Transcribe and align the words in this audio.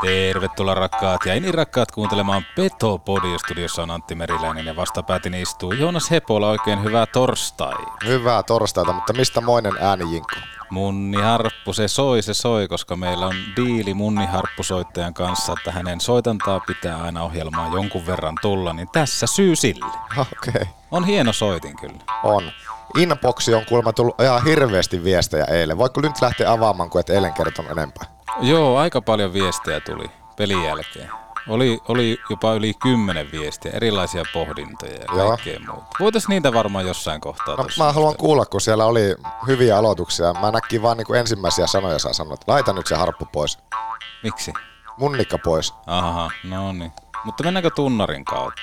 Tervetuloa 0.00 0.74
rakkaat 0.74 1.20
ja 1.26 1.40
niin 1.40 1.54
rakkaat 1.54 1.90
kuuntelemaan 1.90 2.46
Petopodi. 2.56 3.38
Studiossa 3.38 3.82
on 3.82 3.90
Antti 3.90 4.14
Meriläinen 4.14 4.66
ja 4.66 4.76
vastapäätin 4.76 5.34
istuu 5.34 5.72
Joonas 5.72 6.10
Hepola. 6.10 6.48
Oikein 6.48 6.84
hyvää 6.84 7.06
torstai. 7.06 7.74
Hyvää 8.06 8.42
torstaita, 8.42 8.92
mutta 8.92 9.12
mistä 9.12 9.40
moinen 9.40 9.72
ääni 9.80 10.12
Jinkku? 10.12 10.36
Munniharppu, 10.70 11.72
se 11.72 11.88
soi, 11.88 12.22
se 12.22 12.34
soi, 12.34 12.68
koska 12.68 12.96
meillä 12.96 13.26
on 13.26 13.34
diili 13.56 13.94
Munniharppusoittajan 13.94 15.14
kanssa, 15.14 15.52
että 15.52 15.72
hänen 15.72 16.00
soitantaa 16.00 16.60
pitää 16.60 17.02
aina 17.02 17.22
ohjelmaan 17.22 17.72
jonkun 17.72 18.06
verran 18.06 18.34
tulla, 18.42 18.72
niin 18.72 18.88
tässä 18.92 19.26
syy 19.26 19.56
sille. 19.56 19.86
Okei. 20.16 20.28
Okay. 20.48 20.66
On 20.90 21.04
hieno 21.04 21.32
soitin 21.32 21.76
kyllä. 21.76 21.98
On. 22.22 22.42
Inboxi 22.96 23.54
on 23.54 23.64
kuulemma 23.68 23.92
tullut 23.92 24.20
ihan 24.20 24.44
hirveästi 24.44 25.04
viestejä 25.04 25.44
eilen. 25.44 25.78
Voiko 25.78 26.00
nyt 26.00 26.22
lähteä 26.22 26.52
avaamaan, 26.52 26.90
kun 26.90 27.00
et 27.00 27.10
eilen 27.10 27.32
kertonut 27.32 27.70
enempää? 27.70 28.04
Joo, 28.40 28.78
aika 28.78 29.02
paljon 29.02 29.32
viestejä 29.32 29.80
tuli 29.80 30.10
pelin 30.36 30.64
jälkeen. 30.64 31.10
Oli, 31.48 31.80
oli 31.88 32.18
jopa 32.30 32.54
yli 32.54 32.74
kymmenen 32.74 33.32
viestiä, 33.32 33.72
erilaisia 33.74 34.22
pohdintoja 34.32 34.94
ja 34.94 35.06
kaikkea 35.06 35.60
muuta. 35.60 35.86
Voitaisiin 36.00 36.28
niitä 36.30 36.52
varmaan 36.52 36.86
jossain 36.86 37.20
kohtaa 37.20 37.56
no, 37.56 37.64
Mä 37.78 37.92
haluan 37.92 38.16
kuulla, 38.16 38.46
kun 38.46 38.60
siellä 38.60 38.84
oli 38.84 39.14
hyviä 39.46 39.78
aloituksia. 39.78 40.32
Mä 40.32 40.50
näkin 40.50 40.82
vaan 40.82 40.96
niin 40.96 41.14
ensimmäisiä 41.14 41.66
sanoja 41.66 41.98
saa 41.98 42.12
sanoa, 42.12 42.34
että 42.34 42.52
laita 42.52 42.72
nyt 42.72 42.86
se 42.86 42.96
harppu 42.96 43.24
pois. 43.32 43.58
Miksi? 44.22 44.52
Munnikka 44.98 45.38
pois. 45.44 45.74
Aha, 45.86 46.30
no 46.44 46.72
niin. 46.72 46.92
Mutta 47.24 47.44
mennäänkö 47.44 47.70
tunnarin 47.70 48.24
kautta? 48.24 48.62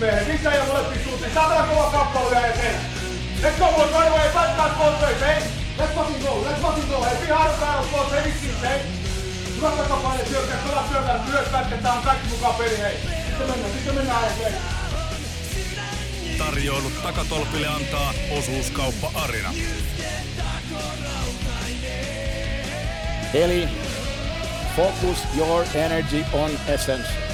Miehet, 0.00 0.28
missä 0.28 0.50
ja 0.50 0.64
molempiin 0.64 1.04
suuntiin. 1.04 1.34
Saatana 1.34 1.66
kova 1.66 1.90
kappale 1.90 2.34
ja 2.34 2.46
eteen. 2.46 2.80
Let's 3.42 3.58
go, 3.58 3.66
boys, 3.72 3.90
right 3.90 4.08
away. 4.08 4.28
Fight 4.32 4.56
back 4.56 4.78
both 4.78 5.02
ways, 5.02 5.20
hey. 5.20 5.42
Let's 5.78 5.94
fucking 5.94 6.22
go, 6.22 6.44
let's 6.46 6.60
fucking 6.62 6.88
go. 6.88 7.02
Hey, 7.04 7.16
behind 7.26 7.50
the 7.50 7.60
barrels, 7.60 7.88
boys, 7.92 8.10
heavy 8.10 8.32
skills, 8.38 8.62
hey. 8.62 8.78
Hyvät 9.56 9.76
takapaine, 9.76 10.24
syökkää, 10.26 10.56
pelaa 10.66 10.88
syökkää, 10.92 11.20
myös 11.28 11.48
pätkä, 11.48 11.76
tää 11.76 11.92
on 11.92 12.02
kaikki 12.02 12.28
mukaan 12.28 12.54
peli, 12.54 12.78
hei. 12.78 12.96
Sitten 13.26 13.46
mennään, 13.50 13.72
sitten 13.72 13.94
mennään, 13.94 14.22
hei. 14.38 14.52
Tarjoilut 16.38 17.02
takatolpille 17.02 17.66
antaa 17.66 18.14
osuuskauppa 18.38 19.10
Arina. 19.14 19.54
Eli 23.34 23.68
focus 24.76 25.18
your 25.36 25.64
energy 25.74 26.24
on 26.32 26.50
essence. 26.68 27.33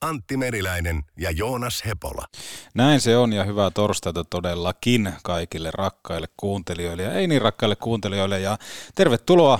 Antti 0.00 0.36
Meriläinen 0.36 1.02
ja 1.16 1.30
Joonas 1.30 1.82
Hepola. 1.86 2.26
Näin 2.74 3.00
se 3.00 3.16
on 3.16 3.32
ja 3.32 3.44
hyvää 3.44 3.70
torstaita 3.70 4.24
todellakin 4.24 5.12
kaikille 5.22 5.70
rakkaille 5.74 6.26
kuuntelijoille 6.36 7.02
ja 7.02 7.12
ei 7.12 7.26
niin 7.26 7.42
rakkaille 7.42 7.76
kuuntelijoille 7.76 8.40
ja 8.40 8.58
tervetuloa 8.94 9.58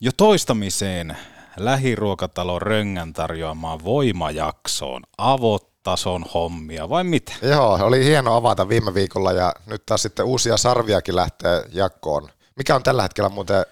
jo 0.00 0.10
toistamiseen 0.16 1.16
lähiruokatalo 1.56 2.58
Röngän 2.58 3.12
tarjoamaan 3.12 3.84
voimajaksoon. 3.84 5.02
Avotason 5.18 6.24
hommia 6.34 6.88
vai 6.88 7.04
mitä? 7.04 7.32
Joo, 7.42 7.78
oli 7.82 8.04
hieno 8.04 8.34
avata 8.34 8.68
viime 8.68 8.94
viikolla 8.94 9.32
ja 9.32 9.54
nyt 9.66 9.86
taas 9.86 10.02
sitten 10.02 10.26
uusia 10.26 10.56
sarviakin 10.56 11.16
lähtee 11.16 11.64
jakkoon. 11.72 12.28
Mikä 12.56 12.74
on 12.74 12.82
tällä 12.82 13.02
hetkellä 13.02 13.28
muuten 13.28 13.64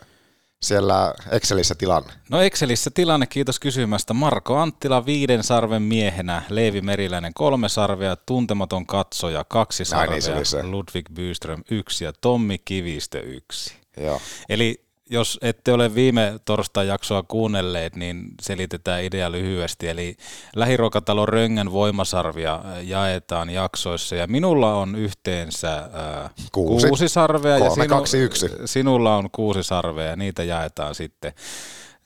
siellä 0.63 1.15
Excelissä 1.31 1.75
tilanne? 1.75 2.13
No 2.31 2.41
Excelissä 2.41 2.91
tilanne, 2.91 3.27
kiitos 3.27 3.61
kysymästä. 3.61 4.15
Marko 4.15 4.57
Anttila 4.57 5.07
viiden 5.07 5.45
sarven 5.45 5.83
miehenä, 5.83 6.43
Leevi 6.49 6.81
Meriläinen 6.81 7.35
kolme 7.35 7.69
sarvea, 7.69 8.17
Tuntematon 8.17 8.87
katsoja 8.87 9.45
kaksi 9.45 9.85
sarvea, 9.85 10.35
niin 10.35 10.47
se 10.47 10.63
Ludwig 10.63 11.07
Byström 11.15 11.63
yksi 11.71 12.05
ja 12.05 12.13
Tommi 12.21 12.59
Kivistö 12.59 13.21
yksi. 13.21 13.77
Joo. 13.97 14.21
Eli 14.49 14.88
jos 15.11 15.39
ette 15.43 15.73
ole 15.73 15.95
viime 15.95 16.41
torstain 16.45 16.89
jaksoa 16.89 17.23
kuunnelleet, 17.23 17.97
niin 17.97 18.25
selitetään 18.43 19.05
idea 19.05 19.33
lyhyesti. 19.33 19.89
Eli 19.89 20.17
lähiruokatalo 20.57 21.27
Röngän 21.27 21.73
voimasarvia 21.73 22.63
jaetaan 22.83 23.51
jaksoissa 23.51 24.17
ja 24.17 24.27
minulla 24.27 24.75
on 24.75 24.97
yhteensä 24.97 25.77
äh, 25.77 26.31
kuusi. 26.53 26.87
kuusi 26.87 27.09
sarvea 27.09 27.59
Kolme, 27.59 27.65
ja 27.65 27.71
sinu, 27.71 27.89
kaksi, 27.89 28.19
yksi. 28.19 28.51
sinulla 28.65 29.17
on 29.17 29.31
kuusi 29.31 29.63
sarvea 29.63 30.07
ja 30.07 30.17
niitä 30.17 30.45
jaetaan 30.45 30.95
sitten. 30.95 31.33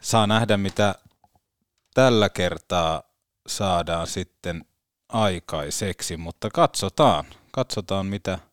Saa 0.00 0.26
nähdä, 0.26 0.56
mitä 0.56 0.94
tällä 1.94 2.28
kertaa 2.28 3.02
saadaan 3.46 4.06
sitten 4.06 4.64
aikaiseksi, 5.08 6.16
mutta 6.16 6.48
katsotaan, 6.50 7.24
katsotaan 7.52 8.06
mitä– 8.06 8.38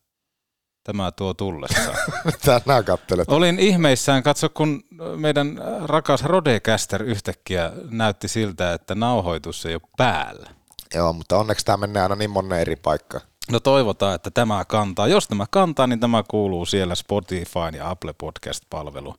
tämä 0.83 1.11
tuo 1.11 1.33
tullessa. 1.33 1.91
Tänään 2.45 2.85
kattelet. 2.85 3.29
Olin 3.29 3.59
ihmeissään, 3.59 4.23
katso 4.23 4.49
kun 4.49 4.83
meidän 5.15 5.59
rakas 5.85 6.23
Rodecaster 6.23 7.03
yhtäkkiä 7.03 7.71
näytti 7.89 8.27
siltä, 8.27 8.73
että 8.73 8.95
nauhoitus 8.95 9.65
ei 9.65 9.73
ole 9.73 9.81
päällä. 9.97 10.49
Joo, 10.95 11.13
mutta 11.13 11.37
onneksi 11.37 11.65
tämä 11.65 11.77
menee 11.77 12.03
aina 12.03 12.15
niin 12.15 12.31
monen 12.31 12.59
eri 12.59 12.75
paikkaan. 12.75 13.23
No 13.51 13.59
toivotaan, 13.59 14.15
että 14.15 14.31
tämä 14.31 14.65
kantaa. 14.65 15.07
Jos 15.07 15.27
tämä 15.27 15.45
kantaa, 15.51 15.87
niin 15.87 15.99
tämä 15.99 16.23
kuuluu 16.27 16.65
siellä 16.65 16.95
Spotify 16.95 17.59
ja 17.77 17.89
Apple 17.89 18.13
Podcast-palvelu 18.13 19.15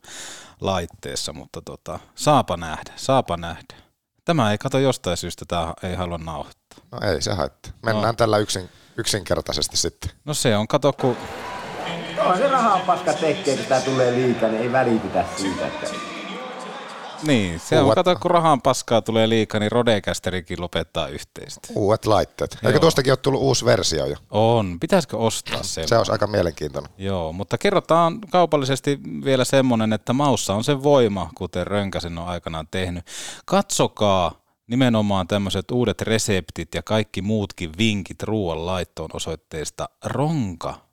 laitteessa, 0.61 1.33
mutta 1.33 1.61
tota, 1.61 1.99
saapa 2.15 2.57
nähdä, 2.57 2.93
saapa 2.95 3.37
nähdä. 3.37 3.75
Tämä 4.25 4.51
ei 4.51 4.57
kato 4.57 4.79
jostain 4.79 5.17
syystä, 5.17 5.45
tämä 5.47 5.73
ei 5.83 5.95
halua 5.95 6.17
nauhoittaa. 6.17 6.79
No 6.91 7.11
ei 7.11 7.21
se 7.21 7.33
haittaa. 7.33 7.71
Mennään 7.85 8.05
no. 8.05 8.13
tällä 8.13 8.37
yksin, 8.37 8.69
yksinkertaisesti 8.97 9.77
sitten. 9.77 10.11
No 10.25 10.33
se 10.33 10.57
on, 10.57 10.67
kato 10.67 10.93
kun 10.93 11.17
on 12.23 12.37
se 12.37 12.47
rahaa 12.47 12.79
paska 12.79 13.13
tekee, 13.13 13.57
kun 13.57 13.65
tää 13.65 13.81
tulee 13.81 14.11
liikaa, 14.11 14.49
niin 14.49 14.61
ei 14.61 14.71
välitetä 14.71 15.25
siitä. 15.37 15.67
Että... 15.67 15.87
Niin, 17.23 17.59
se 17.59 17.79
on, 17.79 17.95
kato 17.95 18.15
kun 18.15 18.31
rahan 18.31 18.61
paskaa 18.61 19.01
tulee 19.01 19.29
liikaa, 19.29 19.59
niin 19.59 19.71
Rodecasterikin 19.71 20.61
lopettaa 20.61 21.07
yhteistä. 21.07 21.67
Uudet 21.75 22.05
laitteet. 22.05 22.57
Eikö 22.63 22.79
tuostakin 22.79 23.11
ole 23.11 23.17
tullut 23.17 23.41
uusi 23.41 23.65
versio 23.65 24.05
jo? 24.05 24.15
On. 24.31 24.79
Pitäisikö 24.79 25.17
ostaa 25.17 25.63
se? 25.63 25.87
Se 25.87 25.97
olisi 25.97 26.11
aika 26.11 26.27
mielenkiintoinen. 26.27 26.91
Joo, 26.97 27.33
mutta 27.33 27.57
kerrotaan 27.57 28.21
kaupallisesti 28.29 28.99
vielä 29.25 29.45
semmonen, 29.45 29.93
että 29.93 30.13
maussa 30.13 30.53
on 30.53 30.63
se 30.63 30.83
voima, 30.83 31.29
kuten 31.35 31.67
Rönkäsen 31.67 32.17
on 32.17 32.27
aikanaan 32.27 32.67
tehnyt. 32.71 33.05
Katsokaa 33.45 34.41
nimenomaan 34.67 35.27
tämmöiset 35.27 35.71
uudet 35.71 36.01
reseptit 36.01 36.75
ja 36.75 36.83
kaikki 36.83 37.21
muutkin 37.21 37.71
vinkit 37.77 38.23
ruoan 38.23 38.65
laittoon 38.65 39.09
osoitteesta 39.13 39.89
ronka 40.05 40.90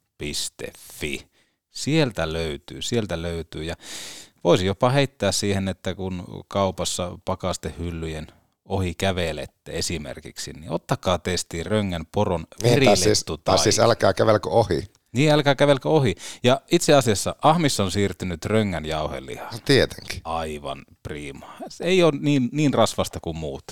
Sieltä 1.70 2.32
löytyy, 2.32 2.82
sieltä 2.82 3.22
löytyy 3.22 3.64
ja 3.64 3.74
voisi 4.44 4.66
jopa 4.66 4.90
heittää 4.90 5.32
siihen, 5.32 5.68
että 5.68 5.94
kun 5.94 6.44
kaupassa 6.48 7.18
pakastehyllyjen 7.24 8.26
ohi 8.68 8.94
kävelette 8.94 9.72
esimerkiksi, 9.72 10.52
niin 10.52 10.72
ottakaa 10.72 11.18
testiin 11.18 11.66
Röngän 11.66 12.06
poron 12.12 12.46
niin, 12.62 12.84
tai, 12.84 12.96
siis, 12.96 13.24
tai 13.44 13.58
siis 13.58 13.78
älkää 13.78 14.12
kävelkö 14.14 14.48
ohi. 14.48 14.84
Niin, 15.12 15.32
älkää 15.32 15.54
kävelkö 15.54 15.88
ohi. 15.88 16.14
Ja 16.42 16.60
itse 16.70 16.94
asiassa 16.94 17.36
Ahmis 17.42 17.80
on 17.80 17.90
siirtynyt 17.90 18.44
Röngän 18.44 18.86
jauhelihaan. 18.86 19.52
No, 19.52 19.58
tietenkin. 19.64 20.20
Aivan 20.24 20.84
prima. 21.02 21.56
Se 21.68 21.84
ei 21.84 22.02
ole 22.02 22.12
niin, 22.20 22.48
niin 22.52 22.74
rasvasta 22.74 23.20
kuin 23.20 23.36
muut. 23.36 23.64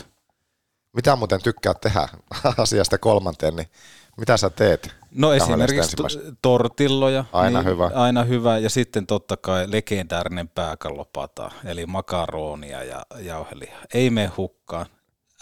Mitä 0.93 1.17
muuten 1.17 1.43
tykkää 1.43 1.75
tehdä 1.75 2.09
asiasta 2.57 2.99
kolmanteen, 2.99 3.57
niin 3.57 3.69
Mitä 4.17 4.37
sä 4.37 4.51
teet? 4.51 4.95
No 5.11 5.33
esimerkiksi 5.33 5.97
tortilloja. 6.43 7.21
niin 7.21 7.29
Aina 7.33 7.63
hyvä. 7.63 7.91
Aina 7.95 8.25
hyvä. 8.25 8.59
Ja 8.59 8.71
sitten 8.71 9.07
totta 9.07 9.37
kai 9.37 9.71
legendaarinen 9.71 10.49
pääkallopata, 10.49 11.51
eli 11.65 11.87
makaronia 11.87 12.85
ja 12.85 13.03
jauhelia. 13.19 13.77
Ei 13.95 14.11
mene 14.11 14.31
hukkaan. 14.37 14.87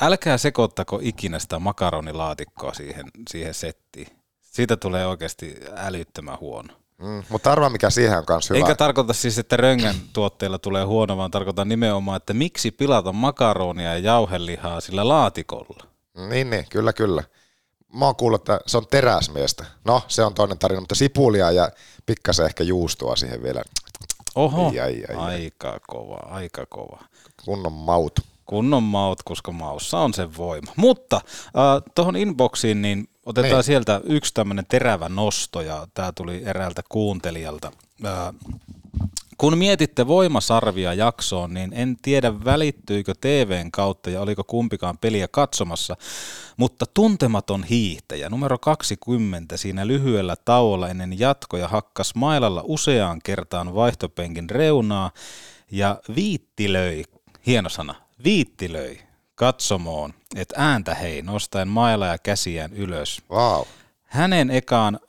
Älkää 0.01 0.39
sekoittako 0.39 0.99
ikinä 1.03 1.39
sitä 1.39 1.59
makaronilaatikkoa 1.59 2.75
siihen, 2.75 3.07
siihen 3.31 3.55
settiin. 3.55 4.07
Siitä 4.41 4.77
tulee 4.77 5.07
oikeasti 5.07 5.57
älyttömän 5.77 6.41
huono. 6.41 6.75
Mm, 6.99 7.23
mutta 7.29 7.53
arvaa 7.53 7.71
mikä 7.71 7.91
siihen 7.91 8.19
on 8.19 8.27
kanssa 8.27 8.55
hyvä. 8.55 8.67
Eikä 8.67 8.75
tarkoita 8.75 9.13
siis, 9.13 9.39
että 9.39 9.57
röngän 9.57 9.95
tuotteilla 10.13 10.59
tulee 10.59 10.85
huono, 10.85 11.17
vaan 11.17 11.31
tarkoitan 11.31 11.69
nimenomaan, 11.69 12.17
että 12.17 12.35
miksi 12.35 12.71
pilata 12.71 13.13
makaronia 13.13 13.93
ja 13.93 13.99
jauhelihaa 13.99 14.81
sillä 14.81 15.09
laatikolla. 15.09 15.87
Niin, 16.29 16.51
niin, 16.51 16.67
kyllä, 16.71 16.93
kyllä. 16.93 17.23
Mä 17.95 18.05
oon 18.05 18.17
kuullut, 18.17 18.41
että 18.41 18.61
se 18.67 18.77
on 18.77 18.87
teräsmiestä. 18.91 19.65
No, 19.85 20.03
se 20.09 20.25
on 20.25 20.35
toinen 20.35 20.59
tarina, 20.59 20.81
mutta 20.81 20.95
sipulia 20.95 21.51
ja 21.51 21.71
pikkasen 22.07 22.47
ehkä 22.47 22.65
juustoa 22.65 23.17
siihen 23.17 23.43
vielä. 23.43 23.63
Oho, 24.35 24.69
Ai, 24.69 24.81
ai, 24.81 25.03
ai, 25.09 25.17
ai. 25.17 25.35
aika 25.35 25.81
kova, 25.87 26.17
aika 26.31 26.67
kova. 26.67 27.05
Kunnon 27.45 27.73
maut. 27.73 28.21
Kunnon 28.47 28.83
maut, 28.83 29.23
koska 29.23 29.53
maussa 29.53 29.99
on 29.99 30.15
se 30.15 30.37
voima. 30.37 30.73
Mutta 30.77 31.17
äh, 31.17 31.93
tuohon 31.95 32.17
inboxiin 32.17 32.83
niin 32.83 33.09
otetaan 33.27 33.53
Niin. 33.55 33.65
sieltä 33.65 34.01
yksi 34.05 34.35
tämmöinen 34.35 34.67
terävä 34.69 35.09
nosto 35.09 35.61
ja 35.61 35.87
tämä 35.95 36.13
tuli 36.13 36.43
eräältä 36.45 36.83
kuuntelijalta. 36.89 37.73
Äh, 38.07 38.35
kun 39.39 39.59
mietitte 39.59 40.07
voimasarvia 40.07 40.95
jaksoon, 40.95 41.55
niin 41.55 41.73
en 41.73 41.97
tiedä 42.03 42.45
välittyykö 42.45 43.15
TVn 43.21 43.71
kautta 43.71 44.11
ja 44.11 44.21
oliko 44.21 44.45
kumpikaan 44.45 44.99
peliä 44.99 45.29
katsomassa, 45.29 45.97
mutta 46.57 46.87
tuntematon 46.87 47.65
hiihtäjä 47.65 48.31
numero 48.31 48.59
20 48.59 49.57
siinä 49.57 49.87
lyhyellä 49.87 50.37
tauolla 50.45 50.89
ennen 50.89 51.19
jatkoja 51.19 51.69
hakkas 51.69 52.15
mailalla 52.15 52.63
useaan 52.65 53.21
kertaan 53.25 53.75
vaihtopenkin 53.75 54.51
reunaa 54.51 55.11
ja 55.71 56.01
viittilöi, 56.17 57.05
hieno 57.47 57.69
sana, 57.69 57.95
viittilöi 58.25 58.99
katsomoon, 59.35 60.15
että 60.37 60.55
ääntä 60.59 60.95
hei, 60.95 61.23
nostaen 61.23 61.69
mailla 61.69 62.07
ja 62.07 62.19
käsiään 62.19 62.73
ylös. 62.73 63.23
Wow. 63.31 63.63
Hänen 64.03 64.51
ekaan 64.51 65.01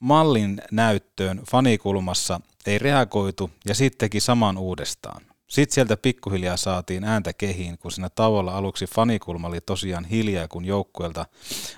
mallin 0.00 0.62
näyttöön 0.72 1.40
fanikulmassa 1.50 2.40
ei 2.66 2.78
reagoitu 2.78 3.50
ja 3.64 3.74
sitten 3.74 3.98
teki 3.98 4.20
saman 4.20 4.58
uudestaan. 4.58 5.22
Sitten 5.48 5.74
sieltä 5.74 5.96
pikkuhiljaa 5.96 6.56
saatiin 6.56 7.04
ääntä 7.04 7.32
kehiin, 7.32 7.78
kun 7.78 7.92
siinä 7.92 8.08
tauolla 8.14 8.56
aluksi 8.56 8.86
fanikulma 8.86 9.48
oli 9.48 9.60
tosiaan 9.60 10.04
hiljaa, 10.04 10.48
kun 10.48 10.64
joukkueelta 10.64 11.26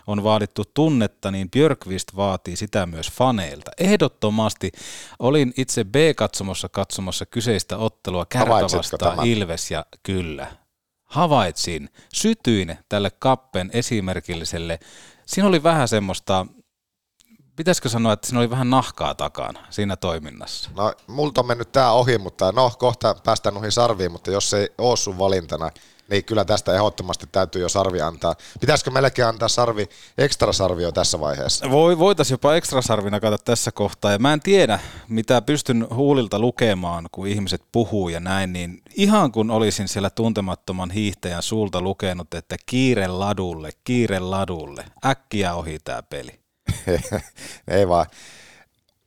on 0.06 0.24
vaadittu 0.24 0.64
tunnetta, 0.74 1.30
niin 1.30 1.50
Björkvist 1.50 2.08
vaatii 2.16 2.56
sitä 2.56 2.86
myös 2.86 3.10
faneilta. 3.12 3.70
Ehdottomasti 3.78 4.72
olin 5.18 5.54
itse 5.56 5.84
B-katsomossa 5.84 6.68
katsomassa 6.68 7.26
kyseistä 7.26 7.76
ottelua 7.76 8.26
Kärpä 8.26 8.54
Havaitsitko 8.54 8.78
vastaan 8.78 9.10
tämän? 9.10 9.26
Ilves 9.26 9.70
ja 9.70 9.86
kyllä. 10.02 10.46
Havaitsin, 11.04 11.88
sytyin 12.14 12.78
tälle 12.88 13.10
kappen 13.18 13.70
esimerkilliselle. 13.72 14.78
Siinä 15.26 15.48
oli 15.48 15.62
vähän 15.62 15.88
semmoista, 15.88 16.46
pitäisikö 17.60 17.88
sanoa, 17.88 18.12
että 18.12 18.26
siinä 18.26 18.40
oli 18.40 18.50
vähän 18.50 18.70
nahkaa 18.70 19.14
takana 19.14 19.60
siinä 19.70 19.96
toiminnassa. 19.96 20.70
No, 20.76 20.92
multa 21.06 21.40
on 21.40 21.46
mennyt 21.46 21.72
tää 21.72 21.92
ohi, 21.92 22.18
mutta 22.18 22.52
no, 22.52 22.72
kohta 22.78 23.14
päästään 23.24 23.54
noihin 23.54 23.72
sarviin, 23.72 24.12
mutta 24.12 24.30
jos 24.30 24.50
se 24.50 24.58
ei 24.58 24.68
oo 24.78 24.96
sun 24.96 25.18
valintana, 25.18 25.70
niin 26.10 26.24
kyllä 26.24 26.44
tästä 26.44 26.74
ehdottomasti 26.74 27.26
täytyy 27.32 27.62
jo 27.62 27.68
sarvi 27.68 28.00
antaa. 28.00 28.34
Pitäisikö 28.60 28.90
melkein 28.90 29.28
antaa 29.28 29.48
sarvi, 29.48 29.88
ekstra 30.18 30.52
sarvi 30.52 30.82
jo 30.82 30.92
tässä 30.92 31.20
vaiheessa? 31.20 31.70
Voi, 31.70 31.98
voitaisiin 31.98 32.34
jopa 32.34 32.54
ekstrasarvina 32.54 33.20
katsota 33.20 33.44
tässä 33.44 33.72
kohtaa, 33.72 34.12
ja 34.12 34.18
mä 34.18 34.32
en 34.32 34.40
tiedä, 34.40 34.78
mitä 35.08 35.42
pystyn 35.42 35.86
huulilta 35.94 36.38
lukemaan, 36.38 37.08
kun 37.12 37.26
ihmiset 37.26 37.62
puhuu 37.72 38.08
ja 38.08 38.20
näin, 38.20 38.52
niin 38.52 38.82
ihan 38.96 39.32
kun 39.32 39.50
olisin 39.50 39.88
siellä 39.88 40.10
tuntemattoman 40.10 40.90
hiihtäjän 40.90 41.42
suulta 41.42 41.80
lukenut, 41.80 42.34
että 42.34 42.56
kiire 42.66 43.08
ladulle, 43.08 43.70
kiire 43.84 44.18
ladulle, 44.18 44.84
äkkiä 45.04 45.54
ohi 45.54 45.78
tämä 45.84 46.02
peli. 46.02 46.39
Ei 47.68 47.88
vaan. 47.88 48.06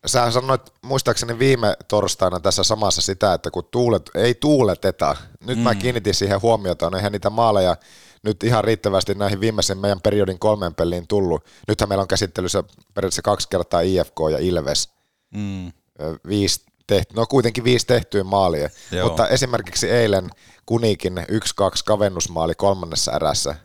Sä 0.05 0.31
sanoit 0.31 0.61
muistaakseni 0.81 1.39
viime 1.39 1.75
torstaina 1.87 2.39
tässä 2.39 2.63
samassa 2.63 3.01
sitä, 3.01 3.33
että 3.33 3.51
kun 3.51 3.67
tuulet, 3.71 4.09
ei 4.15 4.35
tuuleteta. 4.35 5.15
Nyt 5.45 5.57
mm. 5.57 5.63
mä 5.63 5.75
kiinnitin 5.75 6.13
siihen 6.13 6.41
huomiota, 6.41 6.87
on 6.87 6.95
eihän 6.95 7.11
niitä 7.11 7.29
maaleja 7.29 7.75
nyt 8.23 8.43
ihan 8.43 8.63
riittävästi 8.63 9.15
näihin 9.15 9.39
viimeisen 9.39 9.77
meidän 9.77 10.01
periodin 10.01 10.39
kolmen 10.39 10.75
peliin 10.75 11.07
tullut. 11.07 11.45
Nythän 11.67 11.89
meillä 11.89 12.01
on 12.01 12.07
käsittelyssä 12.07 12.63
periaatteessa 12.93 13.21
kaksi 13.21 13.49
kertaa 13.49 13.81
IFK 13.81 14.17
ja 14.31 14.37
Ilves. 14.37 14.89
Mm. 15.33 15.71
Viisi 16.27 16.61
tehty, 16.87 17.13
no 17.15 17.25
kuitenkin 17.25 17.63
viisi 17.63 17.87
tehtyä 17.87 18.23
maalia. 18.23 18.69
Joo. 18.91 19.07
Mutta 19.07 19.27
esimerkiksi 19.27 19.89
eilen 19.89 20.29
Kunikin 20.65 21.17
1-2 21.17 21.23
kavennusmaali 21.85 22.55
kolmannessa 22.55 23.11
erässä. 23.11 23.55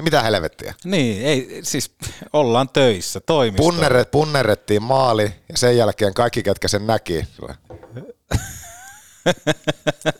Niin 0.00 0.04
mitä 0.04 0.22
helvettiä? 0.22 0.74
Niin, 0.84 1.26
ei, 1.26 1.60
siis 1.62 1.94
ollaan 2.32 2.68
töissä, 2.68 3.20
toimistolla. 3.20 3.72
Punneret, 3.72 4.10
punnerettiin 4.10 4.82
maali 4.82 5.34
ja 5.48 5.58
sen 5.58 5.76
jälkeen 5.76 6.14
kaikki, 6.14 6.42
ketkä 6.42 6.68
sen 6.68 6.86
näki. 6.86 7.24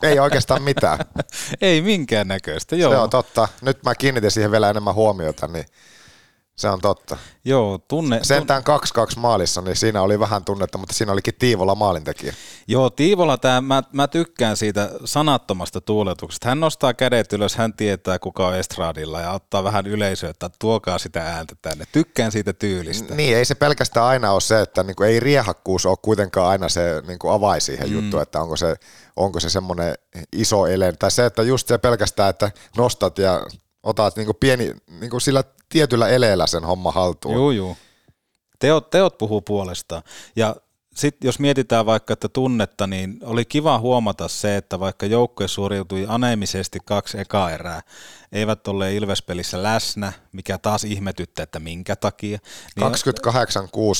Ei 0.03 0.19
oikeastaan 0.19 0.63
mitään. 0.63 0.99
Ei 1.61 1.83
minkään 1.83 2.29
näköistä, 2.29 2.77
joo. 2.77 2.93
Se 2.93 2.99
on 2.99 3.11
totta. 3.11 3.49
Nyt 3.63 3.85
mä 3.85 3.95
kiinnitin 3.95 4.31
siihen 4.31 4.51
vielä 4.51 4.71
enemmän 4.71 4.95
huomiota, 4.95 5.47
niin 5.47 5.65
se 6.61 6.69
on 6.69 6.81
totta. 6.81 7.17
Joo, 7.45 7.79
tunne, 7.89 8.21
Sentään 8.23 8.63
2-2 9.17 9.19
maalissa, 9.19 9.61
niin 9.61 9.77
siinä 9.77 10.03
oli 10.03 10.21
vähän 10.21 10.45
tunnetta, 10.45 10.79
mutta 10.79 10.95
siinä 10.95 11.13
olikin 11.13 11.35
Tiivola 11.39 11.75
maalintekijä. 11.75 12.35
Joo, 12.67 12.91
Tiivola, 12.91 13.39
tää, 13.39 13.61
mä, 13.61 13.83
mä 13.93 14.09
tykkään 14.09 14.57
siitä 14.57 14.91
sanattomasta 15.05 15.81
tuuletuksesta. 15.81 16.49
Hän 16.49 16.61
nostaa 16.61 16.95
kädet 16.95 17.33
ylös, 17.33 17.57
hän 17.57 17.75
tietää 17.75 18.19
kuka 18.19 18.47
on 18.47 18.57
estradilla 18.57 19.21
ja 19.21 19.33
ottaa 19.33 19.65
vähän 19.65 19.87
yleisöä, 19.87 20.31
että 20.31 20.51
tuokaa 20.59 20.99
sitä 20.99 21.23
ääntä 21.23 21.55
tänne. 21.63 21.85
Tykkään 21.93 22.33
siitä 22.33 22.53
tyylistä. 22.53 23.15
Niin, 23.15 23.37
ei 23.37 23.45
se 23.45 23.55
pelkästään 23.55 24.07
aina 24.07 24.33
ole 24.33 24.41
se, 24.41 24.61
että 24.61 24.83
niinku 24.83 25.03
ei 25.03 25.21
riehakkuus 25.21 25.87
ole 25.87 25.97
kuitenkaan 26.03 26.49
aina 26.49 26.69
se 26.69 27.03
niinku 27.07 27.29
avai 27.29 27.61
siihen 27.61 27.89
mm. 27.89 27.95
juttuun, 27.95 28.23
että 28.23 28.41
onko 28.41 28.57
se, 28.57 28.77
onko 29.17 29.41
se 29.41 29.51
semmoinen 29.51 29.95
iso 30.33 30.67
ele. 30.67 30.93
Tai 30.93 31.11
se, 31.11 31.27
että 31.27 31.43
just 31.43 31.69
se 31.69 31.79
pelkästään, 31.79 32.31
että 32.31 32.51
nostat 32.77 33.19
ja 33.19 33.47
otat 33.83 34.17
niinku 34.17 34.35
pieni, 34.35 34.75
niinku 35.01 35.21
sillä 35.21 35.45
tietyllä 35.69 36.09
eleellä 36.09 36.47
sen 36.47 36.65
homma 36.65 36.93
haltuun. 36.93 37.35
Juu, 37.35 37.51
juu. 37.51 37.77
Teot, 38.59 38.91
teot 38.91 39.19
puhuu 39.19 39.41
puolestaan. 39.41 40.03
Ja 40.37 40.57
sitten 40.95 41.29
jos 41.29 41.39
mietitään 41.39 41.87
vaikka, 41.87 42.13
että 42.13 42.29
tunnetta, 42.29 42.87
niin 42.87 43.19
oli 43.23 43.45
kiva 43.45 43.79
huomata 43.79 44.29
se, 44.29 44.57
että 44.57 44.81
vaikka 44.81 45.07
joukkue 45.07 45.49
suoriutui 45.49 46.07
aneemisesti 46.09 46.79
kaksi 46.85 47.21
ekaa 47.21 47.51
erää, 47.51 47.83
eivät 48.33 48.69
ole 48.69 48.95
Ilvespelissä 48.95 49.63
läsnä, 49.63 50.13
mikä 50.33 50.59
taas 50.59 50.85
ihmetyttää, 50.85 51.43
että 51.43 51.61
minkä 51.61 51.97
takia. 51.97 52.39
Niin 52.77 52.93
28-6 52.93 52.93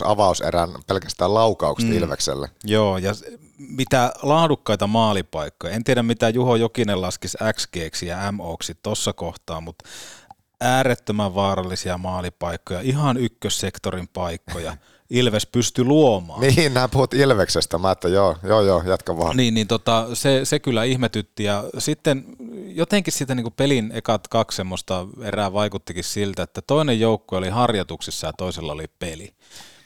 avauserän 0.05 0.71
pelkästään 0.87 1.35
laukaukset 1.35 1.89
mm. 1.89 1.97
Ilvekselle. 1.97 2.49
Joo, 2.65 2.99
ja 2.99 3.13
mitä 3.59 4.13
laadukkaita 4.23 4.87
maalipaikkoja. 4.87 5.73
En 5.73 5.85
tiedä, 5.85 6.03
mitä 6.03 6.29
Juho 6.29 6.57
Jokinen 6.57 7.01
laskisi 7.01 7.39
XG 7.53 8.03
ja 8.07 8.33
MOksi 8.33 8.75
tuossa 8.83 9.13
kohtaa, 9.13 9.61
mutta 9.61 9.85
äärettömän 10.61 11.35
vaarallisia 11.35 11.99
maalipaikkoja, 11.99 12.81
ihan 12.81 13.17
ykkössektorin 13.17 14.09
paikkoja. 14.09 14.77
Ilves 15.11 15.47
pystyi 15.47 15.85
luomaan. 15.85 16.41
Niin, 16.41 16.75
nämä 16.75 16.89
puhut 16.89 17.15
Ilveksestä. 17.15 17.79
Mä 17.79 17.91
että 17.91 18.09
joo, 18.09 18.37
joo, 18.43 18.63
joo, 18.63 18.83
jatka 18.87 19.19
vaan. 19.19 19.37
Niin, 19.37 19.55
niin 19.55 19.67
tota, 19.67 20.09
se, 20.15 20.41
se 20.45 20.59
kyllä 20.59 20.85
ihmetytti 20.85 21.45
ja 21.45 21.65
sitten 21.79 22.25
jotenkin 22.67 23.13
sitä 23.13 23.35
niin 23.35 23.53
pelin 23.57 23.91
ekat 23.95 24.29
kaksi 24.29 24.57
semmoista 24.57 25.07
erää 25.23 25.53
vaikuttikin 25.53 26.05
siltä, 26.05 26.43
että 26.43 26.63
toinen 26.67 27.01
joukkue 27.01 27.39
oli 27.39 27.49
harjoituksissa 27.49 28.27
ja 28.27 28.33
toisella 28.33 28.73
oli 28.73 28.87
peli. 28.99 29.33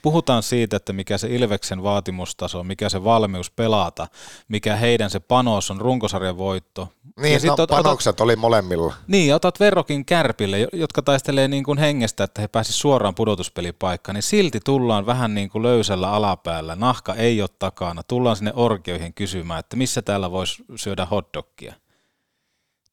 Puhutaan 0.04 0.42
siitä, 0.42 0.76
että 0.76 0.92
mikä 0.92 1.18
se 1.18 1.28
Ilveksen 1.34 1.82
vaatimustaso, 1.82 2.64
mikä 2.64 2.88
se 2.88 3.04
valmius 3.04 3.50
pelata, 3.50 4.08
mikä 4.49 4.76
heidän 4.76 5.11
se 5.11 5.20
panos 5.20 5.70
on 5.70 5.80
runkosarjan 5.80 6.38
voitto. 6.38 6.88
Niin, 7.20 7.32
ja 7.32 7.38
no, 7.50 7.54
ot- 7.56 7.61
otat- 7.61 7.76
panokset 7.76 8.20
oli 8.20 8.37
molemmilla. 8.37 8.94
niin, 9.06 9.34
otat 9.34 9.61
verrokin 9.61 10.04
kärpille, 10.04 10.58
jo- 10.58 10.68
jotka 10.73 11.02
taistelee 11.02 11.49
niin 11.49 11.64
kuin 11.64 11.78
hengestä, 11.78 12.25
että 12.25 12.42
he 12.42 12.49
pääsisivät 12.49 12.80
suoraan 12.80 13.14
pudotuspelipaikkaan, 13.14 14.14
niin 14.14 14.23
silti 14.23 14.61
tullaan 14.64 15.06
vähän 15.06 15.34
niin 15.34 15.50
kuin 15.50 15.62
löysällä 15.62 16.12
alapäällä, 16.12 16.76
nahka 16.76 17.14
ei 17.14 17.40
ole 17.40 17.50
takana, 17.58 18.02
tullaan 18.02 18.37
sinne 18.37 18.52
orkioihin 18.56 19.14
kysymään, 19.14 19.61
että 19.61 19.76
missä 19.76 20.02
täällä 20.02 20.30
voisi 20.30 20.64
syödä 20.76 21.04
hotdogia. 21.04 21.75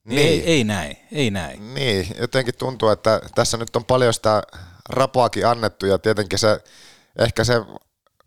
Niin. 0.06 0.20
Ei, 0.20 0.44
ei 0.44 0.64
näin, 0.64 0.98
ei 1.12 1.32
näin. 1.32 1.74
Niin, 1.74 2.08
jotenkin 2.20 2.56
tuntuu, 2.58 2.90
että 2.90 3.22
tässä 3.36 3.58
nyt 3.58 3.76
on 3.76 3.86
paljon 3.86 4.14
sitä 4.14 4.44
rapaakin 4.90 5.48
annettu 5.48 5.86
ja 5.86 6.00
tietenkin 6.00 6.40
se, 6.40 6.64
ehkä 7.20 7.44
se 7.44 7.54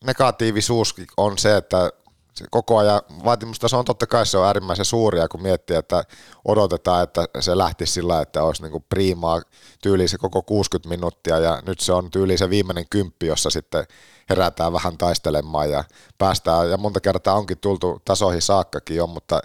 negatiivisuus 0.04 0.94
on 1.16 1.38
se, 1.38 1.56
että 1.56 1.90
se 2.34 2.44
koko 2.50 2.78
ajan 2.78 3.00
vaatimustaso 3.24 3.78
on 3.78 3.84
totta 3.84 4.06
kai 4.06 4.26
se 4.26 4.38
on 4.38 4.46
äärimmäisen 4.46 4.84
suuria, 4.84 5.28
kun 5.28 5.42
miettii, 5.42 5.76
että 5.76 6.04
odotetaan, 6.44 7.02
että 7.02 7.28
se 7.40 7.58
lähti 7.58 7.86
sillä, 7.86 8.20
että 8.20 8.42
olisi 8.42 8.62
niin 8.62 8.72
kuin 8.72 8.84
priimaa 8.88 9.42
tyyli 9.82 10.08
se 10.08 10.18
koko 10.18 10.42
60 10.42 10.88
minuuttia 10.88 11.38
ja 11.38 11.62
nyt 11.66 11.80
se 11.80 11.92
on 11.92 12.10
tyyli 12.10 12.38
se 12.38 12.50
viimeinen 12.50 12.88
kymppi, 12.90 13.26
jossa 13.26 13.50
sitten 13.50 13.86
herätään 14.30 14.72
vähän 14.72 14.98
taistelemaan 14.98 15.70
ja 15.70 15.84
päästään. 16.18 16.70
Ja 16.70 16.76
monta 16.76 17.00
kertaa 17.00 17.34
onkin 17.34 17.58
tultu 17.58 18.02
tasoihin 18.04 18.42
saakkakin 18.42 18.96
jo, 18.96 19.06
mutta 19.06 19.40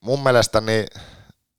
mun 0.00 0.22
mielestä 0.22 0.60
niin 0.60 0.86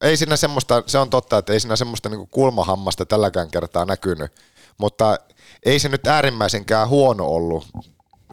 ei 0.01 0.17
siinä 0.17 0.36
semmoista, 0.36 0.83
se 0.86 0.98
on 0.98 1.10
totta, 1.10 1.38
että 1.38 1.53
ei 1.53 1.60
siinä 1.60 1.75
semmoista 1.75 2.10
niin 2.10 2.27
kulmahammasta 2.27 3.05
tälläkään 3.05 3.51
kertaa 3.51 3.86
näkynyt, 3.86 4.31
mutta 4.77 5.17
ei 5.65 5.79
se 5.79 5.89
nyt 5.89 6.08
äärimmäisenkään 6.08 6.89
huono 6.89 7.25
ollut 7.25 7.67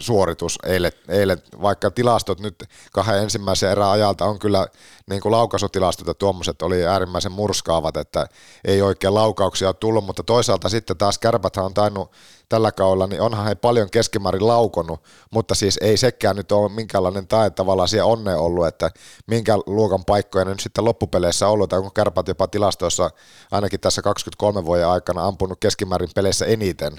suoritus 0.01 0.59
eilen, 0.67 0.93
eilen, 1.09 1.43
vaikka 1.63 1.91
tilastot 1.91 2.41
nyt 2.41 2.65
kahden 2.93 3.23
ensimmäisen 3.23 3.71
erän 3.71 3.91
ajalta 3.91 4.25
on 4.25 4.39
kyllä 4.39 4.67
niin 5.11 5.21
kuin 5.21 5.33
laukaisutilastot 5.33 6.07
ja 6.07 6.15
tuommoiset 6.15 6.63
oli 6.63 6.87
äärimmäisen 6.87 7.33
murskaavat, 7.33 7.97
että 7.97 8.27
ei 8.65 8.83
oikein 8.83 9.15
laukauksia 9.15 9.73
tullut, 9.73 10.05
mutta 10.05 10.23
toisaalta 10.23 10.69
sitten 10.69 10.97
taas 10.97 11.19
kärpäthän 11.19 11.65
on 11.65 11.75
tainnut 11.75 12.13
tällä 12.49 12.73
kaudella, 12.73 13.07
niin 13.07 13.23
onhan 13.23 13.47
he 13.47 13.55
paljon 13.55 13.91
keskimäärin 13.91 14.47
laukonut, 14.47 15.01
mutta 15.31 15.55
siis 15.55 15.79
ei 15.83 15.97
sekään 15.97 16.37
nyt 16.37 16.53
ole 16.53 16.69
minkäänlainen 16.69 17.27
tae 17.27 17.51
tavallaan 17.51 17.89
siellä 17.89 18.13
onne 18.13 18.35
ollut, 18.35 18.67
että 18.67 18.91
minkä 19.27 19.59
luokan 19.67 20.05
paikkoja 20.05 20.45
ne 20.45 20.51
nyt 20.51 20.61
sitten 20.61 20.85
loppupeleissä 20.85 21.49
ollut, 21.49 21.71
tai 21.71 21.79
onko 21.79 21.91
kärpät 21.91 22.29
jopa 22.29 22.49
tilastoissa 22.49 23.11
ainakin 23.51 23.81
tässä 23.81 24.03
23 24.03 24.65
vuoden 24.65 24.89
aikana 24.89 25.27
ampunut 25.27 25.61
keskimäärin 25.61 26.11
peleissä 26.15 26.47
eniten, 26.47 26.93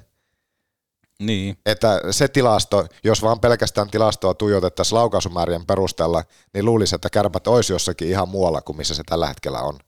Niin. 1.22 1.58
että 1.66 2.02
se 2.12 2.28
tilasto, 2.28 2.88
jos 3.04 3.22
vaan 3.22 3.40
pelkästään 3.40 3.90
tilastoa 3.90 4.34
tuijotettaisiin 4.34 4.98
laukaisumäärien 4.98 5.66
perusteella, 5.66 6.24
niin 6.54 6.66
luulisi, 6.66 6.96
että 6.96 7.10
kärpät 7.10 7.48
olisi 7.48 7.74
jossakin 7.74 8.08
ihan 8.08 8.30
muualla 8.30 8.62
kuin 8.62 8.78
missä 8.78 8.96
se 8.96 9.04
tällä 9.06 9.28
hetkellä 9.28 9.62
on. 9.62 9.80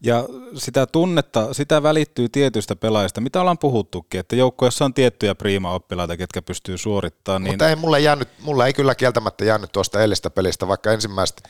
Ja 0.00 0.24
sitä 0.54 0.86
tunnetta, 0.86 1.54
sitä 1.54 1.82
välittyy 1.82 2.28
tietystä 2.28 2.76
pelaajista, 2.76 3.20
mitä 3.20 3.40
ollaan 3.40 3.58
puhuttukin, 3.58 4.20
että 4.20 4.36
joukkueessa 4.36 4.84
on 4.84 4.94
tiettyjä 4.94 5.34
priima-oppilaita, 5.34 6.16
ketkä 6.16 6.42
pystyy 6.42 6.78
suorittamaan. 6.78 7.44
Niin... 7.44 7.52
Mutta 7.52 7.68
ei 7.68 7.76
mulle, 7.76 8.00
jäänyt, 8.00 8.28
mulle 8.42 8.66
ei 8.66 8.72
kyllä 8.72 8.94
kieltämättä 8.94 9.44
jäänyt 9.44 9.72
tuosta 9.72 10.00
eilistä 10.00 10.30
pelistä, 10.30 10.68
vaikka 10.68 10.92
ensimmäiset, 10.92 11.42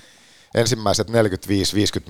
ensimmäiset 0.55 1.09
45-50 1.11 1.13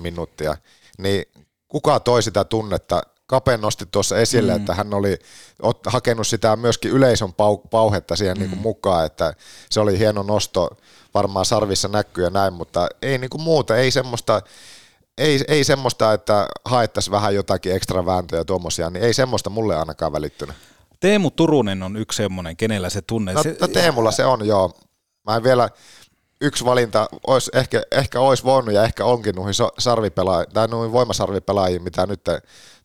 minuuttia, 0.01 0.57
niin 0.97 1.25
kuka 1.67 1.99
toi 1.99 2.23
sitä 2.23 2.43
tunnetta 2.43 3.01
Kape 3.27 3.57
nosti 3.57 3.85
tuossa 3.91 4.17
esille, 4.17 4.51
mm. 4.51 4.57
että 4.57 4.75
hän 4.75 4.93
oli 4.93 5.19
ot, 5.61 5.79
hakenut 5.85 6.27
sitä 6.27 6.55
myöskin 6.55 6.91
yleisön 6.91 7.33
pau, 7.33 7.57
pauhetta 7.57 8.15
siihen 8.15 8.37
mm. 8.37 8.39
niin 8.39 8.49
kuin 8.49 8.61
mukaan, 8.61 9.05
että 9.05 9.33
se 9.69 9.79
oli 9.79 9.99
hieno 9.99 10.23
nosto, 10.23 10.69
varmaan 11.13 11.45
sarvissa 11.45 11.87
näkyy 11.87 12.23
ja 12.23 12.29
näin, 12.29 12.53
mutta 12.53 12.87
ei 13.01 13.17
niin 13.17 13.29
kuin 13.29 13.41
muuta, 13.41 13.77
ei 13.77 13.91
semmoista, 13.91 14.41
ei, 15.17 15.39
ei 15.47 15.63
semmoista, 15.63 16.13
että 16.13 16.47
haettaisiin 16.65 17.11
vähän 17.11 17.35
jotakin 17.35 17.75
ekstra 17.75 18.05
vääntöjä 18.05 18.43
tuommoisia, 18.45 18.89
niin 18.89 19.05
ei 19.05 19.13
semmoista 19.13 19.49
mulle 19.49 19.75
ainakaan 19.75 20.13
välittynyt. 20.13 20.55
Teemu 20.99 21.31
Turunen 21.31 21.83
on 21.83 21.95
yksi 21.97 22.17
semmoinen, 22.17 22.57
kenellä 22.57 22.89
se 22.89 23.01
tunne. 23.01 23.33
No, 23.33 23.43
se, 23.43 23.57
no 23.61 23.67
Teemulla 23.67 24.11
se 24.11 24.25
on, 24.25 24.47
joo. 24.47 24.73
Mä 25.25 25.35
en 25.35 25.43
vielä, 25.43 25.69
yksi 26.41 26.65
valinta, 26.65 27.07
olisi, 27.27 27.51
ehkä, 27.53 27.83
ehkä 27.91 28.19
olisi 28.19 28.43
voinut 28.43 28.73
ja 28.73 28.83
ehkä 28.83 29.05
onkin 29.05 29.35
noihin 29.35 29.53
sarvipelaajiin, 29.79 30.53
tai 30.53 30.67
noihin 30.67 30.91
voimasarvipelaajiin, 30.91 31.83
mitä 31.83 32.05
nyt 32.05 32.21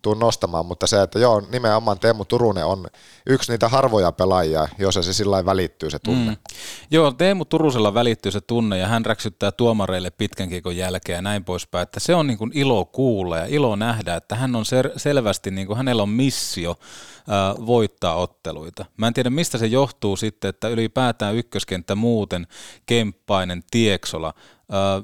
tuun 0.03 0.19
nostamaan, 0.19 0.67
mutta 0.67 0.87
se, 0.87 1.03
että 1.03 1.19
joo, 1.19 1.43
nimenomaan 1.53 1.99
Teemu 1.99 2.25
Turunen 2.25 2.67
on 2.67 2.87
yksi 3.27 3.53
niitä 3.53 3.69
harvoja 3.69 4.13
pelaajia, 4.13 4.69
jos 4.79 4.95
se 4.95 5.13
sillä 5.13 5.45
välittyy 5.45 5.91
se 5.91 5.99
tunne. 5.99 6.31
Mm. 6.31 6.37
Joo, 6.91 7.11
Teemu 7.11 7.45
Turusella 7.45 7.95
välittyy 7.95 8.33
se 8.33 8.41
tunne 8.41 8.79
ja 8.79 8.87
hän 8.87 9.07
räksyttää 9.07 9.53
tuomareille 9.53 10.11
pitkän 10.11 10.49
kiekon 10.49 10.77
jälkeen 10.77 11.17
ja 11.17 11.23
näin 11.23 11.45
poispäin, 11.45 11.83
että 11.83 12.01
se 12.01 12.15
on 12.15 12.27
niin 12.27 12.39
kuin 12.39 12.51
ilo 12.55 12.85
kuulla 12.85 13.39
ja 13.39 13.47
ilo 13.47 13.77
nähdä, 13.77 14.17
että 14.17 14.35
hän 14.35 14.57
on 14.57 14.65
ser- 14.65 14.93
selvästi, 14.97 15.51
niin 15.51 15.67
kuin 15.67 15.77
hänellä 15.77 16.03
on 16.03 16.09
missio 16.09 16.77
ää, 17.29 17.55
voittaa 17.67 18.15
otteluita. 18.15 18.85
Mä 18.97 19.07
en 19.07 19.15
tiedä, 19.15 19.31
mistä 19.31 19.59
se 19.59 19.67
johtuu 19.67 20.17
sitten, 20.17 20.49
että 20.49 20.69
ylipäätään 20.69 21.37
ykköskenttä 21.37 21.95
muuten, 21.95 22.47
Kemppainen, 22.87 23.63
Tieksola, 23.71 24.35
ää, 24.71 25.03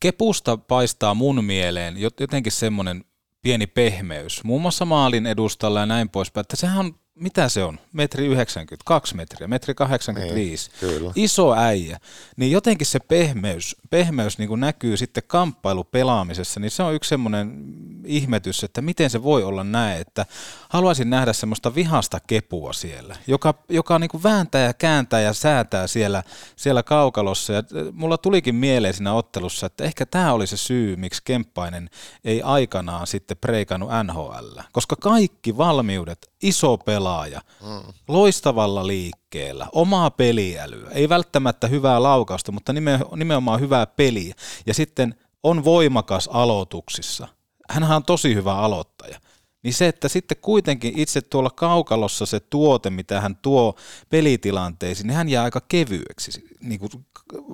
Kepusta 0.00 0.56
paistaa 0.56 1.14
mun 1.14 1.44
mieleen 1.44 1.94
jotenkin 2.20 2.52
semmoinen 2.52 3.04
pieni 3.44 3.66
pehmeys, 3.66 4.44
muun 4.44 4.62
muassa 4.62 4.84
maalin 4.84 5.26
edustalla 5.26 5.80
ja 5.80 5.86
näin 5.86 6.08
poispäin, 6.08 6.42
että 6.42 6.56
sehän 6.56 6.78
on, 6.78 6.94
mitä 7.14 7.48
se 7.48 7.64
on, 7.64 7.78
metri 7.92 8.26
90, 8.26 8.82
kaksi 8.86 9.16
metriä, 9.16 9.48
metri 9.48 9.74
85, 9.74 10.70
Niin, 10.70 10.94
kyllä. 10.94 11.12
iso 11.16 11.54
äijä, 11.54 11.98
niin 12.36 12.52
jotenkin 12.52 12.86
se 12.86 12.98
pehmeys, 13.00 13.76
pehmeys 13.94 14.38
niin 14.38 14.48
kuin 14.48 14.60
näkyy 14.60 14.96
sitten 14.96 15.22
kamppailupelaamisessa, 15.26 16.60
niin 16.60 16.70
se 16.70 16.82
on 16.82 16.94
yksi 16.94 17.08
semmoinen 17.08 17.64
ihmetys, 18.04 18.64
että 18.64 18.82
miten 18.82 19.10
se 19.10 19.22
voi 19.22 19.42
olla 19.42 19.64
näin, 19.64 20.00
että 20.00 20.26
haluaisin 20.68 21.10
nähdä 21.10 21.32
semmoista 21.32 21.74
vihasta 21.74 22.20
kepua 22.26 22.72
siellä, 22.72 23.16
joka, 23.26 23.54
joka 23.68 23.98
niin 23.98 24.10
kuin 24.10 24.22
vääntää 24.22 24.60
ja 24.60 24.74
kääntää 24.74 25.20
ja 25.20 25.32
säätää 25.32 25.86
siellä, 25.86 26.22
siellä 26.56 26.82
kaukalossa, 26.82 27.52
ja 27.52 27.58
äh, 27.58 27.64
mulla 27.92 28.18
tulikin 28.18 28.54
mieleen 28.54 28.94
siinä 28.94 29.14
ottelussa, 29.14 29.66
että 29.66 29.84
ehkä 29.84 30.06
tämä 30.06 30.32
oli 30.32 30.46
se 30.46 30.56
syy, 30.56 30.96
miksi 30.96 31.22
Kemppainen 31.24 31.90
ei 32.24 32.42
aikanaan 32.42 33.06
sitten 33.06 33.36
preikannut 33.36 33.90
NHL, 34.04 34.58
koska 34.72 34.96
kaikki 34.96 35.56
valmiudet, 35.56 36.30
iso 36.42 36.78
pelaaja, 36.78 37.40
mm. 37.62 37.92
loistavalla 38.08 38.86
liikkeellä, 38.86 39.23
omaa 39.72 40.10
peliälyä, 40.10 40.90
ei 40.90 41.08
välttämättä 41.08 41.66
hyvää 41.66 42.02
laukausta, 42.02 42.52
mutta 42.52 42.72
nimenomaan 43.16 43.60
hyvää 43.60 43.86
peliä, 43.86 44.34
ja 44.66 44.74
sitten 44.74 45.14
on 45.42 45.64
voimakas 45.64 46.28
aloituksissa. 46.32 47.28
Hänhän 47.70 47.96
on 47.96 48.04
tosi 48.04 48.34
hyvä 48.34 48.56
aloittaja. 48.56 49.20
Niin 49.62 49.74
se, 49.74 49.88
että 49.88 50.08
sitten 50.08 50.36
kuitenkin 50.40 50.98
itse 50.98 51.20
tuolla 51.20 51.50
kaukalossa 51.50 52.26
se 52.26 52.40
tuote, 52.40 52.90
mitä 52.90 53.20
hän 53.20 53.36
tuo 53.36 53.74
pelitilanteisiin, 54.08 55.06
niin 55.06 55.16
hän 55.16 55.28
jää 55.28 55.44
aika 55.44 55.60
kevyeksi, 55.68 56.44
niin 56.60 56.80
kuin 56.80 56.90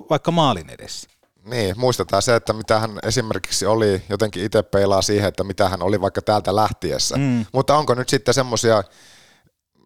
vaikka 0.09 0.31
maalin 0.31 0.69
edessä. 0.69 1.09
Niin, 1.45 1.79
muistetaan 1.79 2.21
se, 2.21 2.35
että 2.35 2.53
mitä 2.53 2.79
hän 2.79 2.99
esimerkiksi 3.03 3.65
oli, 3.65 4.01
jotenkin 4.09 4.43
itse 4.43 4.63
peilaa 4.63 5.01
siihen, 5.01 5.27
että 5.27 5.43
mitä 5.43 5.69
hän 5.69 5.81
oli 5.81 6.01
vaikka 6.01 6.21
täältä 6.21 6.55
lähtiessä. 6.55 7.17
Mm. 7.17 7.45
Mutta 7.53 7.77
onko 7.77 7.93
nyt 7.93 8.09
sitten 8.09 8.33
semmoisia, 8.33 8.83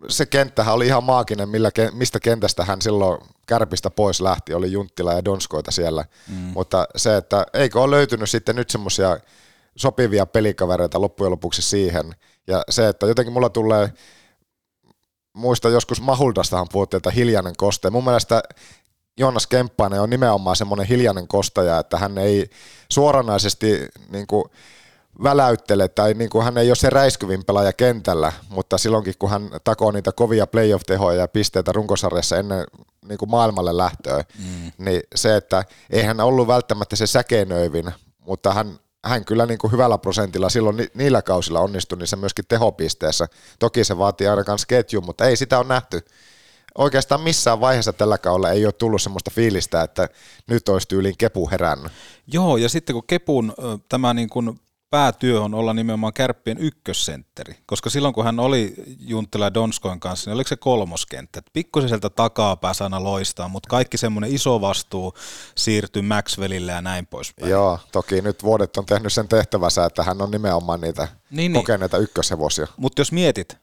se 0.08 0.26
kenttähän 0.26 0.76
oli 0.76 0.88
ihan 0.88 1.04
maaginen, 1.04 1.50
millä, 1.50 1.72
mistä 1.92 2.20
kentästä 2.20 2.66
hän 2.66 2.82
silloin 2.82 3.22
kärpistä 3.46 3.90
pois 3.90 4.22
lähti, 4.22 4.54
oli 4.54 4.72
Junttila 4.72 5.14
ja 5.14 5.26
Donskoita 5.26 5.72
siellä. 5.72 6.06
Mm. 6.28 6.36
Mutta 6.36 6.88
se, 6.96 7.18
että 7.18 7.46
eikö 7.54 7.82
ole 7.82 7.96
löytynyt 7.96 8.30
sitten 8.30 8.56
nyt 8.56 8.70
semmoisia 8.70 9.18
sopivia 9.76 10.26
pelikavereita 10.26 11.02
loppujen 11.02 11.32
lopuksi 11.32 11.62
siihen. 11.62 12.16
Ja 12.48 12.64
se, 12.70 12.88
että 12.88 13.06
jotenkin 13.06 13.34
mulla 13.34 13.50
tulee, 13.50 13.94
muista 15.34 15.70
joskus 15.70 16.02
Mahuldastahan 16.02 16.68
puhuttiin, 16.72 16.98
että 16.98 17.12
hiljainen 17.12 17.54
koste. 17.58 17.90
Mun 17.90 18.04
mielestä 18.04 18.44
Joonas 19.18 19.48
Kemppainen 19.48 20.02
on 20.02 20.10
nimenomaan 20.10 20.56
semmoinen 20.56 20.88
hiljainen 20.88 21.28
kostaja, 21.28 21.80
että 21.80 21.98
hän 21.98 22.18
ei 22.18 22.50
suoranaisesti 22.92 23.88
niin 24.10 24.28
kuin, 24.28 24.44
väläyttele 25.24 25.88
tai 25.88 26.14
niin 26.14 26.30
kuin 26.30 26.46
hän 26.46 26.58
ei 26.58 26.70
ole 26.70 26.76
se 26.76 26.90
räiskyvin 26.90 27.46
pelaaja 27.46 27.74
kentällä, 27.74 28.34
mutta 28.50 28.78
silloinkin 28.78 29.14
kun 29.20 29.30
hän 29.30 29.50
takoo 29.64 29.92
niitä 29.92 30.12
kovia 30.12 30.48
playoff-tehoja 30.48 31.20
ja 31.20 31.28
pisteitä 31.28 31.72
runkosarjassa 31.72 32.38
ennen 32.38 32.64
niin 33.08 33.18
kuin 33.18 33.30
maailmalle 33.30 33.78
lähtöä, 33.78 34.24
mm. 34.40 34.72
niin 34.78 35.02
se, 35.16 35.36
että 35.36 35.64
ei 35.90 36.04
hän 36.04 36.20
ollut 36.20 36.48
välttämättä 36.48 36.96
se 36.96 37.08
säkeinöivin, 37.08 37.92
mutta 38.20 38.54
hän, 38.54 38.80
hän 39.06 39.26
kyllä 39.26 39.46
niin 39.46 39.58
kuin 39.58 39.72
hyvällä 39.72 39.98
prosentilla 39.98 40.50
silloin 40.50 40.78
ni, 40.78 40.88
niillä 40.94 41.22
kausilla 41.22 41.60
onnistui 41.60 41.98
niissä 41.98 42.16
myöskin 42.16 42.46
tehopisteessä. 42.48 43.28
Toki 43.60 43.84
se 43.84 43.98
vaatii 43.98 44.28
aina 44.28 44.44
myös 44.48 44.66
ketjun, 44.66 45.06
mutta 45.06 45.26
ei 45.26 45.36
sitä 45.36 45.60
ole 45.60 45.68
nähty 45.68 46.06
oikeastaan 46.78 47.22
missään 47.22 47.60
vaiheessa 47.60 47.94
tällä 47.94 48.18
kaudella 48.18 48.52
ei 48.52 48.66
ole 48.66 48.74
tullut 48.74 49.02
semmoista 49.02 49.32
fiilistä, 49.32 49.82
että 49.82 50.10
nyt 50.48 50.70
olisi 50.70 50.88
tyyliin 50.88 51.18
kepu 51.18 51.50
herännyt. 51.52 51.92
Joo, 52.28 52.58
ja 52.58 52.70
sitten 52.70 52.94
kun 52.94 53.04
kepun 53.08 53.54
tämä 53.90 54.14
niin 54.14 54.30
kuin 54.30 54.60
päätyö 54.96 55.42
on 55.42 55.54
olla 55.54 55.74
nimenomaan 55.74 56.14
kärppien 56.14 56.58
ykkössentteri, 56.58 57.56
koska 57.66 57.90
silloin 57.90 58.14
kun 58.14 58.24
hän 58.24 58.40
oli 58.40 58.74
Junttila 59.00 59.54
Donskoin 59.54 60.00
kanssa, 60.00 60.30
niin 60.30 60.36
oliko 60.36 60.48
se 60.48 60.56
kolmoskenttä, 60.56 61.40
että 61.40 61.52
pikkusen 61.54 61.90
sieltä 61.90 62.10
takapäässä 62.10 62.84
aina 62.84 63.04
loistaa, 63.04 63.48
mutta 63.48 63.70
kaikki 63.70 63.98
semmoinen 63.98 64.36
iso 64.36 64.62
vastuu 64.62 65.14
siirtyy 65.56 66.02
Maxwellille 66.02 66.72
ja 66.72 66.82
näin 66.82 67.08
poispäin. 67.08 67.52
Joo, 67.52 67.80
toki 67.92 68.22
nyt 68.22 68.44
vuodet 68.44 68.78
on 68.78 68.86
tehnyt 68.86 69.14
sen 69.14 69.28
tehtävänsä, 69.28 69.86
että 69.86 70.04
hän 70.04 70.22
on 70.22 70.32
nimenomaan 70.32 70.82
niitä 70.82 71.08
niin, 71.32 71.54
kokeneita 71.54 71.98
niin. 71.98 72.04
ykköshevosia. 72.04 72.68
Mutta 72.78 73.00
jos 73.00 73.12
mietit, 73.12 73.58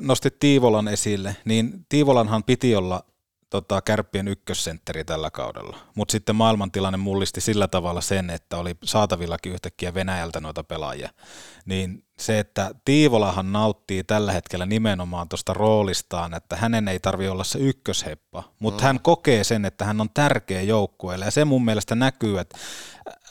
nostit 0.00 0.38
Tiivolan 0.40 0.88
esille, 0.88 1.36
niin 1.44 1.86
Tiivolanhan 1.88 2.44
piti 2.44 2.76
olla 2.76 3.04
tota, 3.50 3.82
kärppien 3.82 4.28
ykkössentteri 4.28 5.04
tällä 5.04 5.30
kaudella. 5.30 5.76
Mutta 5.94 6.12
sitten 6.12 6.36
maailmantilanne 6.36 6.96
mullisti 6.96 7.40
sillä 7.40 7.68
tavalla 7.68 8.00
sen, 8.00 8.30
että 8.30 8.56
oli 8.56 8.74
saatavillakin 8.84 9.52
yhtäkkiä 9.52 9.94
Venäjältä 9.94 10.40
noita 10.40 10.64
pelaajia. 10.64 11.10
Niin 11.66 12.04
se, 12.18 12.38
että 12.38 12.70
Tiivolahan 12.84 13.52
nauttii 13.52 14.04
tällä 14.04 14.32
hetkellä 14.32 14.66
nimenomaan 14.66 15.28
tuosta 15.28 15.54
roolistaan, 15.54 16.34
että 16.34 16.56
hänen 16.56 16.88
ei 16.88 17.00
tarvi 17.00 17.28
olla 17.28 17.44
se 17.44 17.58
ykkösheppa, 17.58 18.44
mutta 18.58 18.82
mm. 18.82 18.86
hän 18.86 19.00
kokee 19.00 19.44
sen, 19.44 19.64
että 19.64 19.84
hän 19.84 20.00
on 20.00 20.10
tärkeä 20.14 20.62
joukkueelle 20.62 21.24
ja 21.24 21.30
se 21.30 21.44
mun 21.44 21.64
mielestä 21.64 21.94
näkyy, 21.94 22.38
että 22.38 22.58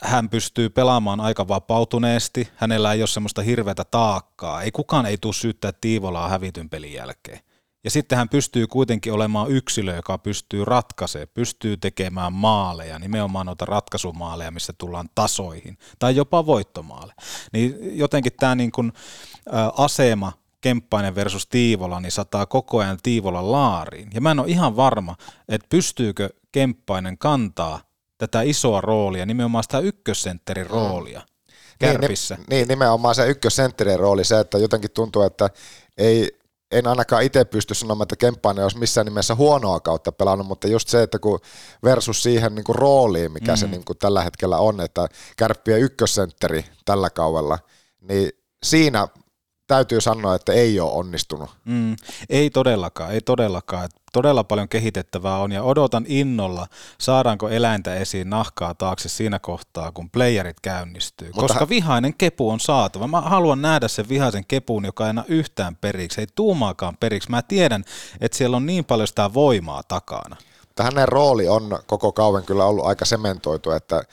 hän 0.02 0.30
pystyy 0.30 0.70
pelaamaan 0.70 1.20
aika 1.20 1.48
vapautuneesti, 1.48 2.50
hänellä 2.56 2.94
ei 2.94 3.02
ole 3.02 3.08
semmoista 3.08 3.42
hirveätä 3.42 3.84
taakkaa, 3.84 4.62
ei 4.62 4.72
kukaan 4.72 5.06
ei 5.06 5.18
tule 5.18 5.34
syyttää 5.34 5.72
Tiivolaa 5.72 6.30
hävityn 6.30 6.70
pelin 6.70 6.94
jälkeen. 6.94 7.40
Ja 7.88 7.92
sitten 7.92 8.18
hän 8.18 8.30
pystyy 8.30 8.68
kuitenkin 8.68 9.14
olemaan 9.14 9.52
yksilö, 9.52 9.96
joka 9.96 10.18
pystyy 10.18 10.66
ratkaisemaan, 10.66 11.28
pystyy 11.34 11.78
tekemään 11.78 12.34
maaleja, 12.34 13.00
nimenomaan 13.00 13.46
noita 13.46 13.66
ratkaisumaaleja, 13.66 14.52
missä 14.52 14.74
tullaan 14.78 15.10
tasoihin, 15.16 15.78
tai 16.00 16.16
jopa 16.16 16.46
voittomaale. 16.46 17.14
Niin 17.54 17.98
jotenkin 17.98 18.32
tämä 18.40 18.56
niin 18.56 18.72
kuin, 18.72 18.94
ä, 19.54 19.72
asema 19.78 20.34
Kemppainen 20.62 21.16
versus 21.16 21.48
Tiivola, 21.48 22.00
niin 22.00 22.12
sataa 22.12 22.46
koko 22.46 22.80
ajan 22.80 22.98
Tiivola 23.04 23.52
laariin. 23.52 24.10
Ja 24.14 24.22
mä 24.22 24.32
en 24.32 24.40
ole 24.40 24.48
ihan 24.48 24.76
varma, 24.76 25.16
että 25.50 25.68
pystyykö 25.70 26.30
Kemppainen 26.52 27.18
kantaa 27.18 27.82
tätä 28.18 28.42
isoa 28.42 28.82
roolia, 28.82 29.26
nimenomaan 29.26 29.64
sitä 29.64 29.80
ykkössentterin 29.80 30.66
mm. 30.66 30.72
roolia 30.72 31.22
kärpissä. 31.80 32.36
Niin, 32.36 32.46
niin, 32.50 32.68
nimenomaan 32.68 33.16
se 33.16 33.28
ykkössentterin 33.28 34.00
rooli, 34.00 34.24
se, 34.24 34.40
että 34.40 34.58
jotenkin 34.58 34.92
tuntuu, 34.92 35.22
että 35.22 35.50
ei 35.98 36.38
en 36.72 36.88
ainakaan 36.88 37.24
itse 37.24 37.46
pysty 37.46 37.76
sanomaan, 37.76 38.06
että 38.06 38.16
Kemppainen 38.16 38.64
olisi 38.64 38.78
missään 38.78 39.06
nimessä 39.06 39.36
huonoa 39.36 39.80
kautta 39.80 40.12
pelannut, 40.12 40.48
mutta 40.48 40.68
just 40.68 40.88
se, 40.88 41.04
että 41.04 41.20
kun 41.20 41.40
versus 41.84 42.24
siihen 42.24 42.56
niin 42.56 42.64
kuin 42.64 42.76
rooliin, 42.76 43.32
mikä 43.32 43.52
mm. 43.52 43.58
se 43.58 43.68
niin 43.68 43.86
kuin 43.86 43.98
tällä 43.98 44.24
hetkellä 44.24 44.58
on, 44.58 44.82
että 44.82 45.08
kärppien 45.38 45.82
ykkössentteri 45.82 46.66
tällä 46.86 47.10
kaudella, 47.10 47.60
niin 48.02 48.32
siinä 48.64 49.08
täytyy 49.68 50.02
sanoa, 50.02 50.36
että 50.36 50.54
ei 50.54 50.80
ole 50.80 50.92
onnistunut. 50.92 51.50
Mm, 51.66 51.96
ei 52.30 52.50
todellakaan, 52.50 53.12
ei 53.12 53.22
todellakaan. 53.22 53.90
Todella 54.18 54.44
paljon 54.44 54.70
kehitettävää 54.70 55.38
on 55.38 55.52
ja 55.52 55.64
odotan 55.64 56.06
innolla, 56.08 56.68
saadaanko 56.98 57.50
eläintä 57.50 57.96
esiin 57.96 58.30
nahkaa 58.30 58.74
taakse 58.74 59.10
siinä 59.10 59.40
kohtaa, 59.40 59.92
kun 59.92 60.10
playerit 60.10 60.60
käynnistyy. 60.60 61.28
Mutta 61.28 61.42
Koska 61.42 61.70
vihainen 61.70 62.14
kepu 62.14 62.50
on 62.50 62.60
saatava. 62.60 63.08
Mä 63.08 63.22
haluan 63.22 63.62
nähdä 63.62 63.88
sen 63.88 64.10
vihaisen 64.10 64.46
kepun, 64.48 64.86
joka 64.86 65.04
ei 65.04 65.10
enää 65.10 65.24
yhtään 65.28 65.76
periksi, 65.76 66.22
ei 66.22 66.28
tuumaakaan 66.36 66.98
periksi. 67.00 67.30
Mä 67.30 67.42
tiedän, 67.42 67.84
että 68.22 68.38
siellä 68.38 68.58
on 68.58 68.66
niin 68.66 68.86
paljon 68.86 69.08
sitä 69.08 69.34
voimaa 69.34 69.84
takana. 69.84 70.36
Mutta 70.62 70.84
hänen 70.84 71.08
rooli 71.08 71.48
on 71.48 71.80
koko 71.88 72.12
kauan 72.12 72.44
kyllä 72.44 72.66
ollut 72.66 72.86
aika 72.86 73.06
sementoitu, 73.06 73.72
että 73.72 74.04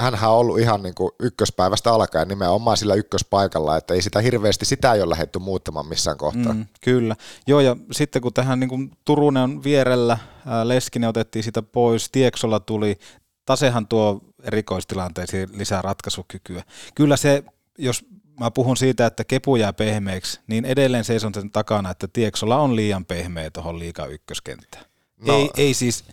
hän 0.00 0.14
on 0.22 0.30
ollut 0.30 0.58
ihan 0.58 0.82
niin 0.82 0.94
kuin 0.94 1.10
ykköspäivästä 1.20 1.92
alkaen 1.92 2.28
nimenomaan 2.28 2.76
sillä 2.76 2.94
ykköspaikalla, 2.94 3.76
että 3.76 3.94
ei 3.94 4.02
sitä 4.02 4.20
hirveästi, 4.20 4.64
sitä 4.64 4.92
ei 4.92 5.02
ole 5.02 5.10
lähdetty 5.10 5.38
muuttamaan 5.38 5.88
missään 5.88 6.16
kohtaa. 6.16 6.54
Mm, 6.54 6.66
kyllä. 6.80 7.16
Joo, 7.46 7.60
ja 7.60 7.76
sitten 7.92 8.22
kun 8.22 8.32
tähän 8.32 8.60
niin 8.60 8.68
kuin 8.68 8.90
Turunen 9.04 9.42
on 9.42 9.64
vierellä, 9.64 10.18
ää, 10.46 10.68
Leskinen 10.68 11.08
otettiin 11.08 11.42
sitä 11.42 11.62
pois, 11.62 12.10
Tieksolla 12.10 12.60
tuli, 12.60 12.98
Tasehan 13.44 13.86
tuo 13.86 14.20
erikoistilanteisiin 14.42 15.48
lisää 15.52 15.82
ratkaisukykyä. 15.82 16.62
Kyllä 16.94 17.16
se, 17.16 17.44
jos 17.78 18.04
mä 18.40 18.50
puhun 18.50 18.76
siitä, 18.76 19.06
että 19.06 19.24
kepu 19.24 19.56
jää 19.56 19.72
pehmeäksi, 19.72 20.40
niin 20.46 20.64
edelleen 20.64 21.04
seison 21.04 21.34
sen 21.34 21.50
takana, 21.50 21.90
että 21.90 22.08
Tieksolla 22.08 22.56
on 22.56 22.76
liian 22.76 23.04
pehmeä 23.04 23.50
tuohon 23.50 23.78
liikaa 23.78 24.06
ykköskenttään. 24.06 24.84
No. 25.26 25.34
Ei, 25.34 25.50
ei 25.56 25.74
siis, 25.74 26.04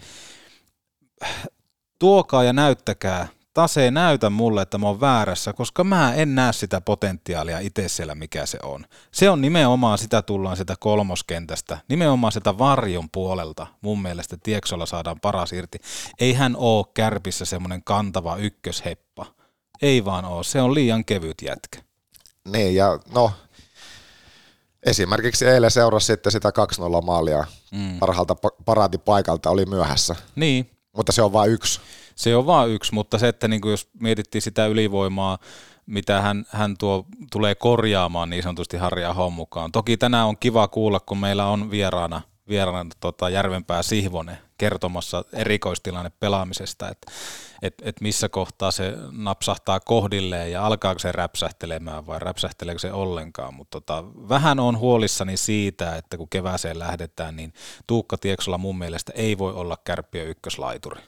tuokaa 2.00 2.44
ja 2.44 2.53
näyttäkää, 2.53 3.27
tase 3.57 3.91
näytä 3.91 4.29
mulle, 4.29 4.61
että 4.61 4.77
mä 4.77 4.87
oon 4.87 5.01
väärässä, 5.01 5.53
koska 5.53 5.83
mä 5.83 6.13
en 6.13 6.35
näe 6.35 6.53
sitä 6.53 6.81
potentiaalia 6.81 7.59
itse 7.59 7.89
siellä, 7.89 8.15
mikä 8.15 8.45
se 8.45 8.59
on. 8.63 8.85
Se 9.11 9.29
on 9.29 9.41
nimenomaan, 9.41 9.97
sitä 9.97 10.21
tullaan 10.21 10.57
sitä 10.57 10.75
kolmoskentästä, 10.79 11.77
nimenomaan 11.89 12.31
sitä 12.31 12.57
varjon 12.57 13.09
puolelta. 13.11 13.67
Mun 13.81 14.01
mielestä 14.01 14.37
Tieksolla 14.43 14.85
saadaan 14.85 15.19
paras 15.21 15.53
irti. 15.53 15.77
Ei 16.19 16.33
hän 16.33 16.55
oo 16.57 16.83
kärpissä 16.83 17.45
semmoinen 17.45 17.83
kantava 17.83 18.35
ykkösheppa. 18.35 19.25
Ei 19.81 20.05
vaan 20.05 20.25
oo, 20.25 20.43
se 20.43 20.61
on 20.61 20.73
liian 20.73 21.05
kevyt 21.05 21.41
jätkä. 21.41 21.81
Niin, 22.51 22.75
ja 22.75 22.99
no, 23.13 23.31
esimerkiksi 24.83 25.45
eilen 25.45 25.71
seurasi 25.71 26.05
sitten 26.05 26.31
sitä 26.31 26.51
2-0 27.01 27.05
maalia 27.05 27.45
mm. 27.71 27.99
parhaalta 27.99 28.35
paraatipaikalta, 28.65 29.49
oli 29.49 29.65
myöhässä. 29.65 30.15
Niin. 30.35 30.71
Mutta 30.97 31.11
se 31.11 31.21
on 31.21 31.33
vain 31.33 31.51
yksi. 31.51 31.79
Se 32.17 32.36
on 32.36 32.45
vain 32.45 32.71
yksi, 32.71 32.93
mutta 32.93 33.17
se, 33.17 33.27
että 33.27 33.47
niin 33.47 33.62
kuin 33.62 33.71
jos 33.71 33.89
mietittiin 34.00 34.41
sitä 34.41 34.65
ylivoimaa, 34.65 35.38
mitä 35.86 36.21
hän, 36.21 36.45
hän 36.50 36.75
tuo, 36.77 37.05
tulee 37.31 37.55
korjaamaan 37.55 38.29
niin 38.29 38.43
sanotusti 38.43 38.77
Harri 38.77 39.06
Ahon 39.06 39.34
mukaan. 39.34 39.71
Toki 39.71 39.97
tänään 39.97 40.27
on 40.27 40.38
kiva 40.38 40.67
kuulla, 40.67 40.99
kun 40.99 41.17
meillä 41.17 41.47
on 41.47 41.71
vieraana, 41.71 42.21
vieraana 42.49 42.89
tota 42.99 43.30
Järvenpää 43.30 43.84
Sihvonen 43.84 44.38
kertomassa 44.58 45.25
erikoistilanne 45.34 46.12
pelaamisesta, 46.19 46.89
että 46.89 47.12
et, 47.62 47.73
et 47.82 48.01
missä 48.01 48.30
kohtaa 48.30 48.71
se 48.71 48.93
napsahtaa 49.12 49.80
kohdilleen 49.80 50.51
ja 50.51 50.65
alkaako 50.65 50.99
se 50.99 51.12
räpsähtelemään 51.12 52.06
vai 52.06 52.19
räpsähteleekö 52.19 52.80
se 52.80 52.91
ollenkaan. 52.91 53.53
Mutta 53.53 53.82
tota, 53.82 54.03
vähän 54.30 54.60
on 54.60 54.77
huolissani 54.77 55.38
siitä, 55.38 55.95
että 55.95 56.17
kun 56.17 56.30
kevääseen 56.30 56.80
lähdetään, 56.80 57.36
niin 57.36 57.53
Tuukka 57.88 58.17
Tieksola 58.17 58.58
mun 58.58 58.77
mielestä 58.77 59.12
ei 59.15 59.38
voi 59.38 59.53
olla 59.53 59.77
kärppiä 59.84 60.23
ykköslaituri 60.23 61.01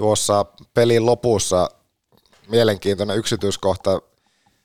tuossa 0.00 0.46
pelin 0.74 1.06
lopussa 1.06 1.68
mielenkiintoinen 2.48 3.16
yksityiskohta. 3.16 4.02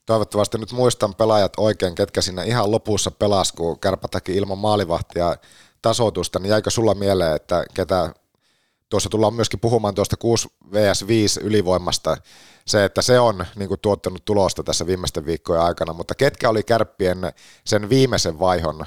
Toivottavasti 0.06 0.58
nyt 0.58 0.71
muistan 0.71 1.15
pelaajat 1.15 1.54
oikein, 1.58 1.95
ketkä 1.95 2.21
sinne 2.21 2.43
ihan 2.45 2.71
lopussa 2.71 3.12
pelas, 3.12 3.52
kun 3.52 3.80
kärpätäkin 3.80 4.36
ilman 4.36 4.58
maalivahtia 4.58 5.36
tasoitusta, 5.82 6.39
niin 6.39 6.50
jäikö 6.50 6.69
sulla 6.69 6.93
mieleen, 6.93 7.36
että 7.36 7.65
ketä 7.74 8.13
tuossa 8.89 9.10
tullaan 9.10 9.34
myöskin 9.34 9.60
puhumaan 9.60 9.95
tuosta 9.95 10.17
6 10.17 10.48
vs 10.71 11.08
5 11.08 11.39
ylivoimasta, 11.43 12.17
se, 12.67 12.86
että 12.86 13.02
se 13.02 13.19
on 13.19 13.45
niin 13.56 13.67
kuin, 13.67 13.80
tuottanut 13.80 14.26
tulosta 14.26 14.63
tässä 14.63 14.88
viimeisten 14.88 15.26
viikkojen 15.26 15.63
aikana, 15.63 15.93
mutta 15.93 16.15
ketkä 16.15 16.50
oli 16.50 16.63
kärppien 16.63 17.17
sen 17.65 17.89
viimeisen 17.89 18.39
vaihon 18.39 18.86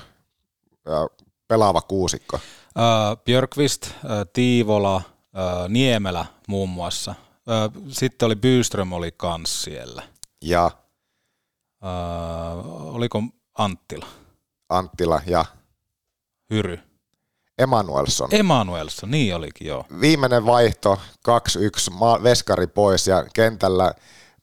pelaava 1.49 1.81
kuusikko? 1.81 2.37
Uh, 2.37 3.23
Björkvist, 3.25 3.87
uh, 3.87 3.91
Tiivola, 4.33 5.03
Niemelä 5.69 6.27
muun 6.49 6.69
muassa. 6.69 7.15
Sitten 7.89 8.27
oli 8.27 8.37
Byström 8.37 8.93
oli 8.93 9.13
kans 9.13 9.63
siellä. 9.63 10.03
Ja? 10.43 10.71
oliko 12.93 13.23
Anttila? 13.59 14.07
Anttila 14.69 15.21
ja? 15.27 15.45
Hyry. 16.51 16.81
Emanuelson. 17.59 18.29
Emanuelson, 18.33 19.11
niin 19.11 19.37
olikin 19.37 19.67
joo. 19.67 19.85
Viimeinen 20.01 20.47
vaihto, 20.47 21.01
2-1, 21.29 22.23
veskari 22.23 22.67
pois 22.67 23.07
ja 23.07 23.27
kentällä 23.35 23.95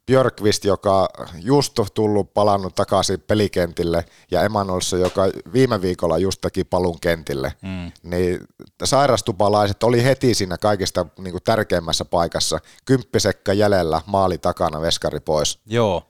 Björkvist, 0.05 0.65
joka 0.65 1.09
just 1.41 1.79
tullut 1.93 2.33
palannut 2.33 2.75
takaisin 2.75 3.21
pelikentille, 3.21 4.05
ja 4.31 4.43
Emanuelson, 4.43 4.99
joka 4.99 5.21
viime 5.53 5.81
viikolla 5.81 6.17
just 6.17 6.41
teki 6.41 6.63
palun 6.63 6.99
kentille, 6.99 7.53
mm. 7.61 7.91
niin 8.03 8.39
sairastupalaiset 8.83 9.83
oli 9.83 10.03
heti 10.03 10.33
siinä 10.33 10.57
kaikista 10.57 11.05
niin 11.19 11.31
kuin 11.31 11.43
tärkeimmässä 11.43 12.05
paikassa. 12.05 12.59
Kymppisekka 12.85 13.53
jäljellä, 13.53 14.01
maali 14.05 14.37
takana, 14.37 14.81
veskari 14.81 15.19
pois. 15.19 15.59
Joo, 15.65 16.07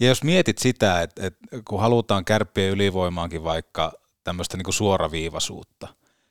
ja 0.00 0.08
jos 0.08 0.22
mietit 0.22 0.58
sitä, 0.58 1.02
että, 1.02 1.26
että 1.26 1.40
kun 1.64 1.80
halutaan 1.80 2.24
kärppiä 2.24 2.70
ylivoimaankin 2.70 3.44
vaikka 3.44 3.92
tämmöistä 4.24 4.56
niin 4.56 4.64
kuin 4.64 4.74
suoraviivaisuutta, 4.74 5.88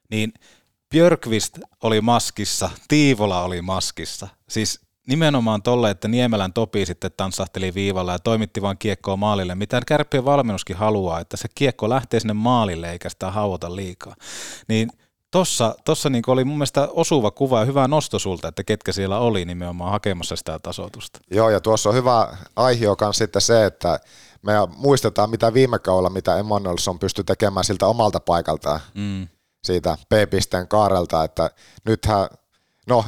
niin 0.10 0.34
Björkvist 0.90 1.60
oli 1.84 2.02
maskissa, 2.02 2.70
Tiivola 2.88 3.44
oli 3.44 3.62
maskissa. 3.62 4.28
Siis 4.50 4.82
nimenomaan 5.10 5.62
tolle, 5.62 5.90
että 5.90 6.08
Niemelän 6.08 6.54
Topi 6.54 6.86
sitten 6.86 7.12
tanssahteli 7.18 7.74
viivalla 7.74 8.12
ja 8.12 8.20
toimitti 8.20 8.62
vain 8.62 8.78
kiekkoa 8.78 9.18
maalille, 9.18 9.56
mitä 9.56 9.82
kärppien 9.88 10.26
valmennuskin 10.26 10.76
haluaa, 10.76 11.20
että 11.20 11.38
se 11.38 11.48
kiekko 11.56 11.90
lähtee 11.90 12.20
sinne 12.20 12.34
maalille 12.34 12.92
eikä 12.92 13.10
sitä 13.10 13.32
hauota 13.32 13.76
liikaa. 13.76 14.16
Niin 14.68 14.90
tossa, 15.32 15.76
tossa 15.86 16.10
niin 16.10 16.24
oli 16.28 16.44
mun 16.44 16.58
mielestä 16.58 16.88
osuva 16.92 17.32
kuva 17.32 17.60
ja 17.60 17.66
hyvä 17.66 17.88
nosto 17.88 18.20
sulta, 18.20 18.48
että 18.48 18.64
ketkä 18.64 18.92
siellä 18.92 19.20
oli 19.20 19.46
nimenomaan 19.46 19.92
hakemassa 19.92 20.36
sitä 20.36 20.60
tasoitusta. 20.60 21.20
Joo, 21.32 21.50
ja 21.50 21.60
tuossa 21.60 21.90
on 21.90 21.96
hyvä 21.96 22.38
aihio 22.56 22.96
myös 23.02 23.18
sitten 23.18 23.42
se, 23.42 23.66
että 23.66 24.00
me 24.42 24.54
muistetaan 24.78 25.30
mitä 25.30 25.54
viime 25.54 25.80
kaudella, 25.80 26.10
mitä 26.10 26.38
Emanuelson 26.38 27.00
pystyi 27.00 27.24
tekemään 27.24 27.64
siltä 27.64 27.88
omalta 27.88 28.20
paikaltaan. 28.20 28.80
Mm 28.94 29.28
siitä 29.64 29.98
P-pisteen 30.10 30.68
kaarelta, 30.68 31.24
että 31.24 31.52
nythän, 31.86 32.28
no 32.88 33.06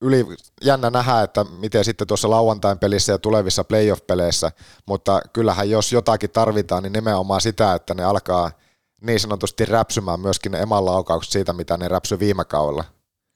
yli, 0.00 0.26
jännä 0.64 0.90
nähdä, 0.90 1.22
että 1.22 1.44
miten 1.44 1.84
sitten 1.84 2.06
tuossa 2.06 2.30
lauantain 2.30 2.78
pelissä 2.78 3.12
ja 3.12 3.18
tulevissa 3.18 3.64
playoff-peleissä, 3.64 4.52
mutta 4.86 5.20
kyllähän 5.32 5.70
jos 5.70 5.92
jotakin 5.92 6.30
tarvitaan, 6.30 6.82
niin 6.82 6.92
nimenomaan 6.92 7.40
sitä, 7.40 7.74
että 7.74 7.94
ne 7.94 8.04
alkaa 8.04 8.50
niin 9.00 9.20
sanotusti 9.20 9.64
räpsymään 9.64 10.20
myöskin 10.20 10.52
ne 10.52 10.58
eman 10.60 10.84
siitä, 11.22 11.52
mitä 11.52 11.76
ne 11.76 11.88
räpsy 11.88 12.18
viime 12.18 12.44
kaudella. 12.44 12.84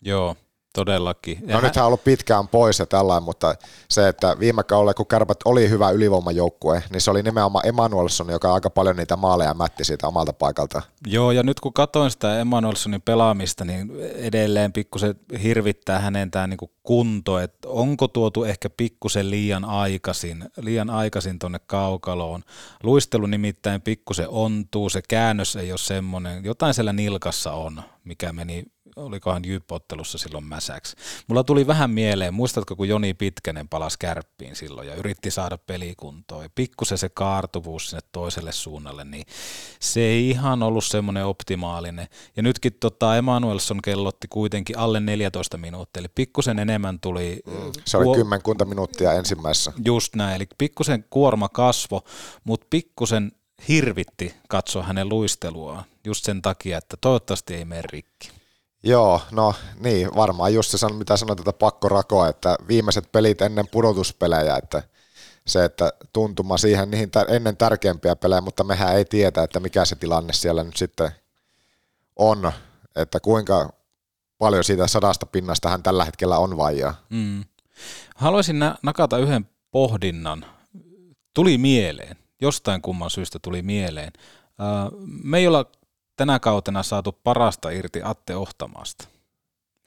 Joo, 0.02 0.36
todellakin. 0.72 1.38
No 1.46 1.54
hän... 1.54 1.62
nythän 1.62 1.82
on 1.82 1.86
ollut 1.86 2.04
pitkään 2.04 2.48
pois 2.48 2.78
ja 2.78 2.86
tällainen, 2.86 3.22
mutta 3.22 3.54
se, 3.88 4.08
että 4.08 4.36
viime 4.38 4.62
kaudella, 4.62 4.94
kun 4.94 5.06
Kärpät 5.06 5.38
oli 5.44 5.70
hyvä 5.70 5.90
ylivoimajoukkue, 5.90 6.82
niin 6.90 7.00
se 7.00 7.10
oli 7.10 7.22
nimenomaan 7.22 7.66
Emanuelson, 7.66 8.30
joka 8.30 8.54
aika 8.54 8.70
paljon 8.70 8.96
niitä 8.96 9.16
maaleja 9.16 9.54
mätti 9.54 9.84
siitä 9.84 10.06
omalta 10.06 10.32
paikalta. 10.32 10.82
Joo, 11.06 11.32
ja 11.32 11.42
nyt 11.42 11.60
kun 11.60 11.72
katsoin 11.72 12.10
sitä 12.10 12.40
Emanuelsonin 12.40 13.02
pelaamista, 13.02 13.64
niin 13.64 13.92
edelleen 14.14 14.72
pikkusen 14.72 15.14
hirvittää 15.42 15.98
hänen 15.98 16.30
tämä 16.30 16.46
niinku 16.46 16.70
kunto, 16.82 17.38
että 17.38 17.68
onko 17.68 18.08
tuotu 18.08 18.44
ehkä 18.44 18.70
pikkusen 18.70 19.30
liian 19.30 19.64
aikaisin, 19.64 20.44
liian 20.60 20.90
aikaisin 20.90 21.38
tuonne 21.38 21.58
kaukaloon. 21.66 22.42
Luistelu 22.82 23.26
nimittäin 23.26 23.82
pikkusen 23.82 24.28
ontuu, 24.28 24.88
se 24.88 25.02
käännös 25.08 25.56
ei 25.56 25.72
ole 25.72 25.78
semmoinen, 25.78 26.44
jotain 26.44 26.74
siellä 26.74 26.92
nilkassa 26.92 27.52
on, 27.52 27.82
mikä 28.04 28.32
meni 28.32 28.64
olikohan 28.96 29.44
Jyp-ottelussa 29.44 30.18
silloin 30.18 30.44
mäsäksi. 30.44 30.96
Mulla 31.26 31.44
tuli 31.44 31.66
vähän 31.66 31.90
mieleen, 31.90 32.34
muistatko 32.34 32.76
kun 32.76 32.88
Joni 32.88 33.14
Pitkänen 33.14 33.68
palasi 33.68 33.96
kärppiin 33.98 34.56
silloin 34.56 34.88
ja 34.88 34.94
yritti 34.94 35.30
saada 35.30 35.58
pelikuntoa 35.58 36.42
ja 36.42 36.48
pikkusen 36.54 36.98
se 36.98 37.08
kaartuvuus 37.08 37.90
sinne 37.90 38.00
toiselle 38.12 38.52
suunnalle, 38.52 39.04
niin 39.04 39.26
se 39.80 40.00
ei 40.00 40.30
ihan 40.30 40.62
ollut 40.62 40.84
semmoinen 40.84 41.26
optimaalinen. 41.26 42.08
Ja 42.36 42.42
nytkin 42.42 42.72
tota 42.80 43.16
Emanuelson 43.16 43.82
kellotti 43.82 44.28
kuitenkin 44.28 44.78
alle 44.78 45.00
14 45.00 45.58
minuuttia, 45.58 46.00
eli 46.00 46.08
pikkusen 46.14 46.58
enemmän 46.58 47.00
tuli... 47.00 47.40
Mm, 47.46 47.72
se 47.84 47.96
oli 47.96 48.16
kymmenkunta 48.16 48.64
minuuttia 48.64 49.12
ensimmäisessä. 49.12 49.72
Just 49.84 50.14
näin, 50.16 50.36
eli 50.36 50.46
pikkusen 50.58 51.04
kuorma 51.10 51.48
kasvo, 51.48 52.02
mutta 52.44 52.66
pikkusen 52.70 53.32
hirvitti 53.68 54.34
katsoa 54.48 54.82
hänen 54.82 55.08
luisteluaan 55.08 55.84
just 56.04 56.24
sen 56.24 56.42
takia, 56.42 56.78
että 56.78 56.96
toivottavasti 57.00 57.54
ei 57.54 57.64
mene 57.64 57.82
rikki. 57.82 58.41
Joo, 58.82 59.20
no 59.30 59.54
niin, 59.80 60.14
varmaan 60.16 60.54
just 60.54 60.70
se, 60.70 60.92
mitä 60.92 61.16
sanoit, 61.16 61.38
että 61.40 61.52
pakko 61.52 61.88
rakoa, 61.88 62.28
että 62.28 62.56
viimeiset 62.68 63.12
pelit 63.12 63.42
ennen 63.42 63.68
pudotuspelejä, 63.68 64.56
että 64.56 64.82
se, 65.46 65.64
että 65.64 65.92
tuntuma 66.12 66.58
siihen 66.58 66.90
niihin 66.90 67.10
ennen 67.28 67.56
tärkeimpiä 67.56 68.16
pelejä, 68.16 68.40
mutta 68.40 68.64
mehän 68.64 68.96
ei 68.96 69.04
tiedä, 69.04 69.42
että 69.42 69.60
mikä 69.60 69.84
se 69.84 69.96
tilanne 69.96 70.32
siellä 70.32 70.64
nyt 70.64 70.76
sitten 70.76 71.10
on, 72.16 72.52
että 72.96 73.20
kuinka 73.20 73.72
paljon 74.38 74.64
siitä 74.64 74.86
sadasta 74.86 75.26
pinnasta 75.26 75.68
hän 75.68 75.82
tällä 75.82 76.04
hetkellä 76.04 76.38
on 76.38 76.56
vaijaa. 76.56 76.94
Mm. 77.10 77.44
Haluaisin 78.16 78.58
nakata 78.82 79.18
yhden 79.18 79.48
pohdinnan. 79.70 80.44
Tuli 81.34 81.58
mieleen, 81.58 82.16
jostain 82.40 82.82
kumman 82.82 83.10
syystä 83.10 83.38
tuli 83.42 83.62
mieleen. 83.62 84.12
Me 85.22 85.38
ei 85.38 85.46
olla 85.46 85.70
tänä 86.22 86.38
kautena 86.40 86.82
saatu 86.82 87.12
parasta 87.24 87.70
irti 87.70 88.00
Atte 88.04 88.36
Ohtamasta. 88.36 89.04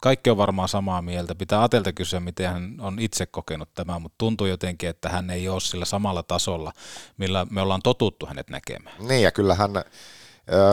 Kaikki 0.01 0.29
on 0.29 0.37
varmaan 0.37 0.69
samaa 0.69 1.01
mieltä. 1.01 1.35
Pitää 1.35 1.63
Atelta 1.63 1.93
kysyä, 1.93 2.19
miten 2.19 2.49
hän 2.49 2.75
on 2.79 2.99
itse 2.99 3.25
kokenut 3.25 3.69
tämän, 3.73 4.01
mutta 4.01 4.15
tuntuu 4.17 4.47
jotenkin, 4.47 4.89
että 4.89 5.09
hän 5.09 5.29
ei 5.29 5.49
ole 5.49 5.59
sillä 5.59 5.85
samalla 5.85 6.23
tasolla, 6.23 6.73
millä 7.17 7.47
me 7.49 7.61
ollaan 7.61 7.81
totuttu 7.83 8.25
hänet 8.25 8.49
näkemään. 8.49 8.95
Niin, 9.07 9.23
ja 9.23 9.31
kyllä 9.31 9.55
hän, 9.55 9.71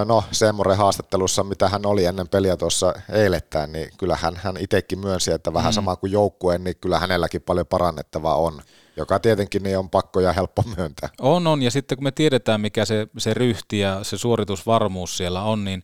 no 0.05 0.25
semmoinen 0.33 0.77
haastattelussa, 0.77 1.45
mitä 1.45 1.69
hän 1.69 1.87
oli 1.87 2.05
ennen 2.05 2.29
peliä 2.29 2.57
tuossa 2.57 2.95
eilettäin, 3.13 3.73
niin 3.73 3.91
kyllä 3.99 4.17
hän, 4.17 4.37
hän 4.37 4.57
itsekin 4.61 4.99
myönsi, 4.99 5.33
että 5.33 5.53
vähän 5.53 5.73
mm. 5.73 5.75
sama 5.75 5.97
kuin 5.97 6.13
joukkueen, 6.13 6.65
niin 6.65 6.77
kyllä 6.77 6.99
hänelläkin 6.99 7.43
paljon 7.43 7.67
parannettavaa 7.67 8.37
on 8.37 8.63
joka 8.97 9.19
tietenkin 9.19 9.63
niin 9.63 9.79
on 9.79 9.91
pakko 9.91 10.21
ja 10.21 10.33
helppo 10.33 10.63
myöntää. 10.77 11.09
On, 11.21 11.47
on, 11.47 11.63
ja 11.63 11.71
sitten 11.71 11.99
kun 11.99 12.05
me 12.05 12.11
tiedetään, 12.11 12.61
mikä 12.61 12.85
se, 12.85 13.07
se 13.19 13.35
ryhti 13.35 13.79
ja 13.79 14.05
se 14.05 14.19
suoritusvarmuus 14.19 15.17
siellä 15.17 15.43
on, 15.43 15.65
niin 15.65 15.83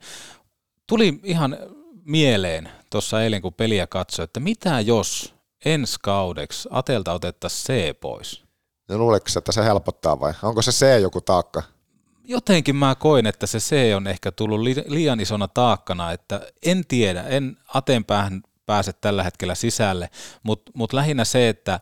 tuli 0.86 1.20
ihan 1.22 1.58
mieleen 2.04 2.68
tuossa 2.90 3.22
eilen, 3.22 3.42
kun 3.42 3.54
peliä 3.54 3.86
katsoi, 3.86 4.24
että 4.24 4.40
mitä 4.40 4.80
jos 4.80 5.34
ensi 5.64 5.96
kaudeksi 6.02 6.68
Atelta 6.72 7.12
otettaisiin 7.12 7.92
C 7.94 8.00
pois? 8.00 8.44
No 8.88 8.98
luuletko 8.98 9.30
että 9.38 9.52
se 9.52 9.64
helpottaa 9.64 10.20
vai? 10.20 10.32
Onko 10.42 10.62
se 10.62 10.70
C 10.70 11.00
joku 11.02 11.20
taakka? 11.20 11.62
Jotenkin 12.24 12.76
mä 12.76 12.94
koin, 12.94 13.26
että 13.26 13.46
se 13.46 13.58
C 13.58 13.76
on 13.96 14.06
ehkä 14.06 14.32
tullut 14.32 14.60
liian 14.86 15.20
isona 15.20 15.48
taakkana, 15.48 16.12
että 16.12 16.40
en 16.62 16.84
tiedä, 16.88 17.22
en 17.22 17.56
Aten 17.74 18.04
päähän 18.04 18.42
pääse 18.66 18.92
tällä 18.92 19.22
hetkellä 19.22 19.54
sisälle, 19.54 20.10
mutta 20.42 20.72
mut 20.74 20.92
lähinnä 20.92 21.24
se, 21.24 21.48
että 21.48 21.80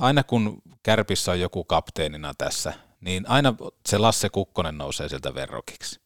aina 0.00 0.24
kun 0.24 0.62
Kärpissä 0.82 1.32
on 1.32 1.40
joku 1.40 1.64
kapteenina 1.64 2.34
tässä, 2.38 2.72
niin 3.00 3.30
aina 3.30 3.54
se 3.88 3.98
Lasse 3.98 4.28
Kukkonen 4.28 4.78
nousee 4.78 5.08
sieltä 5.08 5.34
verrokiksi. 5.34 6.00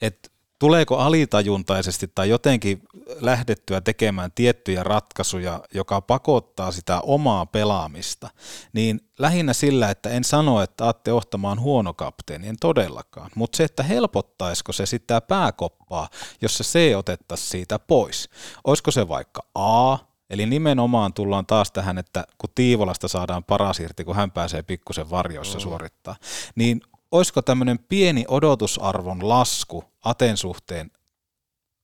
Et 0.00 0.32
tuleeko 0.58 0.96
alitajuntaisesti 0.98 2.10
tai 2.14 2.28
jotenkin 2.28 2.82
lähdettyä 3.20 3.80
tekemään 3.80 4.32
tiettyjä 4.34 4.82
ratkaisuja, 4.82 5.60
joka 5.74 6.00
pakottaa 6.00 6.72
sitä 6.72 7.00
omaa 7.00 7.46
pelaamista, 7.46 8.30
niin 8.72 9.00
lähinnä 9.18 9.52
sillä, 9.52 9.90
että 9.90 10.10
en 10.10 10.24
sano, 10.24 10.62
että 10.62 10.88
Atte 10.88 11.12
Ohtama 11.12 11.50
on 11.50 11.60
huono 11.60 11.94
kapteeni, 11.94 12.48
en 12.48 12.56
todellakaan, 12.60 13.30
mutta 13.34 13.56
se, 13.56 13.64
että 13.64 13.82
helpottaisiko 13.82 14.72
se 14.72 14.86
sitä 14.86 15.20
pääkoppaa, 15.20 16.08
jos 16.42 16.58
se 16.62 16.96
otettaisiin 16.96 17.50
siitä 17.50 17.78
pois. 17.78 18.28
Olisiko 18.64 18.90
se 18.90 19.08
vaikka 19.08 19.42
A, 19.54 19.98
Eli 20.32 20.46
nimenomaan 20.46 21.12
tullaan 21.12 21.46
taas 21.46 21.70
tähän, 21.72 21.98
että 21.98 22.24
kun 22.38 22.50
Tiivolasta 22.54 23.08
saadaan 23.08 23.44
paras 23.44 23.80
irti, 23.80 24.04
kun 24.04 24.16
hän 24.16 24.30
pääsee 24.30 24.62
pikkusen 24.62 25.10
varjoissa 25.10 25.58
mm. 25.58 25.62
suorittaa, 25.62 26.16
niin 26.54 26.80
olisiko 27.10 27.42
tämmöinen 27.42 27.78
pieni 27.78 28.24
odotusarvon 28.28 29.28
lasku 29.28 29.84
Aten 30.04 30.36
suhteen 30.36 30.90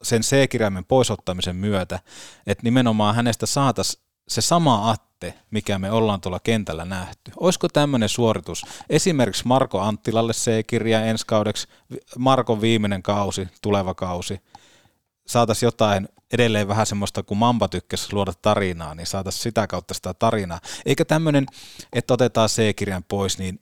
sen 0.03 0.23
C-kirjaimen 0.23 0.85
poisottamisen 0.85 1.57
myötä, 1.57 2.01
että 2.47 2.65
nimenomaan 2.65 3.15
hänestä 3.15 3.47
saataisiin 3.47 4.03
se 4.29 4.41
sama 4.41 4.91
Atte, 4.91 5.35
mikä 5.51 5.79
me 5.79 5.91
ollaan 5.91 6.21
tuolla 6.21 6.41
kentällä 6.41 6.85
nähty. 6.85 7.33
Olisiko 7.37 7.69
tämmöinen 7.69 8.09
suoritus 8.09 8.67
esimerkiksi 8.91 9.47
Marko 9.47 9.81
Anttilalle 9.81 10.33
C-kirja 10.33 11.05
ensi 11.05 11.27
kaudeksi, 11.27 11.69
Markon 12.19 12.61
viimeinen 12.61 13.03
kausi, 13.03 13.49
tuleva 13.63 13.95
kausi, 13.95 14.41
saataisiin 15.29 15.67
jotain 15.67 16.09
edelleen 16.33 16.69
vähän 16.69 16.87
semmoista, 16.87 17.23
kun 17.23 17.37
Mamba 17.37 17.69
tykkäsi 17.69 18.13
luoda 18.13 18.33
tarinaa, 18.43 18.95
niin 18.95 19.07
saataisiin 19.07 19.43
sitä 19.43 19.67
kautta 19.67 19.95
sitä 19.95 20.15
tarinaa. 20.15 20.61
Eikä 20.87 21.05
tämmöinen, 21.05 21.47
että 21.93 22.15
otetaan 22.15 22.49
C-kirjan 22.49 23.05
pois, 23.05 23.39
niin 23.39 23.61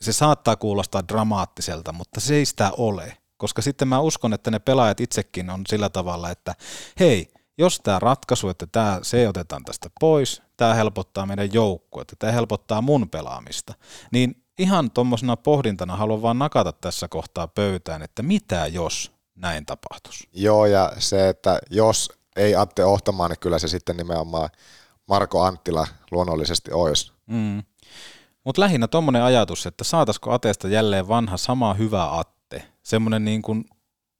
se 0.00 0.12
saattaa 0.12 0.56
kuulostaa 0.56 1.08
dramaattiselta, 1.08 1.92
mutta 1.92 2.20
se 2.20 2.34
ei 2.34 2.46
sitä 2.46 2.70
ole. 2.76 3.16
Koska 3.36 3.62
sitten 3.62 3.88
mä 3.88 4.00
uskon, 4.00 4.32
että 4.32 4.50
ne 4.50 4.58
pelaajat 4.58 5.00
itsekin 5.00 5.50
on 5.50 5.62
sillä 5.68 5.88
tavalla, 5.88 6.30
että 6.30 6.54
hei, 7.00 7.32
jos 7.58 7.80
tämä 7.80 7.98
ratkaisu, 7.98 8.48
että 8.48 8.66
tämä 8.66 8.98
se 9.02 9.28
otetaan 9.28 9.64
tästä 9.64 9.90
pois, 10.00 10.42
tämä 10.56 10.74
helpottaa 10.74 11.26
meidän 11.26 11.48
että 12.00 12.16
tämä 12.18 12.32
helpottaa 12.32 12.82
mun 12.82 13.10
pelaamista, 13.10 13.74
niin 14.12 14.42
ihan 14.58 14.90
tuommoisena 14.90 15.36
pohdintana 15.36 15.96
haluan 15.96 16.22
vaan 16.22 16.38
nakata 16.38 16.72
tässä 16.72 17.08
kohtaa 17.08 17.48
pöytään, 17.48 18.02
että 18.02 18.22
mitä 18.22 18.66
jos 18.66 19.17
näin 19.38 19.66
tapahtuisi. 19.66 20.28
Joo, 20.32 20.66
ja 20.66 20.92
se, 20.98 21.28
että 21.28 21.58
jos 21.70 22.12
ei 22.36 22.56
Atte 22.56 22.84
Ohtamaan, 22.84 23.30
niin 23.30 23.38
kyllä 23.38 23.58
se 23.58 23.68
sitten 23.68 23.96
nimenomaan 23.96 24.48
Marko 25.08 25.42
Anttila 25.42 25.86
luonnollisesti 26.10 26.72
olisi. 26.72 27.12
Mm. 27.26 27.62
Mutta 28.44 28.60
lähinnä 28.62 28.88
tuommoinen 28.88 29.22
ajatus, 29.22 29.66
että 29.66 29.84
saataisiko 29.84 30.32
Ateesta 30.32 30.68
jälleen 30.68 31.08
vanha 31.08 31.36
sama 31.36 31.74
hyvä 31.74 32.18
Atte, 32.18 32.68
semmoinen 32.82 33.24
niin 33.24 33.42
kuin 33.42 33.64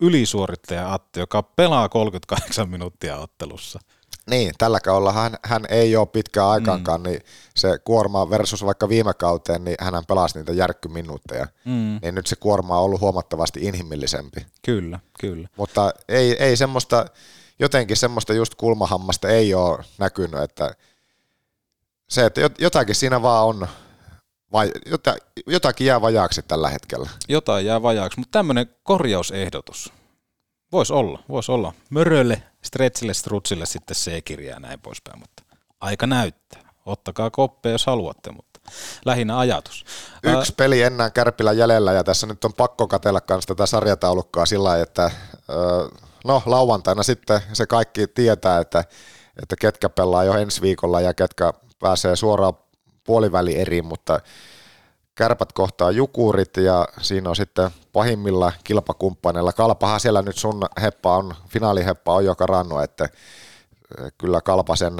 ylisuorittaja 0.00 0.94
Atte, 0.94 1.20
joka 1.20 1.42
pelaa 1.42 1.88
38 1.88 2.68
minuuttia 2.68 3.16
ottelussa. 3.16 3.81
Niin, 4.30 4.54
tällä 4.58 4.80
kaudella 4.80 5.12
hän, 5.12 5.36
hän 5.42 5.64
ei 5.68 5.96
ole 5.96 6.06
pitkään 6.06 6.48
aikaankaan, 6.48 7.00
mm. 7.00 7.08
niin 7.08 7.20
se 7.56 7.78
kuorma 7.78 8.30
versus 8.30 8.64
vaikka 8.64 8.88
viime 8.88 9.14
kauteen, 9.14 9.64
niin 9.64 9.76
hän 9.80 10.04
pelasi 10.08 10.38
niitä 10.38 10.52
järkkyminuutteja. 10.52 11.46
Mm. 11.64 11.98
Niin 12.02 12.14
nyt 12.14 12.26
se 12.26 12.36
kuorma 12.36 12.78
on 12.78 12.84
ollut 12.84 13.00
huomattavasti 13.00 13.60
inhimillisempi. 13.62 14.46
Kyllä, 14.64 15.00
kyllä. 15.20 15.48
Mutta 15.56 15.92
ei, 16.08 16.42
ei 16.42 16.56
semmoista, 16.56 17.06
jotenkin 17.58 17.96
semmoista 17.96 18.32
just 18.32 18.54
kulmahammasta 18.54 19.28
ei 19.28 19.54
ole 19.54 19.84
näkynyt, 19.98 20.40
että 20.40 20.74
se, 22.08 22.26
että 22.26 22.40
jotakin 22.58 22.94
siinä 22.94 23.22
vaan 23.22 23.46
on, 23.46 23.68
vai, 24.52 24.72
jotakin 25.46 25.86
jää 25.86 26.00
vajaaksi 26.00 26.42
tällä 26.42 26.68
hetkellä. 26.68 27.10
Jotain 27.28 27.66
jää 27.66 27.82
vajaaksi, 27.82 28.18
mutta 28.18 28.38
tämmöinen 28.38 28.66
korjausehdotus. 28.82 29.92
Voisi 30.72 30.92
olla, 30.92 31.22
voisi 31.28 31.52
olla. 31.52 31.72
Mörölle, 31.90 32.42
Stretchille, 32.62 33.14
Strutsille 33.14 33.66
sitten 33.66 33.96
C-kirjaa 33.96 34.54
ja 34.54 34.61
näin 34.61 34.81
poispäin, 34.81 35.18
mutta 35.18 35.42
aika 35.81 36.07
näyttää. 36.07 36.68
Ottakaa 36.87 37.31
koppeja, 37.31 37.72
jos 37.72 37.87
haluatte, 37.87 38.31
mutta 38.31 38.61
lähinnä 39.04 39.38
ajatus. 39.38 39.85
Yksi 40.22 40.54
peli 40.57 40.83
enää 40.83 41.11
Kärpillä 41.11 41.52
jäljellä 41.52 41.92
ja 41.92 42.04
tässä 42.04 42.26
nyt 42.26 42.44
on 42.44 42.52
pakko 42.52 42.88
katella 42.88 43.20
myös 43.31 43.46
tätä 43.46 43.66
sarjataulukkaa 43.66 44.46
sillä 44.46 44.81
että 44.81 45.11
no 46.24 46.42
lauantaina 46.46 47.02
sitten 47.02 47.40
se 47.52 47.66
kaikki 47.66 48.07
tietää, 48.07 48.61
että, 48.61 48.85
että 49.42 49.57
ketkä 49.61 49.88
pelaa 49.88 50.24
jo 50.24 50.35
ensi 50.35 50.62
viikolla 50.62 51.00
ja 51.00 51.14
ketkä 51.14 51.52
pääsee 51.78 52.16
suoraan 52.16 52.54
puoliväli 53.04 53.59
eri, 53.59 53.83
mutta 53.83 54.20
kärpät 55.18 55.52
kohtaa 55.52 55.90
jukurit 55.90 56.57
ja 56.57 56.88
siinä 57.00 57.31
on 57.31 57.37
sitten 57.37 57.70
pahimmilla 57.92 58.52
kilpakumppaneilla. 58.64 59.52
Kalpahan 59.52 60.00
siellä 60.00 60.22
nyt 60.22 60.37
sun 60.37 60.62
heppa 60.83 61.16
on, 61.16 61.35
finaaliheppa 61.48 62.14
on 62.14 62.24
joka 62.24 62.46
rannu, 62.46 62.78
että 62.78 63.04
eh, 63.04 64.12
kyllä 64.18 64.40
Kalpa 64.40 64.76
sen, 64.76 64.94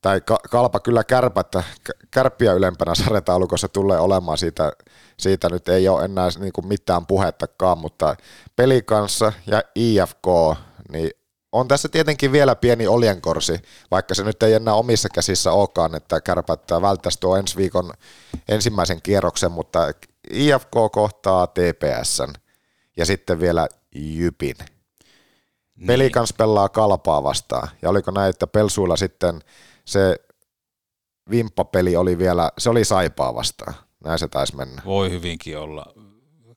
tai 0.00 0.20
Kalpa 0.50 0.80
kyllä 0.80 1.04
kärpättä, 1.04 1.62
kärppiä 2.10 2.52
ylempänä 2.52 2.94
sarjataulukossa 2.94 3.68
tulee 3.68 3.98
olemaan 3.98 4.38
siitä, 4.38 4.72
siitä 5.16 5.48
nyt 5.48 5.68
ei 5.68 5.88
ole 5.88 6.04
enää 6.04 6.28
niin 6.38 6.52
kuin 6.52 6.66
mitään 6.66 7.06
puhettakaan, 7.06 7.78
mutta 7.78 8.16
peli 8.56 8.82
kanssa 8.82 9.32
ja 9.46 9.62
IFK, 9.74 10.26
niin 10.92 11.10
on 11.52 11.68
tässä 11.68 11.88
tietenkin 11.88 12.32
vielä 12.32 12.56
pieni 12.56 12.86
oljenkorsi, 12.86 13.62
vaikka 13.90 14.14
se 14.14 14.24
nyt 14.24 14.42
ei 14.42 14.52
enää 14.52 14.74
omissa 14.74 15.08
käsissä 15.08 15.52
olekaan, 15.52 15.94
että 15.94 16.20
kärpät 16.20 16.70
välttäisi 16.82 17.20
tuo 17.20 17.36
ensi 17.36 17.56
viikon 17.56 17.92
ensimmäisen 18.48 19.02
kierroksen, 19.02 19.52
mutta 19.52 19.78
IFK 20.30 20.70
kohtaa 20.92 21.46
TPSn 21.46 22.32
ja 22.96 23.06
sitten 23.06 23.40
vielä 23.40 23.68
Jypin. 23.94 24.56
Niin. 25.76 25.86
Peli 25.86 26.10
kans 26.10 26.32
pelaa 26.32 26.68
kalpaa 26.68 27.22
vastaan. 27.22 27.68
Ja 27.82 27.90
oliko 27.90 28.10
näin, 28.10 28.30
että 28.30 28.46
Pelsuilla 28.46 28.96
sitten 28.96 29.40
se 29.84 30.16
vimppapeli 31.30 31.96
oli 31.96 32.18
vielä, 32.18 32.50
se 32.58 32.70
oli 32.70 32.84
saipaa 32.84 33.34
vastaan. 33.34 33.74
Näin 34.04 34.18
se 34.18 34.28
taisi 34.28 34.56
mennä. 34.56 34.82
Voi 34.84 35.10
hyvinkin 35.10 35.58
olla. 35.58 35.86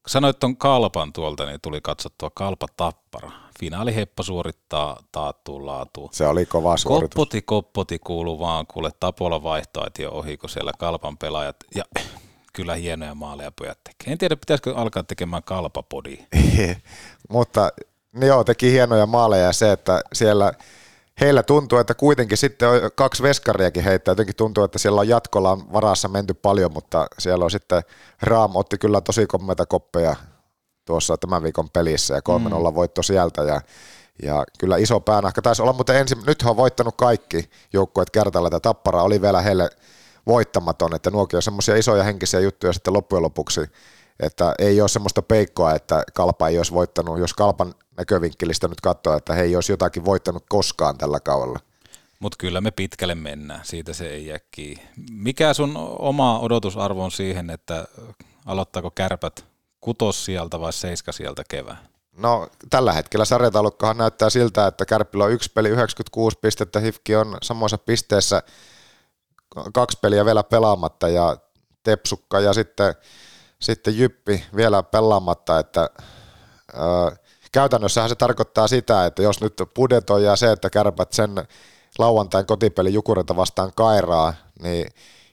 Sanoit 0.08 0.39
tuon 0.39 0.58
kalpan 0.58 1.13
tuolta, 1.13 1.45
niin 1.45 1.62
tuli 1.62 1.81
katsottua 1.81 2.31
kalpa 2.36 2.67
tappara 2.77 3.44
finaaliheppa 3.59 4.23
suorittaa 4.23 4.99
taattuun 5.11 5.65
laatuun. 5.65 6.09
Se 6.11 6.27
oli 6.27 6.45
kova 6.45 6.77
suoritus. 6.77 7.09
Koppoti, 7.09 7.41
koppoti 7.41 7.99
kuuluu 7.99 8.39
vaan, 8.39 8.67
kuule 8.67 8.91
Tapola 8.99 9.43
vaihtoehti 9.43 10.05
ohi, 10.05 10.37
kun 10.37 10.49
siellä 10.49 10.71
kalpan 10.79 11.17
pelaajat, 11.17 11.55
ja 11.75 11.83
kyllä 12.53 12.75
hienoja 12.75 13.15
maaleja 13.15 13.51
pojat 13.51 13.79
tekee. 13.83 14.11
En 14.11 14.17
tiedä, 14.17 14.35
pitäisikö 14.35 14.75
alkaa 14.75 15.03
tekemään 15.03 15.43
kalpapodia. 15.43 16.23
Mutta 17.29 17.69
joo, 18.21 18.43
teki 18.43 18.71
hienoja 18.71 19.05
maaleja 19.05 19.53
se, 19.53 19.71
että 19.71 20.01
siellä 20.13 20.53
heillä 21.21 21.43
tuntuu, 21.43 21.77
että 21.77 21.93
kuitenkin 21.93 22.37
sitten 22.37 22.69
on 22.69 22.75
kaksi 22.95 23.23
veskariakin 23.23 23.83
heittää. 23.83 24.11
Jotenkin 24.11 24.35
tuntuu, 24.35 24.63
että 24.63 24.79
siellä 24.79 25.01
on 25.01 25.07
jatkolla 25.07 25.57
varassa 25.73 26.07
menty 26.07 26.33
paljon, 26.33 26.73
mutta 26.73 27.07
siellä 27.19 27.45
on 27.45 27.51
sitten 27.51 27.83
Raam 28.21 28.55
otti 28.55 28.77
kyllä 28.77 29.01
tosi 29.01 29.27
kommeita 29.27 29.65
koppeja 29.65 30.15
tuossa 30.85 31.17
tämän 31.17 31.43
viikon 31.43 31.69
pelissä 31.69 32.13
ja 32.13 32.21
3-0 32.29 32.31
mm. 32.41 32.75
voitto 32.75 33.03
sieltä. 33.03 33.41
Ja, 33.43 33.61
ja 34.23 34.43
kyllä 34.59 34.77
iso 34.77 34.99
päänahka 34.99 35.41
taisi 35.41 35.61
olla, 35.61 35.73
mutta 35.73 35.93
ensin, 35.93 36.17
nyt 36.27 36.43
on 36.45 36.57
voittanut 36.57 36.95
kaikki 36.97 37.49
joukkueet 37.73 38.09
kertalla, 38.09 38.47
että 38.47 38.59
Tappara 38.59 39.03
oli 39.03 39.21
vielä 39.21 39.41
heille 39.41 39.69
voittamaton, 40.27 40.95
että 40.95 41.11
nuokin 41.11 41.37
on 41.37 41.43
semmoisia 41.43 41.75
isoja 41.75 42.03
henkisiä 42.03 42.39
juttuja 42.39 42.73
sitten 42.73 42.93
loppujen 42.93 43.23
lopuksi, 43.23 43.61
että 44.19 44.53
ei 44.59 44.81
ole 44.81 44.89
semmoista 44.89 45.21
peikkoa, 45.21 45.73
että 45.73 46.03
Kalpa 46.13 46.47
ei 46.47 46.57
olisi 46.57 46.73
voittanut, 46.73 47.19
jos 47.19 47.33
Kalpan 47.33 47.75
näkövinkkelistä 47.97 48.67
nyt 48.67 48.81
katsoo, 48.81 49.17
että 49.17 49.33
he 49.33 49.41
ei 49.41 49.55
olisi 49.55 49.71
jotakin 49.71 50.05
voittanut 50.05 50.43
koskaan 50.49 50.97
tällä 50.97 51.19
kaudella. 51.19 51.59
Mutta 52.19 52.35
kyllä 52.39 52.61
me 52.61 52.71
pitkälle 52.71 53.15
mennään, 53.15 53.61
siitä 53.63 53.93
se 53.93 54.07
ei 54.09 54.25
jää 54.25 54.39
Mikä 55.11 55.53
sun 55.53 55.77
oma 55.99 56.39
odotusarvo 56.39 57.03
on 57.03 57.11
siihen, 57.11 57.49
että 57.49 57.87
aloittaako 58.45 58.91
kärpät 58.91 59.45
kutos 59.85 60.25
sieltä 60.25 60.59
vai 60.59 60.73
seiska 60.73 61.11
sieltä 61.11 61.43
kevään? 61.49 61.89
No 62.17 62.47
tällä 62.69 62.93
hetkellä 62.93 63.25
sarjataulukkohan 63.25 63.97
näyttää 63.97 64.29
siltä, 64.29 64.67
että 64.67 64.85
Kärppillä 64.85 65.25
on 65.25 65.31
yksi 65.31 65.51
peli 65.53 65.69
96 65.69 66.37
pistettä, 66.41 66.79
Hifki 66.79 67.15
on 67.15 67.37
samoissa 67.43 67.77
pisteessä 67.77 68.43
kaksi 69.73 69.97
peliä 70.01 70.25
vielä 70.25 70.43
pelaamatta 70.43 71.09
ja 71.09 71.37
Tepsukka 71.83 72.39
ja 72.39 72.53
sitten, 72.53 72.95
sitten 73.59 73.97
Jyppi 73.97 74.45
vielä 74.55 74.83
pelaamatta, 74.83 75.59
että 75.59 75.89
ää, 76.73 77.15
käytännössähän 77.51 78.09
se 78.09 78.15
tarkoittaa 78.15 78.67
sitä, 78.67 79.05
että 79.05 79.21
jos 79.21 79.41
nyt 79.41 79.53
budjetoi 79.75 80.23
ja 80.23 80.35
se, 80.35 80.51
että 80.51 80.69
kärpät 80.69 81.13
sen 81.13 81.35
lauantain 81.99 82.45
kotipeli 82.45 82.93
Jukurilta 82.93 83.35
vastaan 83.35 83.71
kairaa, 83.75 84.33
niin 84.61 84.91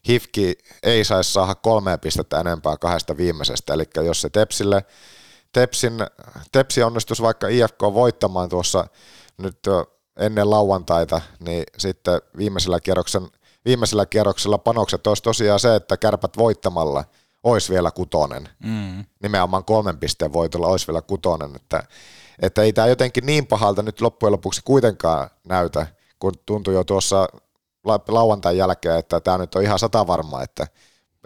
Hifki 0.08 0.58
ei 0.82 1.04
saisi 1.04 1.32
saada 1.32 1.54
kolmea 1.54 1.98
pistettä 1.98 2.40
enempää 2.40 2.76
kahdesta 2.76 3.16
viimeisestä, 3.16 3.74
eli 3.74 3.84
jos 3.96 4.20
se 4.20 4.30
Tepsille, 4.30 4.84
Tepsin, 5.52 5.92
Tepsi 6.52 6.82
onnistus 6.82 7.22
vaikka 7.22 7.48
IFK 7.48 7.82
voittamaan 7.82 8.48
tuossa 8.48 8.86
nyt 9.38 9.58
ennen 10.16 10.50
lauantaita, 10.50 11.20
niin 11.40 11.64
sitten 11.78 12.20
viimeisellä 12.36 12.80
kierroksen, 12.80 13.28
viimeisellä 13.64 14.06
kierroksella 14.06 14.58
panokset 14.58 15.06
olisi 15.06 15.22
tosiaan 15.22 15.60
se, 15.60 15.74
että 15.74 15.96
kärpät 15.96 16.36
voittamalla 16.38 17.04
olisi 17.42 17.72
vielä 17.72 17.90
kutonen. 17.90 18.48
Mm. 18.64 19.04
Nimenomaan 19.22 19.64
kolmen 19.64 19.98
pisteen 19.98 20.32
voitolla 20.32 20.66
olisi 20.66 20.86
vielä 20.86 21.02
kutonen, 21.02 21.56
että, 21.56 21.82
että 22.42 22.62
ei 22.62 22.72
tämä 22.72 22.86
jotenkin 22.86 23.26
niin 23.26 23.46
pahalta 23.46 23.82
nyt 23.82 24.00
loppujen 24.00 24.32
lopuksi 24.32 24.60
kuitenkaan 24.64 25.30
näytä, 25.48 25.86
kun 26.18 26.32
tuntui 26.46 26.74
jo 26.74 26.84
tuossa 26.84 27.28
lauantain 28.08 28.56
jälkeen, 28.56 28.98
että 28.98 29.20
tämä 29.20 29.38
nyt 29.38 29.54
on 29.54 29.62
ihan 29.62 29.78
sata 29.78 30.06
varma, 30.06 30.42
että 30.42 30.66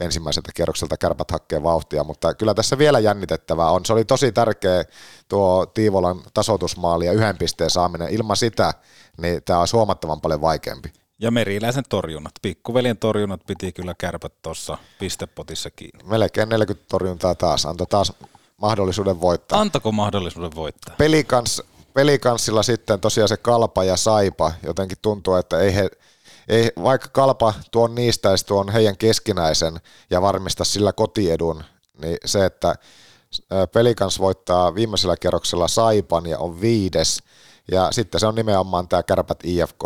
ensimmäiseltä 0.01 0.51
kierrokselta 0.55 0.97
kärpät 0.97 1.31
hakkee 1.31 1.63
vauhtia, 1.63 2.05
mutta 2.05 2.35
kyllä 2.35 2.55
tässä 2.55 2.79
vielä 2.79 2.99
jännitettävää 2.99 3.71
on. 3.71 3.87
Se 3.87 3.93
oli 3.93 4.05
tosi 4.05 4.33
tärkeä 4.33 4.85
tuo 5.29 5.67
Tiivolan 5.67 6.21
tasoitusmaali 6.35 7.07
ja 7.07 7.13
yhden 7.13 7.39
pisteen 7.39 7.71
saaminen. 7.71 8.09
Ilman 8.09 8.37
sitä, 8.37 8.75
niin 9.19 9.43
tämä 9.43 9.59
olisi 9.59 9.77
huomattavan 9.77 10.21
paljon 10.21 10.41
vaikeampi. 10.41 10.93
Ja 11.19 11.31
meriläisen 11.31 11.85
torjunnat. 11.89 12.33
Pikkuveljen 12.43 12.99
torjunnat 12.99 13.41
piti 13.47 13.73
kyllä 13.73 13.95
kärpät 13.99 14.33
tuossa 14.43 14.79
pistepotissa 14.99 15.71
kiinni. 15.71 16.05
Melkein 16.05 16.49
40 16.49 16.89
torjuntaa 16.89 17.35
taas. 17.35 17.67
Antoi 17.67 17.87
taas 17.87 18.13
mahdollisuuden 18.57 19.21
voittaa. 19.21 19.61
Antako 19.61 19.93
mahdollisuuden 19.93 20.55
voittaa? 20.55 20.95
Pelikans, 20.99 21.63
pelikanssilla 21.95 22.63
sitten 22.63 23.01
tosiaan 23.01 23.29
se 23.29 23.37
kalpa 23.37 23.85
ja 23.85 23.97
saipa. 23.97 24.53
Jotenkin 24.63 24.99
tuntuu, 25.03 25.35
että 25.35 25.61
ei 25.61 25.75
he 25.75 25.89
ei, 26.49 26.73
vaikka 26.83 27.09
Kalpa 27.09 27.55
tuon 27.71 27.95
niistäisi 27.95 28.47
tuon 28.47 28.69
heidän 28.69 28.97
keskinäisen 28.97 29.81
ja 30.11 30.23
varmista 30.23 30.65
sillä 30.65 30.93
kotiedun, 30.93 31.65
niin 32.03 32.17
se, 32.25 32.45
että 32.45 32.75
Pelikans 33.73 34.19
voittaa 34.19 34.75
viimeisellä 34.75 35.17
kerroksella 35.17 35.69
Saipan 35.69 36.27
ja 36.27 36.39
on 36.39 36.61
viides, 36.61 37.23
ja 37.73 37.93
sitten 37.93 38.21
se 38.21 38.27
on 38.27 38.35
nimenomaan 38.35 38.89
tämä 38.89 39.03
Kärpät 39.03 39.39
IFK, 39.45 39.83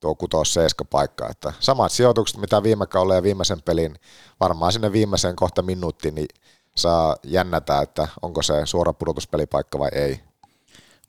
tuo 0.00 0.14
kutos 0.14 0.54
seiska 0.54 0.84
paikka, 0.84 1.28
että 1.28 1.52
samat 1.60 1.92
sijoitukset, 1.92 2.36
mitä 2.36 2.62
viime 2.62 2.86
kaudella 2.86 3.14
ja 3.14 3.22
viimeisen 3.22 3.62
pelin, 3.62 3.94
varmaan 4.40 4.72
sinne 4.72 4.92
viimeiseen 4.92 5.36
kohta 5.36 5.62
minuuttiin, 5.62 6.14
niin 6.14 6.28
saa 6.76 7.16
jännätä, 7.22 7.80
että 7.80 8.08
onko 8.22 8.42
se 8.42 8.54
suora 8.64 8.92
pudotuspelipaikka 8.92 9.78
vai 9.78 9.90
ei. 9.92 10.20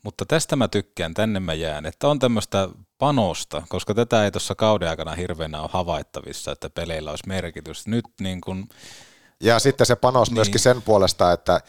Mutta 0.03 0.25
tästä 0.25 0.55
mä 0.55 0.67
tykkään, 0.67 1.13
tänne 1.13 1.39
mä 1.39 1.53
jään, 1.53 1.85
että 1.85 2.07
on 2.07 2.19
tämmöistä 2.19 2.69
panosta, 3.03 3.63
koska 3.69 3.93
tätä 3.93 4.23
ei 4.25 4.31
tuossa 4.31 4.55
kauden 4.55 4.89
aikana 4.89 5.15
hirveänä 5.15 5.61
ole 5.61 5.69
havaittavissa, 5.73 6.51
että 6.51 6.69
peleillä 6.69 7.09
olisi 7.09 7.27
merkitys. 7.27 7.87
Nyt 7.87 8.05
niin 8.21 8.41
kun, 8.41 8.67
ja 9.41 9.59
sitten 9.59 9.87
se 9.87 9.95
panos 9.95 10.29
niin. 10.29 10.35
myöskin 10.35 10.59
sen 10.59 10.81
puolesta, 10.81 11.31
että 11.31 11.61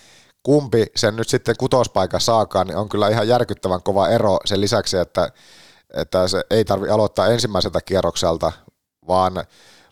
kumpi 0.42 0.86
sen 0.96 1.16
nyt 1.16 1.28
sitten 1.28 1.54
kutospaikan 1.58 2.20
saakaan, 2.20 2.66
niin 2.66 2.76
on 2.76 2.88
kyllä 2.88 3.08
ihan 3.08 3.28
järkyttävän 3.28 3.82
kova 3.82 4.08
ero 4.08 4.38
sen 4.44 4.60
lisäksi, 4.60 4.96
että, 4.96 5.32
että 5.94 6.28
se 6.28 6.44
ei 6.50 6.64
tarvi 6.64 6.88
aloittaa 6.88 7.26
ensimmäiseltä 7.26 7.80
kierrokselta, 7.80 8.52
vaan 9.08 9.44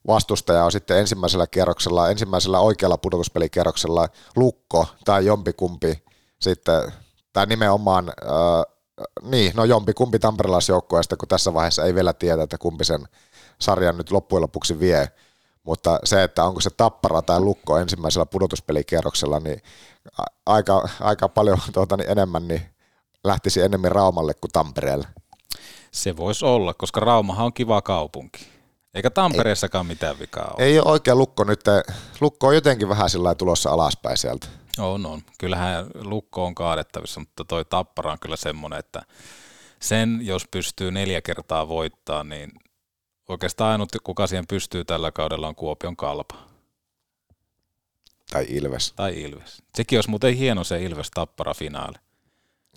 vastustaja 0.06 0.64
on 0.64 0.72
sitten 0.72 0.98
ensimmäisellä 0.98 1.46
kierroksella, 1.46 2.10
ensimmäisellä 2.10 2.60
oikealla 2.60 2.98
pudotuspelikierroksella 2.98 4.08
lukko 4.36 4.86
tai 5.04 5.26
jompikumpi 5.26 6.02
sitten, 6.40 6.92
tai 7.32 7.46
nimenomaan 7.46 8.08
äh, 8.08 8.71
niin, 9.22 9.52
no 9.56 9.64
jompi 9.64 9.94
kumpi 9.94 10.18
tamperelaisjoukkueesta, 10.18 11.16
kun 11.16 11.28
tässä 11.28 11.54
vaiheessa 11.54 11.84
ei 11.84 11.94
vielä 11.94 12.12
tiedä, 12.12 12.42
että 12.42 12.58
kumpi 12.58 12.84
sen 12.84 13.08
sarjan 13.58 13.96
nyt 13.96 14.10
loppujen 14.10 14.42
lopuksi 14.42 14.80
vie. 14.80 15.08
Mutta 15.62 15.98
se, 16.04 16.22
että 16.22 16.44
onko 16.44 16.60
se 16.60 16.70
tappara 16.70 17.22
tai 17.22 17.40
lukko 17.40 17.78
ensimmäisellä 17.78 18.26
pudotuspelikierroksella, 18.26 19.40
niin 19.40 19.62
aika, 20.46 20.88
aika 21.00 21.28
paljon 21.28 21.58
tuota, 21.74 21.96
niin 21.96 22.10
enemmän 22.10 22.48
niin 22.48 22.62
lähtisi 23.24 23.60
enemmän 23.60 23.92
Raumalle 23.92 24.34
kuin 24.34 24.50
Tampereelle. 24.52 25.06
Se 25.90 26.16
voisi 26.16 26.44
olla, 26.44 26.74
koska 26.74 27.00
Raumahan 27.00 27.46
on 27.46 27.52
kiva 27.52 27.82
kaupunki. 27.82 28.46
Eikä 28.94 29.10
Tampereessakaan 29.10 29.86
ei, 29.86 29.88
mitään 29.88 30.18
vikaa 30.18 30.54
ole. 30.54 30.66
Ei 30.66 30.78
ole 30.78 30.90
oikein 30.90 31.18
lukko 31.18 31.44
nyt. 31.44 31.60
Lukko 32.20 32.46
on 32.46 32.54
jotenkin 32.54 32.88
vähän 32.88 33.10
sillä 33.10 33.34
tulossa 33.34 33.70
alaspäin 33.70 34.18
sieltä. 34.18 34.46
On, 34.78 35.06
on. 35.06 35.22
Kyllähän 35.38 35.86
lukko 35.94 36.44
on 36.44 36.54
kaadettavissa, 36.54 37.20
mutta 37.20 37.44
toi 37.44 37.64
tappara 37.64 38.12
on 38.12 38.18
kyllä 38.20 38.36
semmoinen, 38.36 38.78
että 38.78 39.02
sen 39.80 40.20
jos 40.22 40.46
pystyy 40.50 40.90
neljä 40.90 41.20
kertaa 41.20 41.68
voittaa, 41.68 42.24
niin 42.24 42.52
oikeastaan 43.28 43.72
ainut 43.72 43.92
kuka 44.02 44.26
siihen 44.26 44.46
pystyy 44.46 44.84
tällä 44.84 45.12
kaudella 45.12 45.48
on 45.48 45.54
Kuopion 45.54 45.96
kalpa. 45.96 46.34
Tai 48.30 48.46
Ilves. 48.48 48.92
Tai 48.92 49.22
Ilves. 49.22 49.62
Sekin 49.74 49.96
olisi 49.96 50.10
muuten 50.10 50.34
hieno 50.34 50.64
se 50.64 50.82
Ilves 50.82 51.10
tappara 51.10 51.54
finaali. 51.54 51.96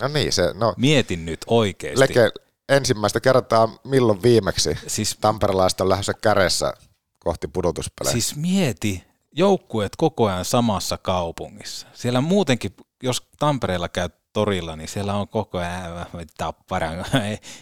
No 0.01 0.07
niin, 0.07 0.33
se, 0.33 0.53
no. 0.53 0.73
Mietin 0.77 1.25
nyt 1.25 1.39
oikeasti. 1.47 1.99
Leke, 1.99 2.31
ensimmäistä 2.69 3.19
kertaa 3.19 3.77
milloin 3.83 4.23
viimeksi 4.23 4.77
siis, 4.87 5.17
Tamperelaista 5.21 5.83
on 5.83 5.89
lähdössä 5.89 6.13
kädessä 6.13 6.73
kohti 7.19 7.47
pudotuspelejä. 7.47 8.11
Siis 8.11 8.35
mieti, 8.35 9.03
joukkueet 9.35 9.95
koko 9.97 10.25
ajan 10.25 10.45
samassa 10.45 10.97
kaupungissa. 10.97 11.87
Siellä 11.93 12.21
muutenkin, 12.21 12.75
jos 13.03 13.27
Tampereella 13.39 13.89
käy 13.89 14.09
torilla, 14.33 14.75
niin 14.75 14.87
siellä 14.87 15.13
on 15.13 15.27
koko 15.27 15.57
ajan 15.57 15.97
äh, 15.97 16.07
tappara, 16.37 16.89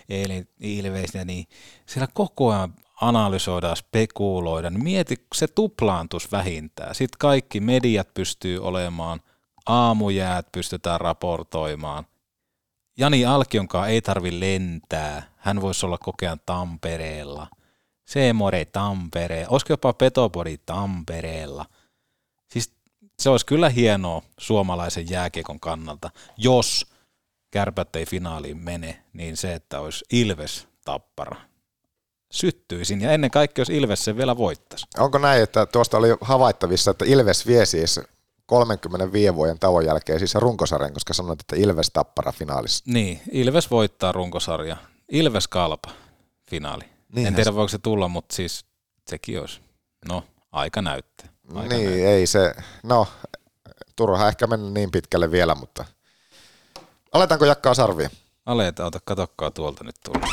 eli 0.10 0.46
ilveis 0.60 1.14
ja 1.14 1.26
niin. 1.26 1.46
Siellä 1.86 2.08
koko 2.14 2.52
ajan 2.52 2.74
analysoidaan, 3.02 3.78
spekuloidaan. 3.78 4.84
Mieti, 4.84 5.26
se 5.36 5.48
tuplaantus 5.48 6.32
vähintään. 6.32 6.96
Sitten 6.96 7.18
kaikki 7.20 7.60
mediat 7.60 8.14
pystyy 8.14 8.64
olemaan, 8.64 9.20
aamujäät 9.66 10.52
pystytään 10.52 11.02
raportoimaan. 11.02 12.06
Jani 12.98 13.26
Alkionkaan 13.26 13.90
ei 13.90 14.02
tarvi 14.02 14.40
lentää, 14.40 15.24
hän 15.38 15.62
voisi 15.62 15.86
olla 15.86 15.98
kokean 15.98 16.40
Tampereella. 16.46 17.48
Seemore 18.06 18.66
Tampere, 18.66 19.46
olisiko 19.50 19.74
jopa 19.74 19.94
Petopodi 19.94 20.58
Tampereella. 20.66 21.66
Siis 22.52 22.72
se 23.20 23.30
olisi 23.30 23.46
kyllä 23.46 23.70
hienoa 23.70 24.22
suomalaisen 24.38 25.10
jääkiekon 25.10 25.60
kannalta, 25.60 26.10
jos 26.38 26.94
kärpät 27.52 27.96
ei 27.96 28.06
finaaliin 28.06 28.58
mene, 28.58 29.04
niin 29.14 29.38
se, 29.38 29.54
että 29.54 29.80
olisi 29.80 30.06
Ilves 30.12 30.68
tappara. 30.86 31.36
Syttyisin 32.32 33.02
ja 33.02 33.12
ennen 33.12 33.32
kaikkea, 33.32 33.62
jos 33.62 33.70
Ilves 33.70 34.06
sen 34.06 34.18
vielä 34.18 34.38
voittaisi. 34.38 34.86
Onko 34.98 35.18
näin, 35.18 35.44
että 35.44 35.66
tuosta 35.66 35.98
oli 35.98 36.08
havaittavissa, 36.22 36.92
että 36.92 37.06
Ilves 37.06 37.48
vie 37.48 37.66
siis 37.66 38.00
35 38.46 39.36
vuoden 39.36 39.60
tauon 39.60 39.86
jälkeen 39.86 40.20
siis 40.20 40.36
runkosarjan, 40.36 40.94
koska 40.94 41.14
sanoit, 41.14 41.40
että 41.40 41.56
Ilves 41.56 41.90
tappara 41.94 42.32
finaalissa. 42.32 42.84
Niin, 42.88 43.22
Ilves 43.32 43.72
voittaa 43.72 44.12
runkosarja. 44.12 44.78
Ilves 45.12 45.48
kalpa 45.48 45.90
finaali. 46.50 46.93
Niin 47.16 47.28
en 47.28 47.36
tiedä 47.36 47.52
se... 47.52 47.56
voiko 47.56 47.68
se 47.68 47.78
tulla, 47.78 48.08
mutta 48.08 48.36
siis 48.36 48.66
sekin 49.08 49.40
olisi. 49.40 49.62
No, 50.10 50.24
aika 50.52 50.82
näyttää. 50.82 51.28
Aika 51.56 51.76
niin, 51.76 51.90
näyttää. 51.90 52.10
ei 52.10 52.28
se, 52.28 52.54
no 52.84 53.08
turha 53.96 54.28
ehkä 54.28 54.48
mennä 54.48 54.70
niin 54.70 54.92
pitkälle 54.92 55.32
vielä, 55.32 55.56
mutta 55.56 55.86
aletaanko 57.12 57.46
jakkaa 57.46 57.74
sarvia? 57.74 58.10
Aletaan, 58.46 58.88
ota 58.88 59.00
katokkaa 59.06 59.52
tuolta 59.52 59.84
nyt 59.84 59.96
tulla. 60.06 60.28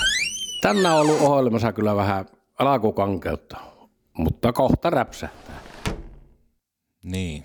Tänään 0.63 0.95
on 0.95 1.01
ollut 1.01 1.21
ohjelmassa 1.21 1.73
kyllä 1.73 1.97
vähän 1.97 2.27
alakukankeutta, 2.59 3.57
mutta 4.13 4.53
kohta 4.53 4.91
räpsähtää. 4.91 5.61
Niin. 7.05 7.45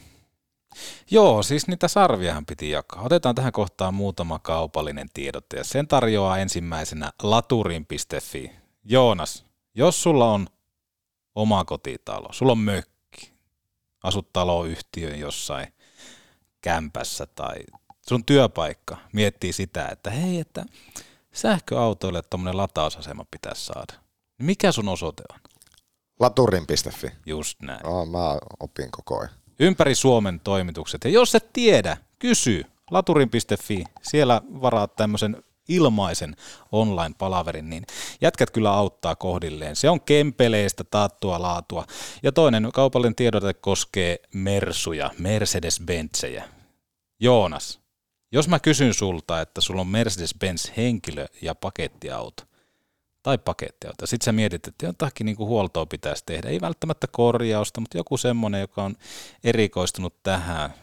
Joo, 1.11 1.43
siis 1.43 1.67
niitä 1.67 1.87
sarviahan 1.87 2.45
piti 2.45 2.69
jakaa. 2.69 3.01
Otetaan 3.01 3.35
tähän 3.35 3.51
kohtaan 3.51 3.93
muutama 3.93 4.39
kaupallinen 4.39 5.07
tiedotte 5.13 5.57
ja 5.57 5.63
sen 5.63 5.87
tarjoaa 5.87 6.37
ensimmäisenä 6.37 7.11
laturin.fi. 7.23 8.51
Joonas, 8.85 9.45
jos 9.75 10.03
sulla 10.03 10.31
on 10.31 10.47
oma 11.35 11.65
kotitalo, 11.65 12.27
sulla 12.31 12.51
on 12.51 12.57
mökki, 12.57 13.33
asut 14.03 14.33
taloyhtiön 14.33 15.19
jossain 15.19 15.73
kämpässä 16.61 17.25
tai 17.25 17.55
sun 18.09 18.25
työpaikka 18.25 18.97
miettii 19.13 19.53
sitä, 19.53 19.87
että 19.91 20.09
hei, 20.09 20.39
että 20.39 20.65
sähköautoille 21.33 22.21
tuommoinen 22.21 22.57
latausasema 22.57 23.25
pitäisi 23.31 23.65
saada. 23.65 23.93
Mikä 24.41 24.71
sun 24.71 24.89
osoite 24.89 25.23
on? 25.33 25.39
Laturin.fi. 26.19 27.07
Just 27.25 27.61
näin. 27.61 27.87
Oh, 27.87 28.07
mä 28.07 28.37
opin 28.59 28.91
koko 28.91 29.19
ajan. 29.19 29.33
Ympäri 29.59 29.95
Suomen 29.95 30.39
toimitukset. 30.39 31.03
Ja 31.03 31.09
jos 31.09 31.35
et 31.35 31.53
tiedä, 31.53 31.97
kysy 32.19 32.65
laturin.fi. 32.91 33.83
Siellä 34.01 34.41
varaat 34.61 34.95
tämmöisen 34.95 35.43
ilmaisen 35.67 36.35
online-palaverin, 36.71 37.69
niin 37.69 37.85
jätkät 38.21 38.51
kyllä 38.51 38.73
auttaa 38.73 39.15
kohdilleen. 39.15 39.75
Se 39.75 39.89
on 39.89 40.01
kempeleistä 40.01 40.83
taattua 40.83 41.41
laatua. 41.41 41.85
Ja 42.23 42.31
toinen 42.31 42.69
kaupallinen 42.73 43.15
tiedote 43.15 43.53
koskee 43.53 44.19
Mersuja, 44.33 45.11
Mercedes-Benzejä. 45.19 46.43
Joonas, 47.19 47.79
jos 48.31 48.47
mä 48.47 48.59
kysyn 48.59 48.93
sulta, 48.93 49.41
että 49.41 49.61
sulla 49.61 49.81
on 49.81 49.87
Mercedes-Benz 49.87 50.71
henkilö- 50.77 51.27
ja 51.41 51.55
pakettiauto, 51.55 52.43
tai 53.23 53.37
pakettiauto, 53.37 54.07
sitten 54.07 54.25
sä 54.25 54.31
mietit, 54.31 54.67
että 54.67 54.85
jotakin 54.85 55.25
niin 55.25 55.37
huoltoa 55.37 55.85
pitäisi 55.85 56.23
tehdä, 56.25 56.49
ei 56.49 56.61
välttämättä 56.61 57.07
korjausta, 57.11 57.81
mutta 57.81 57.97
joku 57.97 58.17
semmoinen, 58.17 58.61
joka 58.61 58.83
on 58.83 58.95
erikoistunut 59.43 60.23
tähän, 60.23 60.73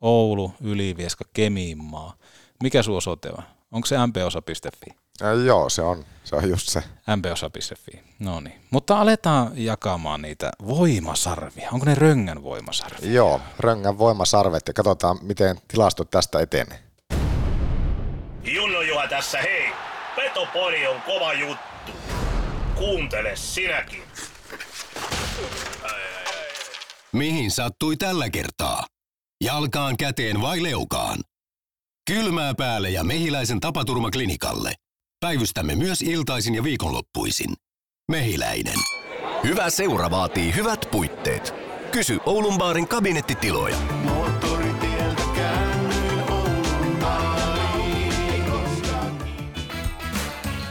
Oulu, 0.00 0.52
Ylivieska, 0.60 1.24
Kemiinmaa. 1.32 2.16
Mikä 2.62 2.82
sun 2.82 2.96
osoite 2.96 3.30
on? 3.30 3.42
Onko 3.72 3.86
se 3.86 3.96
mposa.fi? 4.06 4.96
Ja 5.20 5.32
joo, 5.32 5.68
se 5.70 5.82
on, 5.82 6.04
se 6.24 6.36
on 6.36 6.48
just 6.50 6.68
se. 6.68 6.82
mposa.fi, 7.16 8.02
no 8.18 8.40
niin. 8.40 8.60
Mutta 8.70 9.00
aletaan 9.00 9.52
jakamaan 9.54 10.22
niitä 10.22 10.50
voimasarvia. 10.66 11.68
Onko 11.72 11.86
ne 11.86 11.94
Röngän 11.94 12.42
voimasarvia? 12.42 13.12
Joo, 13.12 13.40
Röngän 13.58 13.98
voimasarvet 13.98 14.62
ja 14.68 14.72
katsotaan, 14.74 15.18
miten 15.22 15.58
tilastot 15.68 16.10
tästä 16.10 16.40
etenee. 16.40 16.78
Junno 18.44 18.82
Juha 18.82 19.08
tässä, 19.08 19.38
hei! 19.38 19.72
Petopori 20.16 20.86
on 20.86 21.02
kova 21.02 21.32
juttu. 21.32 21.92
Kuuntele 22.74 23.36
sinäkin. 23.36 24.02
Mihin 27.12 27.50
sattui 27.50 27.96
tällä 27.96 28.30
kertaa? 28.30 28.84
Jalkaan, 29.44 29.96
käteen 29.96 30.40
vai 30.42 30.62
leukaan? 30.62 31.18
Kylmää 32.10 32.54
päälle 32.54 32.90
ja 32.90 33.04
mehiläisen 33.04 33.60
tapaturmaklinikalle. 33.60 34.74
Päivystämme 35.20 35.74
myös 35.74 36.02
iltaisin 36.02 36.54
ja 36.54 36.64
viikonloppuisin. 36.64 37.54
Mehiläinen. 38.10 38.78
Hyvä 39.44 39.70
seura 39.70 40.10
vaatii 40.10 40.54
hyvät 40.54 40.88
puitteet. 40.90 41.54
Kysy 41.92 42.18
Oulun 42.26 42.58
baarin 42.58 42.88
kabinettitiloja. 42.88 43.76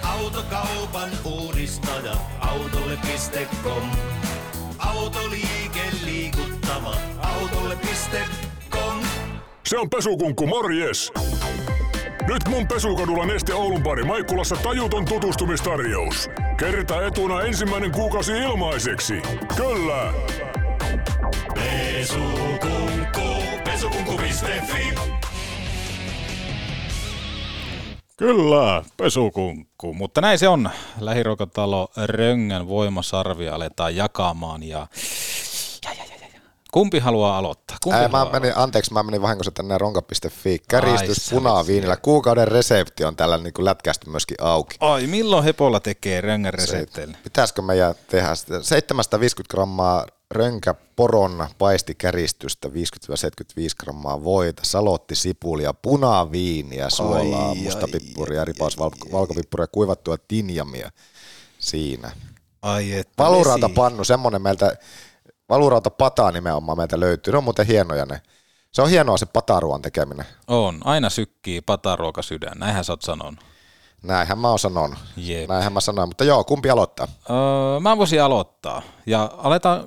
Autokaupan 0.04 1.10
uudistaja. 1.25 2.15
Autolle.com. 2.39 3.89
Autoliike 4.80 5.84
liikuttava. 6.06 6.95
Autolle.com. 7.17 8.49
Se 9.70 9.78
on 9.78 9.90
pesukunkku, 9.90 10.48
morjes! 10.48 11.12
Nyt 12.28 12.48
mun 12.50 12.68
pesukadulla 12.68 13.26
Neste 13.26 13.54
Oulun 13.54 13.84
pari 13.84 14.04
Maikkulassa 14.04 14.56
tajuton 14.56 15.06
tutustumistarjous. 15.06 16.30
Kerta 16.58 17.06
etuna 17.06 17.42
ensimmäinen 17.42 17.92
kuukausi 17.92 18.32
ilmaiseksi. 18.32 19.22
Kyllä! 19.56 20.14
Pesukunkku. 21.54 23.44
Pesukunkku.fi. 23.64 24.96
Kyllä, 28.18 28.84
pesukunkku. 28.98 29.94
Mutta 29.94 30.22
näin 30.22 30.40
se 30.40 30.48
on. 30.48 30.70
Lähiruokatalo 31.00 31.92
Röngän 32.06 32.68
voimasarvia 32.68 33.56
aletaan 33.56 33.96
jakamaan 33.96 34.64
ja 34.64 34.88
Kumpi 36.72 37.00
haluaa 37.00 37.38
aloittaa? 37.38 37.78
Kumpi 37.84 37.98
Ää, 37.98 38.08
haluaa 38.08 38.26
mä 38.26 38.40
menin, 38.40 38.58
anteeksi, 38.58 38.94
mä 38.94 39.04
menin 39.04 39.22
vahingossa 39.22 39.52
tänne 39.52 39.78
ronka.fi. 39.78 40.60
Käristys 40.68 41.30
punaviinillä. 41.30 41.98
Kuukauden 41.98 42.48
resepti 42.48 43.04
on 43.04 43.16
tällä 43.16 43.38
niin 43.38 43.54
lätkästy 43.60 44.10
myöskin 44.10 44.38
auki. 44.42 44.78
Ai, 44.80 45.08
milloin 45.08 45.44
Hepolla 45.44 45.80
tekee 45.80 46.22
röngän 46.22 46.54
resepteillä? 46.54 47.18
Pitäisikö 47.24 47.62
meidän 47.62 47.96
tehdä 48.10 48.36
sitä? 48.36 48.64
750 48.64 49.52
grammaa 49.52 50.06
rönkä 50.32 50.76
poron 50.96 51.48
paistikäristystä, 51.58 52.68
50-75 52.68 52.72
grammaa 53.80 54.24
voita, 54.24 54.62
salotti, 54.66 55.16
sipulia, 55.16 55.74
punaviiniä, 55.74 56.90
suolaa, 56.90 57.56
mustapippuria, 57.56 58.46
ripaus, 58.46 58.78
valko- 58.80 59.12
valkopippuria, 59.12 59.68
kuivattua 59.68 60.18
tinjamia 60.28 60.92
siinä. 61.60 62.12
Ai 62.62 62.94
että 62.94 63.14
Palurauta 63.16 63.70
pannu, 63.70 64.04
semmonen 64.04 64.42
meiltä, 64.42 64.78
valurauta 65.50 65.90
pataa 65.90 66.32
nimenomaan 66.32 66.78
meiltä 66.78 67.00
löytyy. 67.00 67.32
Ne 67.32 67.38
on 67.38 67.44
muuten 67.44 67.68
hienoja 67.68 68.06
ne. 68.06 68.22
Se 68.72 68.82
on 68.82 68.90
hienoa 68.90 69.18
se 69.18 69.26
pataruan 69.26 69.82
tekeminen. 69.82 70.26
On, 70.48 70.80
aina 70.84 71.10
sykkii 71.10 71.62
pataruoka 71.62 72.22
sydän, 72.22 72.58
näinhän 72.60 72.84
sä 72.84 72.94
oot 72.94 73.02
sanonut. 73.02 73.40
Näinhän 74.04 74.40
mä 74.40 74.50
oon 74.50 74.60
sanonut. 74.60 75.00
Jep. 75.18 75.50
Näinhän 75.50 75.74
mä 75.74 75.82
sanoin, 75.82 76.10
mutta 76.10 76.24
joo, 76.24 76.44
kumpi 76.44 76.70
aloittaa? 76.70 77.08
Öö, 77.30 77.80
mä 77.80 77.98
voisin 77.98 78.24
aloittaa. 78.24 78.82
Ja 79.06 79.32
aletaan, 79.38 79.84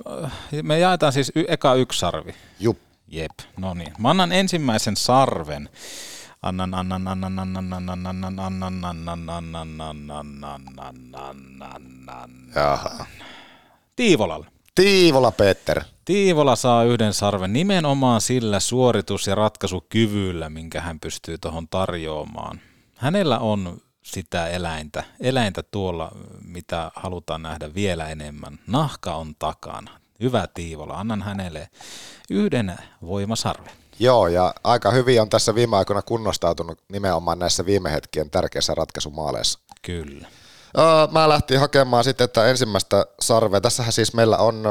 me 0.62 0.78
jaetaan 0.78 1.12
siis 1.12 1.32
y- 1.34 1.44
eka 1.48 1.74
yksi 1.74 1.98
sarvi. 1.98 2.34
Jup. 2.60 2.78
Jep, 3.08 3.30
no 3.56 3.74
niin. 3.74 3.92
Mä 3.98 4.10
annan 4.10 4.32
ensimmäisen 4.32 4.96
sarven. 4.96 5.68
Annan, 6.42 6.74
annan, 6.74 7.08
annan, 7.08 7.38
annan, 7.38 7.58
annan, 7.58 7.98
annan, 7.98 8.08
annan, 8.24 8.38
annan, 8.38 8.84
annan, 8.84 9.80
annan, 9.80 9.80
annan, 9.80 10.54
annan, 11.14 11.72
annan. 11.72 12.30
Jaha. 12.54 13.06
Tiivolalle. 13.96 14.46
Tiivola 14.74 15.30
Peter. 15.32 15.84
Tiivola 16.04 16.56
saa 16.56 16.84
yhden 16.84 17.12
sarven 17.12 17.52
nimenomaan 17.52 18.20
sillä 18.20 18.60
suoritus- 18.60 19.26
ja 19.26 19.34
ratkaisukyvyllä, 19.34 20.50
minkä 20.50 20.80
hän 20.80 21.00
pystyy 21.00 21.38
tuohon 21.38 21.68
tarjoamaan. 21.68 22.60
Hänellä 22.96 23.38
on 23.38 23.80
sitä 24.02 24.48
eläintä, 24.48 25.04
eläintä 25.20 25.62
tuolla, 25.62 26.12
mitä 26.44 26.90
halutaan 26.94 27.42
nähdä 27.42 27.74
vielä 27.74 28.08
enemmän. 28.08 28.58
Nahka 28.66 29.14
on 29.14 29.34
takana. 29.38 29.90
Hyvä 30.20 30.46
Tiivola, 30.54 30.94
annan 30.94 31.22
hänelle 31.22 31.68
yhden 32.30 32.76
voimasarven. 33.02 33.72
Joo, 33.98 34.28
ja 34.28 34.54
aika 34.64 34.90
hyvin 34.90 35.22
on 35.22 35.28
tässä 35.28 35.54
viime 35.54 35.76
aikoina 35.76 36.02
kunnostautunut 36.02 36.78
nimenomaan 36.92 37.38
näissä 37.38 37.66
viime 37.66 37.92
hetkien 37.92 38.30
tärkeissä 38.30 38.74
ratkaisumaaleissa. 38.74 39.58
Kyllä. 39.82 40.28
Öö, 40.78 41.06
mä 41.10 41.28
lähtin 41.28 41.60
hakemaan 41.60 42.04
sitten, 42.04 42.24
että 42.24 42.46
ensimmäistä 42.46 43.06
sarvea. 43.20 43.60
Tässähän 43.60 43.92
siis 43.92 44.14
meillä 44.14 44.36
on 44.36 44.64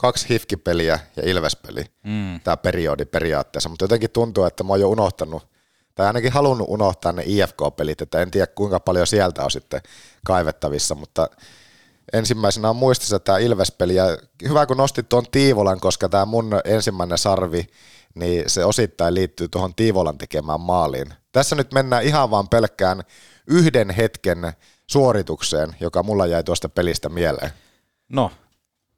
kaksi 0.00 0.28
hifkipeliä 0.28 0.98
ja 1.16 1.22
ilvespeli, 1.30 1.84
mm. 2.02 2.40
tämä 2.40 2.56
periodi 2.56 3.04
periaatteessa, 3.04 3.68
mutta 3.68 3.84
jotenkin 3.84 4.10
tuntuu, 4.10 4.44
että 4.44 4.64
mä 4.64 4.68
oon 4.68 4.80
jo 4.80 4.88
unohtanut, 4.88 5.48
tai 5.94 6.06
ainakin 6.06 6.32
halunnut 6.32 6.68
unohtaa 6.70 7.12
ne 7.12 7.22
IFK-pelit, 7.26 8.00
että 8.00 8.22
en 8.22 8.30
tiedä 8.30 8.46
kuinka 8.46 8.80
paljon 8.80 9.06
sieltä 9.06 9.44
on 9.44 9.50
sitten 9.50 9.80
kaivettavissa, 10.24 10.94
mutta 10.94 11.26
ensimmäisenä 12.12 12.70
on 12.70 12.76
muistissa 12.76 13.20
tämä 13.20 13.38
Ilvespeli, 13.38 13.94
ja 13.94 14.04
hyvä 14.48 14.66
kun 14.66 14.76
nostit 14.76 15.08
tuon 15.08 15.24
Tiivolan, 15.32 15.80
koska 15.80 16.08
tämä 16.08 16.24
mun 16.24 16.50
ensimmäinen 16.64 17.18
sarvi, 17.18 17.66
niin 18.14 18.50
se 18.50 18.64
osittain 18.64 19.14
liittyy 19.14 19.48
tuohon 19.48 19.74
Tiivolan 19.74 20.18
tekemään 20.18 20.60
maaliin. 20.60 21.14
Tässä 21.32 21.56
nyt 21.56 21.72
mennään 21.72 22.04
ihan 22.04 22.30
vaan 22.30 22.48
pelkkään 22.48 23.02
yhden 23.46 23.90
hetken 23.90 24.52
suoritukseen, 24.90 25.76
joka 25.80 26.02
mulla 26.02 26.26
jäi 26.26 26.44
tuosta 26.44 26.68
pelistä 26.68 27.08
mieleen. 27.08 27.50
No, 28.08 28.30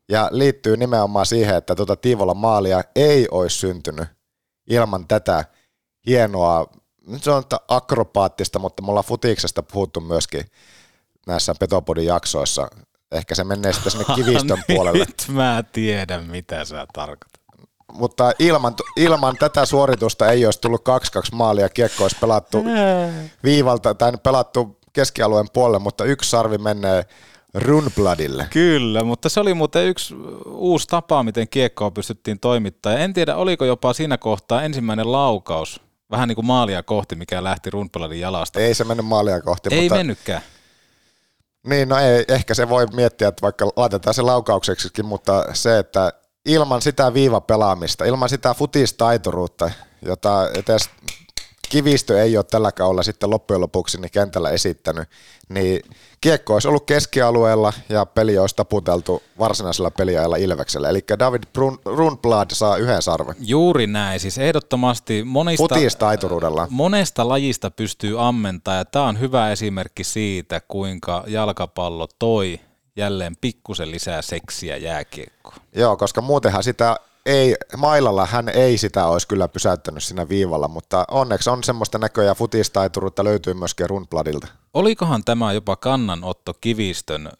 Ja 0.09 0.29
liittyy 0.33 0.77
nimenomaan 0.77 1.27
siihen, 1.27 1.57
että 1.57 1.75
tuota 1.75 1.97
Tiivolan 1.97 2.37
maalia 2.37 2.83
ei 2.97 3.29
olisi 3.31 3.59
syntynyt 3.59 4.09
ilman 4.71 5.09
tätä 5.09 5.45
hienoa, 6.07 6.67
nyt 7.07 7.23
se 7.23 7.31
on 7.31 7.43
akrobaattista, 7.69 8.59
mutta 8.59 8.83
me 8.83 8.89
ollaan 8.89 9.05
futiksesta 9.05 9.63
puhuttu 9.63 10.01
myöskin 10.01 10.45
näissä 11.27 11.55
Petopodin 11.61 12.07
jaksoissa. 12.07 12.69
Ehkä 13.13 13.35
se 13.35 13.45
menee 13.45 13.73
sitten 13.73 13.93
sinne 13.93 14.15
kivistön 14.15 14.63
puolelle. 14.69 14.99
Nyt 14.99 15.25
mä 15.29 15.65
tiedän, 15.73 16.25
mitä 16.25 16.65
sä 16.65 16.87
tarkoitat. 16.93 17.43
Mutta 17.93 18.33
ilman, 18.39 18.75
ilman 18.97 19.37
tätä 19.37 19.67
suoritusta 19.67 20.31
ei 20.31 20.45
olisi 20.45 20.61
tullut 20.61 20.85
2-2 21.33 21.35
maalia, 21.35 21.69
kiekko 21.69 22.05
olisi 22.05 22.17
pelattu 22.21 22.65
viivalta 23.45 23.95
tai 23.95 24.13
pelattu 24.23 24.82
keskialueen 24.93 25.47
puolelle, 25.53 25.79
mutta 25.79 26.05
yksi 26.05 26.31
sarvi 26.31 26.59
menee 26.59 27.05
Runbladille. 27.55 28.47
Kyllä, 28.51 29.05
mutta 29.05 29.29
se 29.29 29.41
oli 29.41 29.55
muuten 29.55 29.87
yksi 29.87 30.15
uusi 30.47 30.87
tapa, 30.87 31.23
miten 31.23 31.49
kiekkoa 31.49 31.91
pystyttiin 31.91 32.41
toimittamaan. 32.41 33.01
En 33.01 33.13
tiedä, 33.13 33.37
oliko 33.37 33.65
jopa 33.65 33.93
siinä 33.93 34.19
kohtaa 34.19 34.63
ensimmäinen 34.63 35.13
laukaus, 35.13 35.81
vähän 36.11 36.29
niin 36.29 36.37
kuin 36.37 36.47
maalia 36.47 36.83
kohti, 36.83 37.15
mikä 37.15 37.45
lähti 37.45 37.71
Rundbladin 37.71 38.21
jalasta. 38.21 38.61
Ei 38.61 38.75
se 38.75 38.85
mennyt 38.85 39.07
maalia 39.07 39.41
kohti, 39.41 39.69
Ei 39.73 39.81
mutta 39.81 39.95
mennytkään. 39.95 40.43
Niin, 41.67 41.89
no 41.89 41.99
ei, 41.99 42.25
ehkä 42.29 42.55
se 42.55 42.69
voi 42.69 42.87
miettiä, 42.87 43.29
että 43.29 43.43
vaikka 43.43 43.71
laitetaan 43.77 44.15
se 44.15 44.23
laukaukseksikin, 44.23 45.07
mutta 45.07 45.45
se, 45.53 45.79
että 45.79 46.13
ilman 46.47 46.83
sitä 46.83 47.15
viivapelaamista, 47.15 48.05
ilman 48.05 48.29
sitä 48.29 48.55
futistaituruutta, 48.55 49.71
jota 50.03 50.49
edes 50.51 50.91
kivistö 51.73 52.23
ei 52.23 52.37
ole 52.37 52.45
tällä 52.45 52.73
kaudella 52.73 53.03
sitten 53.03 53.31
loppujen 53.31 53.61
lopuksi 53.61 54.01
niin 54.01 54.11
kentällä 54.11 54.51
esittänyt, 54.51 55.09
niin 55.49 55.83
kiekko 56.21 56.53
olisi 56.55 56.69
ollut 56.69 56.87
keskialueella 56.87 57.73
ja 57.89 58.07
peli 58.07 58.39
olisi 58.39 58.57
taputeltu 58.57 59.23
varsinaisella 59.39 59.91
peliajalla 59.91 60.37
Ilveksellä. 60.37 60.89
Eli 60.89 61.05
David 61.19 61.43
Brun- 61.59 61.81
Rundblad 61.85 62.51
saa 62.53 62.77
yhden 62.77 63.03
sarven. 63.03 63.37
Juuri 63.41 63.87
näin, 63.87 64.21
siis 64.21 64.39
ehdottomasti 64.39 65.25
monista, 65.25 65.75
monesta 66.71 67.29
lajista 67.29 67.71
pystyy 67.71 68.27
ammentaa 68.29 68.77
ja 68.77 68.85
tämä 68.85 69.05
on 69.05 69.21
hyvä 69.21 69.53
esimerkki 69.53 70.05
siitä, 70.05 70.61
kuinka 70.69 71.25
jalkapallo 71.27 72.09
toi 72.19 72.61
jälleen 72.97 73.37
pikkusen 73.41 73.91
lisää 73.91 74.23
seksiä 74.23 74.77
jääkiekkoon. 74.77 75.57
Joo, 75.75 75.97
koska 75.97 76.21
muutenhan 76.21 76.63
sitä 76.65 76.97
ei, 77.27 77.57
mailalla 77.77 78.27
hän 78.27 78.49
ei 78.49 78.79
sitä 78.79 79.07
olisi 79.07 79.29
kyllä 79.29 79.49
pysäyttänyt 79.49 80.03
siinä 80.03 80.29
viivalla, 80.29 80.69
mutta 80.69 81.05
onneksi 81.11 81.51
on 81.51 81.65
semmoista 81.65 81.99
näköjä 81.99 82.35
futistaituruutta 82.35 83.25
löytyy 83.25 83.55
myöskin 83.55 83.91
Rundbladilta. 83.91 84.47
Olikohan 84.75 85.25
tämä 85.25 85.53
jopa 85.53 85.77
kannanotto 85.77 86.55
Kivistön 86.61 87.31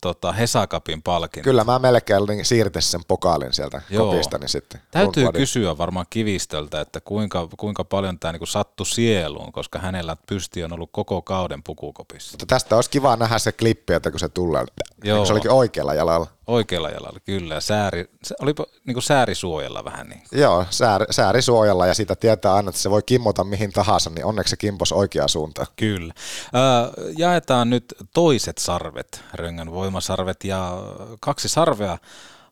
tota, 0.00 0.32
Hesakapin 0.32 1.02
palkinto? 1.02 1.44
Kyllä 1.44 1.64
mä 1.64 1.78
melkein 1.78 2.22
niin 2.26 2.44
siirtäisin 2.44 2.90
sen 2.90 3.00
pokaalin 3.08 3.52
sieltä 3.52 3.82
Joo. 3.90 4.10
kopistani 4.10 4.48
sitten. 4.48 4.80
Täytyy 4.90 5.32
kysyä 5.32 5.78
varmaan 5.78 6.06
Kivistöltä, 6.10 6.80
että 6.80 7.00
kuinka, 7.00 7.48
kuinka 7.56 7.84
paljon 7.84 8.18
tämä 8.18 8.32
niinku 8.32 8.46
sattui 8.46 8.86
sieluun, 8.86 9.52
koska 9.52 9.78
hänellä 9.78 10.16
pysti 10.28 10.64
on 10.64 10.72
ollut 10.72 10.90
koko 10.92 11.22
kauden 11.22 11.62
pukukopissa. 11.62 12.32
Mutta 12.32 12.46
tästä 12.46 12.76
olisi 12.76 12.90
kiva 12.90 13.16
nähdä 13.16 13.38
se 13.38 13.52
klippi, 13.52 13.92
että 13.92 14.10
kun 14.10 14.20
se 14.20 14.28
tulee. 14.28 14.64
Joo. 15.04 15.26
Se 15.26 15.32
olikin 15.32 15.50
oikealla 15.50 15.94
jalalla. 15.94 16.26
Oikealla 16.46 16.90
jalalla, 16.90 17.20
kyllä. 17.20 17.60
Sääri, 17.60 18.10
olipa 18.42 18.66
niinku 18.86 19.00
säärisuojalla 19.00 19.84
vähän 19.84 20.08
niin. 20.08 20.22
Joo, 20.32 20.66
sääri, 20.70 21.06
säärisuojalla 21.10 21.86
ja 21.86 21.94
siitä 21.94 22.16
tietää 22.16 22.54
aina, 22.54 22.68
että 22.68 22.80
se 22.80 22.90
voi 22.90 23.02
kimmota 23.06 23.44
mihin 23.44 23.72
tahansa, 23.72 24.10
niin 24.10 24.24
onneksi 24.24 24.50
se 24.50 24.56
kimpos 24.56 24.92
oikeaan 24.92 25.28
suuntaan. 25.28 25.66
Kyllä. 25.76 26.14
Ö, 26.54 26.92
jaetaan 27.18 27.70
nyt 27.70 27.94
toiset 28.14 28.58
sarvet, 28.58 29.24
Röngän 29.34 29.72
voimasarvet 29.72 30.44
ja 30.44 30.72
kaksi 31.20 31.48
sarvea 31.48 31.98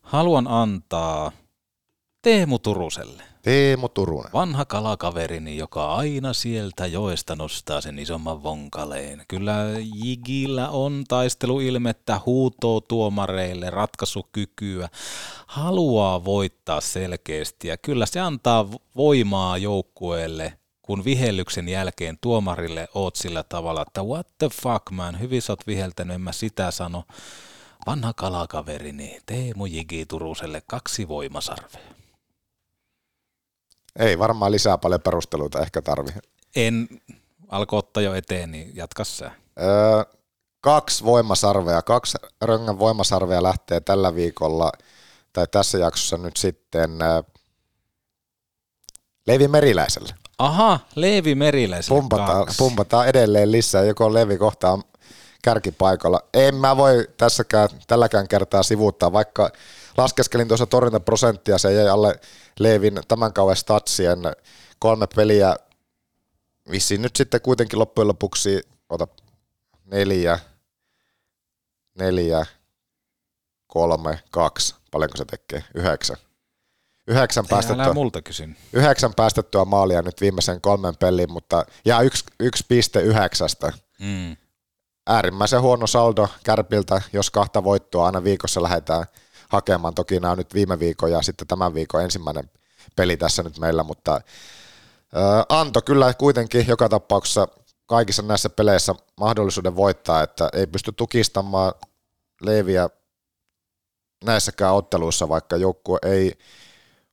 haluan 0.01 0.47
antaa 0.47 1.31
Teemu 2.21 2.59
Turuselle. 2.59 3.23
Teemu 3.43 3.89
Turunen. 3.89 4.31
Vanha 4.33 4.65
kalakaverini, 4.65 5.57
joka 5.57 5.95
aina 5.95 6.33
sieltä 6.33 6.85
joesta 6.85 7.35
nostaa 7.35 7.81
sen 7.81 7.99
isomman 7.99 8.43
vonkaleen. 8.43 9.25
Kyllä 9.27 9.53
Jigillä 9.95 10.69
on 10.69 11.03
taisteluilmettä, 11.07 12.19
huutoo 12.25 12.81
tuomareille, 12.81 13.69
ratkaisukykyä, 13.69 14.89
haluaa 15.47 16.25
voittaa 16.25 16.81
selkeästi 16.81 17.67
ja 17.67 17.77
kyllä 17.77 18.05
se 18.05 18.19
antaa 18.19 18.69
voimaa 18.95 19.57
joukkueelle, 19.57 20.57
kun 20.81 21.05
vihellyksen 21.05 21.69
jälkeen 21.69 22.17
tuomarille 22.21 22.87
oot 22.93 23.15
sillä 23.15 23.43
tavalla, 23.43 23.81
että 23.81 24.03
what 24.03 24.27
the 24.37 24.49
fuck 24.61 24.91
man, 24.91 25.19
hyvin 25.19 25.41
sä 25.41 25.53
oot 25.53 25.67
viheltänyt, 25.67 26.15
en 26.15 26.21
mä 26.21 26.31
sitä 26.31 26.71
sano. 26.71 27.03
Vanha 27.87 28.13
kalakaverini, 28.13 29.19
Teemu 29.25 29.65
Jigi 29.65 30.05
Turuselle 30.05 30.61
kaksi 30.67 31.07
voimasarvea. 31.07 31.92
Ei 33.99 34.19
varmaan 34.19 34.51
lisää 34.51 34.77
paljon 34.77 35.01
perusteluita 35.01 35.61
ehkä 35.61 35.81
tarvi. 35.81 36.09
En 36.55 36.87
alko 37.47 37.77
ottaa 37.77 38.03
jo 38.03 38.13
eteen, 38.13 38.51
niin 38.51 38.71
jatka 38.75 39.03
sä. 39.03 39.31
Öö, 39.61 40.03
kaksi 40.61 41.03
voimasarvea, 41.03 41.81
kaksi 41.81 42.17
röngän 42.41 42.79
voimasarvea 42.79 43.43
lähtee 43.43 43.79
tällä 43.79 44.15
viikolla, 44.15 44.71
tai 45.33 45.47
tässä 45.51 45.77
jaksossa 45.77 46.17
nyt 46.17 46.37
sitten 46.37 47.01
öö, 47.01 47.23
Levi 49.27 49.47
Meriläiselle. 49.47 50.13
Aha, 50.37 50.79
Leevi 50.95 51.35
Meriläiselle 51.35 51.99
Pumpataan, 51.99 52.45
kaksi. 52.45 52.57
pumpataan 52.57 53.07
edelleen 53.07 53.51
lisää, 53.51 53.83
joko 53.83 54.13
Levi 54.13 54.37
kohta 54.37 54.71
on 54.71 54.83
kärkipaikalla. 55.43 56.19
En 56.33 56.55
mä 56.55 56.77
voi 56.77 57.07
tässäkään, 57.17 57.69
tälläkään 57.87 58.27
kertaa 58.27 58.63
sivuuttaa, 58.63 59.13
vaikka 59.13 59.49
laskeskelin 59.97 60.47
tuossa 60.47 60.65
torjuntaprosenttia, 60.65 61.57
se 61.57 61.73
jäi 61.73 61.89
alle 61.89 62.19
Leevin 62.59 62.99
tämän 63.07 63.33
kauden 63.33 63.55
statsien 63.55 64.19
kolme 64.79 65.07
peliä, 65.15 65.55
vissiin 66.71 67.01
nyt 67.01 67.15
sitten 67.15 67.41
kuitenkin 67.41 67.79
loppujen 67.79 68.07
lopuksi, 68.07 68.61
ota 68.89 69.07
neljä, 69.85 70.39
neljä, 71.99 72.45
kolme, 73.67 74.19
kaksi, 74.31 74.75
paljonko 74.91 75.17
se 75.17 75.25
tekee? 75.25 75.63
Yhdeksän. 75.75 76.17
Yhdeksän 77.07 77.45
päästettyä, 77.49 77.93
multa 77.93 78.21
kysyn. 78.21 78.57
yhdeksän 78.73 79.13
päästettyä 79.13 79.65
maalia 79.65 80.01
nyt 80.01 80.21
viimeisen 80.21 80.61
kolmen 80.61 80.97
peliin, 80.97 81.31
mutta 81.31 81.65
ja 81.85 82.01
yksi, 82.01 82.23
yksi 82.39 82.65
piste 82.67 83.01
yhdeksästä. 83.01 83.73
Mm. 83.99 84.37
Äärimmäisen 85.07 85.61
huono 85.61 85.87
saldo 85.87 86.29
Kärpiltä, 86.43 87.01
jos 87.13 87.31
kahta 87.31 87.63
voittoa 87.63 88.05
aina 88.05 88.23
viikossa 88.23 88.63
lähdetään 88.63 89.05
hakemaan. 89.53 89.93
Toki 89.93 90.19
nämä 90.19 90.31
on 90.31 90.37
nyt 90.37 90.53
viime 90.53 90.79
viikon 90.79 91.11
ja 91.11 91.21
sitten 91.21 91.47
tämän 91.47 91.73
viikon 91.73 92.03
ensimmäinen 92.03 92.51
peli 92.95 93.17
tässä 93.17 93.43
nyt 93.43 93.59
meillä, 93.59 93.83
mutta 93.83 94.21
Anto 95.49 95.81
kyllä 95.81 96.13
kuitenkin 96.13 96.67
joka 96.67 96.89
tapauksessa 96.89 97.47
kaikissa 97.85 98.21
näissä 98.21 98.49
peleissä 98.49 98.95
mahdollisuuden 99.17 99.75
voittaa, 99.75 100.23
että 100.23 100.49
ei 100.53 100.67
pysty 100.67 100.91
tukistamaan 100.91 101.73
Leeviä 102.41 102.89
näissäkään 104.25 104.73
otteluissa, 104.73 105.29
vaikka 105.29 105.57
joukkue 105.57 105.99
ei 106.01 106.37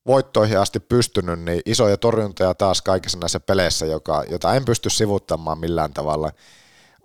voittoihin 0.07 0.59
asti 0.59 0.81
pystynyt, 0.81 1.41
niin 1.41 1.63
isoja 1.67 1.97
torjuntoja 1.97 2.55
taas 2.55 2.83
kaikissa 2.83 3.19
näissä 3.19 3.41
peleissä, 3.41 3.87
joka, 3.87 4.25
jota 4.31 4.55
en 4.55 4.65
pysty 4.65 4.91
sivuttamaan 4.91 5.59
millään 5.59 5.95
tavalla. 5.95 6.33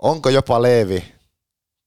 Onko 0.01 0.29
jopa 0.29 0.61
Leevi 0.61 1.13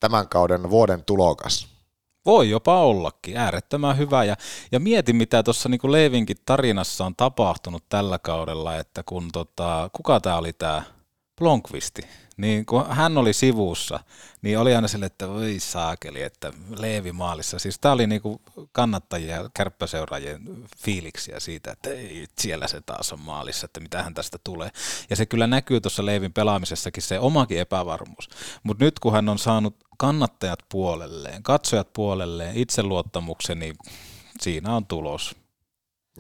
tämän 0.01 0.29
kauden 0.29 0.71
vuoden 0.71 1.05
tulokas? 1.05 1.78
Voi 2.27 2.51
jopa 2.51 2.81
ollakin, 2.81 3.37
äärettömän 3.37 3.99
hyvä. 3.99 4.25
Ja, 4.25 4.37
ja 4.73 4.81
mieti, 4.81 5.13
mitä 5.13 5.43
tuossa 5.43 5.69
niin 5.69 5.81
Leivinkin 5.85 6.37
tarinassa 6.45 7.07
on 7.07 7.17
tapahtunut 7.17 7.85
tällä 7.89 8.19
kaudella, 8.19 8.77
että 8.77 9.03
kun 9.03 9.29
tota, 9.33 9.91
kuka 9.93 10.21
tämä 10.21 10.37
oli 10.37 10.53
tämä 10.53 10.83
Blomqvisti, 11.39 12.03
niin 12.39 12.67
kun 12.67 12.87
hän 12.87 13.19
oli 13.19 13.33
sivussa, 13.33 14.01
niin 14.43 14.59
oli 14.59 14.75
aina 14.75 14.89
sille, 14.89 15.07
että 15.07 15.29
voi 15.29 15.57
saakeli, 15.59 16.23
että 16.23 16.53
Leevi 16.79 17.13
maalissa. 17.13 17.59
Siis 17.59 17.79
tämä 17.79 17.93
oli 17.93 18.07
niinku 18.07 18.41
kannattajia 18.73 19.51
kärppäseuraajien 19.55 20.41
fiiliksiä 20.77 21.41
siitä, 21.41 21.73
että 21.73 21.91
ei, 21.91 22.27
siellä 22.39 22.69
se 22.69 22.81
taas 22.81 23.13
on 23.13 23.21
maalissa, 23.21 23.65
että 23.65 23.81
mitähän 23.81 24.15
tästä 24.15 24.39
tulee. 24.45 24.71
Ja 25.11 25.17
se 25.17 25.27
kyllä 25.27 25.47
näkyy 25.47 25.81
tuossa 25.81 26.07
Leevin 26.07 26.33
pelaamisessakin 26.33 27.03
se 27.03 27.19
omakin 27.19 27.59
epävarmuus. 27.59 28.29
Mutta 28.63 28.85
nyt 28.85 28.99
kun 28.99 29.13
hän 29.13 29.29
on 29.29 29.39
saanut 29.39 29.77
kannattajat 29.99 30.59
puolelleen, 30.69 31.43
katsojat 31.43 31.93
puolelleen, 31.93 32.57
itseluottamuksen, 32.57 33.59
niin 33.59 33.77
siinä 34.41 34.77
on 34.77 34.87
tulos. 34.87 35.37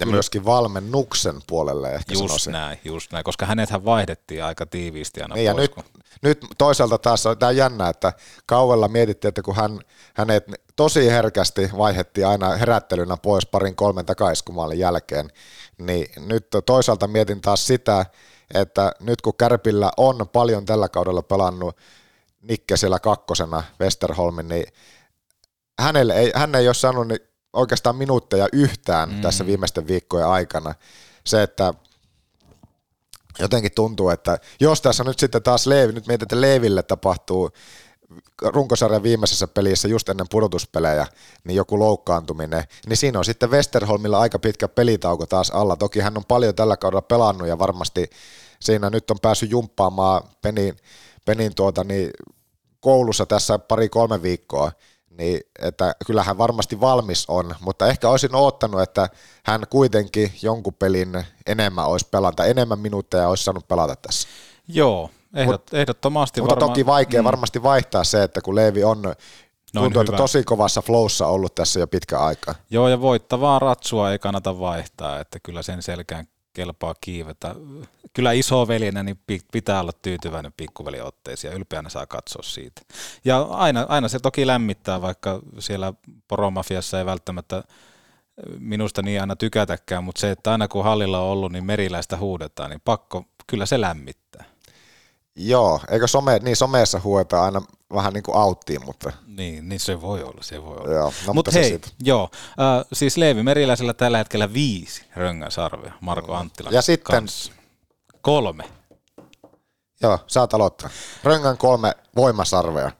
Ja 0.00 0.06
myöskin 0.06 0.44
valmennuksen 0.44 1.40
puolelle 1.46 1.94
ehkä 1.94 2.12
Just 2.14 2.26
sanoisin. 2.26 2.52
näin, 2.52 2.78
just 2.84 3.12
näin, 3.12 3.24
koska 3.24 3.46
hänethän 3.46 3.84
vaihdettiin 3.84 4.44
aika 4.44 4.66
tiiviisti 4.66 5.22
aina 5.22 5.34
Niin 5.34 5.44
ja 5.44 5.52
pois. 5.54 5.62
nyt, 5.62 5.74
kun- 5.74 5.84
nyt 6.22 6.38
toisaalta 6.58 6.98
taas 6.98 7.26
on 7.26 7.38
tämä 7.38 7.52
jännä, 7.52 7.88
että 7.88 8.12
kauella 8.46 8.88
mietittiin, 8.88 9.28
että 9.28 9.42
kun 9.42 9.56
hän, 9.56 9.80
hänet 10.14 10.44
tosi 10.76 11.10
herkästi 11.10 11.70
vaihettiin 11.78 12.26
aina 12.26 12.48
herättelynä 12.56 13.16
pois 13.16 13.46
parin 13.46 13.76
kolmen 13.76 14.06
takaiskumaalin 14.06 14.78
jälkeen, 14.78 15.30
niin 15.78 16.06
nyt 16.26 16.46
toisaalta 16.66 17.06
mietin 17.06 17.40
taas 17.40 17.66
sitä, 17.66 18.06
että 18.54 18.92
nyt 19.00 19.20
kun 19.20 19.36
Kärpillä 19.38 19.90
on 19.96 20.28
paljon 20.32 20.64
tällä 20.64 20.88
kaudella 20.88 21.22
pelannut 21.22 21.76
Nikke 22.42 22.76
siellä 22.76 22.98
kakkosena 22.98 23.62
Westerholmin, 23.80 24.48
niin 24.48 24.66
hänelle 25.80 26.14
ei, 26.14 26.32
hän 26.34 26.54
ei 26.54 26.68
ole 26.68 26.74
saanut 26.74 27.08
ni- 27.08 27.27
oikeastaan 27.58 27.96
minuutteja 27.96 28.48
yhtään 28.52 29.14
mm. 29.14 29.20
tässä 29.20 29.46
viimeisten 29.46 29.86
viikkojen 29.86 30.28
aikana. 30.28 30.74
Se, 31.26 31.42
että 31.42 31.74
jotenkin 33.38 33.72
tuntuu, 33.74 34.08
että 34.08 34.38
jos 34.60 34.82
tässä 34.82 35.04
nyt 35.04 35.18
sitten 35.18 35.42
taas 35.42 35.66
Leevi, 35.66 35.92
nyt 35.92 36.06
mietit, 36.06 36.22
että 36.22 36.40
Leeville 36.40 36.82
tapahtuu 36.82 37.50
runkosarjan 38.42 39.02
viimeisessä 39.02 39.46
pelissä 39.46 39.88
just 39.88 40.08
ennen 40.08 40.26
pudotuspelejä, 40.30 41.06
niin 41.44 41.56
joku 41.56 41.78
loukkaantuminen, 41.78 42.64
niin 42.86 42.96
siinä 42.96 43.18
on 43.18 43.24
sitten 43.24 43.50
Westerholmilla 43.50 44.20
aika 44.20 44.38
pitkä 44.38 44.68
pelitauko 44.68 45.26
taas 45.26 45.50
alla. 45.50 45.76
Toki 45.76 46.00
hän 46.00 46.16
on 46.16 46.24
paljon 46.24 46.54
tällä 46.54 46.76
kaudella 46.76 47.02
pelannut 47.02 47.48
ja 47.48 47.58
varmasti 47.58 48.10
siinä 48.60 48.90
nyt 48.90 49.10
on 49.10 49.20
päässyt 49.22 49.50
jumppaamaan 49.50 50.22
Penin, 50.42 50.76
Penin 51.24 51.54
tuota, 51.54 51.84
niin 51.84 52.10
koulussa 52.80 53.26
tässä 53.26 53.58
pari-kolme 53.58 54.22
viikkoa, 54.22 54.72
niin 55.18 55.40
että 55.58 55.94
kyllähän 56.06 56.38
varmasti 56.38 56.80
valmis 56.80 57.24
on, 57.28 57.54
mutta 57.60 57.86
ehkä 57.86 58.08
olisin 58.08 58.34
odottanut, 58.34 58.80
että 58.80 59.08
hän 59.44 59.62
kuitenkin 59.70 60.32
jonkun 60.42 60.74
pelin 60.74 61.24
enemmän 61.46 61.86
olisi 61.86 62.06
pelata, 62.10 62.44
enemmän 62.44 62.78
minuutteja 62.78 63.28
olisi 63.28 63.44
saanut 63.44 63.68
pelata 63.68 63.96
tässä. 63.96 64.28
Joo, 64.68 65.10
ehdot, 65.34 65.74
ehdottomasti 65.74 66.40
Mutta 66.40 66.54
varmaan. 66.54 66.70
toki 66.70 66.86
vaikea 66.86 67.22
mm. 67.22 67.24
varmasti 67.24 67.62
vaihtaa 67.62 68.04
se, 68.04 68.22
että 68.22 68.40
kun 68.40 68.54
Leevi 68.54 68.84
on 68.84 69.14
tuntuu, 69.74 70.00
että 70.00 70.16
tosi 70.16 70.44
kovassa 70.44 70.82
flowssa 70.82 71.26
ollut 71.26 71.54
tässä 71.54 71.80
jo 71.80 71.86
pitkä 71.86 72.18
aika. 72.18 72.54
Joo, 72.70 72.88
ja 72.88 73.00
voittavaa 73.00 73.58
ratsua 73.58 74.12
ei 74.12 74.18
kannata 74.18 74.58
vaihtaa, 74.58 75.20
että 75.20 75.38
kyllä 75.42 75.62
sen 75.62 75.82
selkään 75.82 76.28
kelpaa 76.52 76.94
kiivetä. 77.00 77.54
Kyllä 78.12 78.32
isoveljenä 78.32 79.02
niin 79.02 79.20
pi- 79.26 79.40
pitää 79.52 79.80
olla 79.80 79.92
tyytyväinen 79.92 80.52
pikkuveliotteisiin 80.56 81.50
ja 81.50 81.56
ylpeänä 81.56 81.88
saa 81.88 82.06
katsoa 82.06 82.42
siitä. 82.42 82.82
Ja 83.24 83.42
aina, 83.42 83.86
aina 83.88 84.08
se 84.08 84.18
toki 84.18 84.46
lämmittää, 84.46 85.02
vaikka 85.02 85.40
siellä 85.58 85.92
poromafiassa 86.28 86.98
ei 86.98 87.06
välttämättä 87.06 87.62
minusta 88.58 89.02
niin 89.02 89.20
aina 89.20 89.36
tykätäkään, 89.36 90.04
mutta 90.04 90.20
se, 90.20 90.30
että 90.30 90.52
aina 90.52 90.68
kun 90.68 90.84
hallilla 90.84 91.20
on 91.20 91.28
ollut, 91.28 91.52
niin 91.52 91.64
meriläistä 91.64 92.16
huudetaan, 92.16 92.70
niin 92.70 92.82
pakko, 92.84 93.24
kyllä 93.46 93.66
se 93.66 93.80
lämmittää. 93.80 94.27
Joo, 95.40 95.80
eikö 95.90 96.06
some, 96.06 96.38
niin 96.42 96.56
someessa 96.56 97.00
huueta 97.04 97.44
aina 97.44 97.62
vähän 97.94 98.12
niin 98.12 98.22
kuin 98.22 98.36
auttiin, 98.36 98.84
mutta 98.84 99.12
Niin, 99.26 99.68
niin 99.68 99.80
se 99.80 100.00
voi 100.00 100.22
olla, 100.22 100.42
se 100.42 100.62
voi 100.64 100.76
olla. 100.76 100.92
joo, 100.94 101.04
no, 101.04 101.12
Mut 101.26 101.34
mutta 101.34 101.50
se 101.50 101.60
hei, 101.60 101.68
siitä. 101.68 101.88
joo, 102.02 102.30
äh, 102.44 102.86
siis 102.92 103.16
Leevi 103.16 103.42
Meriläisellä 103.42 103.94
tällä 103.94 104.18
hetkellä 104.18 104.52
viisi 104.52 105.04
röngäsarvea 105.16 105.92
Marko 106.00 106.34
Anttilan 106.34 106.72
Ja 106.74 106.82
sitten- 106.82 107.14
kanssa. 107.14 107.52
Kolme. 108.20 108.64
Joo, 110.02 110.18
saat 110.26 110.54
aloittaa. 110.54 110.90
Röngän 111.24 111.58
kolme 111.58 111.94
voimasarvea. 112.16 112.90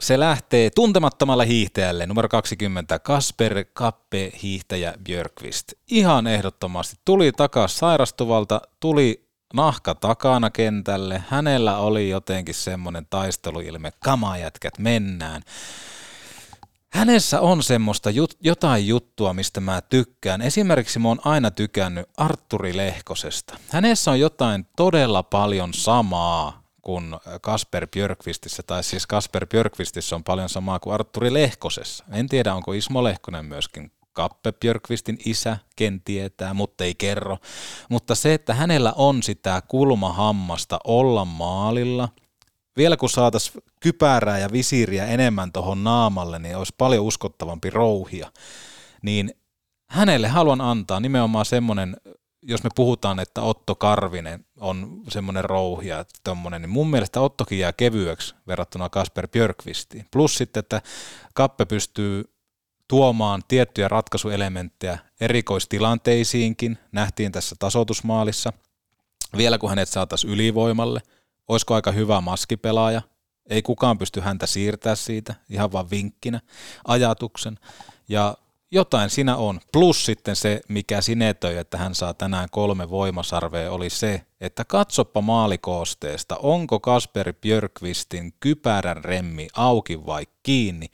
Se 0.00 0.18
lähtee 0.20 0.70
tuntemattomalle 0.70 1.46
hiihtäjälle 1.46 2.06
numero 2.06 2.28
20 2.28 2.98
Kasper 2.98 3.64
Kappe 3.72 4.32
hiihtäjä 4.42 4.94
Björkvist. 5.04 5.72
Ihan 5.90 6.26
ehdottomasti 6.26 6.96
tuli 7.04 7.32
takas 7.32 7.78
sairastuvalta, 7.78 8.60
tuli 8.80 9.21
nahka 9.54 9.94
takana 9.94 10.50
kentälle. 10.50 11.24
Hänellä 11.28 11.76
oli 11.76 12.10
jotenkin 12.10 12.54
semmoinen 12.54 13.06
taisteluilme, 13.10 13.92
kamajätkät 14.04 14.78
mennään. 14.78 15.42
Hänessä 16.92 17.40
on 17.40 17.62
semmoista 17.62 18.10
jut, 18.10 18.36
jotain 18.40 18.86
juttua, 18.86 19.34
mistä 19.34 19.60
mä 19.60 19.80
tykkään. 19.80 20.42
Esimerkiksi 20.42 20.98
mä 20.98 21.08
oon 21.08 21.20
aina 21.24 21.50
tykännyt 21.50 22.08
Arturi 22.16 22.76
Lehkosesta. 22.76 23.58
Hänessä 23.70 24.10
on 24.10 24.20
jotain 24.20 24.66
todella 24.76 25.22
paljon 25.22 25.74
samaa 25.74 26.62
kuin 26.82 27.16
Kasper 27.40 27.86
Björkvistissä, 27.86 28.62
tai 28.62 28.84
siis 28.84 29.06
Kasper 29.06 29.46
Björkvistissä 29.46 30.16
on 30.16 30.24
paljon 30.24 30.48
samaa 30.48 30.78
kuin 30.78 30.94
Arturi 30.94 31.34
Lehkosessa. 31.34 32.04
En 32.12 32.28
tiedä, 32.28 32.54
onko 32.54 32.72
Ismo 32.72 33.04
Lehkonen 33.04 33.44
myöskin 33.44 33.92
Kappe 34.12 34.52
Björkvistin 34.52 35.18
isä, 35.24 35.56
ken 35.76 36.00
tietää, 36.00 36.54
mutta 36.54 36.84
ei 36.84 36.94
kerro. 36.94 37.38
Mutta 37.90 38.14
se, 38.14 38.34
että 38.34 38.54
hänellä 38.54 38.92
on 38.96 39.22
sitä 39.22 39.62
kulmahammasta 39.68 40.78
olla 40.84 41.24
maalilla– 41.24 42.08
vielä 42.76 42.96
kun 42.96 43.10
saataisiin 43.10 43.62
kypärää 43.80 44.38
ja 44.38 44.52
visiiriä 44.52 45.06
enemmän 45.06 45.52
tuohon 45.52 45.84
naamalle, 45.84 46.38
niin 46.38 46.56
olisi 46.56 46.74
paljon 46.78 47.04
uskottavampi 47.04 47.70
rouhia. 47.70 48.32
Niin 49.02 49.34
hänelle 49.90 50.28
haluan 50.28 50.60
antaa 50.60 51.00
nimenomaan 51.00 51.44
semmoinen, 51.44 51.96
jos 52.42 52.64
me 52.64 52.70
puhutaan, 52.74 53.18
että 53.18 53.42
Otto 53.42 53.74
Karvinen 53.74 54.44
on 54.60 55.02
semmoinen 55.08 55.44
rouhia, 55.44 56.04
tommonen, 56.24 56.62
niin 56.62 56.70
mun 56.70 56.90
mielestä 56.90 57.20
Ottokin 57.20 57.58
jää 57.58 57.72
kevyeksi 57.72 58.34
verrattuna 58.46 58.88
Kasper 58.88 59.28
Björkvistiin. 59.28 60.06
Plus 60.10 60.34
sitten, 60.34 60.60
että 60.60 60.82
Kappe 61.34 61.64
pystyy 61.64 62.31
tuomaan 62.92 63.42
tiettyjä 63.48 63.88
ratkaisuelementtejä 63.88 64.98
erikoistilanteisiinkin, 65.20 66.78
nähtiin 66.92 67.32
tässä 67.32 67.56
tasoitusmaalissa. 67.58 68.52
Vielä 69.36 69.58
kun 69.58 69.70
hänet 69.70 69.88
saataisiin 69.88 70.32
ylivoimalle, 70.32 71.00
olisiko 71.48 71.74
aika 71.74 71.92
hyvä 71.92 72.20
maskipelaaja, 72.20 73.02
ei 73.50 73.62
kukaan 73.62 73.98
pysty 73.98 74.20
häntä 74.20 74.46
siirtää 74.46 74.94
siitä, 74.94 75.34
ihan 75.50 75.72
vaan 75.72 75.90
vinkkinä, 75.90 76.40
ajatuksen. 76.84 77.58
Ja 78.08 78.34
jotain 78.70 79.10
siinä 79.10 79.36
on. 79.36 79.60
Plus 79.72 80.06
sitten 80.06 80.36
se, 80.36 80.60
mikä 80.68 81.00
sinetöi, 81.00 81.56
että 81.56 81.78
hän 81.78 81.94
saa 81.94 82.14
tänään 82.14 82.48
kolme 82.50 82.90
voimasarvea, 82.90 83.72
oli 83.72 83.90
se, 83.90 84.26
että 84.40 84.64
katsoppa 84.64 85.20
maalikoosteesta, 85.20 86.36
onko 86.36 86.80
Kasper 86.80 87.32
Björkvistin 87.32 88.34
kypärän 88.40 89.04
remmi 89.04 89.48
auki 89.56 90.06
vai 90.06 90.26
kiinni 90.42 90.86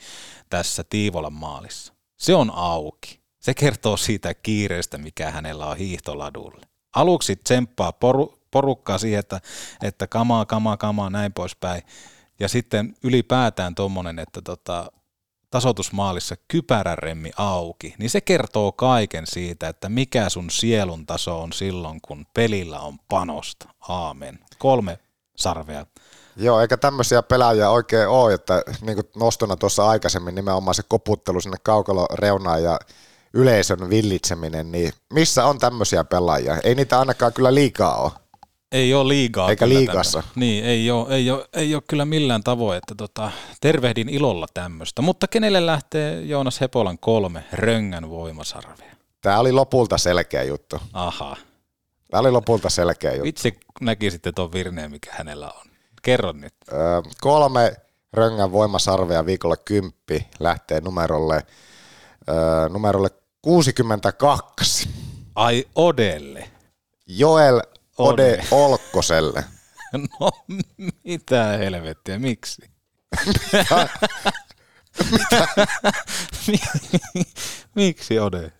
tässä 0.51 0.85
Tiivolan 0.85 1.33
maalissa. 1.33 1.93
Se 2.17 2.35
on 2.35 2.51
auki. 2.55 3.21
Se 3.41 3.55
kertoo 3.55 3.97
siitä 3.97 4.35
kiireestä, 4.35 4.99
mikä 4.99 5.31
hänellä 5.31 5.67
on 5.67 5.77
hiihtoladulle. 5.77 6.67
Aluksi 6.97 7.37
tsemppaa 7.37 7.93
poru, 7.93 8.39
porukkaa 8.51 8.99
siihen, 8.99 9.21
että, 9.21 9.41
että 9.83 10.07
kamaa, 10.07 10.47
kamaa, 10.47 10.77
kamaa, 10.77 11.11
näin 11.11 11.33
poispäin. 11.33 11.83
Ja 12.41 12.49
sitten 12.49 12.95
ylipäätään 13.03 13.75
tuommoinen, 13.75 14.19
että 14.19 14.43
tota, 14.43 14.93
tasoitusmaalissa 15.51 16.37
kypäräremmi 16.49 17.31
auki, 17.37 17.95
niin 17.99 18.11
se 18.11 18.21
kertoo 18.21 18.73
kaiken 18.73 19.27
siitä, 19.27 19.69
että 19.69 19.89
mikä 19.89 20.29
sun 20.29 20.51
sielun 20.51 21.07
taso 21.07 21.43
on 21.43 21.53
silloin, 21.53 22.01
kun 22.01 22.27
pelillä 22.35 22.81
on 22.81 22.99
panosta. 23.09 23.69
Aamen. 23.89 24.39
Kolme 24.59 24.99
sarvea. 25.37 25.87
Joo, 26.39 26.61
eikä 26.61 26.77
tämmöisiä 26.77 27.23
pelaajia 27.23 27.71
oikein 27.71 28.09
ole, 28.09 28.35
että 28.35 28.63
niin 28.81 28.95
kuin 28.95 29.09
nostona 29.17 29.57
tuossa 29.57 29.89
aikaisemmin 29.89 30.35
nimenomaan 30.35 30.75
se 30.75 30.83
koputtelu 30.89 31.41
sinne 31.41 31.57
kaukalo 31.63 32.07
reunaan 32.15 32.63
ja 32.63 32.79
yleisön 33.35 33.91
villitseminen, 33.91 34.73
niin 34.73 34.93
missä 35.13 35.45
on 35.45 35.59
tämmöisiä 35.59 36.05
pelaajia? 36.05 36.57
Ei 36.65 36.75
niitä 36.75 36.99
ainakaan 36.99 37.33
kyllä 37.33 37.55
liikaa 37.55 37.97
ole. 37.97 38.13
Ei 38.73 38.95
ole 38.95 39.09
liigaa. 39.09 39.51
Eikä 39.51 39.65
kyllä 39.65 39.79
liigassa. 39.79 40.19
tämmöistä. 40.19 40.41
Niin, 40.41 40.65
ei 40.65 40.91
ole, 40.91 41.15
ei, 41.15 41.31
ole, 41.31 41.49
ei 41.53 41.75
ole 41.75 41.83
kyllä 41.89 42.05
millään 42.05 42.45
tavoin, 42.45 42.79
että 42.79 42.95
tota, 42.95 43.31
tervehdin 43.61 44.09
ilolla 44.09 44.47
tämmöistä. 44.55 45.03
Mutta 45.03 45.29
kenelle 45.29 45.67
lähtee 45.67 46.21
Joonas 46.21 46.61
Hepolan 46.61 46.99
kolme 46.99 47.45
röngän 47.53 48.11
voimasarvea? 48.11 48.95
Tämä 49.21 49.39
oli 49.39 49.53
lopulta 49.53 49.99
selkeä 49.99 50.43
juttu. 50.43 50.77
Aha. 50.93 51.37
Tämä 52.11 52.21
oli 52.21 52.31
lopulta 52.31 52.71
selkeä 52.71 53.11
juttu. 53.11 53.25
Vitsi 53.25 53.59
näkisitte 53.81 54.33
tuon 54.33 54.53
virneen, 54.53 54.91
mikä 54.91 55.11
hänellä 55.13 55.51
on. 55.51 55.68
Kerro 56.09 56.33
nyt. 56.33 56.55
Öö, 56.73 56.79
kolme 57.21 57.77
röngän 58.13 58.53
voimasarvea 58.53 59.27
viikolla 59.27 59.57
kymppi 59.57 60.29
lähtee 60.41 60.81
numerolle, 60.81 61.43
öö, 62.29 62.69
numerolle 62.69 63.09
62. 63.43 64.89
Ai 65.35 65.65
Odelle. 65.75 66.51
Joel 67.07 67.57
Ode 67.57 67.63
Ode. 68.33 68.45
Olkkoselle. 68.51 69.45
No 70.21 70.31
mitä 71.05 71.45
helvettiä, 71.45 72.19
miksi? 72.19 72.63
miksi 77.75 78.19
Ode? 78.19 78.53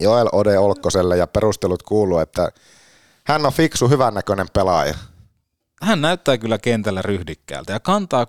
Joel 0.00 0.28
Ode 0.32 0.58
Olkkoselle 0.58 1.16
ja 1.16 1.26
perustelut 1.26 1.82
kuuluu, 1.82 2.18
että 2.18 2.48
hän 3.24 3.46
on 3.46 3.52
fiksu, 3.52 3.88
hyvännäköinen 3.88 4.46
pelaaja. 4.52 4.94
Hän 5.82 6.00
näyttää 6.00 6.38
kyllä 6.38 6.58
kentällä 6.58 7.02
ryhdikkäältä 7.02 7.72
ja 7.72 7.80
kantaa 7.80 8.26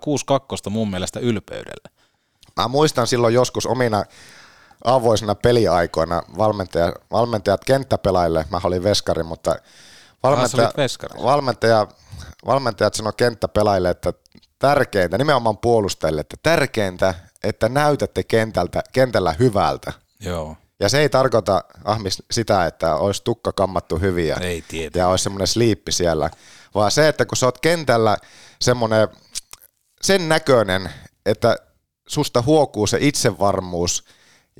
6-2 0.66 0.70
mun 0.70 0.90
mielestä 0.90 1.20
ylpeydellä. 1.20 1.90
Mä 2.56 2.68
muistan 2.68 3.06
silloin 3.06 3.34
joskus 3.34 3.66
omina 3.66 4.04
avoisina 4.84 5.34
peliaikoina 5.34 6.22
valmentaja, 6.38 6.92
valmentajat 7.10 7.64
kenttäpelaajille, 7.64 8.44
mä 8.50 8.60
olin 8.64 8.82
veskari, 8.82 9.22
mutta 9.22 9.56
valmentaja, 10.22 10.72
veskari. 10.76 11.22
valmentaja, 11.22 11.86
valmentajat 12.46 12.94
sanoi 12.94 13.12
kenttäpelaajille, 13.16 13.90
että 13.90 14.12
tärkeintä, 14.58 15.18
nimenomaan 15.18 15.58
puolustajille, 15.58 16.20
että 16.20 16.36
tärkeintä, 16.42 17.14
että 17.42 17.68
näytätte 17.68 18.22
kentältä, 18.22 18.82
kentällä 18.92 19.34
hyvältä. 19.38 19.92
Joo. 20.20 20.56
Ja 20.80 20.88
se 20.88 21.00
ei 21.00 21.08
tarkoita 21.08 21.64
Ahmis 21.84 22.22
sitä, 22.30 22.66
että 22.66 22.94
olisi 22.94 23.24
tukka 23.24 23.52
kammattu 23.52 23.98
hyvin 23.98 24.28
ja, 24.28 24.36
Ei 24.36 24.64
ja 24.94 25.08
olisi 25.08 25.22
semmoinen 25.22 25.46
sliippi 25.46 25.92
siellä, 25.92 26.30
vaan 26.74 26.90
se, 26.90 27.08
että 27.08 27.24
kun 27.24 27.36
sä 27.36 27.46
oot 27.46 27.58
kentällä 27.58 28.16
semmoinen 28.60 29.08
sen 30.02 30.28
näköinen, 30.28 30.90
että 31.26 31.56
susta 32.08 32.42
huokuu 32.42 32.86
se 32.86 32.98
itsevarmuus 33.00 34.04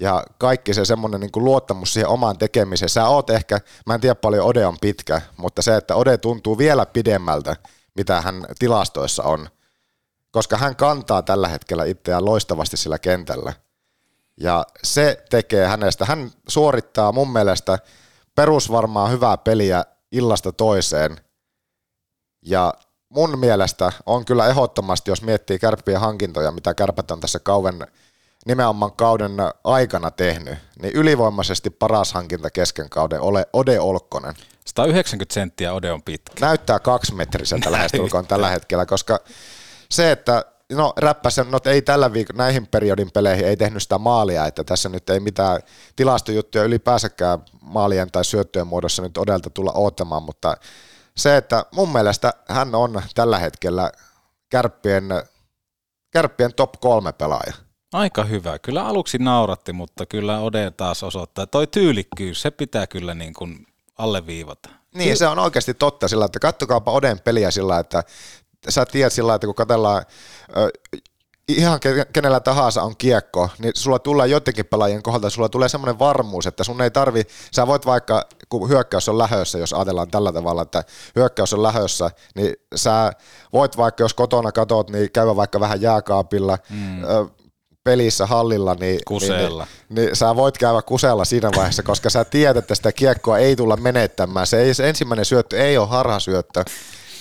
ja 0.00 0.24
kaikki 0.38 0.74
se 0.74 0.84
semmoinen 0.84 1.20
niin 1.20 1.30
luottamus 1.36 1.92
siihen 1.92 2.08
omaan 2.08 2.38
tekemiseen. 2.38 2.88
Sä 2.88 3.08
oot 3.08 3.30
ehkä, 3.30 3.60
mä 3.86 3.94
en 3.94 4.00
tiedä 4.00 4.14
paljon 4.14 4.46
Ode 4.46 4.66
on 4.66 4.76
pitkä, 4.80 5.20
mutta 5.36 5.62
se, 5.62 5.76
että 5.76 5.94
Ode 5.94 6.18
tuntuu 6.18 6.58
vielä 6.58 6.86
pidemmältä, 6.86 7.56
mitä 7.94 8.20
hän 8.20 8.46
tilastoissa 8.58 9.22
on, 9.22 9.48
koska 10.30 10.56
hän 10.56 10.76
kantaa 10.76 11.22
tällä 11.22 11.48
hetkellä 11.48 11.84
itseään 11.84 12.24
loistavasti 12.24 12.76
sillä 12.76 12.98
kentällä. 12.98 13.52
Ja 14.40 14.66
se 14.84 15.24
tekee 15.30 15.66
hänestä, 15.66 16.04
hän 16.04 16.30
suorittaa 16.48 17.12
mun 17.12 17.32
mielestä 17.32 17.78
perusvarmaa 18.34 19.08
hyvää 19.08 19.36
peliä 19.36 19.84
illasta 20.12 20.52
toiseen. 20.52 21.16
Ja 22.42 22.74
mun 23.08 23.38
mielestä 23.38 23.92
on 24.06 24.24
kyllä 24.24 24.46
ehdottomasti, 24.46 25.10
jos 25.10 25.22
miettii 25.22 25.58
kärppien 25.58 26.00
hankintoja, 26.00 26.50
mitä 26.50 26.74
kärpät 26.74 27.10
on 27.10 27.20
tässä 27.20 27.38
kauden, 27.38 27.86
nimenomaan 28.46 28.92
kauden 28.92 29.32
aikana 29.64 30.10
tehnyt, 30.10 30.58
niin 30.82 30.92
ylivoimaisesti 30.94 31.70
paras 31.70 32.12
hankinta 32.12 32.50
kesken 32.50 32.90
kauden 32.90 33.20
ole 33.20 33.46
Ode 33.52 33.80
Olkkonen. 33.80 34.34
190 34.66 35.34
senttiä 35.34 35.72
Ode 35.72 35.92
on 35.92 36.02
pitkä. 36.02 36.46
Näyttää 36.46 36.78
kaksimetriseltä 36.78 37.72
lähestulkoon 37.72 38.26
tällä 38.26 38.48
hetkellä, 38.48 38.86
koska 38.86 39.20
se, 39.90 40.10
että 40.10 40.44
no 40.72 40.92
räppäsen, 40.96 41.50
no 41.50 41.58
ei 41.64 41.82
tällä 41.82 42.08
viik- 42.08 42.36
näihin 42.36 42.66
periodin 42.66 43.10
peleihin 43.10 43.46
ei 43.46 43.56
tehnyt 43.56 43.82
sitä 43.82 43.98
maalia, 43.98 44.46
että 44.46 44.64
tässä 44.64 44.88
nyt 44.88 45.10
ei 45.10 45.20
mitään 45.20 45.60
tilastojuttuja 45.96 46.64
ylipäänsä 46.64 47.10
maalien 47.60 48.10
tai 48.10 48.24
syöttöjen 48.24 48.66
muodossa 48.66 49.02
nyt 49.02 49.18
Odelta 49.18 49.50
tulla 49.50 49.72
odottamaan, 49.72 50.22
mutta 50.22 50.56
se, 51.16 51.36
että 51.36 51.66
mun 51.72 51.92
mielestä 51.92 52.32
hän 52.48 52.74
on 52.74 53.02
tällä 53.14 53.38
hetkellä 53.38 53.92
kärppien, 54.48 55.08
kärppien 56.10 56.54
top 56.54 56.72
kolme 56.80 57.12
pelaaja. 57.12 57.52
Aika 57.92 58.24
hyvä. 58.24 58.58
Kyllä 58.58 58.86
aluksi 58.86 59.18
nauratti, 59.18 59.72
mutta 59.72 60.06
kyllä 60.06 60.40
Ode 60.40 60.70
taas 60.70 61.02
osoittaa. 61.02 61.46
Toi 61.46 61.66
tyylikkyys, 61.66 62.42
se 62.42 62.50
pitää 62.50 62.86
kyllä 62.86 63.14
niin 63.14 63.34
kuin 63.34 63.66
alleviivata. 63.98 64.68
Niin, 64.94 65.16
se 65.16 65.26
on 65.26 65.38
oikeasti 65.38 65.74
totta 65.74 66.08
sillä, 66.08 66.24
että 66.24 66.38
kattokaapa 66.38 66.92
Oden 66.92 67.20
peliä 67.20 67.50
sillä, 67.50 67.78
että 67.78 68.04
sä 68.68 68.86
tiedät 68.86 69.12
sillä, 69.12 69.34
että 69.34 69.46
kun 69.46 69.54
katsellaan 69.54 70.04
ihan 71.58 71.80
ke- 71.86 72.06
kenellä 72.12 72.40
tahansa 72.40 72.82
on 72.82 72.96
kiekko, 72.96 73.48
niin 73.58 73.72
sulla 73.76 73.98
tulee 73.98 74.26
jotenkin 74.26 74.66
pelaajien 74.66 75.02
kohdalta, 75.02 75.30
sulla 75.30 75.48
tulee 75.48 75.68
semmoinen 75.68 75.98
varmuus, 75.98 76.46
että 76.46 76.64
sun 76.64 76.82
ei 76.82 76.90
tarvi, 76.90 77.22
sä 77.52 77.66
voit 77.66 77.86
vaikka, 77.86 78.26
kun 78.48 78.68
hyökkäys 78.68 79.08
on 79.08 79.18
lähössä, 79.18 79.58
jos 79.58 79.72
ajatellaan 79.72 80.10
tällä 80.10 80.32
tavalla, 80.32 80.62
että 80.62 80.84
hyökkäys 81.16 81.54
on 81.54 81.62
lähössä, 81.62 82.10
niin 82.34 82.54
sä 82.74 83.12
voit 83.52 83.76
vaikka, 83.76 84.04
jos 84.04 84.14
kotona 84.14 84.52
katot, 84.52 84.90
niin 84.90 85.12
käydä 85.12 85.36
vaikka 85.36 85.60
vähän 85.60 85.80
jääkaapilla, 85.80 86.58
mm. 86.70 87.04
ö, 87.04 87.26
pelissä 87.84 88.26
hallilla, 88.26 88.74
niin, 88.74 89.00
Kuseella. 89.06 89.64
niin, 89.64 89.94
niin, 89.94 90.06
niin 90.06 90.16
sä 90.16 90.36
voit 90.36 90.58
käydä 90.58 90.82
kuseella 90.82 91.24
siinä 91.24 91.50
vaiheessa, 91.56 91.82
koska 91.82 92.10
sä 92.10 92.24
tiedät, 92.24 92.56
että 92.56 92.74
sitä 92.74 92.92
kiekkoa 92.92 93.38
ei 93.38 93.56
tulla 93.56 93.76
menettämään. 93.76 94.46
Se, 94.46 94.62
ei, 94.62 94.74
se 94.74 94.88
ensimmäinen 94.88 95.24
syöttö 95.24 95.64
ei 95.64 95.78
ole 95.78 95.88
harhasyöttö. 95.88 96.64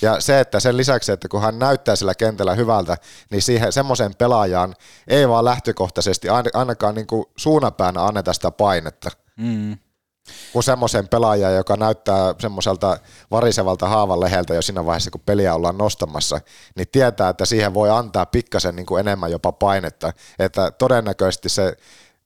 Ja 0.01 0.21
se, 0.21 0.39
että 0.39 0.59
sen 0.59 0.77
lisäksi, 0.77 1.11
että 1.11 1.27
kun 1.27 1.41
hän 1.41 1.59
näyttää 1.59 1.95
sillä 1.95 2.15
kentällä 2.15 2.55
hyvältä, 2.55 2.97
niin 3.31 3.41
siihen 3.41 3.71
semmoiseen 3.71 4.15
pelaajaan 4.15 4.75
ei 5.07 5.29
vaan 5.29 5.45
lähtökohtaisesti 5.45 6.27
ainakaan 6.53 6.95
niin 6.95 7.07
kuin 7.07 7.25
suunapäänä 7.35 8.05
anneta 8.05 8.33
sitä 8.33 8.51
painetta. 8.51 9.11
Mm. 9.37 9.77
Kuin 10.53 10.63
semmoisen 10.63 11.07
pelaajan, 11.07 11.55
joka 11.55 11.75
näyttää 11.75 12.35
semmoiselta 12.39 12.97
varisevalta 13.31 13.87
haavan 13.87 14.19
leheltä 14.19 14.53
jo 14.53 14.61
siinä 14.61 14.85
vaiheessa, 14.85 15.11
kun 15.11 15.21
peliä 15.25 15.55
ollaan 15.55 15.77
nostamassa, 15.77 16.41
niin 16.75 16.87
tietää, 16.91 17.29
että 17.29 17.45
siihen 17.45 17.73
voi 17.73 17.89
antaa 17.89 18.25
pikkasen 18.25 18.75
niin 18.75 18.85
kuin 18.85 18.99
enemmän 18.99 19.31
jopa 19.31 19.51
painetta. 19.51 20.13
Että 20.39 20.71
todennäköisesti 20.71 21.49
se 21.49 21.77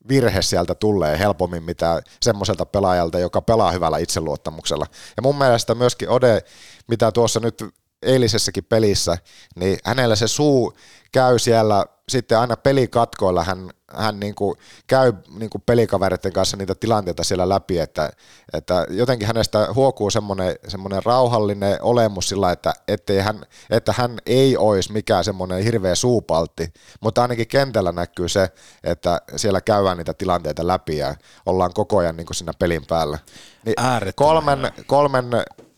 virhe 0.08 0.42
sieltä 0.42 0.76
tulee 0.76 1.20
helpommin 1.20 1.64
mitä 1.64 2.02
semmoiselta 2.22 2.66
pelaajalta, 2.66 3.20
joka 3.20 3.42
pelaa 3.42 3.72
hyvällä 3.72 3.98
itseluottamuksella. 3.98 4.86
Ja 5.18 5.24
mun 5.24 5.38
mielestä 5.38 5.76
myöskin 5.76 6.10
Ode, 6.10 6.42
mitä 6.88 7.12
tuossa 7.12 7.40
nyt 7.40 7.64
eilisessäkin 8.02 8.64
pelissä, 8.64 9.18
niin 9.56 9.78
hänellä 9.86 10.16
se 10.16 10.28
suu 10.28 10.74
käy 11.12 11.40
siellä 11.40 11.86
sitten 12.10 12.40
aina 12.40 12.58
pelikatkoilla, 12.58 13.44
hän, 13.44 13.70
hän 13.92 14.20
niin 14.20 14.36
kuin 14.36 14.56
käy 14.88 15.14
niin 15.40 15.50
kuin 15.50 15.64
pelikavereiden 15.66 16.34
kanssa 16.34 16.58
niitä 16.58 16.76
tilanteita 16.76 17.24
siellä 17.24 17.50
läpi, 17.50 17.80
että, 17.80 18.12
että 18.54 18.88
jotenkin 18.90 19.28
hänestä 19.28 19.68
huokuu 19.76 20.10
semmoinen, 20.10 20.56
semmoinen 20.68 21.04
rauhallinen 21.06 21.78
olemus 21.82 22.30
sillä, 22.30 22.52
että, 22.52 22.74
ettei 22.88 23.20
hän, 23.20 23.46
että 23.70 23.94
hän 23.98 24.18
ei 24.26 24.58
olisi 24.58 24.92
mikään 24.92 25.24
semmoinen 25.24 25.64
hirveä 25.64 25.96
suupaltti, 25.96 26.74
mutta 27.02 27.22
ainakin 27.22 27.48
kentällä 27.48 27.92
näkyy 27.92 28.30
se, 28.30 28.50
että 28.84 29.22
siellä 29.36 29.62
käydään 29.62 29.98
niitä 29.98 30.14
tilanteita 30.14 30.68
läpi 30.68 30.98
ja 30.98 31.16
ollaan 31.46 31.74
koko 31.74 31.98
ajan 31.98 32.18
niin 32.18 32.28
kuin 32.28 32.36
siinä 32.36 32.54
pelin 32.60 32.86
päällä. 32.86 33.18
Niin 33.66 33.76
kolmen, 34.16 34.72
kolmen 34.88 35.26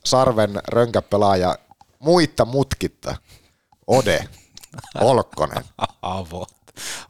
sarven 0.06 0.62
rönkäpelaaja 0.68 1.56
muitta 2.00 2.46
mutkitta. 2.46 3.16
Ode, 3.88 4.28
Olkkonen. 5.02 5.64
Avot. 6.02 6.50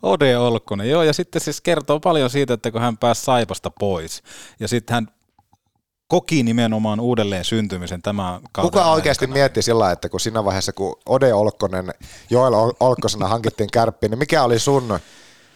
Ode 0.01 0.37
Olkkonen, 0.37 0.89
joo, 0.89 1.03
ja 1.03 1.13
sitten 1.13 1.41
siis 1.41 1.61
kertoo 1.61 1.99
paljon 1.99 2.29
siitä, 2.29 2.53
että 2.53 2.71
kun 2.71 2.81
hän 2.81 2.97
pääsi 2.97 3.21
Saipasta 3.21 3.71
pois, 3.79 4.23
ja 4.59 4.67
sitten 4.67 4.93
hän 4.93 5.07
koki 6.07 6.43
nimenomaan 6.43 6.99
uudelleen 6.99 7.45
syntymisen 7.45 8.01
tämä 8.01 8.39
kauden 8.51 8.71
Kuka 8.71 8.91
oikeasti 8.91 9.25
aikana. 9.25 9.33
mietti 9.39 9.61
sillä 9.61 9.91
että 9.91 10.09
kun 10.09 10.19
siinä 10.19 10.45
vaiheessa, 10.45 10.73
kun 10.73 10.95
Ode 11.05 11.33
Olkkonen, 11.33 11.93
Joel 12.29 12.53
Ol- 12.53 12.73
Olkkosena 12.79 13.27
hankittiin 13.27 13.69
kärppiin, 13.73 14.09
niin 14.09 14.19
mikä 14.19 14.43
oli 14.43 14.59
sun, 14.59 14.99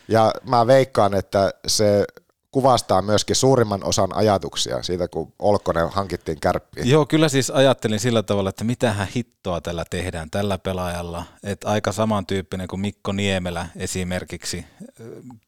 ja 0.07 0.33
mä 0.49 0.67
veikkaan, 0.67 1.13
että 1.13 1.53
se 1.67 2.05
kuvastaa 2.51 3.01
myöskin 3.01 3.35
suurimman 3.35 3.83
osan 3.83 4.15
ajatuksia 4.15 4.83
siitä, 4.83 5.07
kun 5.07 5.33
Olkkonen 5.39 5.89
hankittiin 5.89 6.39
kärppiin. 6.39 6.89
Joo, 6.89 7.05
kyllä 7.05 7.29
siis 7.29 7.49
ajattelin 7.49 7.99
sillä 7.99 8.23
tavalla, 8.23 8.49
että 8.49 8.63
mitähän 8.63 9.07
hittoa 9.15 9.61
tällä 9.61 9.83
tehdään 9.89 10.29
tällä 10.29 10.57
pelaajalla. 10.57 11.23
Että 11.43 11.67
aika 11.69 11.91
samantyyppinen 11.91 12.67
kuin 12.67 12.79
Mikko 12.79 13.11
Niemelä 13.11 13.67
esimerkiksi, 13.75 14.65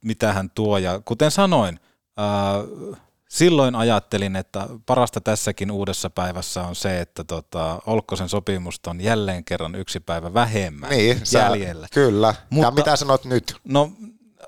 mitä 0.03 0.33
hän 0.33 0.49
tuo. 0.55 0.77
Ja 0.77 1.01
kuten 1.05 1.31
sanoin, 1.31 1.79
ää, 2.17 2.53
silloin 3.29 3.75
ajattelin, 3.75 4.35
että 4.35 4.67
parasta 4.85 5.21
tässäkin 5.21 5.71
uudessa 5.71 6.09
päivässä 6.09 6.63
on 6.63 6.75
se, 6.75 6.99
että 7.01 7.23
tota, 7.23 7.79
Olkkosen 7.85 8.29
sopimusta 8.29 8.89
on 8.89 9.01
jälleen 9.01 9.43
kerran 9.45 9.75
yksi 9.75 9.99
päivä 9.99 10.33
vähemmän 10.33 10.89
Niin, 10.89 11.21
sä, 11.23 11.39
jäljellä. 11.39 11.87
kyllä. 11.93 12.27
Mutta, 12.27 12.45
Mutta- 12.49 12.67
ja 12.67 12.71
mitä 12.71 12.95
sanot 12.95 13.25
nyt? 13.25 13.55
No 13.63 13.91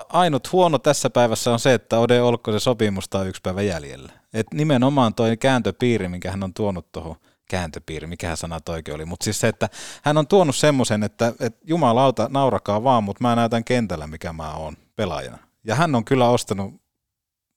ainut 0.09 0.51
huono 0.51 0.79
tässä 0.79 1.09
päivässä 1.09 1.53
on 1.53 1.59
se, 1.59 1.73
että 1.73 1.99
Ode 1.99 2.21
Olkkosen 2.21 2.59
sopimusta 2.59 3.19
on 3.19 3.27
yksi 3.27 3.41
päivä 3.41 3.61
jäljellä. 3.61 4.11
Et 4.33 4.47
nimenomaan 4.53 5.13
toi 5.13 5.37
kääntöpiiri, 5.37 6.07
minkä 6.07 6.31
hän 6.31 6.43
on 6.43 6.53
tuonut 6.53 6.91
tuohon 6.91 7.15
kääntöpiiri, 7.49 8.07
mikä 8.07 8.35
sana 8.35 8.59
toikin 8.61 8.93
oli, 8.93 9.05
mutta 9.05 9.23
siis 9.23 9.39
se, 9.39 9.47
että 9.47 9.69
hän 10.03 10.17
on 10.17 10.27
tuonut 10.27 10.55
semmoisen, 10.55 11.03
että, 11.03 11.33
että 11.39 11.59
jumalauta, 11.63 12.27
naurakaa 12.31 12.83
vaan, 12.83 13.03
mutta 13.03 13.23
mä 13.23 13.35
näytän 13.35 13.63
kentällä, 13.63 14.07
mikä 14.07 14.33
mä 14.33 14.53
oon 14.53 14.77
pelaajana. 14.95 15.37
Ja 15.63 15.75
hän 15.75 15.95
on 15.95 16.05
kyllä 16.05 16.29
ostanut 16.29 16.73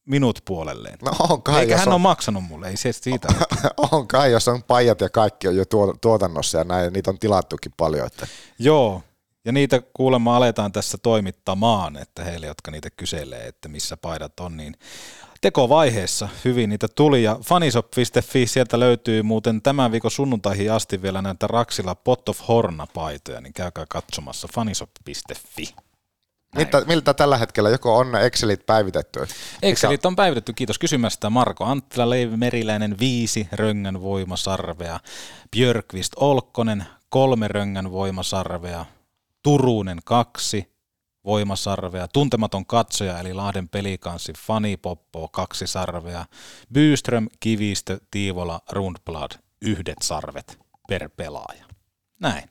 minut 0.05 0.43
puolelleen. 0.45 0.99
No 1.05 1.12
on 1.28 1.43
kai, 1.43 1.61
Eikä 1.61 1.76
hän 1.78 1.89
on, 1.89 1.95
ole 1.95 2.01
maksanut 2.01 2.45
mulle, 2.45 2.68
ei 2.68 2.76
se 2.76 2.93
siitä. 2.93 3.28
ole. 3.28 3.89
on 3.93 4.09
kai, 4.09 4.32
jos 4.32 4.49
on 4.49 4.62
pajat 4.62 5.01
ja 5.01 5.09
kaikki 5.11 5.49
on 5.49 5.57
jo 5.57 5.64
tuo- 5.64 5.97
tuotannossa 6.01 6.59
ja 6.59 6.64
näin, 6.64 6.93
niitä 6.93 7.11
on 7.11 7.18
tilattukin 7.18 7.72
paljon. 7.76 8.07
Että. 8.07 8.26
Joo, 8.59 9.03
ja 9.45 9.53
niitä 9.53 9.82
kuulemma 9.95 10.36
aletaan 10.36 10.72
tässä 10.72 10.99
toimittamaan, 10.99 11.97
että 11.97 12.24
heille, 12.24 12.47
jotka 12.47 12.70
niitä 12.70 12.91
kyselee, 12.91 13.47
että 13.47 13.68
missä 13.68 13.97
paidat 13.97 14.41
on, 14.41 14.57
niin 14.57 14.74
tekovaiheessa 15.41 16.28
hyvin 16.45 16.70
niitä 16.70 16.89
tuli 16.89 17.22
ja 17.22 17.39
fanisop.fi 17.45 18.47
sieltä 18.47 18.80
löytyy 18.80 19.22
muuten 19.22 19.62
tämän 19.62 19.93
viikon 19.93 20.11
sunnuntaihin 20.11 20.72
asti 20.72 21.03
vielä 21.03 21.22
näitä 21.22 21.47
Raksila 21.47 21.95
Pot 21.95 22.28
of 22.28 22.41
Horna-paitoja, 22.49 23.41
niin 23.41 23.53
käykää 23.53 23.84
katsomassa 23.89 24.49
fanisop.fi. 24.55 25.74
Miltä, 26.57 26.82
miltä 26.86 27.14
tällä 27.14 27.39
hetkellä 27.39 27.70
joko 27.70 27.99
on 27.99 28.16
Excelit 28.16 28.66
päivitetty? 28.66 29.20
Excelit 29.62 30.07
on 30.07 30.16
päivitetty, 30.16 30.53
kiitos 30.53 30.78
kysymästä. 30.78 31.30
Marko 31.30 31.64
Anttila, 31.64 32.11
Leivi 32.11 32.36
Meriläinen, 32.36 32.99
viisi 32.99 33.49
röngän 33.53 34.01
voimasarvea. 34.03 35.01
Björkvist 35.51 36.12
Olkkonen, 36.16 36.84
kolme 37.09 37.49
röngän 37.49 37.91
voimasarvea. 37.91 38.86
Turunen, 39.49 39.99
kaksi 40.05 40.72
voimasarvea. 41.24 42.09
Tuntematon 42.09 42.66
katsoja, 42.66 43.18
eli 43.18 43.34
Lahden 43.34 43.68
pelikanssi, 43.68 44.32
Fani 44.46 44.76
Poppo, 44.76 45.28
kaksi 45.28 45.66
sarvea. 45.66 46.24
Byström, 46.72 47.28
Kivistö, 47.40 48.01
Tiivola, 48.11 48.61
Rundblad, 48.72 49.30
yhdet 49.62 49.96
sarvet 50.03 50.59
per 50.88 51.09
pelaaja. 51.16 51.64
Näin. 52.20 52.51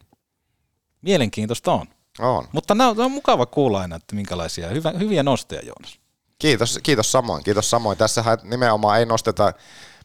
Mielenkiintoista 1.01 1.71
on. 1.71 1.85
On. 2.19 2.47
Mutta 2.51 2.75
nämä 2.75 2.89
on, 2.89 2.99
on 2.99 3.11
mukava 3.11 3.45
kuulla 3.45 3.81
aina, 3.81 3.95
että 3.95 4.15
minkälaisia 4.15 4.67
hyvä, 4.67 4.91
hyviä 4.91 5.23
nosteja, 5.23 5.61
Joonas. 5.65 5.99
Kiitos, 6.39 6.79
kiitos 6.83 7.11
samoin, 7.11 7.43
kiitos 7.43 7.69
samoin. 7.69 7.97
Tässähän 7.97 8.37
nimenomaan 8.43 8.99
ei 8.99 9.05
nosteta, 9.05 9.53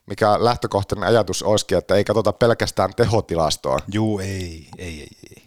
mikä 0.06 0.44
lähtökohtainen 0.44 1.08
ajatus 1.08 1.42
olisikin, 1.42 1.78
että 1.78 1.94
ei 1.94 2.04
katsota 2.04 2.32
pelkästään 2.32 2.94
tehotilastoa. 2.94 3.78
Juu, 3.92 4.18
ei, 4.18 4.68
ei, 4.78 5.00
ei, 5.00 5.08
ei. 5.36 5.41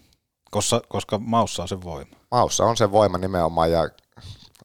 Koska, 0.56 0.82
koska 0.88 1.18
maussa 1.18 1.62
on 1.62 1.68
se 1.68 1.82
voima. 1.84 2.16
Maussa 2.32 2.66
on 2.66 2.78
se 2.78 2.92
voima 2.92 3.18
nimenomaan 3.18 3.72
ja 3.72 3.90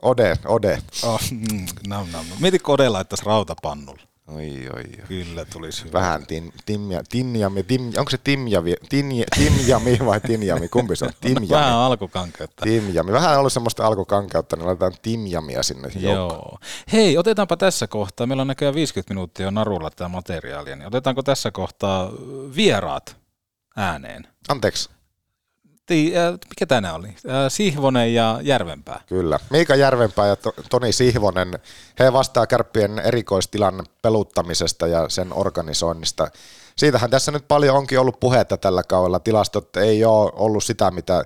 Ode, 0.03 0.36
Ode. 0.45 0.78
Oh, 1.03 1.20
mm, 1.30 1.66
nam, 1.86 2.07
nam. 2.12 2.26
Mietitkö 2.41 2.72
Ode 2.72 2.88
laittaisi 2.88 3.24
rautapannulle? 3.26 4.03
Oi, 4.28 4.68
oi, 4.74 4.82
oi. 5.01 5.07
Kyllä 5.09 5.45
tulisi 5.45 5.84
hyvä. 5.84 5.99
Vähän 5.99 6.26
tin, 6.26 6.53
timja, 6.66 7.03
tinjami, 7.09 7.62
tim, 7.62 7.93
onko 7.99 8.11
se 8.11 8.18
timjavi, 8.18 8.74
tinj, 8.88 9.22
timjami 9.36 9.99
vai 10.05 10.20
tinjami, 10.20 10.68
kumpi 10.68 10.97
se 10.97 11.05
on? 11.05 11.11
Timjami. 11.20 11.49
Vähän 11.49 11.74
alkukankeutta. 11.76 12.62
Timjami. 12.62 13.12
Vähän 13.12 13.38
ollut 13.38 13.53
semmoista 13.53 13.86
alkukankeutta, 13.86 14.57
niin 14.57 14.66
laitetaan 14.66 14.93
timjamia 15.03 15.62
sinne 15.62 15.88
joukkoon. 15.95 16.41
Joo. 16.41 16.59
Hei, 16.93 17.18
otetaanpa 17.18 17.57
tässä 17.57 17.86
kohtaa, 17.86 18.26
meillä 18.26 18.41
on 18.41 18.47
näköjään 18.47 18.74
50 18.74 19.14
minuuttia 19.14 19.47
jo 19.47 19.51
narulla 19.51 19.91
tämä 19.91 20.09
materiaalia, 20.09 20.76
niin 20.76 20.86
otetaanko 20.86 21.22
tässä 21.22 21.51
kohtaa 21.51 22.11
vieraat 22.57 23.16
ääneen? 23.76 24.28
Anteeksi. 24.49 25.00
Ti, 25.91 26.12
äh, 26.16 26.32
mikä 26.32 26.66
tänään 26.66 26.95
oli? 26.95 27.09
Äh, 27.09 27.14
Sihvonen 27.49 28.14
ja 28.14 28.38
Järvenpää. 28.43 29.01
Kyllä. 29.07 29.38
Miika 29.51 29.74
Järvenpää 29.74 30.26
ja 30.26 30.36
to- 30.36 30.55
Toni 30.70 30.93
Sihvonen, 30.93 31.59
he 31.99 32.12
vastaa 32.12 32.47
kärppien 32.47 32.99
erikoistilan 32.99 33.86
peluttamisesta 34.03 34.86
ja 34.86 35.09
sen 35.09 35.32
organisoinnista. 35.34 36.30
Siitähän 36.76 37.11
tässä 37.11 37.32
nyt 37.32 37.49
paljon 37.49 37.76
onkin 37.76 38.01
ollut 38.01 38.20
puhetta 38.20 38.57
tällä 38.57 38.82
kaudella. 38.82 39.20
Tilastot 39.20 39.76
ei 39.76 40.05
ole 40.05 40.32
ollut 40.34 40.64
sitä, 40.64 40.91
mitä 40.91 41.24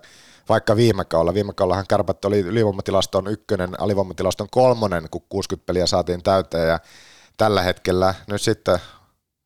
vaikka 0.48 0.76
viime 0.76 1.04
kaudella. 1.04 1.34
Viime 1.34 1.52
kaudellahan 1.52 1.86
kärpät 1.88 2.24
oli 2.24 2.40
ylivoimatilaston 2.40 3.26
ykkönen, 3.26 3.80
alivoimatilaston 3.80 4.48
kolmonen, 4.50 5.08
kun 5.10 5.22
60 5.28 5.66
peliä 5.66 5.86
saatiin 5.86 6.22
täyteen 6.22 6.68
ja 6.68 6.78
tällä 7.36 7.62
hetkellä 7.62 8.14
nyt 8.26 8.42
sitten 8.42 8.78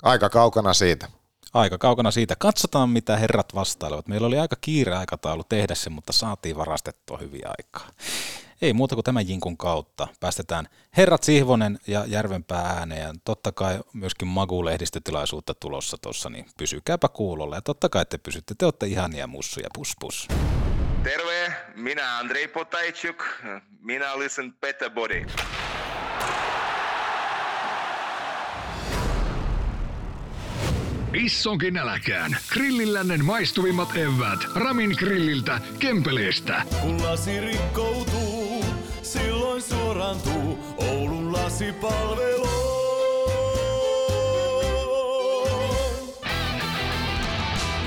aika 0.03 0.29
kaukana 0.31 0.75
siitä. 0.75 1.18
Aika 1.55 1.79
kaukana 1.79 2.11
siitä. 2.11 2.37
Katsotaan, 2.39 2.91
mitä 2.91 3.17
herrat 3.17 3.55
vastailevat. 3.55 4.09
Meillä 4.09 4.27
oli 4.27 4.39
aika 4.39 4.57
kiire 4.61 4.95
aikataulu 4.95 5.45
tehdä 5.45 5.75
se, 5.75 5.91
mutta 5.91 6.13
saatiin 6.13 6.57
varastettua 6.57 7.19
hyviä 7.19 7.49
aikaa. 7.59 7.89
Ei 8.63 8.73
muuta 8.73 8.95
kuin 8.95 9.05
tämän 9.05 9.29
jinkun 9.29 9.57
kautta. 9.57 10.09
Päästetään 10.21 10.69
herrat 10.97 11.23
Sihvonen 11.23 11.79
ja 11.87 12.05
Järvenpää 12.07 12.63
ääneen. 12.63 13.21
Totta 13.25 13.53
kai 13.53 13.81
myöskin 13.93 14.29
Magu-lehdistötilaisuutta 14.29 15.55
tulossa 15.55 15.97
tuossa, 16.03 16.31
niin 16.31 16.47
pysykääpä 16.59 17.09
kuulolla. 17.09 17.55
Ja 17.55 17.63
totta 17.63 17.89
kai 17.89 18.07
te 18.07 18.19
pysytte, 18.19 18.55
te 18.59 18.65
olette 18.65 18.87
ihania 18.87 19.27
mussuja, 19.27 19.69
pus 19.75 19.93
pus. 20.01 20.29
Terve, 21.03 21.55
minä 21.75 22.19
Andrei 22.19 22.49
Potajczuk, 22.49 23.25
minä 23.81 24.19
listen 24.19 24.55
Better 24.61 24.91
Body. 24.91 25.27
Issonkin 31.15 31.77
äläkään. 31.77 32.37
Grillillännen 32.53 33.25
maistuvimmat 33.25 33.97
evät. 33.97 34.41
Ramin 34.55 34.95
grilliltä, 34.99 35.61
Kempeleestä. 35.79 36.63
Kun 36.81 37.03
lasi 37.03 37.41
rikkoutuu, 37.41 38.65
silloin 39.03 39.63
suorantuu 39.63 40.59
Oulun 40.77 41.33
lasipalvelu. 41.33 42.49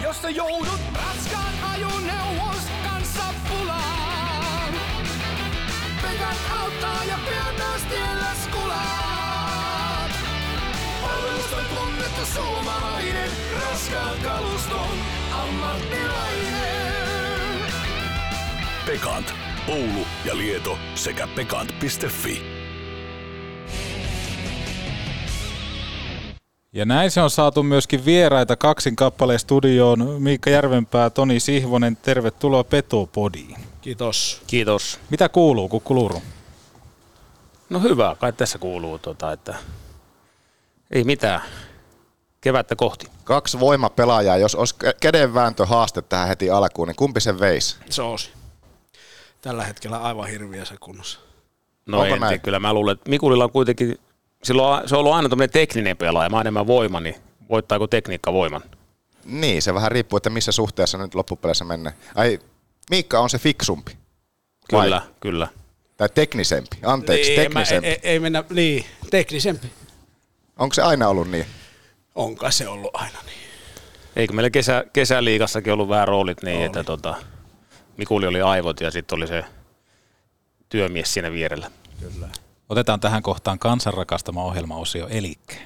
Jos 0.03 0.21
sä 0.21 0.29
joudut 0.29 0.81
raskaan 0.93 1.53
ajoneuvos 1.73 2.63
kanssa 2.83 3.23
pulaan. 3.49 4.73
Pekat 6.01 6.37
auttaa 6.61 7.03
ja 7.03 7.19
pian 7.29 7.55
myös 7.55 7.81
tiellä 7.81 8.31
skulaat. 8.43 10.11
Palvelusta 11.01 11.55
tunnettu 11.75 12.25
suomalainen, 12.33 13.00
raskaan 13.81 14.19
kaluston 14.19 14.97
ammattilainen. 15.31 16.61
Pekant. 18.85 19.33
Oulu 19.67 20.07
ja 20.25 20.37
Lieto 20.37 20.77
sekä 20.95 21.27
pekant.fi. 21.35 22.43
Ja 26.73 26.85
näin 26.85 27.11
se 27.11 27.21
on 27.21 27.29
saatu 27.29 27.63
myöskin 27.63 28.05
vieraita 28.05 28.55
kaksin 28.55 28.95
kappaleen 28.95 29.39
studioon. 29.39 30.21
Miikka 30.21 30.49
Järvenpää, 30.49 31.09
Toni 31.09 31.39
Sihvonen, 31.39 31.97
tervetuloa 31.97 32.63
Petopodiin. 32.63 33.55
Kiitos. 33.81 34.41
Kiitos. 34.47 34.99
Mitä 35.09 35.29
kuuluu, 35.29 35.69
Kukkuluru? 35.69 36.21
No 37.69 37.79
hyvä, 37.79 38.15
kai 38.19 38.33
tässä 38.33 38.57
kuuluu, 38.57 38.99
tota, 38.99 39.31
että 39.31 39.55
ei 40.91 41.03
mitään. 41.03 41.41
Kevättä 42.41 42.75
kohti. 42.75 43.07
Kaksi 43.23 43.59
voimapelaajaa, 43.59 44.37
jos 44.37 44.55
olisi 44.55 44.75
kädenvääntö 44.99 45.65
haaste 45.65 46.01
tähän 46.01 46.27
heti 46.27 46.49
alkuun, 46.49 46.87
niin 46.87 46.95
kumpi 46.95 47.21
sen 47.21 47.39
veisi? 47.39 47.75
Soosi. 47.89 48.29
Tällä 49.41 49.63
hetkellä 49.63 49.97
aivan 49.97 50.27
hirviässä 50.29 50.75
kunnossa. 50.79 51.19
No 51.85 51.97
Onko 51.97 52.05
en 52.05 52.11
tiedä, 52.13 52.25
näin? 52.25 52.41
kyllä 52.41 52.59
mä 52.59 52.73
luulen, 52.73 52.93
että 52.93 53.09
Mikulilla 53.09 53.43
on 53.43 53.51
kuitenkin, 53.51 53.97
silloin 54.43 54.89
se 54.89 54.95
on 54.95 54.99
ollut 54.99 55.13
aina 55.13 55.29
tämmöinen 55.29 55.53
tekninen 55.53 55.97
pelaaja, 55.97 56.29
mä 56.29 56.41
enemmän 56.41 56.67
voima, 56.67 56.99
niin 56.99 57.15
voittaako 57.49 57.87
tekniikka 57.87 58.33
voiman? 58.33 58.61
Niin, 59.25 59.61
se 59.61 59.73
vähän 59.73 59.91
riippuu, 59.91 60.17
että 60.17 60.29
missä 60.29 60.51
suhteessa 60.51 60.97
nyt 60.97 61.15
loppupeleissä 61.15 61.65
mennään. 61.65 61.95
Ai, 62.15 62.39
Miikka 62.89 63.19
on 63.19 63.29
se 63.29 63.37
fiksumpi. 63.39 63.97
Vai? 64.71 64.83
Kyllä, 64.85 65.01
kyllä. 65.19 65.47
Tai 65.97 66.09
teknisempi, 66.09 66.77
anteeksi, 66.83 67.31
Ei, 67.31 67.37
Niin, 67.37 67.53
mä, 67.53 67.59
teknisempi. 67.59 67.87
ei, 67.87 67.99
ei, 68.03 68.19
mennä, 68.19 68.43
niin, 68.49 68.85
teknisempi. 69.09 69.71
Onko 70.59 70.73
se 70.73 70.81
aina 70.81 71.07
ollut 71.07 71.29
niin? 71.29 71.45
Onko 72.15 72.51
se 72.51 72.67
ollut 72.67 72.91
aina 72.93 73.17
niin? 73.25 73.37
Eikö 74.15 74.33
meillä 74.33 74.49
kesä, 74.49 74.83
kesäliigassakin 74.93 75.73
ollut 75.73 75.89
vähän 75.89 76.07
roolit 76.07 76.43
niin, 76.43 76.61
että 76.65 76.83
tota, 76.83 77.15
Mikuli 77.97 78.27
oli 78.27 78.41
aivot 78.41 78.81
ja 78.81 78.91
sitten 78.91 79.15
oli 79.15 79.27
se 79.27 79.45
työmies 80.69 81.13
siinä 81.13 81.31
vierellä. 81.31 81.71
Kyllä. 81.99 82.29
Otetaan 82.69 82.99
tähän 82.99 83.23
kohtaan 83.23 83.59
kansan 83.59 83.93
rakastama 83.93 84.43
ohjelmaosio 84.43 85.07
Elikke. 85.07 85.57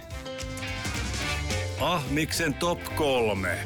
Ahmiksen 1.81 2.53
top 2.53 2.79
kolme. 2.95 3.57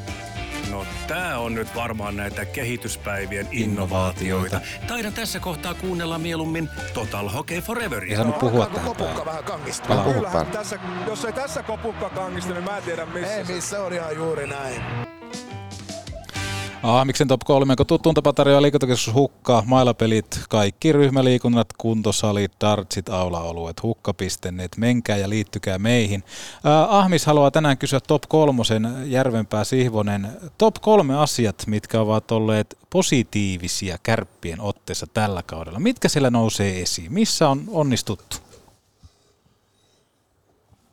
No 0.72 0.86
tää 1.08 1.40
on 1.40 1.56
nyt 1.56 1.76
varmaan 1.76 2.16
näitä 2.18 2.46
kehityspäivien 2.46 3.48
innovaatioita. 3.52 4.62
Taidan 4.88 5.14
tässä 5.14 5.40
kohtaa 5.40 5.74
kuunnella 5.74 6.18
mieluummin 6.18 6.70
Total 6.94 7.30
Hockey 7.30 7.62
Foreveria. 7.62 8.10
Ei 8.12 8.16
saanut 8.16 8.40
puhua 8.40 8.66
tähän 8.66 8.86
Kopukka 8.88 9.06
päälle. 9.06 9.26
vähän 9.26 9.44
kangista. 9.44 9.88
Palaa. 9.88 10.04
Puhu 10.04 10.14
Kyllähän 10.16 10.46
päälle. 10.46 10.58
tässä, 10.58 10.80
jos 11.08 11.26
ei 11.26 11.34
tässä 11.34 11.64
kopukka 11.64 12.10
kangista, 12.10 12.54
niin 12.54 12.64
mä 12.64 12.78
en 12.78 12.84
tiedä 12.84 13.06
missä. 13.06 13.36
Ei 13.36 13.44
missä, 13.44 13.82
on 13.84 13.94
ihan 13.94 14.16
juuri 14.16 14.48
näin. 14.48 14.82
Ahmiksen 16.84 17.28
top 17.28 17.42
3, 17.46 17.76
kun 17.76 17.86
tuttuun 17.86 18.16
tapa 18.16 18.34
tarjoaa 18.34 18.62
liikuntakeskus 18.62 19.14
Hukka, 19.14 19.64
mailapelit, 19.66 20.40
kaikki 20.50 20.92
ryhmäliikunnat, 20.92 21.68
kuntosalit, 21.78 22.52
dartsit, 22.62 23.10
aulaoluet, 23.10 23.84
hukka.net, 23.84 24.78
menkää 24.78 25.18
ja 25.18 25.30
liittykää 25.30 25.80
meihin. 25.80 26.24
Äh, 26.66 26.96
Ahmis 26.96 27.26
haluaa 27.26 27.52
tänään 27.52 27.78
kysyä 27.78 28.00
top 28.00 28.24
kolmosen, 28.28 28.88
Järvenpää 29.06 29.64
Sihvonen, 29.64 30.28
top 30.58 30.76
kolme 30.82 31.18
asiat, 31.18 31.64
mitkä 31.68 32.02
ovat 32.02 32.32
olleet 32.32 32.78
positiivisia 32.90 33.98
kärppien 34.04 34.62
otteessa 34.62 35.08
tällä 35.08 35.44
kaudella. 35.44 35.80
Mitkä 35.80 36.10
siellä 36.10 36.30
nousee 36.30 36.82
esiin? 36.82 37.14
Missä 37.14 37.50
on 37.50 37.64
onnistuttu? 37.68 38.38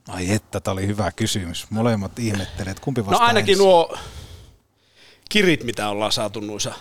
Ai 0.09 0.31
että, 0.33 0.61
tämä 0.61 0.73
oli 0.73 0.87
hyvä 0.87 1.13
kysymys. 1.13 1.67
Molemmat 1.71 2.19
ihmettelee, 2.19 2.71
että 2.71 2.83
kumpi 2.85 3.01
No 3.01 3.07
vastaa 3.07 3.27
ainakin 3.27 3.53
ensin. 3.53 3.65
nuo 3.65 3.97
kirit, 5.29 5.65
mitä 5.65 5.89
ollaan 5.89 6.13
saatu 6.13 6.41
noissa. 6.41 6.75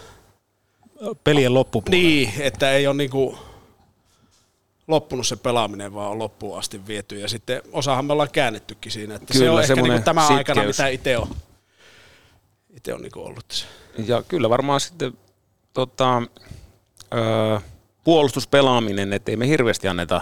Pelien 1.23 1.53
loppupuolella. 1.53 2.03
Niin, 2.03 2.33
että 2.39 2.71
ei 2.71 2.87
ole 2.87 2.95
niinku 2.95 3.37
loppunut 4.87 5.27
se 5.27 5.35
pelaaminen, 5.35 5.93
vaan 5.93 6.11
on 6.11 6.19
loppuun 6.19 6.59
asti 6.59 6.87
viety. 6.87 7.19
Ja 7.19 7.27
sitten 7.27 7.61
osahan 7.71 8.05
me 8.05 8.13
ollaan 8.13 8.31
käännettykin 8.31 8.91
siinä. 8.91 9.15
Että 9.15 9.33
Kyllä, 9.33 9.45
se 9.45 9.49
on 9.49 9.59
ehkä 9.59 9.67
semmoinen 9.67 9.95
niin 9.95 10.03
tämä 10.03 10.27
aikana, 10.27 10.63
mitä 10.63 10.87
itse 10.87 11.17
on, 11.17 11.35
itse 12.77 12.93
on 12.93 13.01
niin 13.01 13.11
ollut 13.15 13.47
tässä. 13.47 13.65
Ja 14.05 14.23
kyllä 14.23 14.49
varmaan 14.49 14.79
sitten 14.79 15.17
tota, 15.73 16.21
ö, 17.13 17.61
puolustuspelaaminen, 18.03 19.13
että 19.13 19.31
ei 19.31 19.37
me 19.37 19.47
hirveästi 19.47 19.87
anneta 19.87 20.21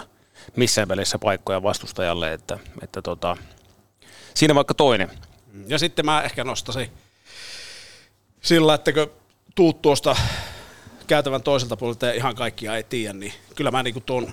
missään 0.56 0.88
välissä 0.88 1.18
paikkoja 1.18 1.62
vastustajalle, 1.62 2.32
että, 2.32 2.58
että 2.82 3.02
tota, 3.02 3.36
siinä 4.34 4.54
vaikka 4.54 4.74
toinen. 4.74 5.10
Ja 5.66 5.78
sitten 5.78 6.04
mä 6.04 6.22
ehkä 6.22 6.44
nostaisin 6.44 6.90
sillä, 8.44 8.74
että 8.74 8.92
kun 8.92 9.10
tuut 9.54 9.82
tuosta 9.82 10.16
käytävän 11.06 11.42
toiselta 11.42 11.76
puolelta 11.76 12.06
ja 12.06 12.12
ihan 12.12 12.34
kaikkia 12.34 12.76
ei 12.76 12.82
tiedä, 12.82 13.12
niin 13.12 13.32
kyllä 13.54 13.70
mä 13.70 13.82
niinku 13.82 14.00
tuon, 14.00 14.32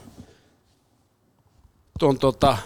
tuon 2.00 2.20
tota, 2.20 2.58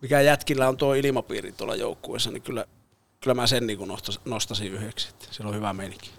mikä 0.00 0.20
jätkillä 0.20 0.68
on 0.68 0.76
tuo 0.76 0.94
ilmapiiri 0.94 1.52
tuolla 1.52 1.74
joukkueessa, 1.74 2.30
niin 2.30 2.42
kyllä, 2.42 2.64
kyllä 3.20 3.34
mä 3.34 3.46
sen 3.46 3.66
niinku 3.66 3.86
nostaisin 4.24 4.72
yhdeksi. 4.72 5.08
Että 5.08 5.26
siellä 5.30 5.48
on 5.48 5.56
hyvä 5.56 5.72
meininki. 5.72 6.10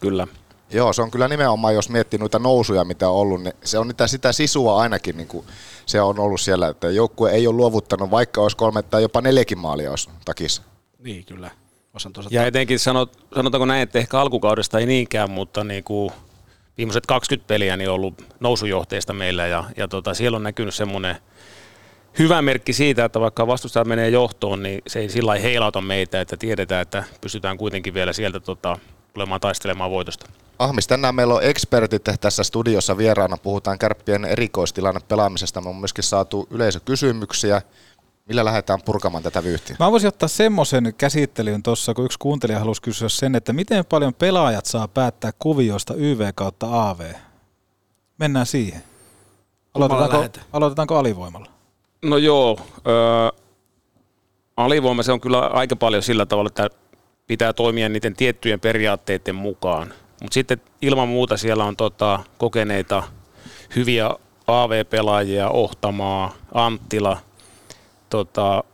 Kyllä. 0.00 0.26
Joo, 0.70 0.92
se 0.92 1.02
on 1.02 1.10
kyllä 1.10 1.28
nimenomaan, 1.28 1.74
jos 1.74 1.88
miettii 1.88 2.18
noita 2.18 2.38
nousuja, 2.38 2.84
mitä 2.84 3.08
on 3.08 3.16
ollut, 3.16 3.42
niin 3.42 3.54
se 3.64 3.78
on 3.78 3.88
niitä, 3.88 4.06
sitä 4.06 4.32
sisua 4.32 4.80
ainakin, 4.80 5.16
niin 5.16 5.28
kuin 5.28 5.46
se 5.86 6.00
on 6.00 6.18
ollut 6.18 6.40
siellä, 6.40 6.68
että 6.68 6.90
joukkue 6.90 7.30
ei 7.30 7.46
ole 7.46 7.56
luovuttanut, 7.56 8.10
vaikka 8.10 8.40
olisi 8.40 8.56
kolme 8.56 8.82
tai 8.82 9.02
jopa 9.02 9.20
neljäkin 9.20 9.58
maalia 9.58 9.90
olisi 9.90 10.10
takissa. 10.24 10.62
Niin, 10.98 11.24
kyllä. 11.24 11.50
Osan 11.94 12.12
tuossa 12.12 12.30
Ja 12.32 12.46
etenkin 12.46 12.78
sanot, 12.78 13.26
sanotaanko 13.34 13.66
näin, 13.66 13.82
että 13.82 13.98
ehkä 13.98 14.20
alkukaudesta 14.20 14.78
ei 14.78 14.86
niinkään, 14.86 15.30
mutta 15.30 15.64
niin 15.64 15.84
kuin 15.84 16.10
viimeiset 16.78 17.06
20 17.06 17.48
peliä 17.48 17.76
niin 17.76 17.88
on 17.88 17.94
ollut 17.94 18.24
nousujohteista 18.40 19.12
meillä 19.12 19.46
ja, 19.46 19.64
ja 19.76 19.88
tota, 19.88 20.14
siellä 20.14 20.36
on 20.36 20.42
näkynyt 20.42 20.74
semmoinen 20.74 21.16
hyvä 22.18 22.42
merkki 22.42 22.72
siitä, 22.72 23.04
että 23.04 23.20
vaikka 23.20 23.46
vastustaja 23.46 23.84
menee 23.84 24.08
johtoon, 24.08 24.62
niin 24.62 24.82
se 24.86 24.98
ei 24.98 25.08
sillä 25.08 25.34
heilauta 25.34 25.80
meitä, 25.80 26.20
että 26.20 26.36
tiedetään, 26.36 26.82
että 26.82 27.04
pystytään 27.20 27.58
kuitenkin 27.58 27.94
vielä 27.94 28.12
sieltä 28.12 28.40
tota, 28.40 28.78
tulemaan 29.14 29.40
taistelemaan 29.40 29.90
voitosta. 29.90 30.26
Ahmis, 30.58 30.86
tänään 30.86 31.14
meillä 31.14 31.34
on 31.34 31.44
ekspertit 31.44 32.04
tässä 32.20 32.42
studiossa 32.42 32.98
vieraana. 32.98 33.36
Puhutaan 33.36 33.78
kärppien 33.78 34.24
erikoistilanne 34.24 35.00
pelaamisesta. 35.08 35.60
Me 35.60 35.68
on 35.68 35.76
myöskin 35.76 36.04
saatu 36.04 36.48
yleisökysymyksiä. 36.50 37.62
Millä 38.28 38.44
lähdetään 38.44 38.78
purkamaan 38.84 39.22
tätä 39.22 39.44
vyyhtiä? 39.44 39.76
Mä 39.78 39.90
voisin 39.90 40.08
ottaa 40.08 40.28
semmoisen 40.28 40.94
käsittelyyn 40.98 41.62
tuossa, 41.62 41.94
kun 41.94 42.04
yksi 42.04 42.18
kuuntelija 42.18 42.58
halusi 42.58 42.82
kysyä 42.82 43.08
sen, 43.08 43.34
että 43.34 43.52
miten 43.52 43.84
paljon 43.84 44.14
pelaajat 44.14 44.66
saa 44.66 44.88
päättää 44.88 45.30
kuvioista 45.38 45.94
YV 45.94 46.32
kautta 46.34 46.88
AV. 46.88 47.00
Mennään 48.18 48.46
siihen. 48.46 48.82
Aloitetaanko, 49.74 50.38
aloitetaanko 50.52 50.96
alivoimalla? 50.98 51.50
No 52.02 52.16
joo, 52.16 52.60
öö, 52.86 53.42
alivoima 54.56 55.02
se 55.02 55.12
on 55.12 55.20
kyllä 55.20 55.38
aika 55.38 55.76
paljon 55.76 56.02
sillä 56.02 56.26
tavalla, 56.26 56.48
että 56.48 56.70
pitää 57.26 57.52
toimia 57.52 57.88
niiden 57.88 58.16
tiettyjen 58.16 58.60
periaatteiden 58.60 59.34
mukaan. 59.34 59.94
Mutta 60.22 60.34
sitten 60.34 60.60
ilman 60.82 61.08
muuta 61.08 61.36
siellä 61.36 61.64
on 61.64 61.76
tota, 61.76 62.20
kokeneita 62.38 63.02
hyviä 63.76 64.10
AV-pelaajia, 64.46 65.48
Ohtamaa, 65.48 66.34
Anttila, 66.54 67.16
tota, 68.10 68.64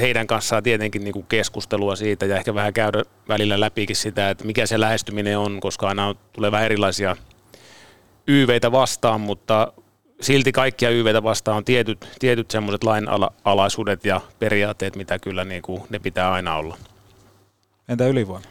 heidän 0.00 0.26
kanssaan 0.26 0.62
tietenkin 0.62 1.04
niinku 1.04 1.22
keskustelua 1.22 1.96
siitä 1.96 2.26
ja 2.26 2.36
ehkä 2.36 2.54
vähän 2.54 2.72
käydä 2.72 3.02
välillä 3.28 3.60
läpikin 3.60 3.96
sitä, 3.96 4.30
että 4.30 4.44
mikä 4.44 4.66
se 4.66 4.80
lähestyminen 4.80 5.38
on, 5.38 5.60
koska 5.60 5.88
aina 5.88 6.14
tulee 6.32 6.50
vähän 6.50 6.66
erilaisia 6.66 7.16
YVitä 8.26 8.72
vastaan, 8.72 9.20
mutta 9.20 9.72
silti 10.20 10.52
kaikkia 10.52 10.90
YVitä 10.90 11.22
vastaan 11.22 11.56
on 11.56 11.64
tietyt, 11.64 12.08
tietyt 12.18 12.50
semmoiset 12.50 12.84
lainalaisuudet 12.84 14.04
ja 14.04 14.20
periaatteet, 14.38 14.96
mitä 14.96 15.18
kyllä 15.18 15.44
niinku, 15.44 15.86
ne 15.90 15.98
pitää 15.98 16.32
aina 16.32 16.56
olla. 16.56 16.76
Entä 17.88 18.06
ylivoima? 18.06 18.46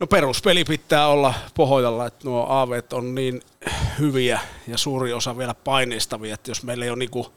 No 0.00 0.06
peruspeli 0.06 0.64
pitää 0.64 1.06
olla 1.06 1.34
pohjalla, 1.54 2.06
että 2.06 2.28
nuo 2.28 2.46
AV 2.48 2.80
on 2.92 3.14
niin 3.14 3.42
hyviä 3.98 4.40
ja 4.68 4.78
suuri 4.78 5.12
osa 5.12 5.38
vielä 5.38 5.54
paineistavia, 5.54 6.34
että 6.34 6.50
jos 6.50 6.62
meillä 6.62 6.84
ei 6.84 6.90
ole 6.90 6.98
niinku 6.98 7.32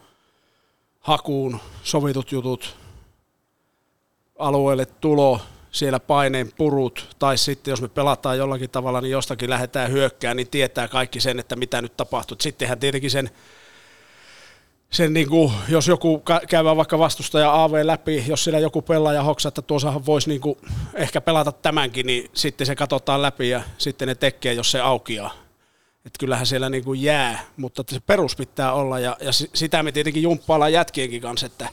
hakuun 1.06 1.60
sovitut 1.84 2.32
jutut, 2.32 2.76
alueelle 4.40 4.86
tulo, 4.86 5.42
siellä 5.72 6.00
paineen 6.00 6.52
purut, 6.58 7.16
tai 7.20 7.38
sitten 7.38 7.72
jos 7.72 7.82
me 7.82 7.88
pelataan 7.88 8.38
jollakin 8.38 8.70
tavalla, 8.70 9.02
niin 9.02 9.12
jostakin 9.12 9.50
lähdetään 9.50 9.92
hyökkään, 9.92 10.38
niin 10.38 10.50
tietää 10.50 10.88
kaikki 10.88 11.20
sen, 11.20 11.40
että 11.40 11.56
mitä 11.56 11.82
nyt 11.82 11.98
tapahtuu. 11.98 12.38
Sittenhän 12.42 12.80
tietenkin 12.80 13.12
sen, 13.12 13.30
sen 14.90 15.14
niin 15.14 15.30
kuin, 15.30 15.54
jos 15.70 15.88
joku 15.88 16.24
käydään 16.50 16.78
vaikka 16.78 17.00
vastustaja 17.00 17.64
AV 17.64 17.74
läpi, 17.84 18.24
jos 18.28 18.44
siellä 18.44 18.60
joku 18.60 18.82
pelaaja 18.82 19.24
hoksaa, 19.24 19.48
että 19.48 19.62
tuossahan 19.62 20.06
voisi 20.06 20.30
niin 20.30 20.42
ehkä 20.94 21.22
pelata 21.22 21.52
tämänkin, 21.52 22.06
niin 22.06 22.30
sitten 22.34 22.68
se 22.68 22.76
katsotaan 22.76 23.22
läpi 23.22 23.50
ja 23.50 23.62
sitten 23.78 24.08
ne 24.08 24.16
tekee, 24.16 24.54
jos 24.54 24.72
se 24.72 24.80
aukeaa. 24.80 25.45
Että 26.06 26.20
kyllähän 26.20 26.46
siellä 26.46 26.70
niin 26.70 26.84
kuin 26.84 27.02
jää, 27.02 27.46
mutta 27.58 27.84
se 27.88 28.00
perus 28.00 28.36
pitää 28.36 28.74
olla 28.74 29.00
ja, 29.00 29.18
ja 29.22 29.32
si- 29.32 29.50
sitä 29.54 29.84
me 29.84 29.92
tietenkin 29.92 30.24
jumppaillaan 30.24 30.74
jätkienkin 30.74 31.22
kanssa, 31.22 31.46
että 31.46 31.70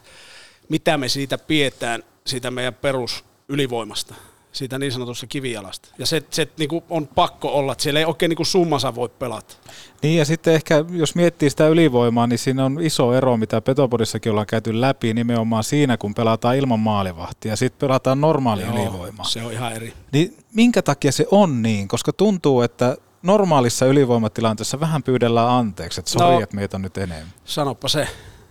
mitä 0.69 0.99
me 0.99 1.09
siitä 1.09 1.39
pidetään, 1.39 2.03
siitä 2.27 2.51
meidän 2.51 2.75
perus 2.75 3.25
ylivoimasta, 3.49 4.15
siitä 4.53 4.79
niin 4.79 4.93
sanotusta 4.93 5.27
kivijalasta. 5.27 5.89
Ja 5.99 6.07
se, 6.07 6.23
se 6.31 6.49
niin 6.59 6.69
kuin 6.69 6.85
on 6.91 7.07
pakko 7.07 7.49
olla, 7.49 7.73
että 7.73 7.83
siellä 7.83 8.01
ei 8.01 8.07
oikein 8.07 8.31
niin 8.31 8.37
kuin 8.37 8.47
summansa 8.47 8.95
voi 8.95 9.09
pelata. 9.09 9.55
Niin 10.03 10.19
ja 10.19 10.25
sitten 10.25 10.55
ehkä, 10.55 10.85
jos 10.91 11.15
miettii 11.15 11.51
sitä 11.51 11.69
ylivoimaa, 11.69 12.27
niin 12.27 12.39
siinä 12.39 12.65
on 12.65 12.79
iso 12.81 13.15
ero, 13.15 13.37
mitä 13.37 13.61
Petopodissakin 13.61 14.31
ollaan 14.31 14.47
käyty 14.47 14.81
läpi, 14.81 15.15
nimenomaan 15.15 15.65
siinä, 15.65 15.97
kun 15.97 16.15
pelataan 16.15 16.57
ilman 16.57 16.81
maalivahtia 16.81 17.53
ja 17.53 17.57
sitten 17.57 17.89
pelataan 17.89 18.21
normaali 18.21 18.63
Joo, 18.63 18.75
ylivoimaa. 18.75 19.25
Se 19.25 19.43
on 19.43 19.53
ihan 19.53 19.73
eri. 19.73 19.93
Niin 20.13 20.37
minkä 20.55 20.83
takia 20.83 21.13
se 21.13 21.27
on 21.31 21.63
niin? 21.63 21.89
Koska 21.89 22.13
tuntuu, 22.13 22.63
että 22.63 22.97
normaalissa 23.23 23.87
ylivoimatilanteessa 23.87 24.81
vähän 24.81 25.03
pyydellään 25.03 25.49
anteeksi, 25.49 26.01
että 26.01 26.11
sori, 26.11 26.35
No. 26.35 26.41
että 26.41 26.57
meitä 26.57 26.77
on 26.77 26.83
nyt 26.83 26.99
enemmän. 26.99 27.33
Sanoppa 27.45 27.89
se, 27.89 28.09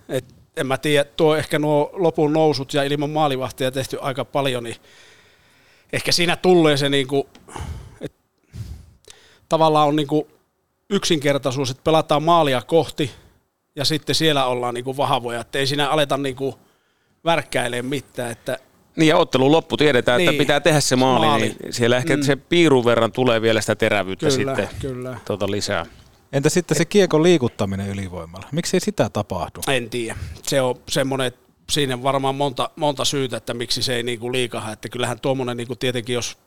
että 0.08 0.34
en 0.56 0.66
mä 0.66 0.78
tiedä, 0.78 1.04
tuo 1.04 1.36
ehkä 1.36 1.58
nuo 1.58 1.90
lopun 1.92 2.32
nousut 2.32 2.74
ja 2.74 2.82
ilman 2.82 3.10
maalivahtia 3.10 3.70
tehty 3.70 3.98
aika 4.00 4.24
paljon, 4.24 4.64
niin 4.64 4.76
ehkä 5.92 6.12
siinä 6.12 6.36
tulee 6.36 6.76
se 6.76 6.88
niinku, 6.88 7.28
että 8.00 8.18
tavallaan 9.48 9.88
on 9.88 9.96
niinku 9.96 10.28
yksinkertaisuus, 10.90 11.70
että 11.70 11.82
pelataan 11.84 12.22
maalia 12.22 12.62
kohti 12.62 13.10
ja 13.76 13.84
sitten 13.84 14.14
siellä 14.14 14.46
ollaan 14.46 14.74
niinku 14.74 14.96
vahvoja, 14.96 15.40
että 15.40 15.58
ei 15.58 15.66
siinä 15.66 15.88
aleta 15.90 16.16
niinku 16.16 16.58
värkkäilemään 17.24 17.86
mitään, 17.86 18.30
että 18.30 18.58
Niin 18.96 19.08
ja 19.08 19.16
ottelun 19.16 19.52
loppu 19.52 19.76
tiedetään, 19.76 20.18
niin. 20.18 20.26
Niin. 20.26 20.34
että 20.34 20.42
pitää 20.42 20.60
tehdä 20.60 20.80
se 20.80 20.96
maali, 20.96 21.26
Maali. 21.26 21.42
niin 21.60 21.72
siellä 21.72 21.96
ehkä 21.96 22.16
Mm. 22.16 22.22
se 22.22 22.36
piirun 22.36 22.84
verran 22.84 23.12
tulee 23.12 23.42
vielä 23.42 23.60
sitä 23.60 23.74
terävyyttä 23.74 24.26
Kyllä, 24.28 24.56
sitten 24.56 24.80
kyllä. 24.80 25.18
Tota 25.24 25.50
lisää. 25.50 25.86
Entä 26.32 26.48
sitten 26.48 26.76
se 26.76 26.84
kiekon 26.84 27.22
liikuttaminen 27.22 27.88
ylivoimalla? 27.88 28.48
Miksi 28.52 28.76
ei 28.76 28.80
sitä 28.80 29.10
tapahdu? 29.12 29.60
En 29.68 29.90
tiedä. 29.90 30.16
Se 30.42 30.60
on 30.60 30.74
semmoinen, 30.88 31.26
että 31.26 31.40
siinä 31.70 31.94
on 31.94 32.02
varmaan 32.02 32.34
monta, 32.34 32.70
monta 32.76 33.04
syytä, 33.04 33.36
että 33.36 33.54
miksi 33.54 33.82
se 33.82 33.96
ei 33.96 34.02
niinku 34.02 34.32
liikaha. 34.32 34.72
Että 34.72 34.88
kyllähän 34.88 35.20
tuommoinen 35.20 35.56
niinku 35.56 35.76
tietenkin, 35.76 36.14
jos 36.14 36.38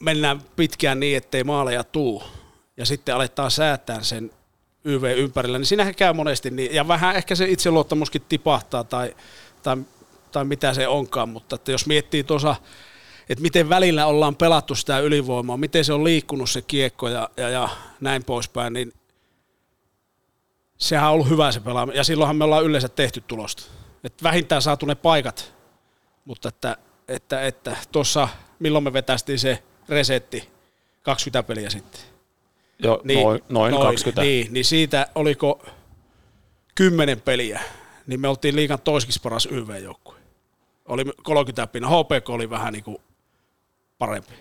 mennään 0.00 0.40
pitkään 0.56 1.00
niin, 1.00 1.16
ettei 1.16 1.44
maaleja 1.44 1.84
tuu, 1.84 2.22
ja 2.76 2.86
sitten 2.86 3.14
aletaan 3.14 3.50
säätää 3.50 4.02
sen 4.02 4.30
YV 4.84 5.04
ympärillä, 5.16 5.58
niin 5.58 5.66
siinähän 5.66 5.94
käy 5.94 6.12
monesti 6.12 6.50
niin, 6.50 6.74
ja 6.74 6.88
vähän 6.88 7.16
ehkä 7.16 7.34
se 7.34 7.44
itseluottamuskin 7.48 8.22
tipahtaa 8.28 8.84
tai, 8.84 9.14
tai, 9.62 9.76
tai 10.32 10.44
mitä 10.44 10.74
se 10.74 10.88
onkaan, 10.88 11.28
mutta 11.28 11.54
että 11.54 11.72
jos 11.72 11.86
miettii 11.86 12.24
tuossa, 12.24 12.56
että 13.28 13.42
miten 13.42 13.68
välillä 13.68 14.06
ollaan 14.06 14.36
pelattu 14.36 14.74
sitä 14.74 14.98
ylivoimaa, 14.98 15.56
miten 15.56 15.84
se 15.84 15.92
on 15.92 16.04
liikkunut 16.04 16.50
se 16.50 16.62
kiekko 16.62 17.08
ja, 17.08 17.30
ja, 17.36 17.48
ja 17.48 17.68
näin 18.00 18.24
poispäin, 18.24 18.72
niin 18.72 18.92
sehän 20.78 21.08
on 21.08 21.14
ollut 21.14 21.28
hyvä 21.28 21.52
se 21.52 21.60
pelaaminen, 21.60 21.96
ja 21.96 22.04
silloinhan 22.04 22.36
me 22.36 22.44
ollaan 22.44 22.64
yleensä 22.64 22.88
tehty 22.88 23.20
tulosta. 23.20 23.62
Et 24.04 24.22
vähintään 24.22 24.62
saatu 24.62 24.86
ne 24.86 24.94
paikat, 24.94 25.54
mutta 26.24 26.48
että, 26.48 26.76
että, 27.08 27.46
että 27.46 27.76
tuossa, 27.92 28.28
milloin 28.58 28.84
me 28.84 28.92
vetästiin 28.92 29.38
se 29.38 29.62
resetti, 29.88 30.48
20 31.02 31.42
peliä 31.42 31.70
sitten. 31.70 32.00
Jo, 32.78 33.00
niin, 33.04 33.22
noin, 33.22 33.42
noin, 33.48 33.72
noin 33.72 33.86
20. 33.86 34.22
Niin, 34.22 34.52
niin 34.52 34.64
siitä 34.64 35.06
oliko 35.14 35.66
10 36.74 37.20
peliä, 37.20 37.60
niin 38.06 38.20
me 38.20 38.28
oltiin 38.28 38.56
liigan 38.56 38.80
toiseksi 38.80 39.20
paras 39.22 39.48
YV-joukkue. 39.50 40.17
Oli 40.88 41.04
30 41.22 41.66
pinna, 41.66 41.88
HPK 41.88 42.28
oli 42.28 42.50
vähän 42.50 42.72
niin 42.72 42.84
kuin 42.84 42.98
parempi. 43.98 44.32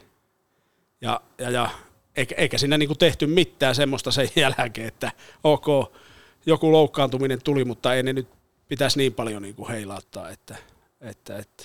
Ja, 1.02 1.22
ja, 1.38 1.50
ja 1.50 1.70
eikä, 2.16 2.36
eikä 2.38 2.58
siinä 2.58 2.78
niin 2.78 2.90
kuin 2.90 2.98
tehty 2.98 3.28
mitään 3.28 3.76
semmoista 3.76 4.12
sen 4.12 4.30
jälkeen, 4.58 4.88
että 4.88 5.12
ok, 5.44 5.66
joku 6.46 6.72
loukkaantuminen 6.72 7.44
tuli, 7.44 7.66
mutta 7.66 7.94
ei 7.94 8.04
ne 8.04 8.14
nyt 8.14 8.28
pitäisi 8.68 8.98
niin 8.98 9.14
paljon 9.14 9.42
niin 9.42 9.56
kuin 9.56 9.70
heilauttaa, 9.70 10.30
että, 10.30 10.56
että, 11.02 11.38
että 11.38 11.64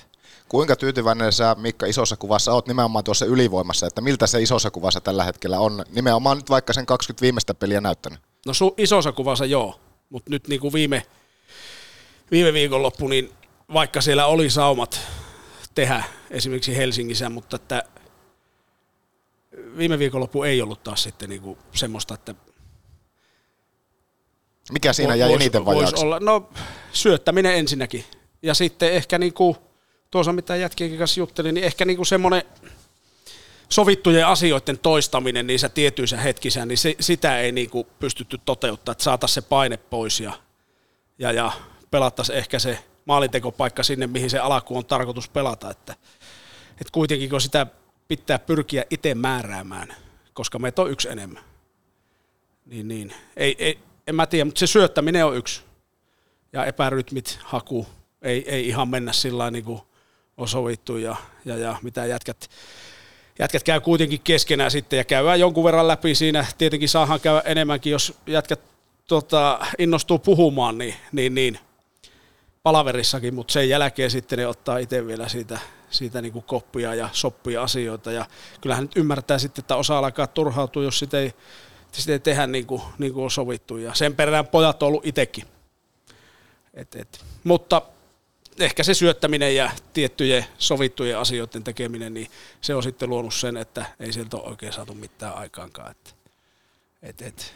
Kuinka 0.48 0.76
tyytyväinen 0.76 1.32
sä 1.32 1.56
Mikka 1.58 1.86
isossa 1.86 2.16
kuvassa 2.16 2.52
oot 2.52 2.66
nimenomaan 2.66 3.04
tuossa 3.04 3.26
ylivoimassa, 3.26 3.86
että 3.86 4.00
miltä 4.00 4.26
se 4.26 4.42
isossa 4.42 4.70
kuvassa 4.70 5.00
tällä 5.00 5.24
hetkellä 5.24 5.58
on 5.58 5.84
nimenomaan 5.90 6.36
nyt 6.36 6.50
vaikka 6.50 6.72
sen 6.72 6.86
20 6.86 7.22
viimeistä 7.22 7.54
peliä 7.54 7.80
näyttänyt? 7.80 8.18
No 8.46 8.54
su, 8.54 8.74
isossa 8.76 9.12
kuvassa 9.12 9.44
joo, 9.44 9.80
mutta 10.10 10.30
nyt 10.30 10.48
niin 10.48 10.60
kuin 10.60 10.72
viime, 10.72 11.02
viime 12.30 12.52
viikonloppu, 12.52 13.08
niin 13.08 13.32
vaikka 13.72 14.00
siellä 14.00 14.26
oli 14.26 14.50
saumat 14.50 15.00
tehdä 15.74 16.04
esimerkiksi 16.30 16.76
Helsingissä, 16.76 17.28
mutta 17.28 17.56
että 17.56 17.82
viime 19.76 19.98
viikonloppu 19.98 20.42
ei 20.42 20.62
ollut 20.62 20.82
taas 20.82 21.02
sitten 21.02 21.28
niin 21.28 21.42
kuin 21.42 21.58
semmoista, 21.74 22.14
että 22.14 22.34
Mikä 24.72 24.92
siinä 24.92 25.14
jäi 25.14 25.30
vois- 25.30 25.34
eniten 25.34 25.64
vajaaksi? 25.64 26.04
Olla, 26.04 26.20
no 26.20 26.50
syöttäminen 26.92 27.54
ensinnäkin. 27.54 28.04
Ja 28.42 28.54
sitten 28.54 28.92
ehkä 28.92 29.18
niinku, 29.18 29.56
tuossa 30.10 30.32
mitä 30.32 30.56
jätkienkin 30.56 30.98
kanssa 30.98 31.20
juttelin, 31.20 31.54
niin 31.54 31.64
ehkä 31.64 31.84
niinku 31.84 32.04
semmoinen 32.04 32.42
sovittujen 33.68 34.26
asioiden 34.26 34.78
toistaminen 34.78 35.46
niissä 35.46 35.68
tietyissä 35.68 36.16
hetkissä, 36.16 36.66
niin 36.66 36.78
se, 36.78 36.96
sitä 37.00 37.38
ei 37.38 37.52
niinku 37.52 37.86
pystytty 37.98 38.40
toteuttaa, 38.44 38.92
että 38.92 39.04
saataisiin 39.04 39.34
se 39.34 39.48
paine 39.48 39.76
pois 39.76 40.20
ja, 40.20 40.32
ja, 41.18 41.32
ja 41.32 41.52
pelattaisiin 41.90 42.38
ehkä 42.38 42.58
se 42.58 42.78
maalintekopaikka 43.04 43.82
sinne, 43.82 44.06
mihin 44.06 44.30
se 44.30 44.38
alku 44.38 44.76
on 44.76 44.86
tarkoitus 44.86 45.28
pelata. 45.28 45.70
Että, 45.70 45.94
että 46.70 46.92
kuitenkin 46.92 47.30
kun 47.30 47.40
sitä 47.40 47.66
pitää 48.08 48.38
pyrkiä 48.38 48.84
itse 48.90 49.14
määräämään, 49.14 49.94
koska 50.32 50.58
meitä 50.58 50.82
on 50.82 50.90
yksi 50.90 51.08
enemmän. 51.08 51.44
Niin, 52.66 52.88
niin. 52.88 53.14
Ei, 53.36 53.56
ei, 53.58 53.78
en 54.06 54.14
mä 54.14 54.26
tiedä, 54.26 54.44
mutta 54.44 54.58
se 54.58 54.66
syöttäminen 54.66 55.26
on 55.26 55.36
yksi. 55.36 55.62
Ja 56.52 56.64
epärytmit, 56.64 57.38
haku, 57.44 57.86
ei, 58.22 58.50
ei 58.50 58.68
ihan 58.68 58.88
mennä 58.88 59.12
sillä 59.12 59.50
niin 59.50 59.64
kuin 59.64 59.80
on 60.36 60.48
sovittu 60.48 60.96
ja, 60.96 61.16
ja, 61.44 61.56
ja 61.56 61.76
mitä 61.82 62.06
jätkät, 62.06 62.50
jätkät 63.38 63.62
käy 63.62 63.80
kuitenkin 63.80 64.20
keskenään 64.20 64.70
sitten 64.70 64.96
ja 64.96 65.04
käydään 65.04 65.40
jonkun 65.40 65.64
verran 65.64 65.88
läpi 65.88 66.14
siinä. 66.14 66.46
Tietenkin 66.58 66.88
saahan 66.88 67.20
käydä 67.20 67.42
enemmänkin, 67.44 67.90
jos 67.90 68.14
jätkät 68.26 68.60
tota, 69.08 69.66
innostuu 69.78 70.18
puhumaan, 70.18 70.78
niin, 70.78 70.94
niin, 71.12 71.34
niin 71.34 71.58
palaverissakin, 72.62 73.34
mutta 73.34 73.52
sen 73.52 73.68
jälkeen 73.68 74.10
sitten 74.10 74.38
ne 74.38 74.46
ottaa 74.46 74.78
itse 74.78 75.06
vielä 75.06 75.28
siitä, 75.28 75.58
siitä 75.90 76.22
niin 76.22 76.32
kuin 76.32 76.44
koppia 76.44 76.94
ja 76.94 77.08
soppia 77.12 77.62
asioita. 77.62 78.12
Ja 78.12 78.26
kyllähän 78.60 78.84
nyt 78.84 78.96
ymmärtää 78.96 79.38
sitten, 79.38 79.62
että 79.62 79.76
osa 79.76 79.98
alkaa 79.98 80.26
turhautua, 80.26 80.82
jos 80.82 80.98
sitä 80.98 81.18
ei, 81.18 81.32
sitä 81.92 82.12
ei 82.12 82.18
tehdä 82.18 82.46
niin 82.46 82.66
kuin, 82.66 82.82
niin 82.98 83.12
kuin 83.12 83.24
on 83.24 83.30
sovittu. 83.30 83.76
Ja 83.76 83.94
sen 83.94 84.16
perään 84.16 84.46
pojat 84.46 84.82
on 84.82 84.86
ollut 84.86 85.06
itsekin. 85.06 85.44
Et, 86.74 86.94
et. 86.94 87.24
Mutta 87.44 87.82
ehkä 88.58 88.82
se 88.82 88.94
syöttäminen 88.94 89.56
ja 89.56 89.70
tiettyjen 89.92 90.46
sovittujen 90.58 91.18
asioiden 91.18 91.64
tekeminen, 91.64 92.14
niin 92.14 92.30
se 92.60 92.74
on 92.74 92.82
sitten 92.82 93.08
luonut 93.08 93.34
sen, 93.34 93.56
että 93.56 93.86
ei 94.00 94.12
sieltä 94.12 94.36
ole 94.36 94.48
oikein 94.48 94.72
saatu 94.72 94.94
mitään 94.94 95.34
aikaankaan. 95.34 95.94
Et, 97.02 97.22
et. 97.22 97.54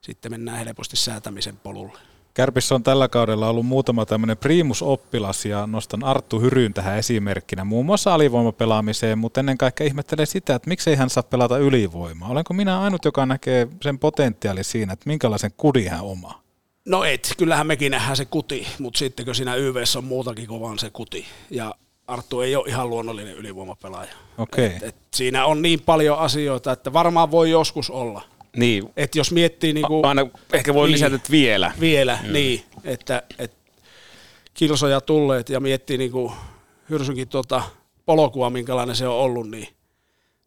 Sitten 0.00 0.32
mennään 0.32 0.58
helposti 0.58 0.96
säätämisen 0.96 1.56
polulle. 1.56 2.07
Kärpissä 2.38 2.74
on 2.74 2.82
tällä 2.82 3.08
kaudella 3.08 3.48
ollut 3.48 3.66
muutama 3.66 4.06
tämmöinen 4.06 4.36
primusoppilas 4.36 5.44
ja 5.44 5.66
nostan 5.66 6.04
Arttu 6.04 6.40
Hyryn 6.40 6.74
tähän 6.74 6.98
esimerkkinä, 6.98 7.64
muun 7.64 7.86
muassa 7.86 8.14
alivoimapelaamiseen, 8.14 9.18
mutta 9.18 9.40
ennen 9.40 9.58
kaikkea 9.58 9.86
ihmettelen 9.86 10.26
sitä, 10.26 10.54
että 10.54 10.68
miksei 10.68 10.96
hän 10.96 11.10
saa 11.10 11.22
pelata 11.22 11.58
ylivoimaa. 11.58 12.28
Olenko 12.28 12.54
minä 12.54 12.80
ainut, 12.80 13.04
joka 13.04 13.26
näkee 13.26 13.68
sen 13.82 13.98
potentiaali 13.98 14.64
siinä, 14.64 14.92
että 14.92 15.08
minkälaisen 15.08 15.50
kudin 15.56 15.90
hän 15.90 16.00
omaa? 16.00 16.42
No 16.84 17.04
et, 17.04 17.34
kyllähän 17.38 17.66
mekin 17.66 17.90
nähdään 17.90 18.16
se 18.16 18.24
kuti, 18.24 18.66
mutta 18.78 18.98
sitten 18.98 19.24
kun 19.24 19.34
siinä 19.34 19.54
YVssä 19.54 19.98
on 19.98 20.04
muutakin 20.04 20.46
kuin 20.48 20.60
vaan 20.60 20.78
se 20.78 20.90
kuti. 20.90 21.26
Ja 21.50 21.74
Arttu 22.06 22.40
ei 22.40 22.56
ole 22.56 22.68
ihan 22.68 22.90
luonnollinen 22.90 23.36
ylivoimapelaaja. 23.36 24.12
Okei. 24.38 24.66
Et, 24.66 24.82
et 24.82 24.96
siinä 25.14 25.46
on 25.46 25.62
niin 25.62 25.80
paljon 25.80 26.18
asioita, 26.18 26.72
että 26.72 26.92
varmaan 26.92 27.30
voi 27.30 27.50
joskus 27.50 27.90
olla. 27.90 28.22
Niin. 28.56 28.90
Et 28.96 29.14
jos 29.14 29.32
miettii 29.32 29.72
niinku, 29.72 30.02
Aina 30.06 30.26
ehkä 30.52 30.74
voi 30.74 30.90
lisätä, 30.90 31.16
että 31.16 31.30
vielä. 31.30 31.72
Vielä, 31.80 32.18
Mm. 32.22 32.32
niin. 32.32 32.64
Että, 32.84 33.22
et 33.38 33.52
kilsoja 34.54 35.00
tulleet 35.00 35.48
ja 35.48 35.60
miettii 35.60 35.98
niinku 35.98 36.32
Hyrsynkin 36.90 37.28
tuota 37.28 37.62
polkua, 38.06 38.50
minkälainen 38.50 38.96
se 38.96 39.08
on 39.08 39.14
ollut, 39.16 39.50
niin, 39.50 39.68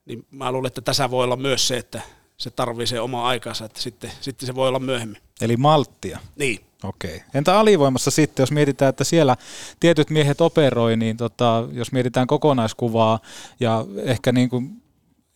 niin 0.05 0.25
mä 0.31 0.51
luulen, 0.51 0.67
että 0.67 0.81
tässä 0.81 1.11
voi 1.11 1.23
olla 1.23 1.35
myös 1.35 1.67
se, 1.67 1.77
että 1.77 2.01
se 2.37 2.49
tarvii 2.49 2.87
se 2.87 2.99
oma 2.99 3.27
aikansa, 3.27 3.65
että 3.65 3.81
sitten, 3.81 4.11
sitten 4.21 4.47
se 4.47 4.55
voi 4.55 4.67
olla 4.67 4.79
myöhemmin. 4.79 5.21
Eli 5.41 5.57
malttia. 5.57 6.19
Niin. 6.35 6.59
Okei. 6.83 7.21
Entä 7.33 7.59
alivoimassa 7.59 8.11
sitten, 8.11 8.41
jos 8.43 8.51
mietitään, 8.51 8.89
että 8.89 9.03
siellä 9.03 9.37
tietyt 9.79 10.09
miehet 10.09 10.41
operoi, 10.41 10.97
niin 10.97 11.17
tota, 11.17 11.67
jos 11.71 11.91
mietitään 11.91 12.27
kokonaiskuvaa 12.27 13.19
ja 13.59 13.85
ehkä 14.03 14.31
niin 14.31 14.49
kuin 14.49 14.81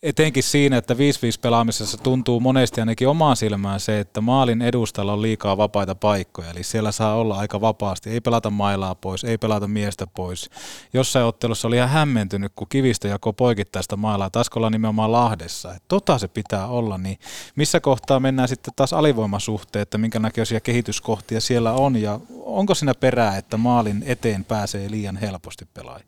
etenkin 0.02 0.42
siinä, 0.42 0.76
että 0.76 0.94
5-5 0.94 0.96
pelaamisessa 1.40 1.98
tuntuu 1.98 2.40
monesti 2.40 2.80
ainakin 2.80 3.08
omaan 3.08 3.36
silmään 3.36 3.80
se, 3.80 4.00
että 4.00 4.20
maalin 4.20 4.62
edustalla 4.62 5.12
on 5.12 5.22
liikaa 5.22 5.56
vapaita 5.56 5.94
paikkoja, 5.94 6.50
eli 6.50 6.62
siellä 6.62 6.92
saa 6.92 7.14
olla 7.14 7.38
aika 7.38 7.60
vapaasti, 7.60 8.10
ei 8.10 8.20
pelata 8.20 8.50
mailaa 8.50 8.94
pois, 8.94 9.24
ei 9.24 9.38
pelata 9.38 9.68
miestä 9.68 10.06
pois. 10.06 10.50
Jossain 10.92 11.26
ottelussa 11.26 11.68
oli 11.68 11.76
ihan 11.76 11.88
hämmentynyt, 11.88 12.52
kun 12.56 12.68
kivistö 12.68 13.08
jakoi 13.08 13.32
poikittaista 13.32 13.96
mailaa, 13.96 14.30
taisiko 14.30 14.60
olla 14.60 14.70
nimenomaan 14.70 15.12
Lahdessa, 15.12 15.70
että 15.70 15.84
tota 15.88 16.18
se 16.18 16.28
pitää 16.28 16.66
olla, 16.66 16.98
niin 16.98 17.18
missä 17.56 17.80
kohtaa 17.80 18.20
mennään 18.20 18.48
sitten 18.48 18.74
taas 18.76 18.92
alivoimasuhteen, 18.92 19.82
että 19.82 19.98
minkä 19.98 20.18
näköisiä 20.18 20.60
kehityskohtia 20.60 21.40
siellä 21.40 21.72
on, 21.72 21.96
ja 21.96 22.20
onko 22.44 22.74
siinä 22.74 22.94
perää, 22.94 23.36
että 23.36 23.56
maalin 23.56 24.02
eteen 24.06 24.44
pääsee 24.44 24.90
liian 24.90 25.16
helposti 25.16 25.68
pelaajia? 25.74 26.06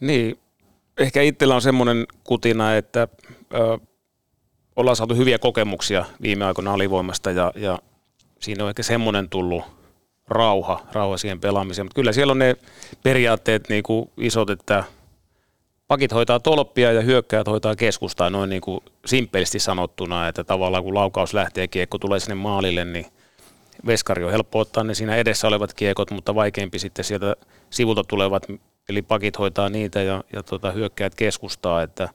Niin, 0.00 0.38
ehkä 0.98 1.22
itsellä 1.22 1.54
on 1.54 1.62
semmoinen 1.62 2.06
kutina, 2.24 2.76
että 2.76 3.08
ö, 3.54 3.78
ollaan 4.76 4.96
saatu 4.96 5.14
hyviä 5.14 5.38
kokemuksia 5.38 6.04
viime 6.22 6.44
aikoina 6.44 6.72
alivoimasta 6.72 7.30
ja, 7.30 7.52
ja 7.56 7.78
siinä 8.40 8.64
on 8.64 8.70
ehkä 8.70 8.82
semmoinen 8.82 9.28
tullut 9.28 9.64
rauha, 10.28 10.86
rauha 10.92 11.16
siihen 11.16 11.40
pelaamiseen. 11.40 11.86
Mutta 11.86 11.94
kyllä 11.94 12.12
siellä 12.12 12.30
on 12.30 12.38
ne 12.38 12.56
periaatteet 13.02 13.68
niin 13.68 13.82
kuin 13.82 14.10
isot, 14.16 14.50
että 14.50 14.84
pakit 15.88 16.12
hoitaa 16.12 16.40
tolppia 16.40 16.92
ja 16.92 17.00
hyökkäjät 17.00 17.46
hoitaa 17.46 17.76
keskustaa 17.76 18.30
noin 18.30 18.50
niin 18.50 18.62
kuin 18.62 18.80
simppelisti 19.06 19.58
sanottuna, 19.58 20.28
että 20.28 20.44
tavallaan 20.44 20.84
kun 20.84 20.94
laukaus 20.94 21.34
lähtee, 21.34 21.68
kiekko 21.68 21.98
tulee 21.98 22.20
sinne 22.20 22.34
maalille, 22.34 22.84
niin 22.84 23.06
veskari 23.86 24.24
on 24.24 24.30
helppo 24.30 24.58
ottaa 24.58 24.84
ne 24.84 24.94
siinä 24.94 25.16
edessä 25.16 25.48
olevat 25.48 25.74
kiekot, 25.74 26.10
mutta 26.10 26.34
vaikeampi 26.34 26.78
sitten 26.78 27.04
sieltä 27.04 27.36
sivulta 27.70 28.04
tulevat, 28.04 28.46
eli 28.88 29.02
pakit 29.02 29.38
hoitaa 29.38 29.68
niitä 29.68 30.02
ja, 30.02 30.24
ja 30.32 30.42
tota, 30.42 30.72
hyökkäjät 30.72 31.14
keskustaa, 31.14 31.82
että, 31.82 32.08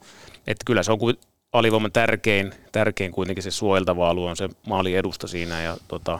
että 0.47 0.63
kyllä 0.65 0.83
se 0.83 0.91
on 0.91 0.99
kuin 0.99 1.17
alivoiman 1.53 1.91
tärkein, 1.91 2.53
tärkein 2.71 3.11
kuitenkin 3.11 3.43
se 3.43 3.51
suojeltava 3.51 4.09
alue 4.09 4.29
on 4.29 4.37
se 4.37 4.49
maali 4.67 4.95
edusta 4.95 5.27
siinä 5.27 5.61
ja 5.61 5.77
tota, 5.87 6.19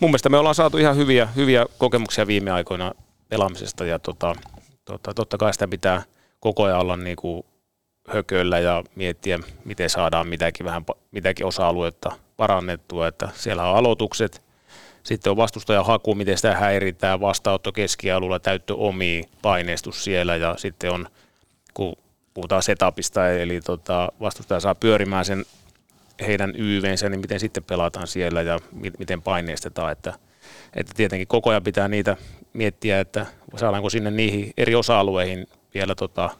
mun 0.00 0.10
mielestä 0.10 0.28
me 0.28 0.38
ollaan 0.38 0.54
saatu 0.54 0.78
ihan 0.78 0.96
hyviä, 0.96 1.26
hyviä 1.26 1.66
kokemuksia 1.78 2.26
viime 2.26 2.50
aikoina 2.50 2.92
pelaamisesta 3.28 3.84
ja 3.84 3.98
tota, 3.98 4.34
tota, 4.84 5.14
totta 5.14 5.38
kai 5.38 5.52
sitä 5.52 5.68
pitää 5.68 6.02
koko 6.40 6.64
ajan 6.64 6.80
olla 6.80 6.96
niin 6.96 7.16
kuin 7.16 7.42
hököllä 8.08 8.58
ja 8.58 8.84
miettiä, 8.94 9.38
miten 9.64 9.90
saadaan 9.90 10.28
mitäkin, 10.28 10.66
vähän, 10.66 10.84
mitäkin 11.10 11.46
osa-aluetta 11.46 12.12
parannettua, 12.36 13.08
että 13.08 13.28
siellä 13.34 13.70
on 13.70 13.76
aloitukset, 13.76 14.42
sitten 15.02 15.30
on 15.30 15.36
vastustajan 15.36 15.86
haku, 15.86 16.14
miten 16.14 16.36
sitä 16.36 16.54
häiritään, 16.54 17.20
vastaanotto 17.20 17.72
keskialueella, 17.72 18.40
täyttö 18.40 18.74
omi, 18.74 19.22
paineistus 19.42 20.04
siellä 20.04 20.36
ja 20.36 20.54
sitten 20.58 20.92
on, 20.92 21.08
kun 21.74 21.96
puhutaan 22.34 22.62
setupista, 22.62 23.30
eli 23.30 23.60
tota, 23.60 24.12
vastustaja 24.20 24.60
saa 24.60 24.74
pyörimään 24.74 25.24
sen 25.24 25.44
heidän 26.26 26.54
YVnsä, 26.56 27.08
niin 27.08 27.20
miten 27.20 27.40
sitten 27.40 27.64
pelataan 27.64 28.06
siellä 28.06 28.42
ja 28.42 28.58
mi- 28.72 28.92
miten 28.98 29.22
paineistetaan, 29.22 29.92
että, 29.92 30.12
että 30.74 30.92
tietenkin 30.96 31.28
koko 31.28 31.50
ajan 31.50 31.62
pitää 31.62 31.88
niitä 31.88 32.16
miettiä, 32.52 33.00
että 33.00 33.26
saadaanko 33.56 33.90
sinne 33.90 34.10
niihin 34.10 34.52
eri 34.56 34.74
osa-alueihin 34.74 35.46
vielä 35.74 35.94
tota 35.94 36.30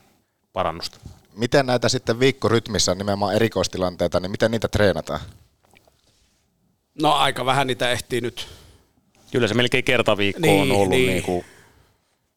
parannusta. 0.52 0.98
Miten 1.36 1.66
näitä 1.66 1.88
sitten 1.88 2.20
viikkorytmissä 2.20 2.94
nimenomaan 2.94 3.34
erikoistilanteita, 3.34 4.20
niin 4.20 4.30
miten 4.30 4.50
niitä 4.50 4.68
treenataan? 4.68 5.20
No 7.00 7.12
aika 7.12 7.46
vähän 7.46 7.66
niitä 7.66 7.90
ehtii 7.90 8.20
nyt. 8.20 8.48
Kyllä 9.32 9.48
se 9.48 9.54
melkein 9.54 9.84
kerta 9.84 10.16
viikko 10.16 10.40
Niin, 10.42 10.70
on 10.72 10.76
ollut 10.76 10.88
niin. 10.88 11.08
niin. 11.08 11.24
Niin 11.26 11.44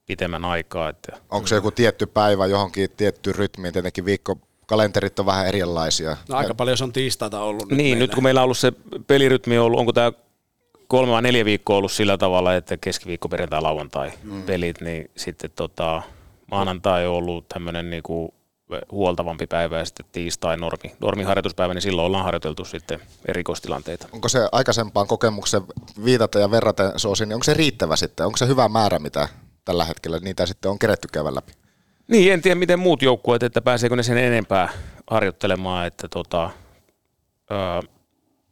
pitemmän 0.05 0.45
aikaa. 0.45 0.89
Että 0.89 1.18
Onko 1.30 1.47
se 1.47 1.55
joku 1.55 1.72
tietty 1.72 2.05
päivä 2.05 2.45
johonkin 2.45 2.89
tiettyyn 2.97 3.36
rytmiin? 3.36 3.74
Tietenkin 3.74 4.05
viikkokalenterit 4.05 5.20
on 5.20 5.26
vähän 5.26 5.47
erilaisia. 5.47 6.18
No 6.30 6.36
aika 6.36 6.53
paljon 6.55 6.78
se 6.78 6.84
on 6.84 6.93
tiistaita 6.93 7.41
ollut. 7.41 7.72
Niin, 7.72 7.99
nyt, 7.99 8.09
nyt 8.09 8.16
kun 8.16 8.24
meillä 8.24 8.41
on 8.41 8.43
ollut 8.43 8.57
se 8.57 8.74
pelirytmi 9.07 9.57
ollut, 9.57 9.80
onko 9.80 9.93
tämä 9.93 10.11
kolme 10.88 11.11
vai 11.11 11.22
neljä 11.22 11.45
viikkoa 11.45 11.78
ollut 11.78 11.91
sillä 11.91 12.18
tavalla, 12.18 12.55
että 12.55 12.78
keskiviikko, 12.78 13.30
perjantai, 13.30 13.61
lauantai 13.61 14.11
mm. 14.24 14.43
pelit, 14.43 14.82
niin 14.82 15.11
sitten 15.18 15.51
tota, 15.55 16.01
maanantai 16.51 17.07
on 17.07 17.14
ollut 17.14 17.47
tämmöinen 17.47 17.89
niinku 17.89 18.34
huoltavampi 18.91 19.47
päivä 19.47 19.78
ja 19.78 19.86
sitten 19.86 20.05
tiistai 20.11 20.57
normi, 20.57 20.95
normiharjoituspäivä, 20.99 21.74
niin 21.74 21.82
silloin 21.82 22.05
ollaan 22.05 22.24
harjoiteltu 22.24 22.66
sitten 22.66 22.99
erikoistilanteita. 23.28 24.07
Onko 24.11 24.30
se 24.30 24.49
aikaisempaan 24.51 25.07
kokemukseen 25.07 25.64
viitata 26.05 26.39
ja 26.39 26.51
verrata 26.51 26.99
Soosi, 26.99 27.26
niin 27.26 27.34
onko 27.34 27.43
se 27.43 27.53
riittävä 27.53 27.95
sitten? 27.95 28.26
Onko 28.26 28.38
se 28.38 28.47
hyvä 28.47 28.70
määrä, 28.70 28.99
mitä 28.99 29.30
tällä 29.66 29.86
hetkellä 29.86 30.20
niitä 30.20 30.45
sitten 30.45 30.72
on 30.72 30.80
keretty 30.80 31.07
käydä 31.11 31.36
läpi? 31.36 31.51
Niin, 32.07 32.34
en 32.34 32.41
tiedä 32.41 32.55
miten 32.55 32.80
muut 32.80 33.01
joukkueet, 33.01 33.43
että 33.43 33.61
pääseekö 33.61 33.95
ne 33.95 34.03
sen 34.03 34.18
enempää 34.18 34.70
harjoittelemaan, 35.07 35.88
että 35.88 36.07
tota, 36.07 36.49
ö, 37.51 37.88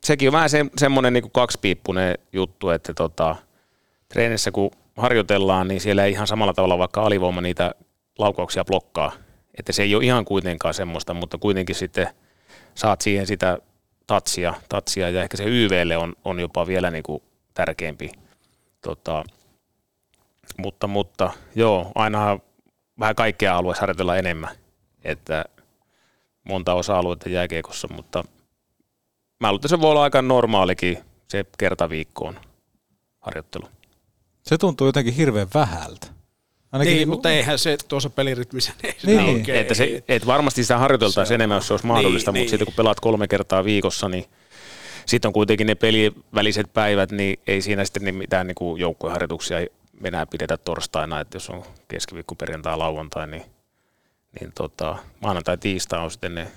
sekin 0.04 0.30
on 0.30 0.34
vähän 0.34 0.50
se, 0.50 0.66
semmoinen 0.78 1.14
niin 1.14 1.32
kaksipiippunen 1.32 2.18
juttu, 2.34 2.70
että 2.70 2.94
tota, 2.94 3.36
treenissä 4.10 4.52
kun 4.52 4.72
harjoitellaan, 4.98 5.68
niin 5.68 5.82
siellä 5.82 6.06
ei 6.06 6.12
ihan 6.12 6.28
samalla 6.28 6.54
tavalla 6.54 6.78
vaikka 6.78 7.02
alivoima 7.02 7.42
niitä 7.42 7.76
laukauksia 8.18 8.66
blokkaa. 8.66 9.12
Että 9.60 9.72
se 9.72 9.84
ei 9.84 9.96
ole 9.96 10.06
ihan 10.06 10.26
kuitenkaan 10.26 10.74
semmoista, 10.74 11.14
mutta 11.14 11.38
kuitenkin 11.38 11.76
sitten 11.76 12.08
saat 12.76 13.02
siihen 13.02 13.28
sitä 13.28 13.58
tatsia, 14.08 14.54
tatsia 14.70 15.10
ja 15.10 15.24
ehkä 15.24 15.38
se 15.38 15.44
YVlle 15.44 15.98
on, 15.98 16.14
on 16.26 16.40
jopa 16.40 16.68
vielä 16.68 16.92
niin 16.92 17.04
kuin 17.04 17.24
tärkeämpi. 17.54 18.12
Tota, 18.82 19.24
mutta, 20.58 20.88
mutta 20.88 21.32
joo, 21.56 21.92
aina 21.96 22.40
vähän 23.00 23.16
kaikkea 23.16 23.58
alueessa 23.58 23.82
harjoitella 23.82 24.18
enemmän, 24.18 24.56
että 25.04 25.46
monta 26.44 26.74
osa-aluetta 26.74 27.30
jääkiekossa, 27.30 27.88
mutta 27.96 28.24
mä 29.40 29.48
luulen, 29.48 29.58
että 29.60 29.68
se 29.68 29.82
voi 29.82 29.92
olla 29.92 30.04
aika 30.04 30.22
normaalikin 30.22 30.98
se 31.28 31.46
kerta 31.58 31.90
viikkoon 31.90 32.40
harjoittelu. 33.20 33.68
Se 34.44 34.58
tuntuu 34.58 34.88
jotenkin 34.88 35.14
hirveän 35.14 35.48
vähältä. 35.54 36.08
Ainakin 36.72 36.92
niin, 36.92 36.98
niin, 36.98 37.10
mutta 37.10 37.30
eihän 37.32 37.60
se 37.60 37.78
tuossa 37.88 38.10
pelirytmissä 38.10 38.74
ei 38.84 38.94
Niin. 39.04 39.20
oikein. 39.20 39.60
Että, 39.62 39.74
se, 39.74 40.04
että 40.08 40.26
varmasti 40.28 40.64
sitä 40.64 40.78
harjoiteltaisiin 40.78 41.36
enemmän, 41.36 41.56
jos 41.58 41.68
se 41.68 41.74
olisi 41.74 41.86
mahdollista, 41.86 42.32
Niin, 42.32 42.40
mutta 42.42 42.44
niin. 42.44 42.50
sitten 42.50 42.66
kun 42.66 42.74
pelaat 42.76 43.00
kolme 43.00 43.28
kertaa 43.28 43.64
viikossa, 43.66 44.10
niin 44.10 44.26
sitten 45.06 45.30
on 45.30 45.34
kuitenkin 45.34 45.68
ne 45.68 45.76
peliväliset 45.76 46.74
päivät, 46.74 47.12
niin 47.12 47.40
ei 47.48 47.62
siinä 47.62 47.86
sitten 47.86 48.04
niin 48.04 48.16
mitään 48.16 48.48
niin 48.48 48.80
joukkueharjoituksia 48.80 49.58
enää 50.04 50.26
pidetä 50.26 50.58
torstaina, 50.58 51.20
että 51.20 51.36
jos 51.36 51.50
on 51.50 51.64
keskiviikko, 51.88 52.36
perjantai, 52.36 52.78
lauantai, 52.78 53.28
niin, 53.28 53.44
niin 54.40 54.52
tota, 54.56 54.98
maanantai, 55.22 55.58
tiistai 55.58 56.00
on 56.00 56.12
sitten 56.12 56.36
ne 56.36 56.48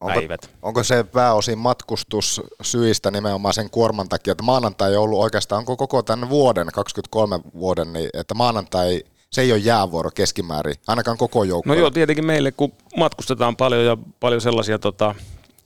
Onko, 0.00 0.20
päivät. 0.20 0.50
onko 0.62 0.82
se 0.82 1.04
pääosin 1.04 1.58
matkustus 1.58 2.42
syistä 2.62 3.10
nimenomaan 3.10 3.54
sen 3.54 3.70
kuorman 3.70 4.08
takia, 4.08 4.32
että 4.32 4.44
maanantai 4.44 4.90
ei 4.90 4.96
ollut 4.96 5.18
oikeastaan, 5.18 5.58
onko 5.58 5.76
koko 5.76 6.02
tämän 6.02 6.28
vuoden, 6.28 6.66
23 6.74 7.40
vuoden, 7.54 7.92
niin 7.92 8.10
että 8.14 8.34
maanantai, 8.34 9.02
se 9.30 9.42
ei 9.42 9.52
ole 9.52 9.60
jäävuoro 9.60 10.10
keskimäärin, 10.10 10.74
ainakaan 10.86 11.16
koko 11.16 11.44
joukko. 11.44 11.68
No 11.68 11.74
joo, 11.74 11.90
tietenkin 11.90 12.26
meille, 12.26 12.52
kun 12.52 12.72
matkustetaan 12.96 13.56
paljon 13.56 13.84
ja 13.84 13.96
paljon 14.20 14.40
sellaisia, 14.40 14.78
tota, 14.78 15.14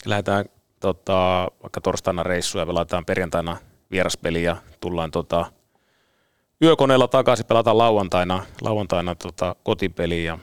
lähdetään 0.04 0.44
tota, 0.80 1.48
vaikka 1.62 1.80
torstaina 1.80 2.22
reissuja, 2.22 2.66
pelataan 2.66 3.04
perjantaina 3.04 3.56
vieraspeli 3.90 4.42
ja 4.42 4.56
tullaan 4.80 5.10
tota, 5.10 5.52
yökoneella 6.62 7.08
takaisin, 7.08 7.46
pelataan 7.46 7.78
lauantaina, 7.78 8.44
lauantaina 8.60 9.14
tota, 9.14 9.56
kotipeli 9.62 10.24
ja 10.24 10.38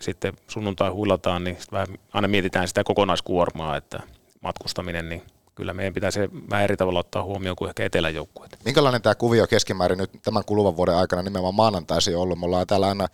sitten 0.00 0.34
sunnuntai 0.48 0.90
huilataan, 0.90 1.44
niin 1.44 1.58
vähän, 1.72 1.88
aina 2.12 2.28
mietitään 2.28 2.68
sitä 2.68 2.84
kokonaiskuormaa, 2.84 3.76
että 3.76 4.00
matkustaminen, 4.40 5.08
niin 5.08 5.22
kyllä 5.54 5.74
meidän 5.74 5.94
pitää 5.94 6.10
se 6.10 6.28
vähän 6.50 6.64
eri 6.64 6.76
tavalla 6.76 7.00
ottaa 7.00 7.24
huomioon 7.24 7.56
kuin 7.56 7.68
ehkä 7.68 7.84
eteläjoukkueet. 7.84 8.56
Minkälainen 8.64 9.02
tämä 9.02 9.14
kuvio 9.14 9.46
keskimäärin 9.46 9.98
nyt 9.98 10.10
tämän 10.22 10.44
kuluvan 10.44 10.76
vuoden 10.76 10.94
aikana 10.94 11.22
nimenomaan 11.22 11.54
maanantaisin 11.54 12.16
ollut? 12.16 12.38
Me 12.38 12.46
ollaan 12.46 12.66
täällä 12.66 12.88
aina 12.88 13.08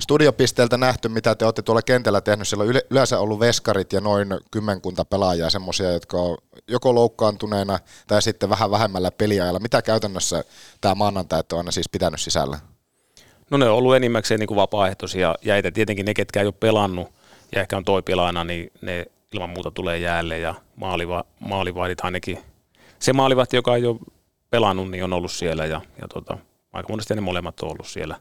studiopisteeltä 0.00 0.76
nähty, 0.76 1.08
mitä 1.08 1.34
te 1.34 1.44
olette 1.44 1.62
tuolla 1.62 1.82
kentällä 1.82 2.20
tehnyt. 2.20 2.48
Siellä 2.48 2.62
on 2.62 2.70
yle- 2.70 2.86
yleensä 2.90 3.18
ollut 3.18 3.40
veskarit 3.40 3.92
ja 3.92 4.00
noin 4.00 4.28
kymmenkunta 4.50 5.04
pelaajaa, 5.04 5.50
semmoisia, 5.50 5.92
jotka 5.92 6.16
on 6.16 6.38
joko 6.68 6.94
loukkaantuneena 6.94 7.78
tai 8.06 8.22
sitten 8.22 8.50
vähän 8.50 8.70
vähemmällä 8.70 9.10
peliajalla. 9.10 9.60
Mitä 9.60 9.82
käytännössä 9.82 10.44
tämä 10.80 10.94
maanantai 10.94 11.42
on 11.52 11.58
aina 11.58 11.70
siis 11.70 11.88
pitänyt 11.88 12.20
sisällä? 12.20 12.58
No 13.50 13.58
ne 13.58 13.68
on 13.68 13.76
ollut 13.76 13.96
enimmäkseen 13.96 14.40
niin 14.40 14.48
kuin 14.48 14.56
vapaaehtoisia 14.56 15.34
jäitä. 15.42 15.70
Tietenkin 15.70 16.06
ne, 16.06 16.14
ketkä 16.14 16.40
ei 16.40 16.46
ole 16.46 16.54
pelannut 16.60 17.12
ja 17.54 17.60
ehkä 17.60 17.76
on 17.76 17.84
toi 17.84 18.02
pelaana, 18.02 18.44
niin 18.44 18.70
ne 18.80 19.06
ilman 19.32 19.50
muuta 19.50 19.70
tulee 19.70 19.98
jäälle 19.98 20.38
ja 20.38 20.54
maaliva, 20.76 21.24
maalivahdit 21.40 21.98
ainakin. 22.02 22.38
Se 22.98 23.12
maalivahti, 23.12 23.56
joka 23.56 23.76
ei 23.76 23.86
ole 23.86 23.98
pelannut, 24.50 24.90
niin 24.90 25.04
on 25.04 25.12
ollut 25.12 25.32
siellä 25.32 25.66
ja, 25.66 25.80
ja 26.00 26.08
tota, 26.08 26.38
aika 26.72 26.88
monesti 26.88 27.14
ne 27.14 27.20
molemmat 27.20 27.60
on 27.60 27.70
ollut 27.70 27.86
siellä. 27.86 28.16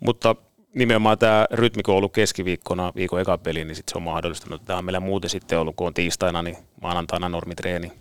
Mutta 0.00 0.36
nimenomaan 0.74 1.18
tämä 1.18 1.46
rytmi, 1.50 1.82
kun 1.82 1.92
on 1.92 1.98
ollut 1.98 2.12
keskiviikkona 2.12 2.92
viikon 2.96 3.20
eka 3.20 3.38
peli, 3.38 3.64
niin 3.64 3.76
sit 3.76 3.88
se 3.88 3.98
on 3.98 4.02
mahdollistanut. 4.02 4.64
Tämä 4.64 4.78
on 4.78 4.84
meillä 4.84 5.00
muuten 5.00 5.30
sitten 5.30 5.58
ollut, 5.58 5.76
kun 5.76 5.86
on 5.86 5.94
tiistaina, 5.94 6.42
niin 6.42 6.56
maanantaina 6.82 7.28
normitreeni 7.28 7.92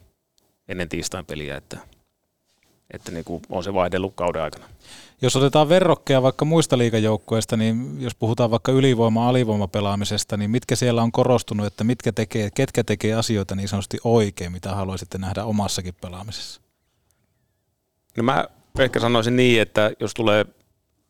ennen 0.68 0.90
tiistain 0.90 1.26
peliä, 1.26 1.58
että, 1.58 1.78
että 2.94 3.12
niin 3.12 3.26
kuin 3.26 3.42
on 3.50 3.64
se 3.64 3.74
vaihdellut 3.74 4.14
kauden 4.16 4.42
aikana. 4.42 4.66
Jos 5.22 5.36
otetaan 5.36 5.70
verrokkeja 5.70 6.22
vaikka 6.22 6.46
muista 6.46 6.78
liigajoukkueista, 6.78 7.58
niin 7.58 8.02
jos 8.02 8.16
puhutaan 8.16 8.52
vaikka 8.52 8.72
ylivoima-alivoimapelaamisesta, 8.72 10.38
niin 10.38 10.52
mitkä 10.52 10.76
siellä 10.76 11.04
on 11.04 11.12
korostunut, 11.12 11.66
että 11.66 11.84
mitkä 11.84 12.12
tekee, 12.12 12.50
ketkä 12.56 12.84
tekee 12.84 13.14
asioita 13.14 13.56
niin 13.56 13.68
sanotusti 13.68 13.98
oikein, 14.04 14.52
mitä 14.52 14.76
haluaisitte 14.76 15.18
nähdä 15.18 15.44
omassakin 15.44 15.94
pelaamisessa? 16.02 16.62
No 18.18 18.24
mä 18.24 18.46
ehkä 18.80 19.00
sanoisin 19.00 19.36
niin, 19.36 19.62
että 19.62 19.92
jos 20.00 20.14
tulee 20.14 20.46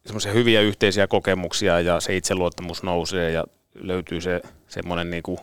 semmoisia 0.05 0.31
hyviä 0.31 0.61
yhteisiä 0.61 1.07
kokemuksia 1.07 1.79
ja 1.79 1.99
se 1.99 2.15
itseluottamus 2.15 2.83
nousee 2.83 3.31
ja 3.31 3.43
löytyy 3.75 4.21
se 4.21 4.41
semmoinen 4.67 5.09
niin 5.09 5.23
kuin 5.23 5.37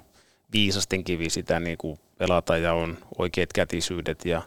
viisasten 0.52 1.04
kivi 1.04 1.30
sitä 1.30 1.60
niin 1.60 1.78
kuin 1.78 1.98
pelata 2.18 2.56
ja 2.56 2.74
on 2.74 2.98
oikeat 3.18 3.52
kätisyydet 3.52 4.24
ja 4.24 4.42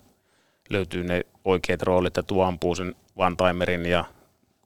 löytyy 0.72 1.04
ne 1.04 1.22
oikeat 1.46 1.82
roolit 1.82 2.18
ja 2.18 2.24
tuo 2.24 2.44
ampuu 2.44 2.76
sen 2.76 2.96
one-timerin 3.16 3.86
ja 3.86 4.06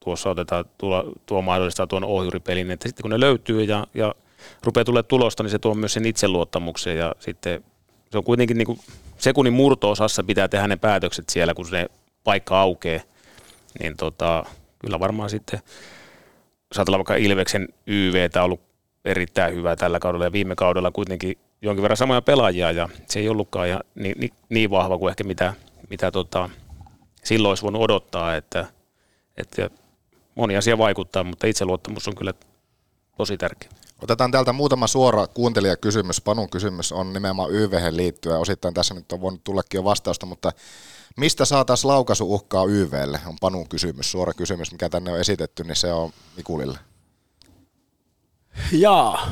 tuossa 0.04 0.30
otetaan, 0.30 0.66
tuo, 0.78 1.14
tuo 1.26 1.42
mahdollistaa 1.42 1.88
tuon 1.88 2.04
ohjuripelin, 2.04 2.72
että 2.72 2.88
sitten 2.88 3.02
kun 3.02 3.12
ne 3.12 3.20
löytyy 3.20 3.64
ja, 3.64 3.88
ja 3.94 4.16
rupeaa 4.64 4.86
tulee 4.86 5.04
tulosta, 5.04 5.44
niin 5.44 5.52
se 5.52 5.60
tuo 5.60 5.74
myös 5.74 5.94
sen 5.94 6.06
itseluottamuksen 6.06 6.98
ja 6.98 7.16
sitten 7.20 7.64
se 8.12 8.18
on 8.18 8.24
kuitenkin 8.24 8.58
niin 8.58 8.66
kuin 8.66 8.80
sekunnin 9.18 9.54
murto-osassa 9.54 10.24
pitää 10.24 10.48
tehdä 10.48 10.68
ne 10.68 10.76
päätökset 10.76 11.30
siellä, 11.30 11.54
kun 11.54 11.66
se 11.66 11.86
paikka 12.24 12.60
aukeaa, 12.60 13.04
niin 13.80 13.98
tota, 13.98 14.46
kyllä 14.80 15.00
varmaan 15.00 15.30
sitten, 15.30 15.60
ajatellaan 16.78 17.00
vaikka 17.00 17.16
Ilveksen 17.16 17.68
YVtä 17.88 18.44
ollut 18.44 18.62
erittäin 19.06 19.56
hyvä 19.56 19.76
tällä 19.76 20.00
kaudella 20.00 20.26
ja 20.26 20.32
viime 20.32 20.56
kaudella 20.56 20.92
kuitenkin 20.92 21.38
jonkin 21.62 21.82
verran 21.82 21.98
samoja 21.98 22.22
pelaajia 22.22 22.72
ja 22.72 22.90
se 23.08 23.20
ei 23.20 23.30
ollutkaan 23.30 23.70
ja 23.70 23.82
niin, 23.96 24.16
niin, 24.20 24.32
niin 24.50 24.70
vahva 24.70 24.98
kuin 24.98 25.10
ehkä 25.10 25.24
mitä, 25.24 25.54
mitä 25.90 26.12
tota, 26.12 26.50
silloin 27.24 27.52
olisi 27.52 27.64
voinut 27.64 27.82
odottaa, 27.82 28.36
että, 28.36 28.66
että 29.38 29.70
moni 30.36 30.58
asia 30.58 30.78
vaikuttaa, 30.78 31.24
mutta 31.24 31.48
itseluottamus 31.48 32.08
on 32.08 32.16
kyllä 32.16 32.34
tosi 33.18 33.38
tärkeä. 33.38 33.70
Otetaan 34.02 34.32
täältä 34.32 34.54
muutama 34.54 34.88
suora 34.88 35.28
kuuntelijakysymys. 35.28 36.22
Panun 36.22 36.50
kysymys 36.50 36.92
on 36.92 37.14
nimenomaan 37.14 37.52
YVhen 37.52 37.98
liittyen. 37.98 38.40
Osittain 38.40 38.74
tässä 38.74 38.94
nyt 38.94 39.12
on 39.12 39.22
voinut 39.22 39.44
tullakin 39.44 39.78
jo 39.78 39.84
vastausta, 39.84 40.26
mutta 40.26 40.52
mistä 41.18 41.46
saataisiin 41.46 41.92
laukaisuuhkaa 41.92 42.66
YVlle? 42.66 43.20
On 43.26 43.36
Panun 43.42 43.70
kysymys, 43.70 44.12
suora 44.12 44.34
kysymys, 44.34 44.72
mikä 44.72 44.90
tänne 44.90 45.12
on 45.12 45.20
esitetty, 45.20 45.64
niin 45.64 45.76
se 45.76 45.94
on 45.94 46.12
Mikulille. 46.38 46.80
Jaa, 48.72 49.32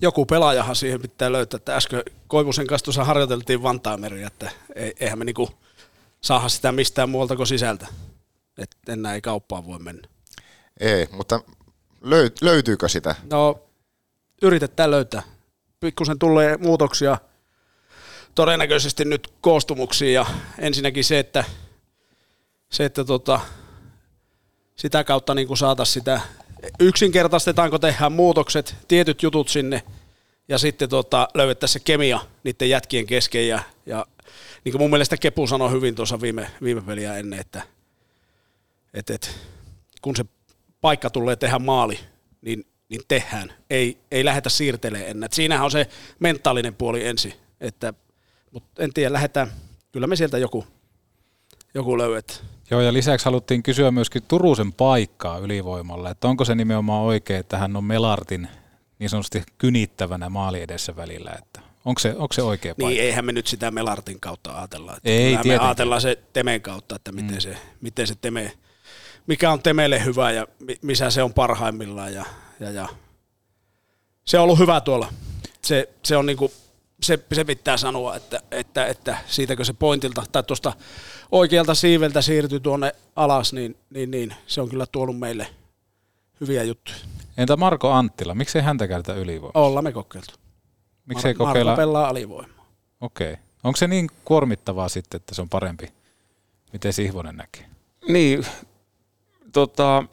joku 0.00 0.26
pelaajahan 0.26 0.76
siihen 0.76 1.02
pitää 1.02 1.32
löytää. 1.32 1.56
Että 1.56 1.76
äsken 1.76 2.02
Koivusen 2.26 2.66
kanssa 2.66 2.84
tuossa 2.84 3.04
harjoiteltiin 3.04 3.62
Vantaameria, 3.62 4.26
että 4.26 4.50
ei- 4.74 4.94
eihän 5.00 5.18
me 5.18 5.24
niinku 5.24 5.50
saada 6.20 6.48
sitä 6.48 6.72
mistään 6.72 7.10
muualta 7.10 7.36
kuin 7.36 7.46
sisältä. 7.46 7.86
Et 8.58 8.76
enää 8.88 9.14
ei 9.14 9.20
kauppaan 9.20 9.66
voi 9.66 9.78
mennä. 9.78 10.08
Ei, 10.80 11.06
mutta 11.12 11.40
löy- 12.04 12.36
löytyykö 12.40 12.88
sitä? 12.88 13.14
No, 13.30 13.60
yritetään 14.42 14.90
löytää. 14.90 15.22
Pikkusen 15.80 16.18
tulee 16.18 16.56
muutoksia 16.56 17.18
todennäköisesti 18.34 19.04
nyt 19.04 19.32
koostumuksiin 19.40 20.14
ja 20.14 20.26
ensinnäkin 20.58 21.04
se, 21.04 21.18
että, 21.18 21.44
se, 22.72 22.84
että 22.84 23.04
tota, 23.04 23.40
sitä 24.76 25.04
kautta 25.04 25.34
niin 25.34 25.56
saataisiin 25.56 25.94
sitä, 25.94 26.20
yksinkertaistetaanko 26.80 27.78
tehdään 27.78 28.12
muutokset, 28.12 28.76
tietyt 28.88 29.22
jutut 29.22 29.48
sinne 29.48 29.82
ja 30.48 30.58
sitten 30.58 30.88
tota, 30.88 31.28
löydettäisiin 31.34 31.80
se 31.80 31.84
kemia 31.84 32.20
niiden 32.44 32.70
jätkien 32.70 33.06
kesken 33.06 33.48
ja, 33.48 33.62
ja 33.86 34.06
niin 34.64 34.72
kuin 34.72 34.82
mun 34.82 34.90
mielestä 34.90 35.16
Kepu 35.16 35.46
sanoi 35.46 35.70
hyvin 35.70 35.94
tuossa 35.94 36.20
viime, 36.20 36.50
viime 36.62 36.80
peliä 36.80 37.16
ennen, 37.16 37.40
että 37.40 37.62
et, 38.94 39.10
et, 39.10 39.38
kun 40.02 40.16
se 40.16 40.24
paikka 40.80 41.10
tulee 41.10 41.36
tehdä 41.36 41.58
maali, 41.58 41.98
niin, 42.42 42.66
niin 42.88 43.00
tehdään. 43.08 43.52
Ei, 43.70 43.98
ei 44.10 44.24
lähdetä 44.24 44.48
siirtelemään 44.48 45.10
enää. 45.10 45.26
Et 45.26 45.32
siinähän 45.32 45.64
on 45.64 45.70
se 45.70 45.88
mentaalinen 46.18 46.74
puoli 46.74 47.06
ensin. 47.06 47.34
Että, 47.60 47.94
mutta 48.50 48.82
en 48.82 48.94
tiedä, 48.94 49.12
lähdetään. 49.12 49.52
Kyllä 49.92 50.06
me 50.06 50.16
sieltä 50.16 50.38
joku, 50.38 50.66
joku 51.74 51.98
löydät. 51.98 52.44
Joo, 52.70 52.80
ja 52.80 52.92
lisäksi 52.92 53.24
haluttiin 53.24 53.62
kysyä 53.62 53.90
myöskin 53.90 54.22
Turusen 54.28 54.72
paikkaa 54.72 55.38
ylivoimalla, 55.38 56.10
että 56.10 56.28
onko 56.28 56.44
se 56.44 56.54
nimenomaan 56.54 57.04
oikein, 57.04 57.40
että 57.40 57.58
hän 57.58 57.76
on 57.76 57.84
Melartin 57.84 58.48
niin 58.98 59.10
sanotusti 59.10 59.42
kynittävänä 59.58 60.28
maali 60.28 60.62
edessä 60.62 60.96
välillä, 60.96 61.30
että 61.38 61.67
onko 61.84 61.98
se, 61.98 62.14
onko 62.16 62.32
se 62.32 62.42
oikea 62.42 62.74
paikka? 62.74 62.88
Niin 62.88 63.02
eihän 63.02 63.24
me 63.24 63.32
nyt 63.32 63.46
sitä 63.46 63.70
Melartin 63.70 64.20
kautta 64.20 64.58
ajatella. 64.58 64.96
Että 64.96 65.08
Ei, 65.10 65.38
me 65.44 65.58
ajatellaan 65.58 66.00
se 66.00 66.18
Temen 66.32 66.60
kautta, 66.62 66.96
että 66.96 67.12
miten, 67.12 67.34
Mm. 67.34 67.40
se, 67.40 67.56
miten 67.80 68.06
se 68.06 68.14
Teme, 68.14 68.52
mikä 69.26 69.50
on 69.52 69.62
Temelle 69.62 70.04
hyvä 70.04 70.30
ja 70.30 70.46
mi- 70.60 70.78
missä 70.82 71.10
se 71.10 71.22
on 71.22 71.32
parhaimmillaan. 71.34 72.14
Ja, 72.14 72.24
ja, 72.60 72.70
ja. 72.70 72.88
Se 74.24 74.38
on 74.38 74.44
ollut 74.44 74.58
hyvä 74.58 74.80
tuolla. 74.80 75.12
Se, 75.64 75.88
se 76.04 76.16
on 76.16 76.26
niinku 76.26 76.52
se, 77.02 77.18
se 77.32 77.44
pitää 77.44 77.76
sanoa, 77.76 78.16
että, 78.16 78.40
että, 78.50 78.86
että 78.86 79.18
siitäkö 79.26 79.64
se 79.64 79.72
pointilta 79.72 80.24
tai 80.32 80.42
tuosta 80.42 80.72
oikealta 81.32 81.74
siiveltä 81.74 82.22
siirtyi 82.22 82.60
tuonne 82.60 82.92
alas, 83.16 83.52
niin, 83.52 83.76
niin, 83.90 84.10
niin 84.10 84.34
se 84.46 84.60
on 84.60 84.68
kyllä 84.68 84.86
tuonut 84.86 85.18
meille 85.18 85.46
hyviä 86.40 86.62
juttuja. 86.62 86.96
Entä 87.36 87.56
Marko 87.56 87.90
Anttila, 87.92 88.34
miksei 88.34 88.62
häntä 88.62 88.88
käytetä 88.88 89.14
ylivoimaa? 89.18 89.62
Ollaan 89.66 89.84
me 89.84 89.92
kokeiltu. 89.92 90.34
Miksei 91.08 91.32
Mar- 91.32 91.36
kokeilla? 91.36 91.70
Marko 91.70 91.80
pelaa 91.82 92.08
alivoimaa. 92.08 92.66
Okei. 93.00 93.36
Onko 93.64 93.76
se 93.76 93.86
niin 93.88 94.08
kuormittavaa 94.24 94.88
sitten, 94.88 95.18
että 95.18 95.34
se 95.34 95.42
on 95.42 95.48
parempi? 95.48 95.92
Miten 96.72 96.92
Sihvonen 96.92 97.36
näkee? 97.36 97.64
Niin, 98.08 98.46
tota, 99.52 100.04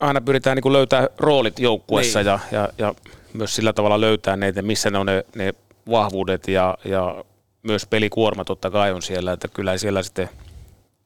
aina 0.00 0.20
pyritään 0.20 0.56
niin 0.56 0.72
löytää 0.72 1.08
roolit 1.18 1.58
joukkuessa 1.58 2.18
Niin. 2.18 2.26
ja, 2.26 2.38
ja, 2.52 2.68
ja, 2.78 2.94
myös 3.32 3.56
sillä 3.56 3.72
tavalla 3.72 4.00
löytää 4.00 4.36
ne, 4.36 4.48
että 4.48 4.62
missä 4.62 4.90
ne 4.90 4.98
on 4.98 5.06
ne, 5.06 5.24
ne 5.34 5.54
vahvuudet 5.90 6.48
ja, 6.48 6.78
ja 6.84 7.24
myös 7.62 7.86
pelikuorma 7.86 8.44
totta 8.44 8.70
kai 8.70 8.92
on 8.92 9.02
siellä, 9.02 9.32
että 9.32 9.48
kyllä 9.48 9.78
siellä 9.78 10.02
sitten 10.02 10.28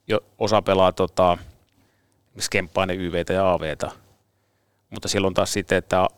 jo 0.08 0.20
osa 0.38 0.62
pelaa 0.62 0.92
tota, 0.92 1.38
skemppaa 2.40 2.86
ne 2.86 2.94
YVtä 2.94 3.32
ja 3.32 3.52
AVtä, 3.52 3.90
mutta 4.90 5.08
silloin 5.08 5.34
taas 5.34 5.52
sitten, 5.52 5.78
että 5.78 6.08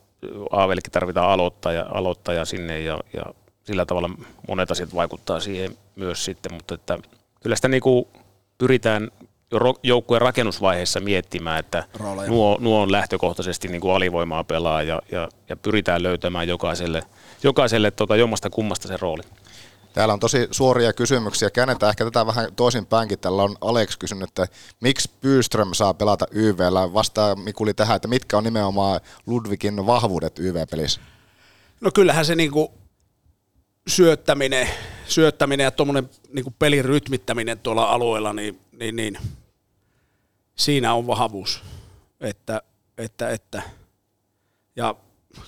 AVllekin 0.50 0.92
tarvitaan 0.92 1.30
aloittaja, 1.30 1.86
aloittaja 1.94 2.44
sinne 2.44 2.80
ja, 2.80 2.98
ja 3.12 3.22
sillä 3.64 3.86
tavalla 3.86 4.10
monet 4.48 4.70
asiat 4.70 4.94
vaikuttaa 4.94 5.40
siihen 5.40 5.76
myös 5.96 6.24
sitten, 6.24 6.54
mutta 6.54 6.74
että 6.74 6.98
kyllä 7.42 7.56
sitä 7.56 7.68
niinku 7.68 8.08
pyritään 8.58 9.10
jo 9.50 9.58
joukkueen 9.82 10.22
rakennusvaiheessa 10.22 11.00
miettimään, 11.00 11.58
että 11.58 11.84
Rooleja. 11.94 12.30
nuo, 12.30 12.58
nuo 12.60 12.82
on 12.82 12.92
lähtökohtaisesti 12.92 13.68
niin 13.68 13.80
kuin 13.80 13.94
alivoimaa 13.94 14.44
pelaa 14.44 14.82
ja, 14.82 15.02
ja, 15.12 15.28
ja 15.48 15.56
pyritään 15.56 16.02
löytämään 16.02 16.48
jokaiselle, 16.48 17.02
jokaiselle 17.42 17.90
tota 17.90 18.16
jommasta 18.16 18.50
kummasta 18.50 18.88
se 18.88 18.96
rooli. 18.96 19.22
Täällä 19.97 20.14
on 20.14 20.20
tosi 20.20 20.48
suoria 20.51 20.93
kysymyksiä. 20.93 21.51
Käännetään 21.51 21.90
ehkä 21.90 22.05
tätä 22.05 22.27
vähän 22.27 22.55
toisinpäinkin. 22.55 23.18
Täällä 23.18 23.43
on 23.43 23.56
Alex 23.60 23.97
kysynyt, 23.97 24.28
että 24.28 24.47
miksi 24.81 25.10
Byström 25.20 25.74
saa 25.74 25.94
pelata 25.94 26.27
YVllä? 26.31 26.93
Vastaa 26.94 27.35
Mikuli 27.35 27.74
tähän, 27.74 27.97
että 27.97 28.09
mitkä 28.09 28.39
on 28.39 28.44
nimenomaan 28.44 29.01
Ludvikin 29.27 29.86
vahvuudet 29.86 30.39
YV-pelissä? 30.39 31.01
No 31.81 31.90
kyllähän 31.94 32.24
se 32.24 32.35
niinku 32.35 32.74
syöttäminen, 33.89 34.68
syöttäminen 35.06 35.64
ja 35.64 35.70
tuommoinen 35.70 36.10
niinku 36.32 36.55
pelin 36.59 36.85
rytmittäminen 36.85 37.59
tuolla 37.59 37.85
alueella, 37.85 38.32
niin, 38.32 38.60
niin, 38.73 38.97
niin 38.97 39.18
siinä 40.55 40.94
on 40.94 41.06
vahvuus. 41.06 41.62
Että, 42.20 42.62
että, 42.98 43.31
että. 43.31 43.62
Ja 44.77 44.94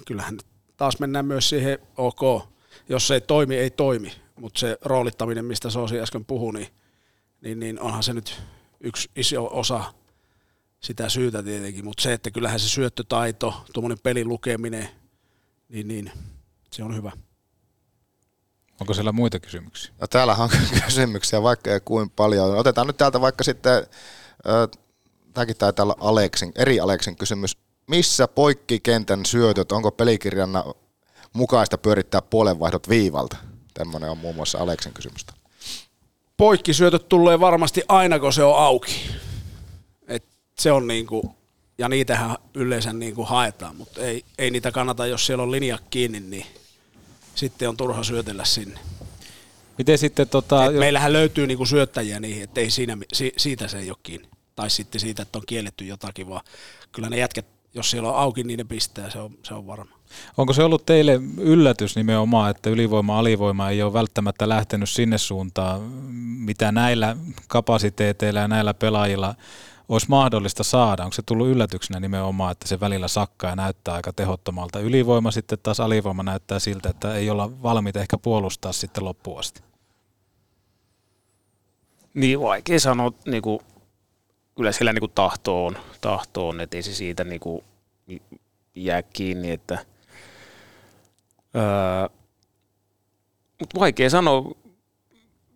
kyllähän 0.06 0.38
taas 0.76 0.98
mennään 0.98 1.26
myös 1.26 1.48
siihen, 1.48 1.78
ok, 1.96 2.42
jos 2.88 3.08
se 3.08 3.14
ei 3.14 3.20
toimi, 3.20 3.56
ei 3.56 3.70
toimi, 3.70 4.12
mutta 4.40 4.60
se 4.60 4.78
roolittaminen, 4.84 5.44
mistä 5.44 5.70
Soosi 5.70 6.00
äsken 6.00 6.24
puhui, 6.24 6.52
niin, 6.52 6.68
niin, 7.40 7.60
niin 7.60 7.80
onhan 7.80 8.02
se 8.02 8.12
nyt 8.12 8.40
yksi 8.80 9.10
iso 9.16 9.48
osa 9.52 9.84
sitä 10.80 11.08
syytä 11.08 11.42
tietenkin, 11.42 11.84
mutta 11.84 12.02
se, 12.02 12.12
että 12.12 12.30
kyllähän 12.30 12.60
se 12.60 12.68
syöttötaito, 12.68 13.64
tuommoinen 13.72 13.98
pelin 14.02 14.28
lukeminen, 14.28 14.88
niin, 15.68 15.88
niin 15.88 16.12
se 16.72 16.82
on 16.82 16.96
hyvä. 16.96 17.12
Onko 18.80 18.94
siellä 18.94 19.12
muita 19.12 19.40
kysymyksiä? 19.40 19.92
No 20.00 20.06
täällä 20.06 20.34
on 20.34 20.50
kysymyksiä 20.84 21.42
vaikka 21.42 21.70
ja 21.70 21.80
kuin 21.80 22.10
paljon. 22.10 22.56
Otetaan 22.56 22.86
nyt 22.86 22.96
täältä 22.96 23.20
vaikka 23.20 23.44
sitten, 23.44 23.76
äh, 23.76 24.80
tämäkin 25.34 25.56
taitaa 25.56 25.82
olla 25.82 25.96
Aleksin, 26.00 26.52
eri 26.54 26.80
Aleksin 26.80 27.16
kysymys. 27.16 27.56
Missä 27.86 28.28
poikkikentän 28.28 29.26
syötöt, 29.26 29.72
onko 29.72 29.90
pelikirjan 29.90 30.50
mukaista 31.32 31.78
pyörittää 31.78 32.22
puolenvaihdot 32.22 32.88
viivalta? 32.88 33.36
Tämmöinen 33.78 34.10
on 34.10 34.18
muun 34.18 34.34
muassa 34.34 34.58
Aleksin 34.58 34.92
kysymystä. 34.92 35.32
Poikkisyötöt 36.36 37.08
tulee 37.08 37.40
varmasti 37.40 37.82
aina, 37.88 38.18
kun 38.18 38.32
se 38.32 38.42
on 38.42 38.58
auki. 38.58 39.10
Et 40.08 40.24
se 40.58 40.72
on 40.72 40.86
niinku, 40.86 41.36
ja 41.78 41.88
niitähän 41.88 42.36
yleensä 42.54 42.92
niinku 42.92 43.24
haetaan, 43.24 43.76
mutta 43.76 44.00
ei, 44.00 44.24
ei 44.38 44.50
niitä 44.50 44.72
kannata, 44.72 45.06
jos 45.06 45.26
siellä 45.26 45.42
on 45.42 45.50
linja 45.50 45.78
kiinni, 45.90 46.20
niin 46.20 46.46
sitten 47.34 47.68
on 47.68 47.76
turha 47.76 48.04
syötellä 48.04 48.44
sinne. 48.44 48.80
Miten 49.78 49.98
sitten 49.98 50.28
tota, 50.28 50.64
Et 50.64 50.76
meillähän 50.76 51.12
löytyy 51.12 51.46
niinku 51.46 51.66
syöttäjiä 51.66 52.20
niihin, 52.20 52.42
että 52.42 52.60
ei 52.60 52.70
siinä, 52.70 52.96
si, 53.12 53.32
siitä 53.36 53.68
se 53.68 53.78
ei 53.78 53.90
ole 53.90 53.98
kiinni. 54.02 54.28
Tai 54.56 54.70
sitten 54.70 55.00
siitä, 55.00 55.22
että 55.22 55.38
on 55.38 55.44
kielletty 55.46 55.84
jotakin, 55.84 56.28
vaan 56.28 56.44
kyllä 56.92 57.10
ne 57.10 57.16
jätkät, 57.16 57.46
jos 57.74 57.90
siellä 57.90 58.08
on 58.08 58.18
auki, 58.18 58.44
niin 58.44 58.58
ne 58.58 58.64
pistää, 58.64 59.10
se 59.10 59.18
on, 59.18 59.30
se 59.42 59.54
on 59.54 59.66
varma. 59.66 59.98
Onko 60.36 60.52
se 60.52 60.62
ollut 60.62 60.86
teille 60.86 61.20
yllätys 61.38 61.96
nimenomaan, 61.96 62.50
että 62.50 62.70
ylivoima-alivoima 62.70 63.70
ei 63.70 63.82
ole 63.82 63.92
välttämättä 63.92 64.48
lähtenyt 64.48 64.90
sinne 64.90 65.18
suuntaan, 65.18 65.80
mitä 66.38 66.72
näillä 66.72 67.16
kapasiteeteilla 67.48 68.40
ja 68.40 68.48
näillä 68.48 68.74
pelaajilla 68.74 69.34
olisi 69.88 70.06
mahdollista 70.08 70.64
saada? 70.64 71.04
Onko 71.04 71.14
se 71.14 71.22
tullut 71.22 71.48
yllätyksenä 71.48 72.00
nimenomaan, 72.00 72.52
että 72.52 72.68
se 72.68 72.80
välillä 72.80 73.08
sakkaa 73.08 73.50
ja 73.50 73.56
näyttää 73.56 73.94
aika 73.94 74.12
tehottomalta? 74.12 74.80
Ylivoima 74.80 75.30
sitten 75.30 75.58
taas 75.62 75.80
alivoima 75.80 76.22
näyttää 76.22 76.58
siltä, 76.58 76.88
että 76.88 77.14
ei 77.14 77.30
olla 77.30 77.62
valmiita 77.62 78.00
ehkä 78.00 78.18
puolustaa 78.18 78.72
sitten 78.72 79.04
loppuun 79.04 79.40
asti. 79.40 79.62
Niin 82.14 82.40
vaikea 82.40 82.80
sanoa, 82.80 83.12
niin 83.26 83.42
kuin, 83.42 83.60
kyllä 84.58 84.72
siellä 84.72 84.92
niin 84.92 85.00
kuin 85.00 85.12
tahto 85.14 85.66
on, 85.66 85.76
tahto 86.00 86.48
on, 86.48 86.60
että 86.60 86.76
ei 86.76 86.82
se 86.82 86.94
siitä 86.94 87.24
niin 87.24 87.40
kuin, 87.40 87.64
jää 88.74 89.02
kiinni, 89.02 89.50
että 89.50 89.78
öö, 91.56 92.08
mutta 93.60 93.80
vaikea 93.80 94.10
sanoa, 94.10 94.54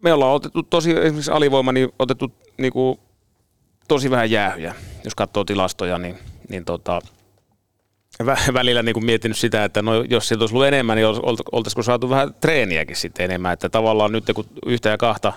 me 0.03 0.13
ollaan 0.13 0.35
otettu 0.35 0.63
tosi, 0.63 0.91
esimerkiksi 0.91 1.31
alivoima, 1.31 1.73
niin 1.73 1.89
otettu 1.99 2.33
niin 2.59 2.73
kuin, 2.73 2.99
tosi 3.89 4.11
vähän 4.11 4.31
jäähyjä, 4.31 4.75
jos 5.05 5.15
katsoo 5.15 5.45
tilastoja, 5.45 5.99
niin, 5.99 6.19
niin 6.49 6.65
tota, 6.65 7.01
vä- 8.23 8.55
välillä 8.55 8.83
niin 8.83 8.95
kuin 8.95 9.05
miettinyt 9.05 9.37
sitä, 9.37 9.65
että 9.65 9.83
no, 9.83 9.95
jos 9.95 10.29
sieltä 10.29 10.43
olisi 10.43 10.55
ollut 10.55 10.67
enemmän, 10.67 10.97
niin 10.97 11.09
olt- 11.09 11.49
oltaisiko 11.53 11.83
saatu 11.83 12.11
vähän 12.11 12.35
treeniäkin 12.41 12.97
sitten 12.97 13.25
enemmän, 13.25 13.53
että 13.53 13.69
tavallaan 13.69 14.13
nyt 14.13 14.25
kun 14.35 14.47
yhtä 14.67 14.89
ja 14.89 14.99
kahta 14.99 15.33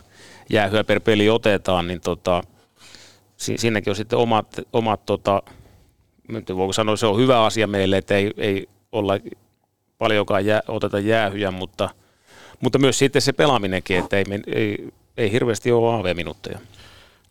jäähyä 0.50 0.84
per 0.84 1.00
peli 1.00 1.30
otetaan, 1.30 1.88
niin 1.88 2.02
tota, 2.02 2.44
si- 3.38 3.58
siinäkin 3.58 3.92
on 3.92 3.96
sitten 3.96 4.20
omat, 4.20 4.60
omat 4.74 5.06
tota, 5.06 5.44
nyt 6.28 6.50
voiko 6.56 6.74
sanoa, 6.74 6.96
se 6.96 7.06
on 7.06 7.18
hyvä 7.18 7.44
asia 7.46 7.68
meille, 7.68 7.98
että 7.98 8.16
ei, 8.16 8.32
ei 8.38 8.70
olla 8.92 9.14
paljonkaan 9.98 10.46
jää, 10.46 10.62
oteta 10.68 11.00
jäähyjä, 11.00 11.52
mutta, 11.52 11.90
mutta 12.60 12.80
myös 12.80 13.00
sitten 13.00 13.22
se 13.22 13.34
pelaaminenkin, 13.34 14.00
että 14.00 14.18
ei, 14.18 14.26
ei, 14.48 14.94
ei 15.18 15.32
hirveästi 15.32 15.72
ole 15.72 16.00
AV-minuutteja. 16.00 16.60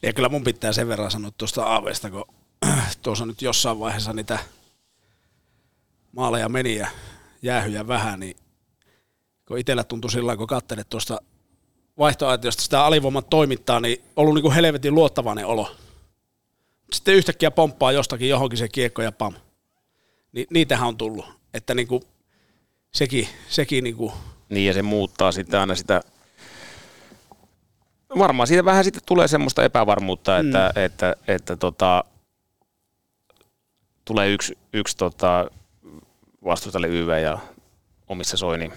Ja 0.02 0.12
kyllä 0.12 0.28
mun 0.28 0.44
pitää 0.44 0.72
sen 0.72 0.88
verran 0.88 1.10
sanoa 1.10 1.30
tuosta 1.38 1.64
Aavesta, 1.64 2.10
kun 2.10 2.24
tuossa 3.02 3.26
nyt 3.26 3.42
jossain 3.42 3.80
vaiheessa 3.80 4.12
niitä 4.12 4.38
maaleja 6.12 6.48
meni 6.48 6.76
ja 6.76 6.88
jäähyjä 7.42 7.88
vähän, 7.88 8.20
niin 8.20 8.36
kun 9.48 9.58
itsellä 9.58 9.84
tuntui 9.84 10.10
sillä 10.10 10.36
kun 10.36 10.46
katselet 10.46 10.88
tuosta 10.88 11.20
vaihtoaitiosta 11.98 12.62
sitä 12.62 12.84
alivoiman 12.84 13.24
toimintaa, 13.24 13.80
niin 13.80 14.04
ollut 14.16 14.34
niin 14.34 14.42
kuin 14.42 14.54
helvetin 14.54 14.94
luottavainen 14.94 15.46
olo. 15.46 15.76
Sitten 16.94 17.14
yhtäkkiä 17.14 17.50
pomppaa 17.50 17.92
jostakin 17.92 18.28
johonkin 18.28 18.58
se 18.58 18.68
kiekko 18.68 19.02
ja 19.02 19.12
pam. 19.12 19.34
Ni, 20.32 20.46
niitähän 20.50 20.88
on 20.88 20.96
tullut. 20.96 21.26
Että 21.54 21.74
niin 21.74 21.88
kuin, 21.88 22.02
sekin, 22.94 23.28
sekin 23.48 23.84
niin 23.84 23.96
kuin, 23.96 24.12
Niin, 24.48 24.66
ja 24.66 24.72
se 24.72 24.82
muuttaa 24.82 25.32
sitten 25.32 25.60
aina 25.60 25.74
sitä, 25.74 26.00
varmaan 28.18 28.46
siitä 28.46 28.64
vähän 28.64 28.84
sitten 28.84 29.02
tulee 29.06 29.28
semmoista 29.28 29.64
epävarmuutta, 29.64 30.38
että, 30.38 30.58
mm. 30.58 30.82
että, 30.82 31.10
että, 31.10 31.16
että 31.28 31.56
tota, 31.56 32.04
tulee 34.04 34.30
yksi, 34.30 34.58
yksi 34.72 34.96
tota, 34.96 35.50
vastustajalle 36.44 36.88
YV 36.88 37.22
ja 37.22 37.38
omissa 38.08 38.36
soi, 38.36 38.58
niin 38.58 38.72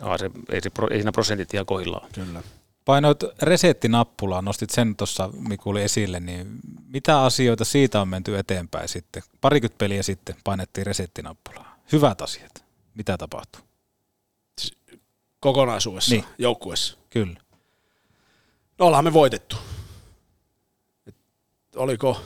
aa, 0.00 0.18
se, 0.18 0.30
ei, 0.50 0.60
se, 0.60 0.70
ei 0.90 0.96
siinä 0.96 1.12
prosentit 1.12 1.54
ihan 1.54 1.66
kohillaan. 1.66 2.08
Kyllä. 2.12 2.42
Painoit 2.88 3.24
resettinappulaa, 3.42 4.42
nostit 4.42 4.70
sen 4.70 4.96
tuossa 4.96 5.30
Mikuli 5.48 5.82
esille, 5.82 6.20
niin 6.20 6.58
mitä 6.86 7.22
asioita 7.22 7.64
siitä 7.64 8.00
on 8.00 8.08
menty 8.08 8.38
eteenpäin 8.38 8.88
sitten? 8.88 9.22
Parikymmentä 9.40 9.78
peliä 9.78 10.02
sitten 10.02 10.36
painettiin 10.44 10.86
resettinappulaa. 10.86 11.76
Hyvät 11.92 12.22
asiat. 12.22 12.64
Mitä 12.94 13.18
tapahtuu? 13.18 13.60
kokonaisuudessa, 15.40 16.14
Niin. 16.14 16.24
joukkuessa. 16.38 16.98
Kyllä. 17.10 17.40
No 18.78 18.86
ollaan 18.86 19.04
me 19.04 19.12
voitettu. 19.12 19.56
Et 21.06 21.16
oliko, 21.76 22.20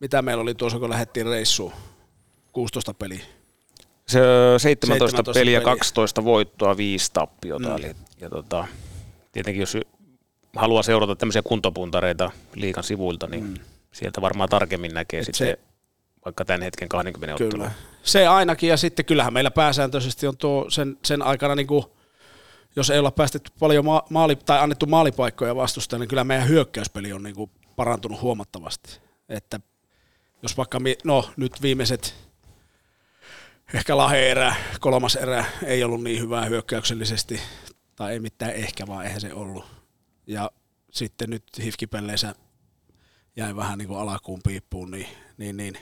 mitä 0.00 0.22
meillä 0.22 0.42
oli 0.42 0.54
tuossa, 0.54 0.78
kun 0.78 0.90
lähdettiin 0.90 1.26
reissuun? 1.26 1.72
16 2.52 2.94
peliä. 2.94 3.24
Se 4.10 4.20
ö, 4.20 4.58
17, 4.58 5.04
17 5.08 5.32
peliä, 5.32 5.60
peliä. 5.60 5.60
12 5.60 6.24
voittoa, 6.24 6.76
5 6.76 7.10
tappiota. 7.12 7.68
Mm. 7.68 7.76
Eli, 7.76 7.96
ja 8.20 8.30
tota, 8.30 8.66
tietenkin 9.32 9.60
jos 9.60 9.76
haluaa 10.56 10.82
seurata 10.82 11.16
tämmöisiä 11.16 11.42
kuntopuntareita 11.42 12.30
liikan 12.54 12.84
sivuilta, 12.84 13.26
niin 13.26 13.44
mm. 13.44 13.54
sieltä 13.92 14.20
varmaan 14.20 14.48
tarkemmin 14.48 14.94
näkee 14.94 15.20
Et 15.20 15.26
sitten 15.26 15.46
se- 15.46 15.58
vaikka 16.24 16.44
tämän 16.44 16.62
hetken 16.62 16.88
20 16.88 17.34
ottelua. 17.34 17.50
Kyllä. 17.50 17.70
Se 18.02 18.26
ainakin, 18.26 18.68
ja 18.68 18.76
sitten 18.76 19.04
kyllähän 19.04 19.32
meillä 19.32 19.50
pääsääntöisesti 19.50 20.26
on 20.26 20.36
tuo 20.36 20.70
sen, 20.70 20.96
sen 21.04 21.22
aikana, 21.22 21.54
niin 21.54 21.66
kuin, 21.66 21.84
jos 22.76 22.90
ei 22.90 22.98
olla 22.98 23.10
päästetty 23.10 23.52
paljon 23.58 23.84
ma- 23.84 24.04
maali, 24.10 24.36
tai 24.36 24.58
annettu 24.58 24.86
maalipaikkoja 24.86 25.56
vastustajalle, 25.56 26.02
niin 26.02 26.08
kyllä 26.08 26.24
meidän 26.24 26.48
hyökkäyspeli 26.48 27.12
on 27.12 27.22
niin 27.22 27.34
kuin 27.34 27.50
parantunut 27.76 28.22
huomattavasti. 28.22 28.98
Että 29.28 29.60
jos 30.42 30.56
vaikka, 30.56 30.80
mi- 30.80 30.98
no 31.04 31.30
nyt 31.36 31.62
viimeiset, 31.62 32.14
ehkä 33.74 33.96
lahe 33.96 34.30
erä, 34.30 34.54
kolmas 34.80 35.16
erä 35.16 35.44
ei 35.64 35.84
ollut 35.84 36.02
niin 36.02 36.20
hyvää 36.20 36.44
hyökkäyksellisesti, 36.44 37.40
tai 37.96 38.12
ei 38.12 38.20
mitään 38.20 38.52
ehkä, 38.52 38.86
vaan 38.86 39.04
eihän 39.04 39.20
se 39.20 39.34
ollut. 39.34 39.64
Ja 40.26 40.50
sitten 40.90 41.30
nyt 41.30 41.44
hifkipelleissä 41.58 42.34
jäi 43.36 43.56
vähän 43.56 43.78
niin 43.78 43.88
kuin 43.88 44.00
alakuun 44.00 44.40
piippuun, 44.44 44.90
niin, 44.90 45.06
niin, 45.38 45.56
niin. 45.56 45.74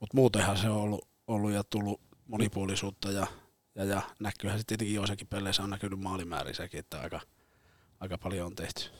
mutta 0.00 0.16
muutenhan 0.16 0.56
se 0.56 0.68
on 0.68 0.76
ollut, 0.76 1.08
ollut 1.26 1.52
ja 1.52 1.64
tullut 1.64 2.00
monipuolisuutta 2.26 3.10
ja, 3.10 3.26
ja, 3.74 3.84
ja 3.84 4.02
näkyyhän 4.20 4.58
se 4.58 4.64
tietenkin 4.66 4.96
joissakin 4.96 5.26
peleissä 5.26 5.62
on 5.62 5.70
näkynyt 5.70 6.00
maalimäärissäkin, 6.00 6.80
että 6.80 7.00
aika, 7.00 7.20
aika 8.00 8.18
paljon 8.18 8.46
on 8.46 8.54
tehty. 8.54 8.90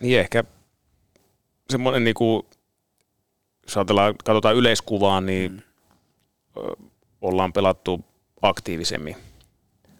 Niin 0.00 0.20
ehkä 0.20 0.44
semmoinen, 1.70 2.04
niin 2.04 2.14
kuin, 2.14 2.46
jos 3.62 3.76
ajatellaan, 3.76 4.14
katsotaan 4.24 4.56
yleiskuvaa, 4.56 5.20
niin 5.20 5.52
mm. 6.56 6.88
Ollaan 7.22 7.52
pelattu 7.52 8.04
aktiivisemmin, 8.42 9.16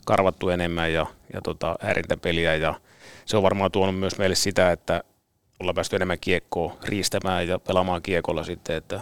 karvattu 0.05 0.49
enemmän 0.49 0.93
ja, 0.93 1.07
ja 1.33 1.41
tota, 1.45 1.77
häirintäpeliä 1.81 2.55
ja 2.55 2.81
se 3.25 3.37
on 3.37 3.43
varmaan 3.43 3.71
tuonut 3.71 3.99
myös 3.99 4.19
meille 4.19 4.37
sitä, 4.37 4.73
että 4.73 5.03
ollaan 5.61 5.75
päästy 5.75 5.97
enemmän 5.97 6.19
kiekkoa 6.21 6.77
riistämään 6.85 7.49
ja 7.49 7.59
pelaamaan 7.59 8.03
kiekolla 8.03 8.45
sitten, 8.45 8.77
että 8.77 9.01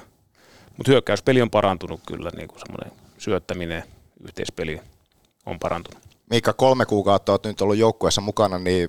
mutta 0.76 0.92
hyökkäyspeli 0.92 1.42
on 1.42 1.50
parantunut 1.50 2.00
kyllä, 2.06 2.30
niin 2.36 2.48
kuin 2.48 2.60
semmoinen 2.60 2.92
syöttäminen, 3.18 3.82
yhteispeli 4.20 4.80
on 5.46 5.58
parantunut. 5.58 6.02
Miikka, 6.30 6.52
kolme 6.52 6.86
kuukautta 6.86 7.32
olet 7.32 7.44
nyt 7.44 7.60
ollut 7.60 7.76
joukkueessa 7.76 8.20
mukana, 8.20 8.58
niin 8.58 8.88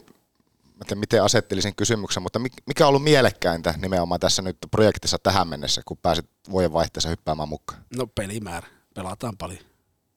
miten 0.95 1.24
asettelisin 1.24 1.76
kysymyksen, 1.76 2.24
mutta 2.24 2.40
mikä 2.40 2.86
on 2.86 2.90
ollut 2.90 3.04
mielekkäintä 3.04 3.74
nimenomaan 3.78 4.20
tässä 4.20 4.41
nyt 4.41 4.58
projektissa 4.72 5.18
tähän 5.24 5.48
mennessä, 5.48 5.82
kun 5.86 5.98
pääsit 5.98 6.26
vuodenvaihteessa 6.52 7.10
hyppäämään 7.10 7.49
mukaan? 7.49 7.82
No 7.98 8.08
pelimäärä. 8.08 8.68
Pelataan 8.98 9.38
paljon. 9.38 9.60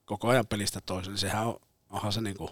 Koko 0.04 0.28
ajan 0.28 0.46
pelistä 0.46 0.80
toisen. 0.86 1.18
Sehän 1.18 1.46
on, 1.46 1.60
onhan 1.90 2.12
se 2.12 2.20
niinku 2.20 2.50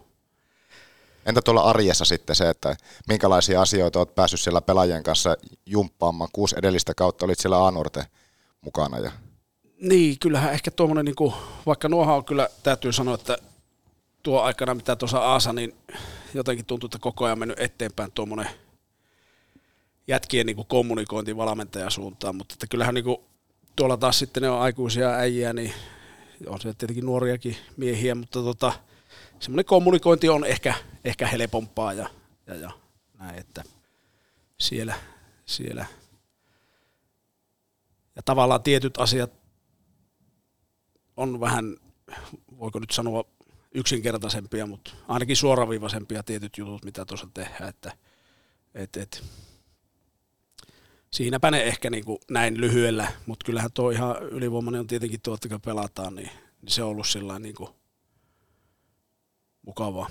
Entä 1.27 1.43
tuolla 1.43 1.63
arjessa 1.63 2.05
sitten 2.05 2.37
se, 2.37 2.51
että 2.51 2.77
minkälaisia 3.09 3.63
asioita 3.63 3.99
olet 3.99 4.15
päässyt 4.15 4.41
siellä 4.41 4.61
pelaajien 4.61 5.03
kanssa 5.03 5.37
jumppaamaan? 5.67 6.31
Kuusi 6.33 6.55
edellistä 6.59 6.95
kautta 6.95 7.25
olit 7.25 7.39
siellä 7.39 7.67
A-nuorten 7.67 8.05
mukana. 8.61 8.99
Ja... 8.99 9.13
Niin, 9.81 10.19
kyllähän 10.19 10.53
ehkä 10.53 10.71
tuommoinen, 10.71 11.05
niin 11.05 11.15
kuin, 11.15 11.35
vaikka 11.67 11.89
nuohan 11.89 12.17
on 12.17 12.25
kyllä, 12.25 12.49
täytyy 12.63 12.93
sanoa, 12.93 13.15
että 13.15 13.39
tuo 14.23 14.41
aikana, 14.41 14.75
mitä 14.75 14.97
tuossa 14.97 15.19
Aasa, 15.19 15.53
niin 15.53 15.77
jotenkin 16.35 16.65
tuntuu, 16.65 16.87
että 16.87 16.99
koko 16.99 17.25
ajan 17.25 17.39
mennyt 17.39 17.61
eteenpäin 17.61 18.13
tuommoinen 18.13 18.51
jätkien 20.09 20.47
niin 20.47 20.57
kuin 20.57 20.69
kommunikointi 20.69 21.37
valmentajan 21.37 21.91
suuntaan, 21.91 22.37
mutta 22.37 22.53
että 22.53 22.67
kyllähän 22.67 22.95
niin 22.95 23.05
kuin, 23.05 23.19
tuolla 23.77 23.97
taas 23.97 24.19
sitten 24.19 24.43
ne 24.43 24.51
on 24.51 24.61
aikuisia 24.61 25.11
äijiä, 25.11 25.53
niin 25.53 25.73
on 26.47 26.61
se 26.61 26.75
tietenkin 26.75 27.07
nuoriakin 27.07 27.57
miehiä, 27.77 28.15
mutta 28.15 28.43
tota, 28.43 28.73
semmoinen 29.41 29.65
kommunikointi 29.65 30.29
on 30.29 30.45
ehkä, 30.45 30.75
ehkä 31.05 31.27
helpompaa 31.27 31.93
ja, 31.93 32.11
ja, 32.47 32.55
ja 32.55 32.71
näin, 33.19 33.39
että 33.39 33.65
siellä, 34.61 34.95
siellä. 35.47 35.87
Ja 38.17 38.23
tavallaan 38.23 38.63
tietyt 38.63 38.99
asiat 38.99 39.33
on 41.17 41.41
vähän, 41.41 41.77
voiko 42.59 42.79
nyt 42.79 42.91
sanoa 42.91 43.25
yksinkertaisempia, 43.75 44.67
mutta 44.67 44.91
ainakin 45.09 45.37
suoraviivaisempia 45.37 46.23
tietyt 46.23 46.59
jutut, 46.59 46.85
mitä 46.85 47.05
tuossa 47.05 47.29
tehdään, 47.35 47.69
että 47.69 47.93
et, 48.75 48.97
et, 48.97 49.25
siinäpä 51.11 51.51
ne 51.51 51.63
ehkä 51.63 51.91
niin 51.91 52.05
kuin 52.05 52.19
näin 52.31 52.61
lyhyellä, 52.61 53.13
mutta 53.27 53.45
kyllähän 53.45 53.73
tuo 53.75 53.91
ihan 53.91 54.23
ylivoimainen 54.23 54.81
on 54.81 54.87
tietenkin 54.87 55.21
tuo, 55.21 55.35
että 55.35 55.59
pelataan, 55.65 56.15
niin, 56.15 56.31
niin 56.63 56.73
se 56.73 56.83
on 56.83 56.89
ollut 56.89 57.07
sillä 57.07 57.39
niin 57.39 57.55
kuin 57.55 57.71
mukavaa. 59.67 60.09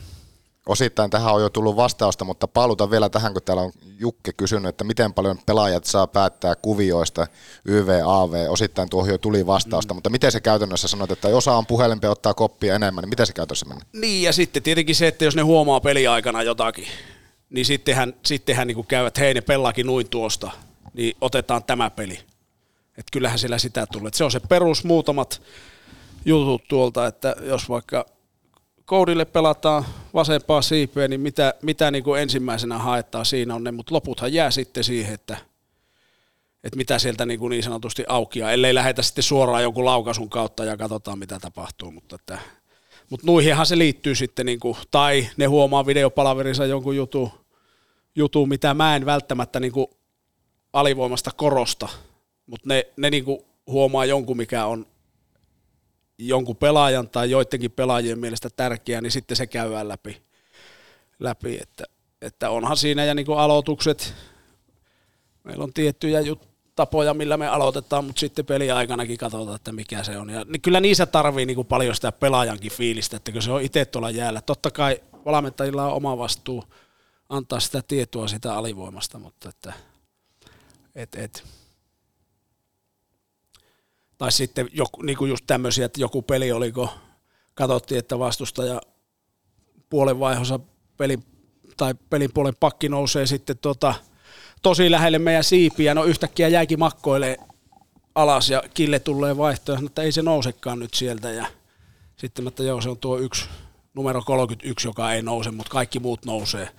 Osittain 0.67 1.09
tähän 1.09 1.33
on 1.33 1.41
jo 1.41 1.49
tullut 1.49 1.75
vastausta, 1.75 2.25
mutta 2.25 2.47
paluta 2.47 2.91
vielä 2.91 3.09
tähän, 3.09 3.33
kun 3.33 3.41
täällä 3.41 3.63
on 3.63 3.71
Jukke 3.99 4.33
kysynyt, 4.33 4.69
että 4.69 4.83
miten 4.83 5.13
paljon 5.13 5.39
pelaajat 5.45 5.85
saa 5.85 6.07
päättää 6.07 6.55
kuvioista 6.55 7.27
YV, 7.65 8.01
AV. 8.05 8.45
Osittain 8.49 8.89
tuohon 8.89 9.09
jo 9.09 9.17
tuli 9.17 9.45
vastausta, 9.45 9.93
mm. 9.93 9.95
mutta 9.95 10.09
miten 10.09 10.31
se 10.31 10.41
käytännössä 10.41 10.87
sanot, 10.87 11.11
että 11.11 11.27
osa 11.27 11.53
on 11.53 11.65
puhelimpi 11.65 12.07
ottaa 12.07 12.33
koppia 12.33 12.75
enemmän, 12.75 13.01
niin 13.01 13.09
miten 13.09 13.27
se 13.27 13.33
käytännössä 13.33 13.65
menee? 13.65 13.83
Niin, 13.93 14.23
ja 14.23 14.33
sitten 14.33 14.63
tietenkin 14.63 14.95
se, 14.95 15.07
että 15.07 15.25
jos 15.25 15.35
ne 15.35 15.41
huomaa 15.41 15.79
peliaikana 15.79 16.43
jotakin, 16.43 16.87
niin 17.49 17.65
sittenhän, 17.65 18.13
sittenhän 18.25 18.67
niin 18.67 18.85
käyvät, 18.87 19.07
että 19.07 19.21
hei 19.21 19.33
ne 19.33 19.41
pelaakin 19.41 19.85
noin 19.85 20.09
tuosta, 20.09 20.51
niin 20.97 21.17
otetaan 21.21 21.63
tämä 21.63 21.89
peli. 21.89 22.19
Että 22.87 23.11
kyllähän 23.11 23.39
sillä 23.39 23.57
sitä 23.57 23.87
tulee. 23.91 24.11
Se 24.13 24.23
on 24.23 24.31
se 24.31 24.39
perus 24.39 24.83
muutamat 24.83 25.41
jutut 26.25 26.67
tuolta, 26.67 27.07
että 27.07 27.35
jos 27.41 27.69
vaikka 27.69 28.05
koodille 28.85 29.25
pelataan 29.25 29.85
vasempaa 30.13 30.61
siipeä, 30.61 31.07
niin 31.07 31.21
mitä, 31.21 31.53
mitä 31.61 31.91
niin 31.91 32.03
kuin 32.03 32.21
ensimmäisenä 32.21 32.77
haetaan 32.77 33.25
siinä 33.25 33.55
on 33.55 33.63
ne, 33.63 33.71
mutta 33.71 33.95
loputhan 33.95 34.33
jää 34.33 34.51
sitten 34.51 34.83
siihen, 34.83 35.13
että, 35.13 35.37
että 36.63 36.77
mitä 36.77 36.99
sieltä 36.99 37.25
niin, 37.25 37.39
kuin 37.39 37.49
niin 37.49 37.63
sanotusti 37.63 38.03
aukia, 38.07 38.51
ellei 38.51 38.73
lähetä 38.73 39.01
sitten 39.01 39.23
suoraan 39.23 39.63
jonkun 39.63 39.85
laukaisun 39.85 40.29
kautta 40.29 40.65
ja 40.65 40.77
katsotaan 40.77 41.19
mitä 41.19 41.39
tapahtuu, 41.39 41.91
mutta 41.91 42.15
että, 42.15 42.39
mutta 43.09 43.25
nuihinhan 43.25 43.65
se 43.65 43.77
liittyy 43.77 44.15
sitten, 44.15 44.45
niin 44.45 44.59
kuin, 44.59 44.77
tai 44.91 45.29
ne 45.37 45.45
huomaa 45.45 45.85
videopalaverinsa 45.85 46.65
jonkun 46.65 46.95
jutu, 46.95 47.31
jutu, 48.15 48.45
mitä 48.45 48.73
mä 48.73 48.95
en 48.95 49.05
välttämättä 49.05 49.59
niin 49.59 49.71
kuin 49.71 49.87
alivoimasta 50.79 51.31
korosta, 51.31 51.89
mutta 52.45 52.67
ne, 52.67 52.87
ne 52.97 53.09
niin 53.09 53.25
kuin 53.25 53.39
huomaa 53.67 54.05
jonkun, 54.05 54.37
mikä 54.37 54.65
on 54.65 54.85
jonkun 56.17 56.55
pelaajan 56.55 57.09
tai 57.09 57.31
joidenkin 57.31 57.71
pelaajien 57.71 58.19
mielestä 58.19 58.49
tärkeää, 58.49 59.01
niin 59.01 59.11
sitten 59.11 59.37
se 59.37 59.47
käydään 59.47 59.87
läpi. 59.87 60.21
läpi 61.19 61.59
että, 61.61 61.83
että 62.21 62.49
onhan 62.49 62.77
siinä 62.77 63.05
ja 63.05 63.13
niin 63.13 63.25
kuin 63.25 63.39
aloitukset, 63.39 64.13
meillä 65.43 65.63
on 65.63 65.73
tiettyjä 65.73 66.21
jut- 66.21 66.47
tapoja, 66.75 67.13
millä 67.13 67.37
me 67.37 67.47
aloitetaan, 67.47 68.05
mutta 68.05 68.19
sitten 68.19 68.45
peliaikanakin 68.45 69.17
katsotaan, 69.17 69.55
että 69.55 69.71
mikä 69.71 70.03
se 70.03 70.17
on. 70.17 70.29
Ja 70.29 70.45
niin 70.45 70.61
kyllä 70.61 70.79
niissä 70.79 71.05
tarvii 71.05 71.45
niin 71.45 71.55
kuin 71.55 71.67
paljon 71.67 71.95
sitä 71.95 72.11
pelaajankin 72.11 72.71
fiilistä, 72.71 73.17
että 73.17 73.31
kun 73.31 73.41
se 73.41 73.51
on 73.51 73.61
itse 73.61 73.85
tuolla 73.85 74.09
jäällä. 74.09 74.41
Totta 74.41 74.71
kai 74.71 75.01
valmentajilla 75.25 75.85
on 75.85 75.93
oma 75.93 76.17
vastuu 76.17 76.63
antaa 77.29 77.59
sitä 77.59 77.81
tietoa 77.87 78.27
sitä 78.27 78.53
alivoimasta, 78.53 79.19
mutta 79.19 79.49
että, 79.49 79.73
et, 80.97 81.15
et, 81.15 81.43
tai 84.17 84.31
sitten 84.31 84.69
joku, 84.73 85.01
niin 85.01 85.17
kuin 85.17 85.29
just 85.29 85.43
tämmöisiä, 85.47 85.85
että 85.85 86.01
joku 86.01 86.21
peli 86.21 86.51
oliko, 86.51 86.89
katsottiin, 87.55 87.99
että 87.99 88.19
vastustaja 88.19 88.81
puolen 89.89 90.19
vaihossa 90.19 90.59
pelin, 90.97 91.23
tai 91.77 91.93
pelin 92.09 92.33
puolen 92.33 92.55
pakki 92.59 92.89
nousee 92.89 93.25
sitten 93.25 93.57
tota, 93.57 93.93
tosi 94.61 94.91
lähelle 94.91 95.19
meidän 95.19 95.43
siipiä, 95.43 95.93
no 95.93 96.03
yhtäkkiä 96.03 96.47
jäikin 96.47 96.79
makkoilee 96.79 97.37
alas 98.15 98.49
ja 98.49 98.63
Kille 98.73 98.99
tulee 98.99 99.37
vaihtoehto, 99.37 99.85
että 99.85 100.01
ei 100.01 100.11
se 100.11 100.21
nousekaan 100.21 100.79
nyt 100.79 100.93
sieltä. 100.93 101.31
Ja 101.31 101.47
sitten 102.15 102.47
että 102.47 102.63
joo 102.63 102.81
se 102.81 102.89
on 102.89 102.97
tuo 102.97 103.17
yksi, 103.17 103.45
numero 103.93 104.21
31, 104.21 104.87
joka 104.87 105.13
ei 105.13 105.21
nouse, 105.21 105.51
mutta 105.51 105.71
kaikki 105.71 105.99
muut 105.99 106.25
nousee. 106.25 106.69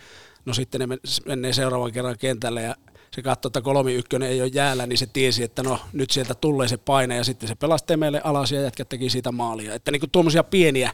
No 0.45 0.55
sitten 0.55 0.81
ne 0.81 0.99
menee 1.27 1.53
seuraavan 1.53 1.93
kerran 1.93 2.19
kentälle 2.19 2.63
ja 2.63 2.75
se 3.11 3.23
katsoi, 3.23 3.49
että 3.49 3.61
kolmi 3.61 3.95
ykkönen 3.95 4.29
ei 4.29 4.43
ole 4.43 4.51
jäällä, 4.53 4.87
niin 4.87 4.99
se 4.99 5.07
tiesi, 5.07 5.43
että 5.43 5.63
no 5.63 5.79
nyt 5.93 6.11
sieltä 6.11 6.35
tulee 6.35 6.69
se 6.69 6.77
paine 6.77 7.17
ja 7.17 7.25
sitten 7.25 7.49
se 7.49 7.55
pelasti 7.55 7.97
meille 7.97 8.21
alas 8.25 8.53
ja 8.53 8.61
jätkät 8.61 8.89
teki 8.89 9.11
siitä 9.11 9.33
maalia. 9.33 9.75
Että 9.75 9.91
niin 9.91 10.01
kuin 10.01 10.11
tuommoisia 10.11 10.45
pieniä, 10.45 10.91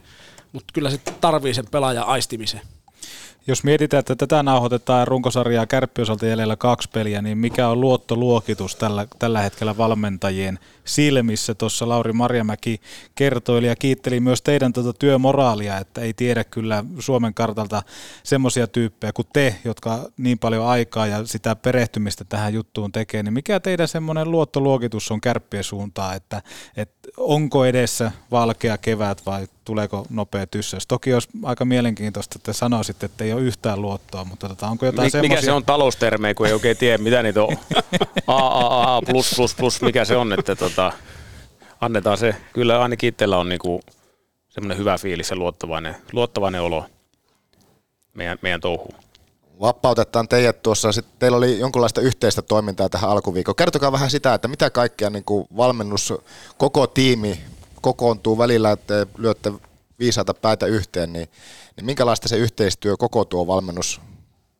mutta 0.52 0.72
kyllä 0.72 0.90
se 0.90 0.98
tarvii 1.20 1.54
sen 1.54 1.66
pelaajan 1.70 2.06
aistimisen. 2.06 2.60
Jos 3.46 3.64
mietitään, 3.64 3.98
että 3.98 4.16
tätä 4.16 4.42
nauhoitetaan 4.42 5.08
runkosarjaa 5.08 5.66
kärppiosalta 5.66 6.26
jäljellä 6.26 6.56
kaksi 6.56 6.88
peliä, 6.92 7.22
niin 7.22 7.38
mikä 7.38 7.68
on 7.68 7.80
luottoluokitus 7.80 8.76
tällä, 8.76 9.06
tällä 9.18 9.40
hetkellä 9.40 9.76
valmentajien 9.76 10.58
silmissä? 10.84 11.54
Tuossa 11.54 11.88
Lauri 11.88 12.12
Marjamäki 12.12 12.80
kertoi 13.14 13.66
ja 13.66 13.76
kiitteli 13.76 14.20
myös 14.20 14.42
teidän 14.42 14.72
tuota 14.72 14.92
työmoraalia, 14.92 15.78
että 15.78 16.00
ei 16.00 16.14
tiedä 16.14 16.44
kyllä 16.44 16.84
Suomen 16.98 17.34
kartalta 17.34 17.82
semmoisia 18.22 18.66
tyyppejä 18.66 19.12
kuin 19.12 19.28
te, 19.32 19.56
jotka 19.64 20.10
niin 20.16 20.38
paljon 20.38 20.66
aikaa 20.66 21.06
ja 21.06 21.26
sitä 21.26 21.56
perehtymistä 21.56 22.24
tähän 22.24 22.54
juttuun 22.54 22.92
tekee, 22.92 23.22
niin 23.22 23.34
mikä 23.34 23.60
teidän 23.60 23.88
semmoinen 23.88 24.30
luottoluokitus 24.30 25.10
on 25.10 25.20
kärppien 25.20 25.64
suuntaan, 25.64 26.16
että, 26.16 26.42
että 26.76 27.03
onko 27.16 27.64
edessä 27.64 28.12
valkea 28.30 28.78
kevät 28.78 29.26
vai 29.26 29.46
tuleeko 29.64 30.06
nopea 30.10 30.46
tyssäys? 30.46 30.86
Toki 30.86 31.14
olisi 31.14 31.28
aika 31.42 31.64
mielenkiintoista, 31.64 32.34
että 32.38 32.52
sanoisitte, 32.52 33.06
että 33.06 33.24
ei 33.24 33.32
ole 33.32 33.42
yhtään 33.42 33.82
luottoa, 33.82 34.24
mutta 34.24 34.48
tota, 34.48 34.66
onko 34.66 34.86
jotain 34.86 35.06
Mik, 35.06 35.12
semmoisia... 35.12 35.36
Mikä 35.36 35.44
se 35.44 35.52
on 35.52 35.64
taloustermejä, 35.64 36.34
kun 36.34 36.46
ei 36.46 36.52
oikein 36.52 36.76
tiedä, 36.76 36.98
mitä 36.98 37.22
niitä 37.22 37.42
on? 37.42 37.56
A, 38.26 38.36
A, 38.36 38.96
A, 38.96 39.02
plus, 39.02 39.32
plus, 39.36 39.54
plus, 39.54 39.82
mikä 39.82 40.04
se 40.04 40.16
on, 40.16 40.32
että 40.32 40.56
tota... 40.56 40.92
annetaan 41.80 42.18
se. 42.18 42.36
Kyllä 42.52 42.82
ainakin 42.82 43.08
itsellä 43.08 43.38
on 43.38 43.48
niinku 43.48 43.80
semmoinen 44.48 44.78
hyvä 44.78 44.98
fiilis 44.98 45.30
ja 45.30 45.36
luottavainen, 45.36 45.96
luottavainen 46.12 46.62
olo 46.62 46.86
meidän, 48.14 48.38
meidän 48.42 48.60
touhuun. 48.60 49.03
Vapautetaan 49.60 50.28
teidät 50.28 50.62
tuossa. 50.62 50.93
Sitten 50.93 51.18
teillä 51.18 51.39
oli 51.39 51.59
jonkinlaista 51.59 52.01
yhteistä 52.01 52.43
toimintaa 52.43 52.89
tähän 52.89 53.10
alkuviikkoon. 53.10 53.56
Kertokaa 53.56 53.93
vähän 53.93 54.10
sitä, 54.10 54.35
että 54.35 54.48
mitä 54.48 54.70
kaikkea 54.70 55.10
niin 55.10 55.24
kuin 55.24 55.47
valmennus, 55.56 56.14
koko 56.59 56.86
tiimi 56.86 57.40
kokoontuu 57.81 58.39
välillä, 58.39 58.72
että 58.72 59.06
lyötte 59.18 59.52
viisaita 59.98 60.35
päätä 60.35 60.66
yhteen, 60.66 61.12
niin, 61.12 61.28
niin 61.76 61.85
minkälaista 61.85 62.28
se 62.28 62.36
yhteistyö 62.36 62.97
koko 62.97 63.24
tuo 63.24 63.47
valmennus 63.47 64.01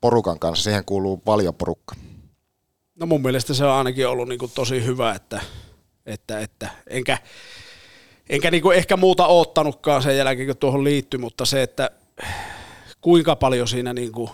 porukan 0.01 0.39
kanssa? 0.39 0.65
Siihen 0.65 0.85
kuuluu 0.85 1.17
paljon 1.17 1.55
porukka. 1.55 1.95
No 2.95 3.07
mun 3.07 3.23
mielestä 3.23 3.55
se 3.55 3.65
on 3.65 3.73
ainakin 3.73 4.09
ollut 4.09 4.29
niin 4.29 4.41
tosi 4.55 4.85
hyvä, 4.85 5.15
että, 5.15 5.41
että, 6.07 6.41
että 6.41 6.69
enkä, 6.87 7.19
enkä 8.29 8.51
niin 8.51 8.73
ehkä 8.75 8.97
muuta 8.97 9.27
oottanutkaan 9.27 10.03
sen 10.03 10.17
jälkeen, 10.17 10.47
kun 10.47 10.57
tuohon 10.57 10.85
liittyi, 10.85 11.19
mutta 11.19 11.45
se, 11.45 11.63
että 11.63 11.91
kuinka 13.01 13.37
paljon 13.37 13.69
siinä 13.69 13.93
niin 13.93 14.13
kuin 14.13 14.31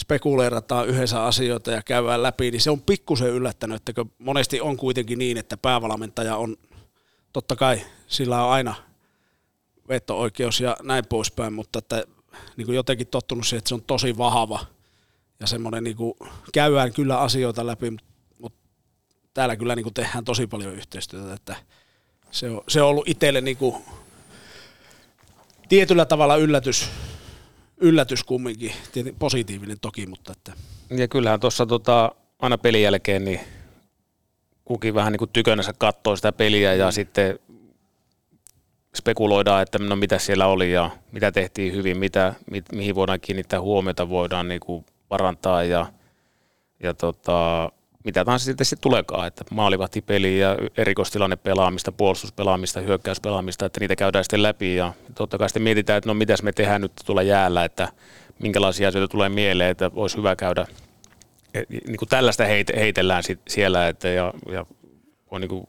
spekuleerataan 0.00 0.88
yhdessä 0.88 1.24
asioita 1.24 1.70
ja 1.70 1.82
käydään 1.82 2.22
läpi, 2.22 2.50
niin 2.50 2.60
se 2.60 2.70
on 2.70 2.80
pikkusen 2.80 3.28
yllättänyt, 3.28 3.76
että 3.88 4.04
monesti 4.18 4.60
on 4.60 4.76
kuitenkin 4.76 5.18
niin, 5.18 5.36
että 5.36 5.56
päävalmentaja 5.56 6.36
on, 6.36 6.56
totta 7.32 7.56
kai 7.56 7.80
sillä 8.06 8.44
on 8.44 8.52
aina 8.52 8.74
veto-oikeus 9.88 10.60
ja 10.60 10.76
näin 10.82 11.04
poispäin, 11.08 11.52
mutta 11.52 11.78
että 11.78 12.04
niin 12.56 12.66
kuin 12.66 12.76
jotenkin 12.76 13.06
tottunut 13.06 13.46
siihen, 13.46 13.58
että 13.58 13.68
se 13.68 13.74
on 13.74 13.82
tosi 13.82 14.18
vahva 14.18 14.66
ja 15.40 15.46
semmoinen 15.46 15.84
niin 15.84 15.96
kuin, 15.96 16.14
käydään 16.52 16.92
kyllä 16.92 17.18
asioita 17.18 17.66
läpi, 17.66 17.96
mutta 18.38 18.58
täällä 19.34 19.56
kyllä 19.56 19.76
niin 19.76 19.84
kuin 19.84 19.94
tehdään 19.94 20.24
tosi 20.24 20.46
paljon 20.46 20.74
yhteistyötä, 20.74 21.34
että 21.34 21.56
se 22.30 22.50
on, 22.50 22.62
se 22.68 22.82
on 22.82 22.88
ollut 22.88 23.08
itselle 23.08 23.40
niin 23.40 23.56
kuin, 23.56 23.84
tietyllä 25.68 26.04
tavalla 26.04 26.36
yllätys, 26.36 26.90
yllätys 27.80 28.24
kumminkin, 28.24 28.72
Tietenkin 28.92 29.18
positiivinen 29.18 29.80
toki, 29.80 30.06
mutta 30.06 30.32
että 30.32 30.52
Ja 30.90 31.08
kyllähän 31.08 31.40
tuossa 31.40 31.66
tota, 31.66 32.12
aina 32.38 32.58
pelin 32.58 32.82
jälkeen 32.82 33.24
niin 33.24 33.40
kukin 34.64 34.94
vähän 34.94 35.12
niin 35.12 35.18
kuin 35.18 35.30
tykönänsä 35.32 35.72
katsoo 35.78 36.16
sitä 36.16 36.32
peliä 36.32 36.74
ja 36.74 36.90
sitten 36.90 37.38
spekuloidaan, 38.96 39.62
että 39.62 39.78
no 39.78 39.96
mitä 39.96 40.18
siellä 40.18 40.46
oli 40.46 40.72
ja 40.72 40.90
mitä 41.12 41.32
tehtiin 41.32 41.72
hyvin, 41.72 41.98
mitä, 41.98 42.34
mi, 42.50 42.62
mihin 42.72 42.94
voidaan 42.94 43.20
kiinnittää 43.20 43.60
huomiota, 43.60 44.08
voidaan 44.08 44.48
niin 44.48 44.60
kuin 44.60 44.86
parantaa 45.08 45.64
ja, 45.64 45.86
ja 46.82 46.94
tota, 46.94 47.72
mitä 48.08 48.24
tahansa 48.24 48.44
sitten, 48.44 48.64
sitten 48.64 48.82
tuleekaan, 48.82 49.26
että 49.26 49.44
maalivahtipeli 49.50 50.38
ja 50.38 50.56
erikoistilanne 50.76 51.36
pelaamista, 51.36 51.92
puolustuspelaamista, 51.92 52.80
hyökkäyspelaamista, 52.80 53.66
että 53.66 53.80
niitä 53.80 53.96
käydään 53.96 54.24
sitten 54.24 54.42
läpi 54.42 54.76
ja 54.76 54.92
totta 55.14 55.38
kai 55.38 55.48
sitten 55.48 55.62
mietitään, 55.62 55.98
että 55.98 56.10
no 56.10 56.14
mitäs 56.14 56.42
me 56.42 56.52
tehdään 56.52 56.80
nyt 56.80 56.92
tuolla 57.04 57.22
jäällä, 57.22 57.64
että 57.64 57.88
minkälaisia 58.38 58.88
asioita 58.88 59.12
tulee 59.12 59.28
mieleen, 59.28 59.70
että 59.70 59.90
olisi 59.94 60.16
hyvä 60.16 60.36
käydä, 60.36 60.66
et, 61.54 61.70
niin 61.70 61.96
kuin 61.96 62.08
tällaista 62.08 62.44
heite, 62.44 62.72
heitellään 62.76 63.22
sit 63.22 63.40
siellä, 63.48 63.88
että 63.88 64.08
ja, 64.08 64.32
ja 64.52 64.66
on 65.30 65.40
niin 65.40 65.48
kuin 65.48 65.66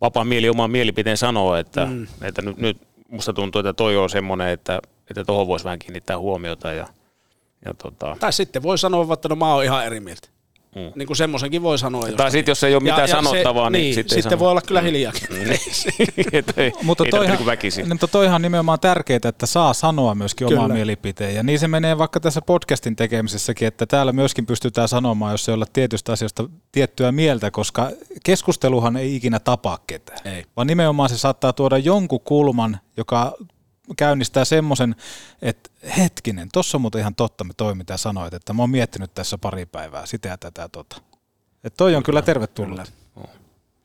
vapaa 0.00 0.24
mieli 0.24 0.48
omaan 0.48 0.70
mielipiteen 0.70 1.16
sanoa, 1.16 1.58
että, 1.58 1.86
mm. 1.86 2.06
että 2.22 2.42
nyt, 2.42 2.56
nyt 2.56 2.76
musta 3.08 3.32
tuntuu, 3.32 3.58
että 3.58 3.72
toi 3.72 3.96
on 3.96 4.10
semmoinen, 4.10 4.48
että, 4.48 4.80
että 5.10 5.24
tuohon 5.24 5.46
voisi 5.46 5.64
vähän 5.64 5.78
kiinnittää 5.78 6.18
huomiota 6.18 6.72
ja, 6.72 6.86
ja 7.64 7.74
tota, 7.74 8.16
Tai 8.20 8.32
sitten 8.32 8.62
voi 8.62 8.78
sanoa, 8.78 9.14
että 9.14 9.28
no 9.28 9.36
mä 9.36 9.54
oon 9.54 9.64
ihan 9.64 9.86
eri 9.86 10.00
mieltä. 10.00 10.28
Mm. 10.76 10.92
Niin 10.94 11.06
kuin 11.06 11.16
semmoisenkin 11.16 11.62
voi 11.62 11.78
sanoa. 11.78 12.02
Tai 12.02 12.10
jostakin. 12.10 12.32
sitten 12.32 12.50
jos 12.50 12.64
ei 12.64 12.74
ole 12.74 12.82
mitään 12.82 12.98
Ja- 13.00 13.16
ja 13.16 13.22
sanottavaa, 13.22 13.66
se, 13.66 13.70
niin, 13.70 13.82
niin 13.82 13.94
sitten 13.94 14.22
sitten 14.22 14.38
voi 14.38 14.50
olla 14.50 14.60
kyllä 14.60 14.80
hiljaakin. 14.80 15.28
Että 16.32 16.52
ei, 16.56 16.72
Mutta 16.82 17.04
toihan, 17.04 17.20
toihan, 17.20 17.36
niin 17.38 17.46
väkisin. 17.46 17.88
mutta 17.88 18.08
toihan 18.08 18.34
on 18.34 18.42
nimenomaan 18.42 18.80
tärkeää, 18.80 19.20
että 19.24 19.46
saa 19.46 19.72
sanoa 19.74 20.14
myöskin 20.14 20.48
Kyllä. 20.48 20.68
mielipiteen. 20.68 21.34
Ja 21.34 21.42
niin 21.42 21.58
se 21.58 21.68
menee 21.68 21.98
vaikka 21.98 22.20
tässä 22.20 22.42
podcastin 22.42 22.96
tekemisessäkin, 22.96 23.68
että 23.68 23.86
täällä 23.86 24.12
myöskin 24.12 24.46
pystytään 24.46 24.88
sanomaan, 24.88 25.32
jos 25.32 25.48
ei 25.48 25.54
olla 25.54 25.66
tietystä 25.72 26.12
asioista 26.12 26.44
tiettyä 26.72 27.12
mieltä, 27.12 27.50
koska 27.50 27.90
keskusteluhan 28.24 28.96
ei 28.96 29.16
ikinä 29.16 29.38
tapaa 29.38 29.78
ketään. 29.86 30.18
Ei. 30.24 30.44
Vaan 30.56 30.66
nimenomaan 30.66 31.08
se 31.08 31.18
saattaa 31.18 31.52
tuoda 31.52 31.78
jonkun 31.78 32.20
kulman, 32.20 32.78
joka 32.96 33.32
käynnistää 33.96 34.44
semmoisen, 34.44 34.96
että 35.42 35.70
hetkinen, 35.98 36.48
tossa 36.52 36.78
on 36.78 36.82
muuten 36.82 37.00
ihan 37.00 37.14
totta, 37.14 37.44
me 37.44 37.52
toi 37.56 37.74
mitä 37.74 37.96
sanoit, 37.96 38.34
että 38.34 38.52
mä 38.52 38.62
oon 38.62 38.70
miettinyt 38.70 39.14
tässä 39.14 39.38
pari 39.38 39.66
päivää 39.66 40.06
sitä 40.06 40.28
ja 40.28 40.38
tätä 40.38 40.68
tota. 40.68 40.96
Että 41.64 41.76
toi 41.76 41.94
on 41.94 42.02
kyllä 42.02 42.22
tervetullut. 42.22 42.80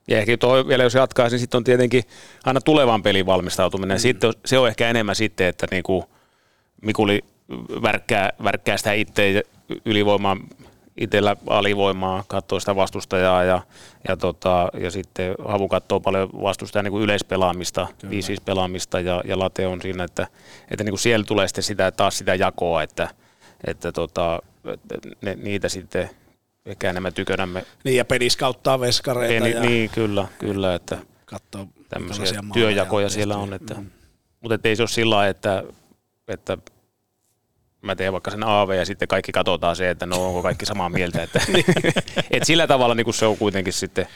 Ja 0.07 0.19
ehkä 0.19 0.37
toi 0.37 0.67
vielä 0.67 0.83
jos 0.83 0.93
jatkaa, 0.93 1.29
niin 1.29 1.39
sitten 1.39 1.57
on 1.57 1.63
tietenkin 1.63 2.03
aina 2.43 2.61
tulevan 2.61 3.03
pelin 3.03 3.25
valmistautuminen. 3.25 3.97
Mm. 3.97 4.01
Sitten 4.01 4.33
se 4.45 4.57
on 4.57 4.67
ehkä 4.67 4.89
enemmän 4.89 5.15
sitten, 5.15 5.47
että 5.47 5.67
niinku 5.71 6.05
Mikuli 6.81 7.21
värkkää, 7.81 8.29
värkkää 8.43 8.77
sitä 8.77 8.93
itse 8.93 9.43
ylivoimaa, 9.85 10.37
itsellä 10.97 11.35
alivoimaa, 11.47 12.23
katsoo 12.27 12.59
sitä 12.59 12.75
vastustajaa 12.75 13.43
ja, 13.43 13.61
ja, 14.07 14.17
tota, 14.17 14.69
ja 14.79 14.91
sitten 14.91 15.35
Havu 15.47 15.67
katsoo 15.67 15.99
paljon 15.99 16.29
vastustajan 16.41 16.83
niin 16.83 16.91
kuin 16.91 17.03
yleispelaamista, 17.03 17.87
5 18.09 18.35
pelaamista 18.45 18.99
ja, 18.99 19.21
ja 19.25 19.39
Late 19.39 19.67
on 19.67 19.81
siinä, 19.81 20.03
että, 20.03 20.27
että 20.71 20.83
niin 20.83 20.91
kuin 20.91 20.99
siellä 20.99 21.25
tulee 21.25 21.47
sitten 21.47 21.63
sitä, 21.63 21.91
taas 21.91 22.17
sitä 22.17 22.35
jakoa, 22.35 22.83
että, 22.83 23.09
että, 23.67 23.91
tota, 23.91 24.41
että 24.73 25.09
ne, 25.21 25.35
niitä 25.35 25.69
sitten 25.69 26.09
ehkä 26.65 26.89
enemmän 26.89 27.13
tykönämme 27.13 27.65
Niin 27.83 27.97
ja 27.97 28.05
peliskauttaa 28.05 28.79
veskareita. 28.79 29.45
ei, 29.45 29.53
ja 29.53 29.61
niin, 29.61 29.89
kyllä, 29.89 30.27
kyllä, 30.39 30.75
että 30.75 30.97
katsoo 31.25 31.67
tämmöisiä 31.89 32.43
työjakoja 32.53 33.09
siellä 33.09 33.37
on, 33.37 33.53
että, 33.53 33.73
Mm. 33.73 33.89
mutta 34.41 34.69
ei 34.69 34.75
se 34.75 34.81
ole 34.83 34.89
sillä 34.89 35.27
että, 35.27 35.63
että 36.27 36.57
mä 37.83 37.95
teen 37.95 38.13
vaikka 38.13 38.31
sen 38.31 38.43
AV 38.43 38.69
ja 38.69 38.85
sitten 38.85 39.07
kaikki 39.07 39.31
katsotaan 39.31 39.75
se, 39.75 39.89
että 39.89 40.05
no 40.05 40.27
onko 40.27 40.41
kaikki 40.43 40.65
samaa 40.65 40.89
mieltä, 40.89 41.23
että 41.23 41.41
et 42.31 42.43
sillä 42.43 42.67
tavalla 42.67 42.95
niin 42.95 43.13
se 43.13 43.25
on 43.25 43.37
kuitenkin 43.37 43.73
sitten, 43.73 44.07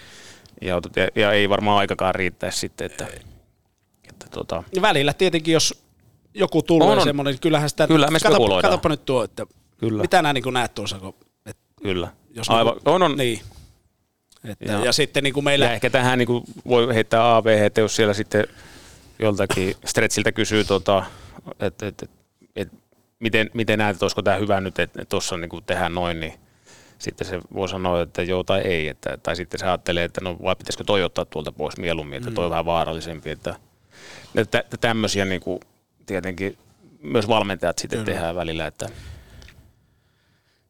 ja, 0.61 0.81
ja, 0.95 1.07
ja 1.15 1.31
ei 1.31 1.49
varmaan 1.49 1.77
aikakaan 1.77 2.15
riittäisi 2.15 2.60
sitten, 2.60 2.85
että, 2.85 3.07
että 4.10 4.26
tota, 4.31 4.64
Ja 4.76 4.81
välillä 4.81 5.14
tietenkin, 5.14 5.53
jos 5.53 5.84
joku 6.34 6.61
tulee 6.64 6.88
On, 6.89 6.98
on. 6.98 7.03
semmoinen, 7.03 7.31
niin 7.31 7.41
kyllähän 7.41 7.69
sitä... 7.69 7.88
Kyllä, 7.88 8.07
me 8.07 8.11
katsoppa, 8.11 8.30
spekuloidaan. 8.35 8.61
katsoppa 8.61 8.89
nyt 8.89 9.06
tuo, 9.06 9.23
että 9.23 9.45
Kyllä. 9.77 10.02
mitä 10.02 10.22
nämä 10.22 10.34
niin 10.34 10.53
näet 10.53 10.76
tuossa, 10.76 10.99
kun, 10.99 11.15
et, 11.45 11.57
kyllä. 11.81 12.07
jos 12.30 12.49
Aivan, 12.49 12.73
niinku- 12.73 12.89
on, 12.89 13.03
on. 13.03 13.18
Niin. 13.18 13.41
Että, 14.44 14.65
ja, 14.65 14.85
Ja- 14.85 14.91
sitten 14.91 15.23
niin 15.23 15.34
kuin 15.34 15.44
meillä... 15.44 15.65
Ja 15.65 15.72
ehkä 15.73 15.89
tähän 15.89 16.18
niin 16.19 16.27
kuin 16.27 16.44
voi 16.68 16.95
heittää 16.95 17.35
AV, 17.35 17.45
että 17.45 17.81
jos 17.81 17.95
siellä 17.95 18.14
sitten 18.14 18.48
joltakin 19.19 19.76
stretchiltä 19.85 20.31
kysyy, 20.31 20.64
tota, 20.64 21.03
että 21.60 21.88
et, 21.88 22.03
et, 22.03 22.03
et, 22.03 22.16
miten, 23.19 23.49
miten 23.53 23.80
näet, 23.80 23.95
että 23.95 24.06
olisiko 24.06 24.22
tämä 24.22 24.38
hyvä 24.38 24.61
nyt, 24.61 24.80
että 24.80 25.06
tuossa 25.06 25.38
niin 25.38 25.64
tehdään 25.65 25.94
noin, 25.94 26.19
niin 26.19 26.34
sitten 26.99 27.27
se 27.27 27.39
voi 27.53 27.69
sanoa, 27.69 28.02
että 28.02 28.23
joo 28.23 28.44
tai 28.44 28.61
ei. 28.61 28.88
Että, 28.88 29.18
tai 29.23 29.35
sitten 29.35 29.60
se 29.60 29.65
ajattelee, 29.65 30.03
että 30.03 30.22
no 30.22 30.38
vai 30.44 30.56
pitäisikö 30.56 30.84
toi 30.84 31.03
ottaa 31.03 31.26
tuolta 31.26 31.52
pois 31.52 31.77
mieluummin, 31.77 32.18
että 32.18 32.31
toi 32.31 32.45
on 32.45 32.52
vähän 32.52 32.65
vaarallisempi. 32.65 33.30
Että, 33.30 33.56
että, 34.35 34.60
että 34.60 34.77
tämmöisiä 34.77 35.26
niin 35.26 35.41
kuin, 35.41 35.60
tietenkin 36.06 36.57
myös 37.02 37.27
valmentajat 37.27 37.77
sitten 37.77 37.99
Kyllä. 37.99 38.14
tehdään 38.14 38.35
välillä, 38.35 38.68
että 38.68 38.89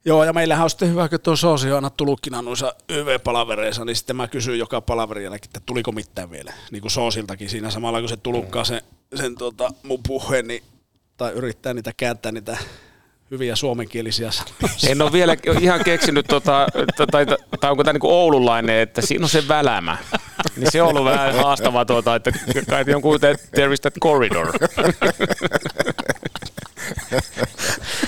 Joo, 0.06 0.24
ja 0.24 0.34
meillähän 0.34 0.64
on 0.64 0.70
sitten 0.70 0.90
hyvä, 0.90 1.10
kun 1.10 1.20
tuo 1.20 1.36
Soosi 1.36 1.72
on 1.72 1.76
aina 1.76 1.90
tullutkin 1.90 2.34
noissa 2.42 2.74
YV-palavereissa, 2.90 3.86
niin 3.86 3.96
sitten 3.96 4.16
mä 4.16 4.28
kysyn 4.28 4.60
joka 4.60 4.82
palaverin 4.82 5.24
jälkeen, 5.24 5.50
että 5.50 5.60
tuliko 5.66 5.92
mitään 5.92 6.32
vielä. 6.32 6.54
Niin 6.72 6.82
kuin 6.82 6.92
Soosiltakin 6.92 7.50
siinä 7.50 7.70
samalla, 7.70 8.00
kun 8.00 8.10
se 8.10 8.18
tulukkaa 8.18 8.64
sen, 8.64 8.82
sen 9.16 9.36
tota, 9.36 9.70
mun 9.84 10.00
puheen, 10.08 10.48
niin, 10.48 10.64
tai 11.18 11.32
yrittää 11.32 11.74
niitä 11.74 11.92
kääntää 11.98 12.32
niitä 12.32 12.58
hyviä 13.32 13.56
suomenkielisiä 13.56 14.32
sanoja. 14.32 14.56
En 14.88 15.02
ole 15.02 15.12
vielä 15.12 15.36
ihan 15.62 15.84
keksinyt, 15.84 16.26
tota, 16.28 16.68
tai, 16.98 17.08
tai, 17.08 17.26
tai 17.60 17.72
onko 17.72 17.84
tämä 17.84 17.94
niinku 17.94 18.10
oululainen, 18.12 18.80
että 18.80 19.02
siinä 19.02 19.26
on 19.26 19.30
se 19.30 19.48
välämä. 19.48 19.98
Niin 20.56 20.72
se 20.72 20.82
on 20.82 20.90
ollut 20.90 21.06
vähän 21.06 21.36
haastavaa, 21.36 21.86
tuota, 21.86 22.16
että 22.16 22.32
kai 22.70 22.84
jonkun, 22.88 23.16
että 23.16 23.48
there 23.52 23.74
is 23.74 23.82
that 23.82 23.94
corridor. 24.04 24.54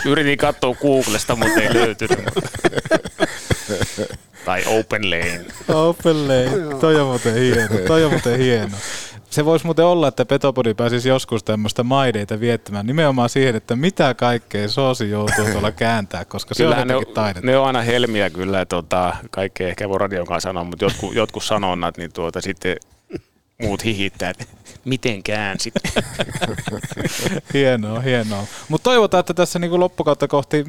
Yritin 0.05 0.37
katsoa 0.37 0.75
Googlesta, 0.75 1.35
mutta 1.35 1.61
ei 1.61 1.73
löytynyt. 1.73 2.19
tai 4.45 4.63
Open 4.67 5.09
Lane. 5.09 5.45
Open 5.67 6.27
lane. 6.27 6.75
Toi 6.79 6.95
on 6.95 7.07
muuten 7.07 7.33
hieno. 7.33 7.77
Toi 7.87 8.03
on 8.03 8.11
muuten 8.11 8.39
hieno. 8.39 8.77
Se 9.29 9.45
voisi 9.45 9.65
muuten 9.65 9.85
olla, 9.85 10.07
että 10.07 10.25
Petopodi 10.25 10.73
pääsisi 10.73 11.09
joskus 11.09 11.43
tämmöistä 11.43 11.83
maideita 11.83 12.39
viettämään 12.39 12.85
nimenomaan 12.87 13.29
siihen, 13.29 13.55
että 13.55 13.75
mitä 13.75 14.13
kaikkea 14.13 14.67
Soosi 14.69 15.09
joutuu 15.09 15.45
tuolla 15.51 15.71
kääntää, 15.71 16.25
koska 16.25 16.53
se 16.53 16.63
Kyllähän 16.63 16.87
on 16.87 16.89
jotenkin 16.91 17.15
taidetta. 17.15 17.45
ne 17.45 17.57
on 17.57 17.67
aina 17.67 17.81
helmiä 17.81 18.29
kyllä, 18.29 18.65
tota, 18.65 19.15
kaikkea 19.31 19.67
ehkä 19.67 19.89
voi 19.89 19.97
radion 19.97 20.27
kanssa 20.27 20.49
sanoa, 20.49 20.63
mutta 20.63 20.85
jotkut, 20.85 21.15
jotkut 21.15 21.43
sanonnat, 21.43 21.97
niin 21.97 22.13
tuota, 22.13 22.41
sitten 22.41 22.77
muut 23.61 23.83
hihittää, 23.85 24.29
että 24.29 24.45
miten 24.85 25.23
käänsit. 25.23 25.73
hienoa, 27.53 27.99
hienoa. 27.99 28.43
Mutta 28.69 28.83
toivotaan, 28.83 29.19
että 29.19 29.33
tässä 29.33 29.59
niinku 29.59 29.79
loppukautta 29.79 30.27
kohti 30.27 30.65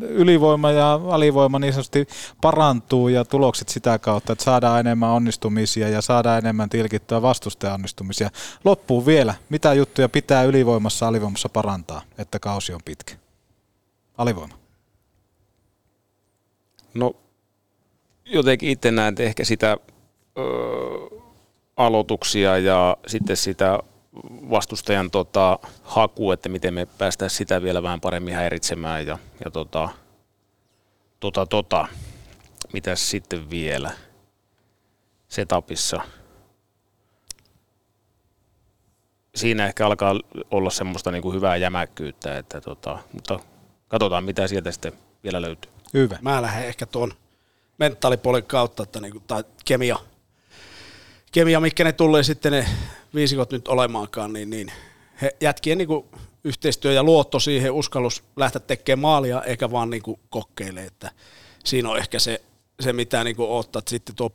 ylivoima 0.00 0.70
ja 0.70 1.00
alivoima 1.08 1.58
niin 1.58 1.72
sanotusti 1.72 2.08
parantuu 2.40 3.08
ja 3.08 3.24
tulokset 3.24 3.68
sitä 3.68 3.98
kautta, 3.98 4.32
että 4.32 4.44
saadaan 4.44 4.80
enemmän 4.80 5.10
onnistumisia 5.10 5.88
ja 5.88 6.02
saadaan 6.02 6.38
enemmän 6.38 6.70
tilkittyä 6.70 7.22
vastustajan 7.22 7.74
onnistumisia. 7.74 8.30
Loppuun 8.64 9.06
vielä, 9.06 9.34
mitä 9.48 9.74
juttuja 9.74 10.08
pitää 10.08 10.42
ylivoimassa 10.42 11.08
alivoimassa 11.08 11.48
parantaa, 11.48 12.02
että 12.18 12.38
kausi 12.38 12.72
on 12.72 12.80
pitkä? 12.84 13.14
Alivoima. 14.18 14.54
No 16.94 17.16
jotenkin 18.24 18.68
itse 18.68 18.90
näen, 18.90 19.08
että 19.08 19.22
ehkä 19.22 19.44
sitä 19.44 19.76
ö, 20.38 21.19
aloituksia 21.86 22.58
ja 22.58 22.96
sitten 23.06 23.36
sitä 23.36 23.78
vastustajan 24.50 25.10
tota, 25.10 25.58
haku, 25.82 26.32
että 26.32 26.48
miten 26.48 26.74
me 26.74 26.86
päästään 26.86 27.30
sitä 27.30 27.62
vielä 27.62 27.82
vähän 27.82 28.00
paremmin 28.00 28.34
häiritsemään 28.34 29.06
ja, 29.06 29.18
ja 29.44 29.50
tota, 29.50 29.88
tota, 31.20 31.46
tota, 31.46 31.88
mitäs 32.72 33.10
sitten 33.10 33.50
vielä 33.50 33.90
setupissa. 35.28 36.00
Siinä 39.34 39.66
ehkä 39.66 39.86
alkaa 39.86 40.14
olla 40.50 40.70
semmoista 40.70 41.10
niin 41.10 41.22
kuin 41.22 41.34
hyvää 41.34 41.56
jämäkkyyttä, 41.56 42.38
että 42.38 42.60
tota, 42.60 42.98
mutta 43.12 43.40
katsotaan 43.88 44.24
mitä 44.24 44.48
sieltä 44.48 44.72
sitten 44.72 44.92
vielä 45.24 45.42
löytyy. 45.42 45.72
Hyvä. 45.94 46.18
Mä 46.22 46.42
lähden 46.42 46.68
ehkä 46.68 46.86
tuon 46.86 47.12
mentaalipuolen 47.78 48.44
kautta, 48.44 48.82
että 48.82 49.00
niinku, 49.00 49.20
tai 49.26 49.44
kemia, 49.64 49.98
kemia, 51.32 51.60
mikä 51.60 51.84
ne 51.84 51.92
tulee 51.92 52.22
sitten 52.22 52.52
ne 52.52 52.66
viisikot 53.14 53.52
nyt 53.52 53.68
olemaankaan, 53.68 54.32
niin, 54.32 54.50
niin 54.50 54.72
he 55.22 55.36
jätkien 55.40 55.78
niinku 55.78 56.08
yhteistyö 56.44 56.92
ja 56.92 57.02
luotto 57.02 57.40
siihen, 57.40 57.72
uskallus 57.72 58.24
lähteä 58.36 58.60
tekemään 58.60 59.02
maalia, 59.02 59.42
eikä 59.42 59.70
vaan 59.70 59.90
niinku 59.90 60.20
kokkeile, 60.30 60.84
että 60.84 61.10
siinä 61.64 61.90
on 61.90 61.98
ehkä 61.98 62.18
se, 62.18 62.42
se 62.80 62.92
mitä 62.92 63.24
niinku 63.24 63.44
oottaa, 63.44 63.78
että 63.78 63.90
sitten 63.90 64.16
tuo 64.16 64.30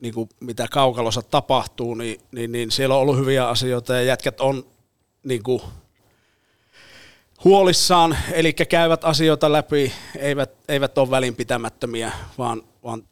niinku, 0.00 0.28
mitä 0.40 0.68
kaukalossa 0.70 1.22
tapahtuu, 1.22 1.94
niin, 1.94 2.20
niin, 2.32 2.52
niin, 2.52 2.70
siellä 2.70 2.94
on 2.94 3.00
ollut 3.00 3.18
hyviä 3.18 3.48
asioita 3.48 3.94
ja 3.94 4.02
jätkät 4.02 4.40
on 4.40 4.66
niinku, 5.22 5.62
huolissaan, 7.44 8.16
eli 8.32 8.52
käyvät 8.52 9.04
asioita 9.04 9.52
läpi, 9.52 9.92
eivät, 10.18 10.50
eivät 10.68 10.98
ole 10.98 11.10
välinpitämättömiä, 11.10 12.12
vaan, 12.38 12.62
vaan 12.84 13.02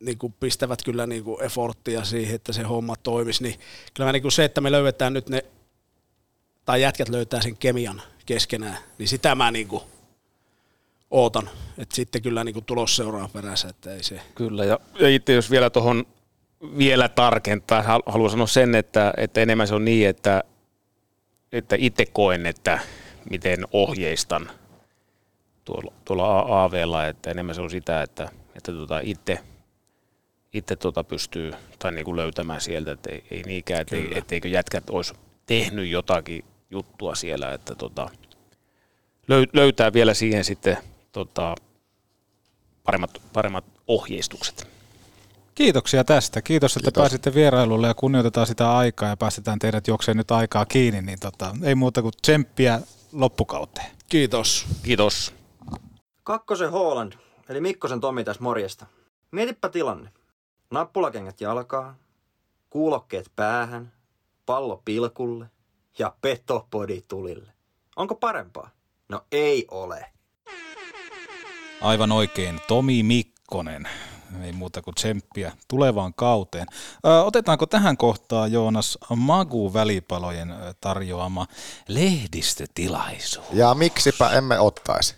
niin 0.00 0.18
kuin 0.18 0.34
pistävät 0.40 0.78
kyllä 0.84 1.06
niin 1.06 1.24
kuin 1.24 1.42
efforttia 1.42 2.04
siihen, 2.04 2.34
että 2.34 2.52
se 2.52 2.62
homma 2.62 2.96
toimisi. 2.96 3.42
Niin 3.42 3.60
kyllä 3.94 4.12
niin 4.12 4.22
kuin 4.22 4.32
se, 4.32 4.44
että 4.44 4.60
me 4.60 4.72
löydetään 4.72 5.12
nyt 5.12 5.28
ne, 5.28 5.44
tai 6.64 6.82
jätkät 6.82 7.08
löytää 7.08 7.42
sen 7.42 7.56
kemian 7.56 8.02
keskenään, 8.26 8.78
niin 8.98 9.08
sitä 9.08 9.34
mä 9.34 9.50
niin 9.50 9.68
kuin 9.68 9.82
ootan. 11.10 11.50
Että 11.78 11.96
sitten 11.96 12.22
kyllä 12.22 12.44
niin 12.44 12.52
kuin 12.52 12.64
tulos 12.64 12.96
seuraa 12.96 13.28
perässä, 13.32 13.68
että 13.68 13.94
ei 13.94 14.02
se... 14.02 14.20
Kyllä, 14.34 14.64
ja, 14.64 14.80
ja 15.00 15.08
itse 15.08 15.32
jos 15.32 15.50
vielä 15.50 15.70
tuohon 15.70 16.06
vielä 16.78 17.08
tarkentaa, 17.08 17.82
haluan 18.06 18.30
sanoa 18.30 18.46
sen, 18.46 18.74
että, 18.74 19.14
että 19.16 19.40
enemmän 19.40 19.68
se 19.68 19.74
on 19.74 19.84
niin, 19.84 20.08
että, 20.08 20.44
että 21.52 21.76
itse 21.78 22.06
koen, 22.06 22.46
että 22.46 22.78
miten 23.30 23.64
ohjeistan 23.72 24.50
tuolla, 25.64 25.92
tuolla 26.04 26.64
AVlla, 26.64 27.06
että 27.06 27.30
enemmän 27.30 27.54
se 27.54 27.60
on 27.60 27.70
sitä, 27.70 28.02
että, 28.02 28.28
että 28.54 28.72
tota 28.72 29.00
itse, 29.02 29.38
itse 30.56 30.76
tota 30.76 31.04
pystyy 31.04 31.52
tai 31.78 31.92
niin 31.92 32.04
kuin 32.04 32.16
löytämään 32.16 32.60
sieltä, 32.60 32.92
että 32.92 33.12
ei, 33.12 33.24
ei 33.30 33.42
niinkään, 33.42 33.80
että 33.80 33.96
ei, 33.96 34.18
etteikö 34.18 34.48
jätkät 34.48 34.90
olisi 34.90 35.14
tehnyt 35.46 35.88
jotakin 35.88 36.44
juttua 36.70 37.14
siellä, 37.14 37.52
että 37.52 37.74
tota, 37.74 38.08
löytää 39.52 39.92
vielä 39.92 40.14
siihen 40.14 40.44
sitten 40.44 40.76
tota, 41.12 41.54
paremmat, 42.84 43.22
paremmat 43.32 43.64
ohjeistukset. 43.88 44.68
Kiitoksia 45.54 46.04
tästä. 46.04 46.42
Kiitos, 46.42 46.76
että 46.76 46.90
Kiitos. 46.90 47.00
pääsitte 47.00 47.34
vierailulle 47.34 47.86
ja 47.86 47.94
kunnioitetaan 47.94 48.46
sitä 48.46 48.76
aikaa 48.76 49.08
ja 49.08 49.16
päästetään 49.16 49.58
teidät 49.58 49.88
juokseen 49.88 50.16
nyt 50.16 50.30
aikaa 50.30 50.66
kiinni. 50.66 51.02
Niin 51.02 51.20
tota, 51.20 51.56
ei 51.62 51.74
muuta 51.74 52.02
kuin 52.02 52.12
tsemppiä 52.22 52.80
loppukauteen. 53.12 53.86
Kiitos. 54.08 54.66
Kiitos. 54.82 55.34
Kakkosen 56.22 56.70
Holland, 56.70 57.12
eli 57.48 57.60
Mikkosen 57.60 58.00
Tomi 58.00 58.24
tässä 58.24 58.42
morjesta. 58.42 58.86
Mietipä 59.30 59.68
tilanne. 59.68 60.10
Nappulakengät 60.70 61.40
jalkaa, 61.40 61.94
kuulokkeet 62.70 63.32
päähän, 63.36 63.92
pallo 64.46 64.82
pilkulle 64.84 65.46
ja 65.98 66.14
petopodi 66.20 67.02
tulille. 67.08 67.52
Onko 67.96 68.14
parempaa? 68.14 68.70
No 69.08 69.20
ei 69.32 69.66
ole. 69.70 70.06
Aivan 71.80 72.12
oikein, 72.12 72.60
Tomi 72.68 73.02
Mikkonen 73.02 73.88
ei 74.42 74.52
muuta 74.52 74.82
kuin 74.82 74.94
tsemppiä 74.94 75.52
tulevaan 75.68 76.14
kauteen. 76.14 76.66
Ö, 77.06 77.22
otetaanko 77.24 77.66
tähän 77.66 77.96
kohtaan, 77.96 78.52
Joonas, 78.52 78.98
Magu-välipalojen 79.16 80.54
tarjoama 80.80 81.46
lehdistötilaisuus? 81.88 83.46
Ja 83.52 83.74
miksipä 83.74 84.30
emme 84.30 84.60
ottaisi? 84.60 85.14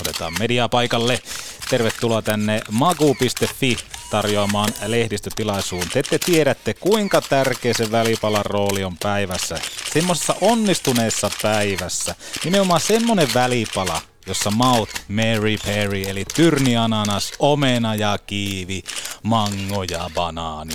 Otetaan 0.00 0.32
media 0.38 0.68
paikalle. 0.68 1.22
Tervetuloa 1.70 2.22
tänne 2.22 2.60
magu.fi 2.70 3.76
tarjoamaan 4.10 4.70
lehdistötilaisuun. 4.86 5.84
Te 5.92 5.98
ette 5.98 6.18
tiedätte, 6.18 6.74
kuinka 6.74 7.20
tärkeä 7.20 7.74
se 7.74 7.90
välipalan 7.90 8.46
rooli 8.46 8.84
on 8.84 8.96
päivässä. 9.02 9.58
Semmoisessa 9.92 10.34
onnistuneessa 10.40 11.30
päivässä. 11.42 12.14
Nimenomaan 12.44 12.80
semmoinen 12.80 13.28
välipala, 13.34 14.02
jossa 14.26 14.50
maut 14.50 14.88
Mary 15.08 15.56
Perry 15.64 16.02
eli 16.02 16.24
tyrniananas, 16.34 17.32
omena 17.38 17.94
ja 17.94 18.18
kiivi, 18.26 18.82
mango 19.22 19.82
ja 19.82 20.10
banaani. 20.14 20.74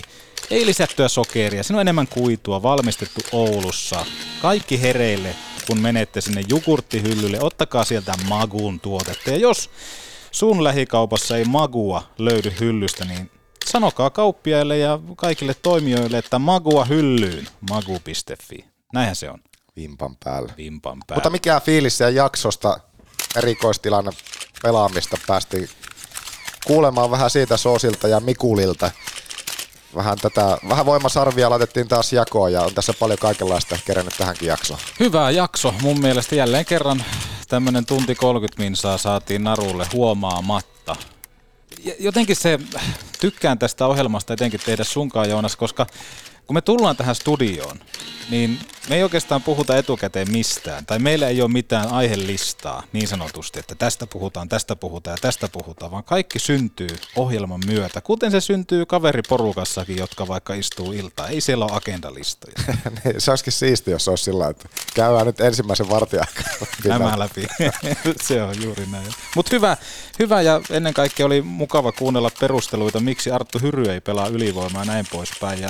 Ei 0.51 0.65
lisättyä 0.65 1.07
sokeria, 1.07 1.63
siinä 1.63 1.77
on 1.77 1.81
enemmän 1.81 2.07
kuitua, 2.07 2.63
valmistettu 2.63 3.21
Oulussa. 3.31 4.05
Kaikki 4.41 4.81
hereille, 4.81 5.35
kun 5.69 5.81
menette 5.81 6.21
sinne 6.21 6.43
jogurttihyllylle, 6.47 7.37
ottakaa 7.41 7.85
sieltä 7.85 8.13
Maguun 8.27 8.79
tuotetta. 8.79 9.29
Ja 9.29 9.37
jos 9.37 9.69
sun 10.31 10.63
lähikaupassa 10.63 11.37
ei 11.37 11.45
Magua 11.45 12.03
löydy 12.17 12.53
hyllystä, 12.59 13.05
niin 13.05 13.31
sanokaa 13.65 14.09
kauppiaille 14.09 14.77
ja 14.77 14.99
kaikille 15.15 15.53
toimijoille, 15.53 16.17
että 16.17 16.39
Magua 16.39 16.85
hyllyyn, 16.85 17.47
magu.fi. 17.69 18.65
Näinhän 18.93 19.15
se 19.15 19.29
on. 19.29 19.39
Vimpan 19.75 20.15
päällä. 20.23 20.53
Vimpan 20.57 20.97
päällä. 21.07 21.17
Mutta 21.17 21.29
mikä 21.29 21.59
fiilis 21.59 21.99
ja 21.99 22.09
jaksosta 22.09 22.79
erikoistilanne 23.35 24.11
pelaamista 24.63 25.17
päästiin 25.27 25.69
kuulemaan 26.67 27.11
vähän 27.11 27.29
siitä 27.29 27.57
Soosilta 27.57 28.07
ja 28.07 28.19
Mikulilta. 28.19 28.91
Vähän, 29.95 30.17
tätä, 30.17 30.57
vähän 30.69 30.85
voimasarvia 30.85 31.49
laitettiin 31.49 31.87
taas 31.87 32.13
jakoon 32.13 32.53
ja 32.53 32.61
on 32.61 32.73
tässä 32.73 32.93
paljon 32.93 33.19
kaikenlaista 33.19 33.79
kerennyt 33.85 34.13
tähänkin 34.17 34.47
jaksoon. 34.47 34.79
Hyvä 34.99 35.31
jakso. 35.31 35.73
Mun 35.81 36.01
mielestä 36.01 36.35
jälleen 36.35 36.65
kerran 36.65 37.03
tämmönen 37.47 37.85
tunti 37.85 38.15
30 38.15 38.63
minsaa 38.63 38.97
saatiin 38.97 39.43
narulle 39.43 39.87
huomaamatta. 39.93 40.95
Jotenkin 41.99 42.35
se, 42.35 42.59
tykkään 43.19 43.59
tästä 43.59 43.87
ohjelmasta 43.87 44.33
etenkin 44.33 44.59
tehdä 44.65 44.83
sunkaan 44.83 45.29
Joonas, 45.29 45.55
koska 45.55 45.87
kun 46.49 46.53
me 46.53 46.61
tullaan 46.61 46.95
tähän 46.95 47.15
studioon, 47.15 47.79
niin 48.29 48.59
me 48.89 48.95
ei 48.95 49.03
oikeastaan 49.03 49.43
puhuta 49.43 49.77
etukäteen 49.77 50.31
mistään, 50.31 50.85
tai 50.85 50.99
meillä 50.99 51.27
ei 51.27 51.41
ole 51.41 51.51
mitään 51.51 51.87
aihelistaa 51.87 52.83
niin 52.93 53.07
sanotusti, 53.07 53.59
että 53.59 53.75
tästä 53.75 54.07
puhutaan, 54.07 54.49
tästä 54.49 54.75
puhutaan 54.75 55.13
ja 55.13 55.21
tästä 55.21 55.47
puhutaan, 55.47 55.91
vaan 55.91 56.03
kaikki 56.03 56.39
syntyy 56.39 56.89
ohjelman 57.15 57.59
myötä, 57.65 58.01
kuten 58.01 58.31
se 58.31 58.41
syntyy 58.41 58.85
kaveriporukassakin, 58.85 59.97
jotka 59.97 60.27
vaikka 60.27 60.53
istuu 60.53 60.91
iltaa. 60.91 61.27
Ei 61.27 61.41
siellä 61.41 61.65
ole 61.65 61.75
agendalistoja. 61.75 62.55
Niin, 63.03 63.21
se 63.21 63.31
olisikin 63.31 63.53
siisti, 63.53 63.91
jos 63.91 64.07
olisi 64.07 64.23
sillä 64.23 64.49
että 64.49 64.69
käydään 64.93 65.25
nyt 65.25 65.41
ensimmäisen 65.41 65.89
vartin 65.89 66.19
Nämä 66.85 67.19
läpi. 67.19 67.47
se 68.27 68.43
on 68.43 68.63
juuri 68.63 68.85
näin. 68.91 69.13
Mutta 69.35 69.49
hyvä, 69.55 69.77
hyvä 70.19 70.41
ja 70.41 70.61
ennen 70.69 70.93
kaikkea 70.93 71.25
oli 71.25 71.41
mukava 71.41 71.91
kuunnella 71.91 72.31
perusteluita, 72.39 72.99
miksi 72.99 73.31
Arttu 73.31 73.59
Hyry 73.59 73.91
ei 73.91 74.01
pelaa 74.01 74.27
ylivoimaa 74.27 74.85
näin 74.85 75.05
poispäin. 75.11 75.61
Ja 75.61 75.69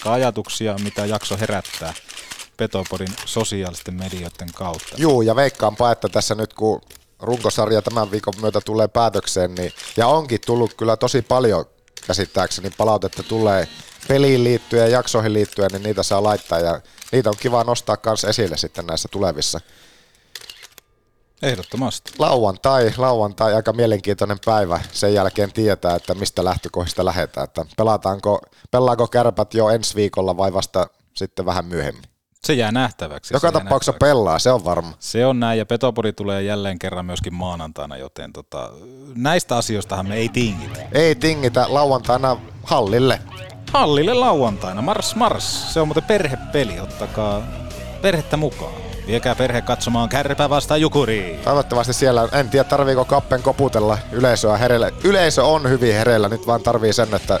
laittakaa 0.00 0.12
ajatuksia, 0.12 0.76
mitä 0.84 1.06
jakso 1.06 1.36
herättää 1.36 1.94
Petopodin 2.56 3.14
sosiaalisten 3.24 3.94
medioiden 3.94 4.52
kautta. 4.54 4.96
Juu, 4.96 5.22
ja 5.22 5.36
veikkaanpa, 5.36 5.92
että 5.92 6.08
tässä 6.08 6.34
nyt 6.34 6.54
kun 6.54 6.80
runkosarja 7.20 7.82
tämän 7.82 8.10
viikon 8.10 8.34
myötä 8.40 8.60
tulee 8.60 8.88
päätökseen, 8.88 9.54
niin, 9.54 9.72
ja 9.96 10.06
onkin 10.06 10.40
tullut 10.46 10.74
kyllä 10.74 10.96
tosi 10.96 11.22
paljon 11.22 11.64
käsittääkseni 12.06 12.70
palautetta 12.70 13.22
tulee 13.22 13.68
peliin 14.08 14.44
liittyen 14.44 14.82
ja 14.82 14.88
jaksoihin 14.88 15.32
liittyen, 15.32 15.70
niin 15.72 15.82
niitä 15.82 16.02
saa 16.02 16.22
laittaa 16.22 16.60
ja 16.60 16.80
niitä 17.12 17.30
on 17.30 17.36
kiva 17.40 17.64
nostaa 17.64 17.96
myös 18.06 18.24
esille 18.24 18.56
sitten 18.56 18.86
näissä 18.86 19.08
tulevissa. 19.08 19.60
Ehdottomasti. 21.42 22.12
Lauantai, 22.18 22.92
lauantai, 22.96 23.54
aika 23.54 23.72
mielenkiintoinen 23.72 24.38
päivä. 24.44 24.80
Sen 24.92 25.14
jälkeen 25.14 25.52
tietää, 25.52 25.96
että 25.96 26.14
mistä 26.14 26.44
lähtökohdista 26.44 27.04
lähdetään. 27.04 27.44
Että 27.44 27.66
pelataanko, 27.76 28.40
pelaako 28.70 29.06
kärpät 29.06 29.54
jo 29.54 29.68
ensi 29.68 29.94
viikolla 29.94 30.36
vai 30.36 30.52
vasta 30.52 30.86
sitten 31.14 31.46
vähän 31.46 31.64
myöhemmin? 31.64 32.04
Se 32.44 32.52
jää 32.52 32.72
nähtäväksi. 32.72 33.34
Joka 33.34 33.52
tapauksessa 33.52 33.92
pelaa, 33.92 34.38
se 34.38 34.52
on 34.52 34.64
varma. 34.64 34.92
Se 34.98 35.26
on 35.26 35.40
näin, 35.40 35.58
ja 35.58 35.66
Petopori 35.66 36.12
tulee 36.12 36.42
jälleen 36.42 36.78
kerran 36.78 37.06
myöskin 37.06 37.34
maanantaina, 37.34 37.96
joten 37.96 38.32
tota, 38.32 38.70
näistä 39.14 39.56
asioistahan 39.56 40.08
me 40.08 40.16
ei 40.16 40.28
tingitä. 40.28 40.80
Ei 40.92 41.14
tingitä 41.14 41.66
lauantaina 41.68 42.36
hallille. 42.62 43.20
Hallille 43.72 44.14
lauantaina, 44.14 44.82
mars 44.82 45.14
mars. 45.14 45.74
Se 45.74 45.80
on 45.80 45.88
muuten 45.88 46.02
perhepeli, 46.02 46.80
ottakaa 46.80 47.42
perhettä 48.02 48.36
mukaan. 48.36 48.89
Viekää 49.10 49.34
perhe 49.34 49.62
katsomaan 49.62 50.08
kärpä 50.08 50.50
vastaan 50.50 50.80
jukuriin. 50.80 51.38
Toivottavasti 51.38 51.92
siellä, 51.92 52.28
en 52.32 52.50
tiedä 52.50 52.64
tarviiko 52.64 53.04
kappen 53.04 53.42
koputella 53.42 53.98
yleisöä 54.12 54.56
hereillä. 54.56 54.90
Yleisö 55.04 55.44
on 55.44 55.68
hyvin 55.68 55.94
hereillä, 55.94 56.28
nyt 56.28 56.46
vaan 56.46 56.62
tarvii 56.62 56.92
sen, 56.92 57.14
että 57.14 57.40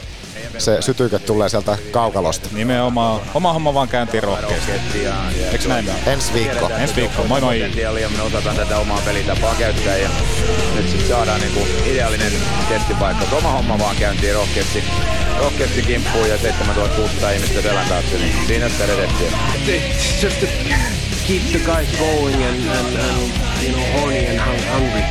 se 0.58 0.82
sytyke 0.82 1.18
tulee 1.18 1.48
sieltä 1.48 1.78
kaukalosta. 1.90 2.48
Nimenomaan. 2.52 3.20
Oma 3.34 3.52
homma 3.52 3.74
vaan 3.74 3.88
käyntiin 3.88 4.22
rohkeasti. 4.22 4.72
Eikö 5.52 5.68
näin? 5.68 5.90
Ensi 6.06 6.32
viikko. 6.32 6.70
Ensi 6.78 6.96
viikko. 6.96 7.24
Moi 7.24 7.40
moi. 7.40 7.58
Me 8.16 8.22
osataan 8.22 8.56
tätä 8.56 8.78
omaa 8.78 9.00
pelitapaa 9.04 9.54
käyttää 9.58 9.96
ja 9.96 10.08
nyt 10.76 10.88
sitten 10.88 11.08
saadaan 11.08 11.40
niinku 11.40 11.60
ideaalinen 11.86 12.32
testipaikka. 12.68 13.36
Oma 13.36 13.52
homma 13.52 13.78
vaan 13.78 13.96
käyntiin 13.96 14.34
rohkeasti, 14.34 14.84
rohkeasti 15.38 15.82
kimppuun 15.82 16.28
ja 16.28 16.38
7600 16.38 17.30
ihmistä 17.30 17.62
selän 17.62 17.88
taakse, 17.88 18.18
niin 18.18 18.46
siinä 18.46 18.68
sitä 18.68 18.86
redettiä. 18.86 19.30
It's 21.32 21.52
keep 21.52 21.60
the 21.60 21.64
guys 21.64 21.86
going 21.94 22.34
and, 22.34 22.58
and, 22.58 22.90
and 22.90 23.62
you 23.62 23.70
know 23.70 23.86
horny 23.94 24.26
and 24.26 24.34
hung- 24.34 24.66
hungry. 24.66 25.06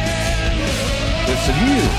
It's 1.32 1.48
a 1.48 1.56
news. 1.64 1.96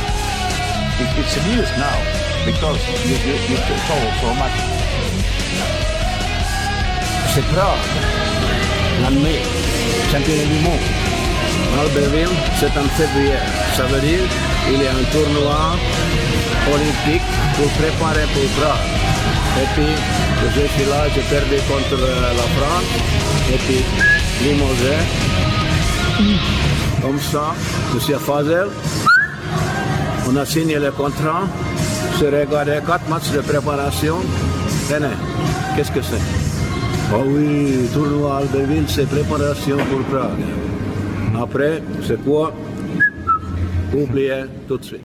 It, 1.00 1.08
it's 1.24 1.40
a 1.40 1.42
news 1.48 1.70
now 1.80 1.96
because 2.44 2.76
you, 3.08 3.16
you, 3.16 3.32
you 3.48 3.56
told 3.88 4.12
so 4.20 4.28
much. 4.36 4.52
C'est 7.32 7.48
grave. 7.48 7.80
L'année, 9.00 9.40
championnat 10.12 10.44
du 10.52 10.60
monde. 10.68 10.86
Albertville, 11.80 12.36
c'est 12.58 12.76
en 12.76 12.88
février. 13.00 13.40
Ça 13.74 13.84
veut 13.84 14.00
dire 14.00 14.28
il 14.68 14.82
y 14.82 14.86
a 14.86 14.90
un 14.90 15.04
tournoi 15.16 15.76
olympique 16.68 17.24
pour 17.56 17.68
préparer 17.80 18.26
pour 18.34 18.44
Prague. 18.60 19.19
Et 19.58 19.66
puis, 19.74 19.92
je 20.54 20.66
suis 20.72 20.88
là, 20.88 21.08
j'ai 21.14 21.22
perdu 21.22 21.56
contre 21.68 22.00
euh, 22.00 22.32
la 22.40 22.46
France. 22.56 22.90
Et 23.52 23.58
puis, 23.58 23.84
limogé. 24.42 24.96
Comme 27.02 27.18
ça, 27.18 27.54
Monsieur 27.94 28.18
Fazel, 28.18 28.68
on 30.28 30.36
a 30.36 30.44
signé 30.44 30.78
le 30.78 30.90
contrat. 30.92 31.44
Je 32.20 32.26
regardé 32.26 32.78
quatre 32.86 33.08
matchs 33.08 33.30
de 33.32 33.40
préparation. 33.40 34.16
Tenez, 34.88 35.16
qu'est-ce 35.74 35.90
que 35.90 36.02
c'est? 36.02 36.24
Oh 37.12 37.24
oui, 37.26 37.88
tournoi 37.92 38.38
Albertville, 38.38 38.84
c'est 38.86 39.08
préparation 39.08 39.78
pour 39.78 40.02
Prague. 40.10 40.44
Après, 41.42 41.82
c'est 42.06 42.22
quoi? 42.22 42.52
Oubliez 43.92 44.44
tout 44.68 44.78
de 44.78 44.84
suite. 44.84 45.09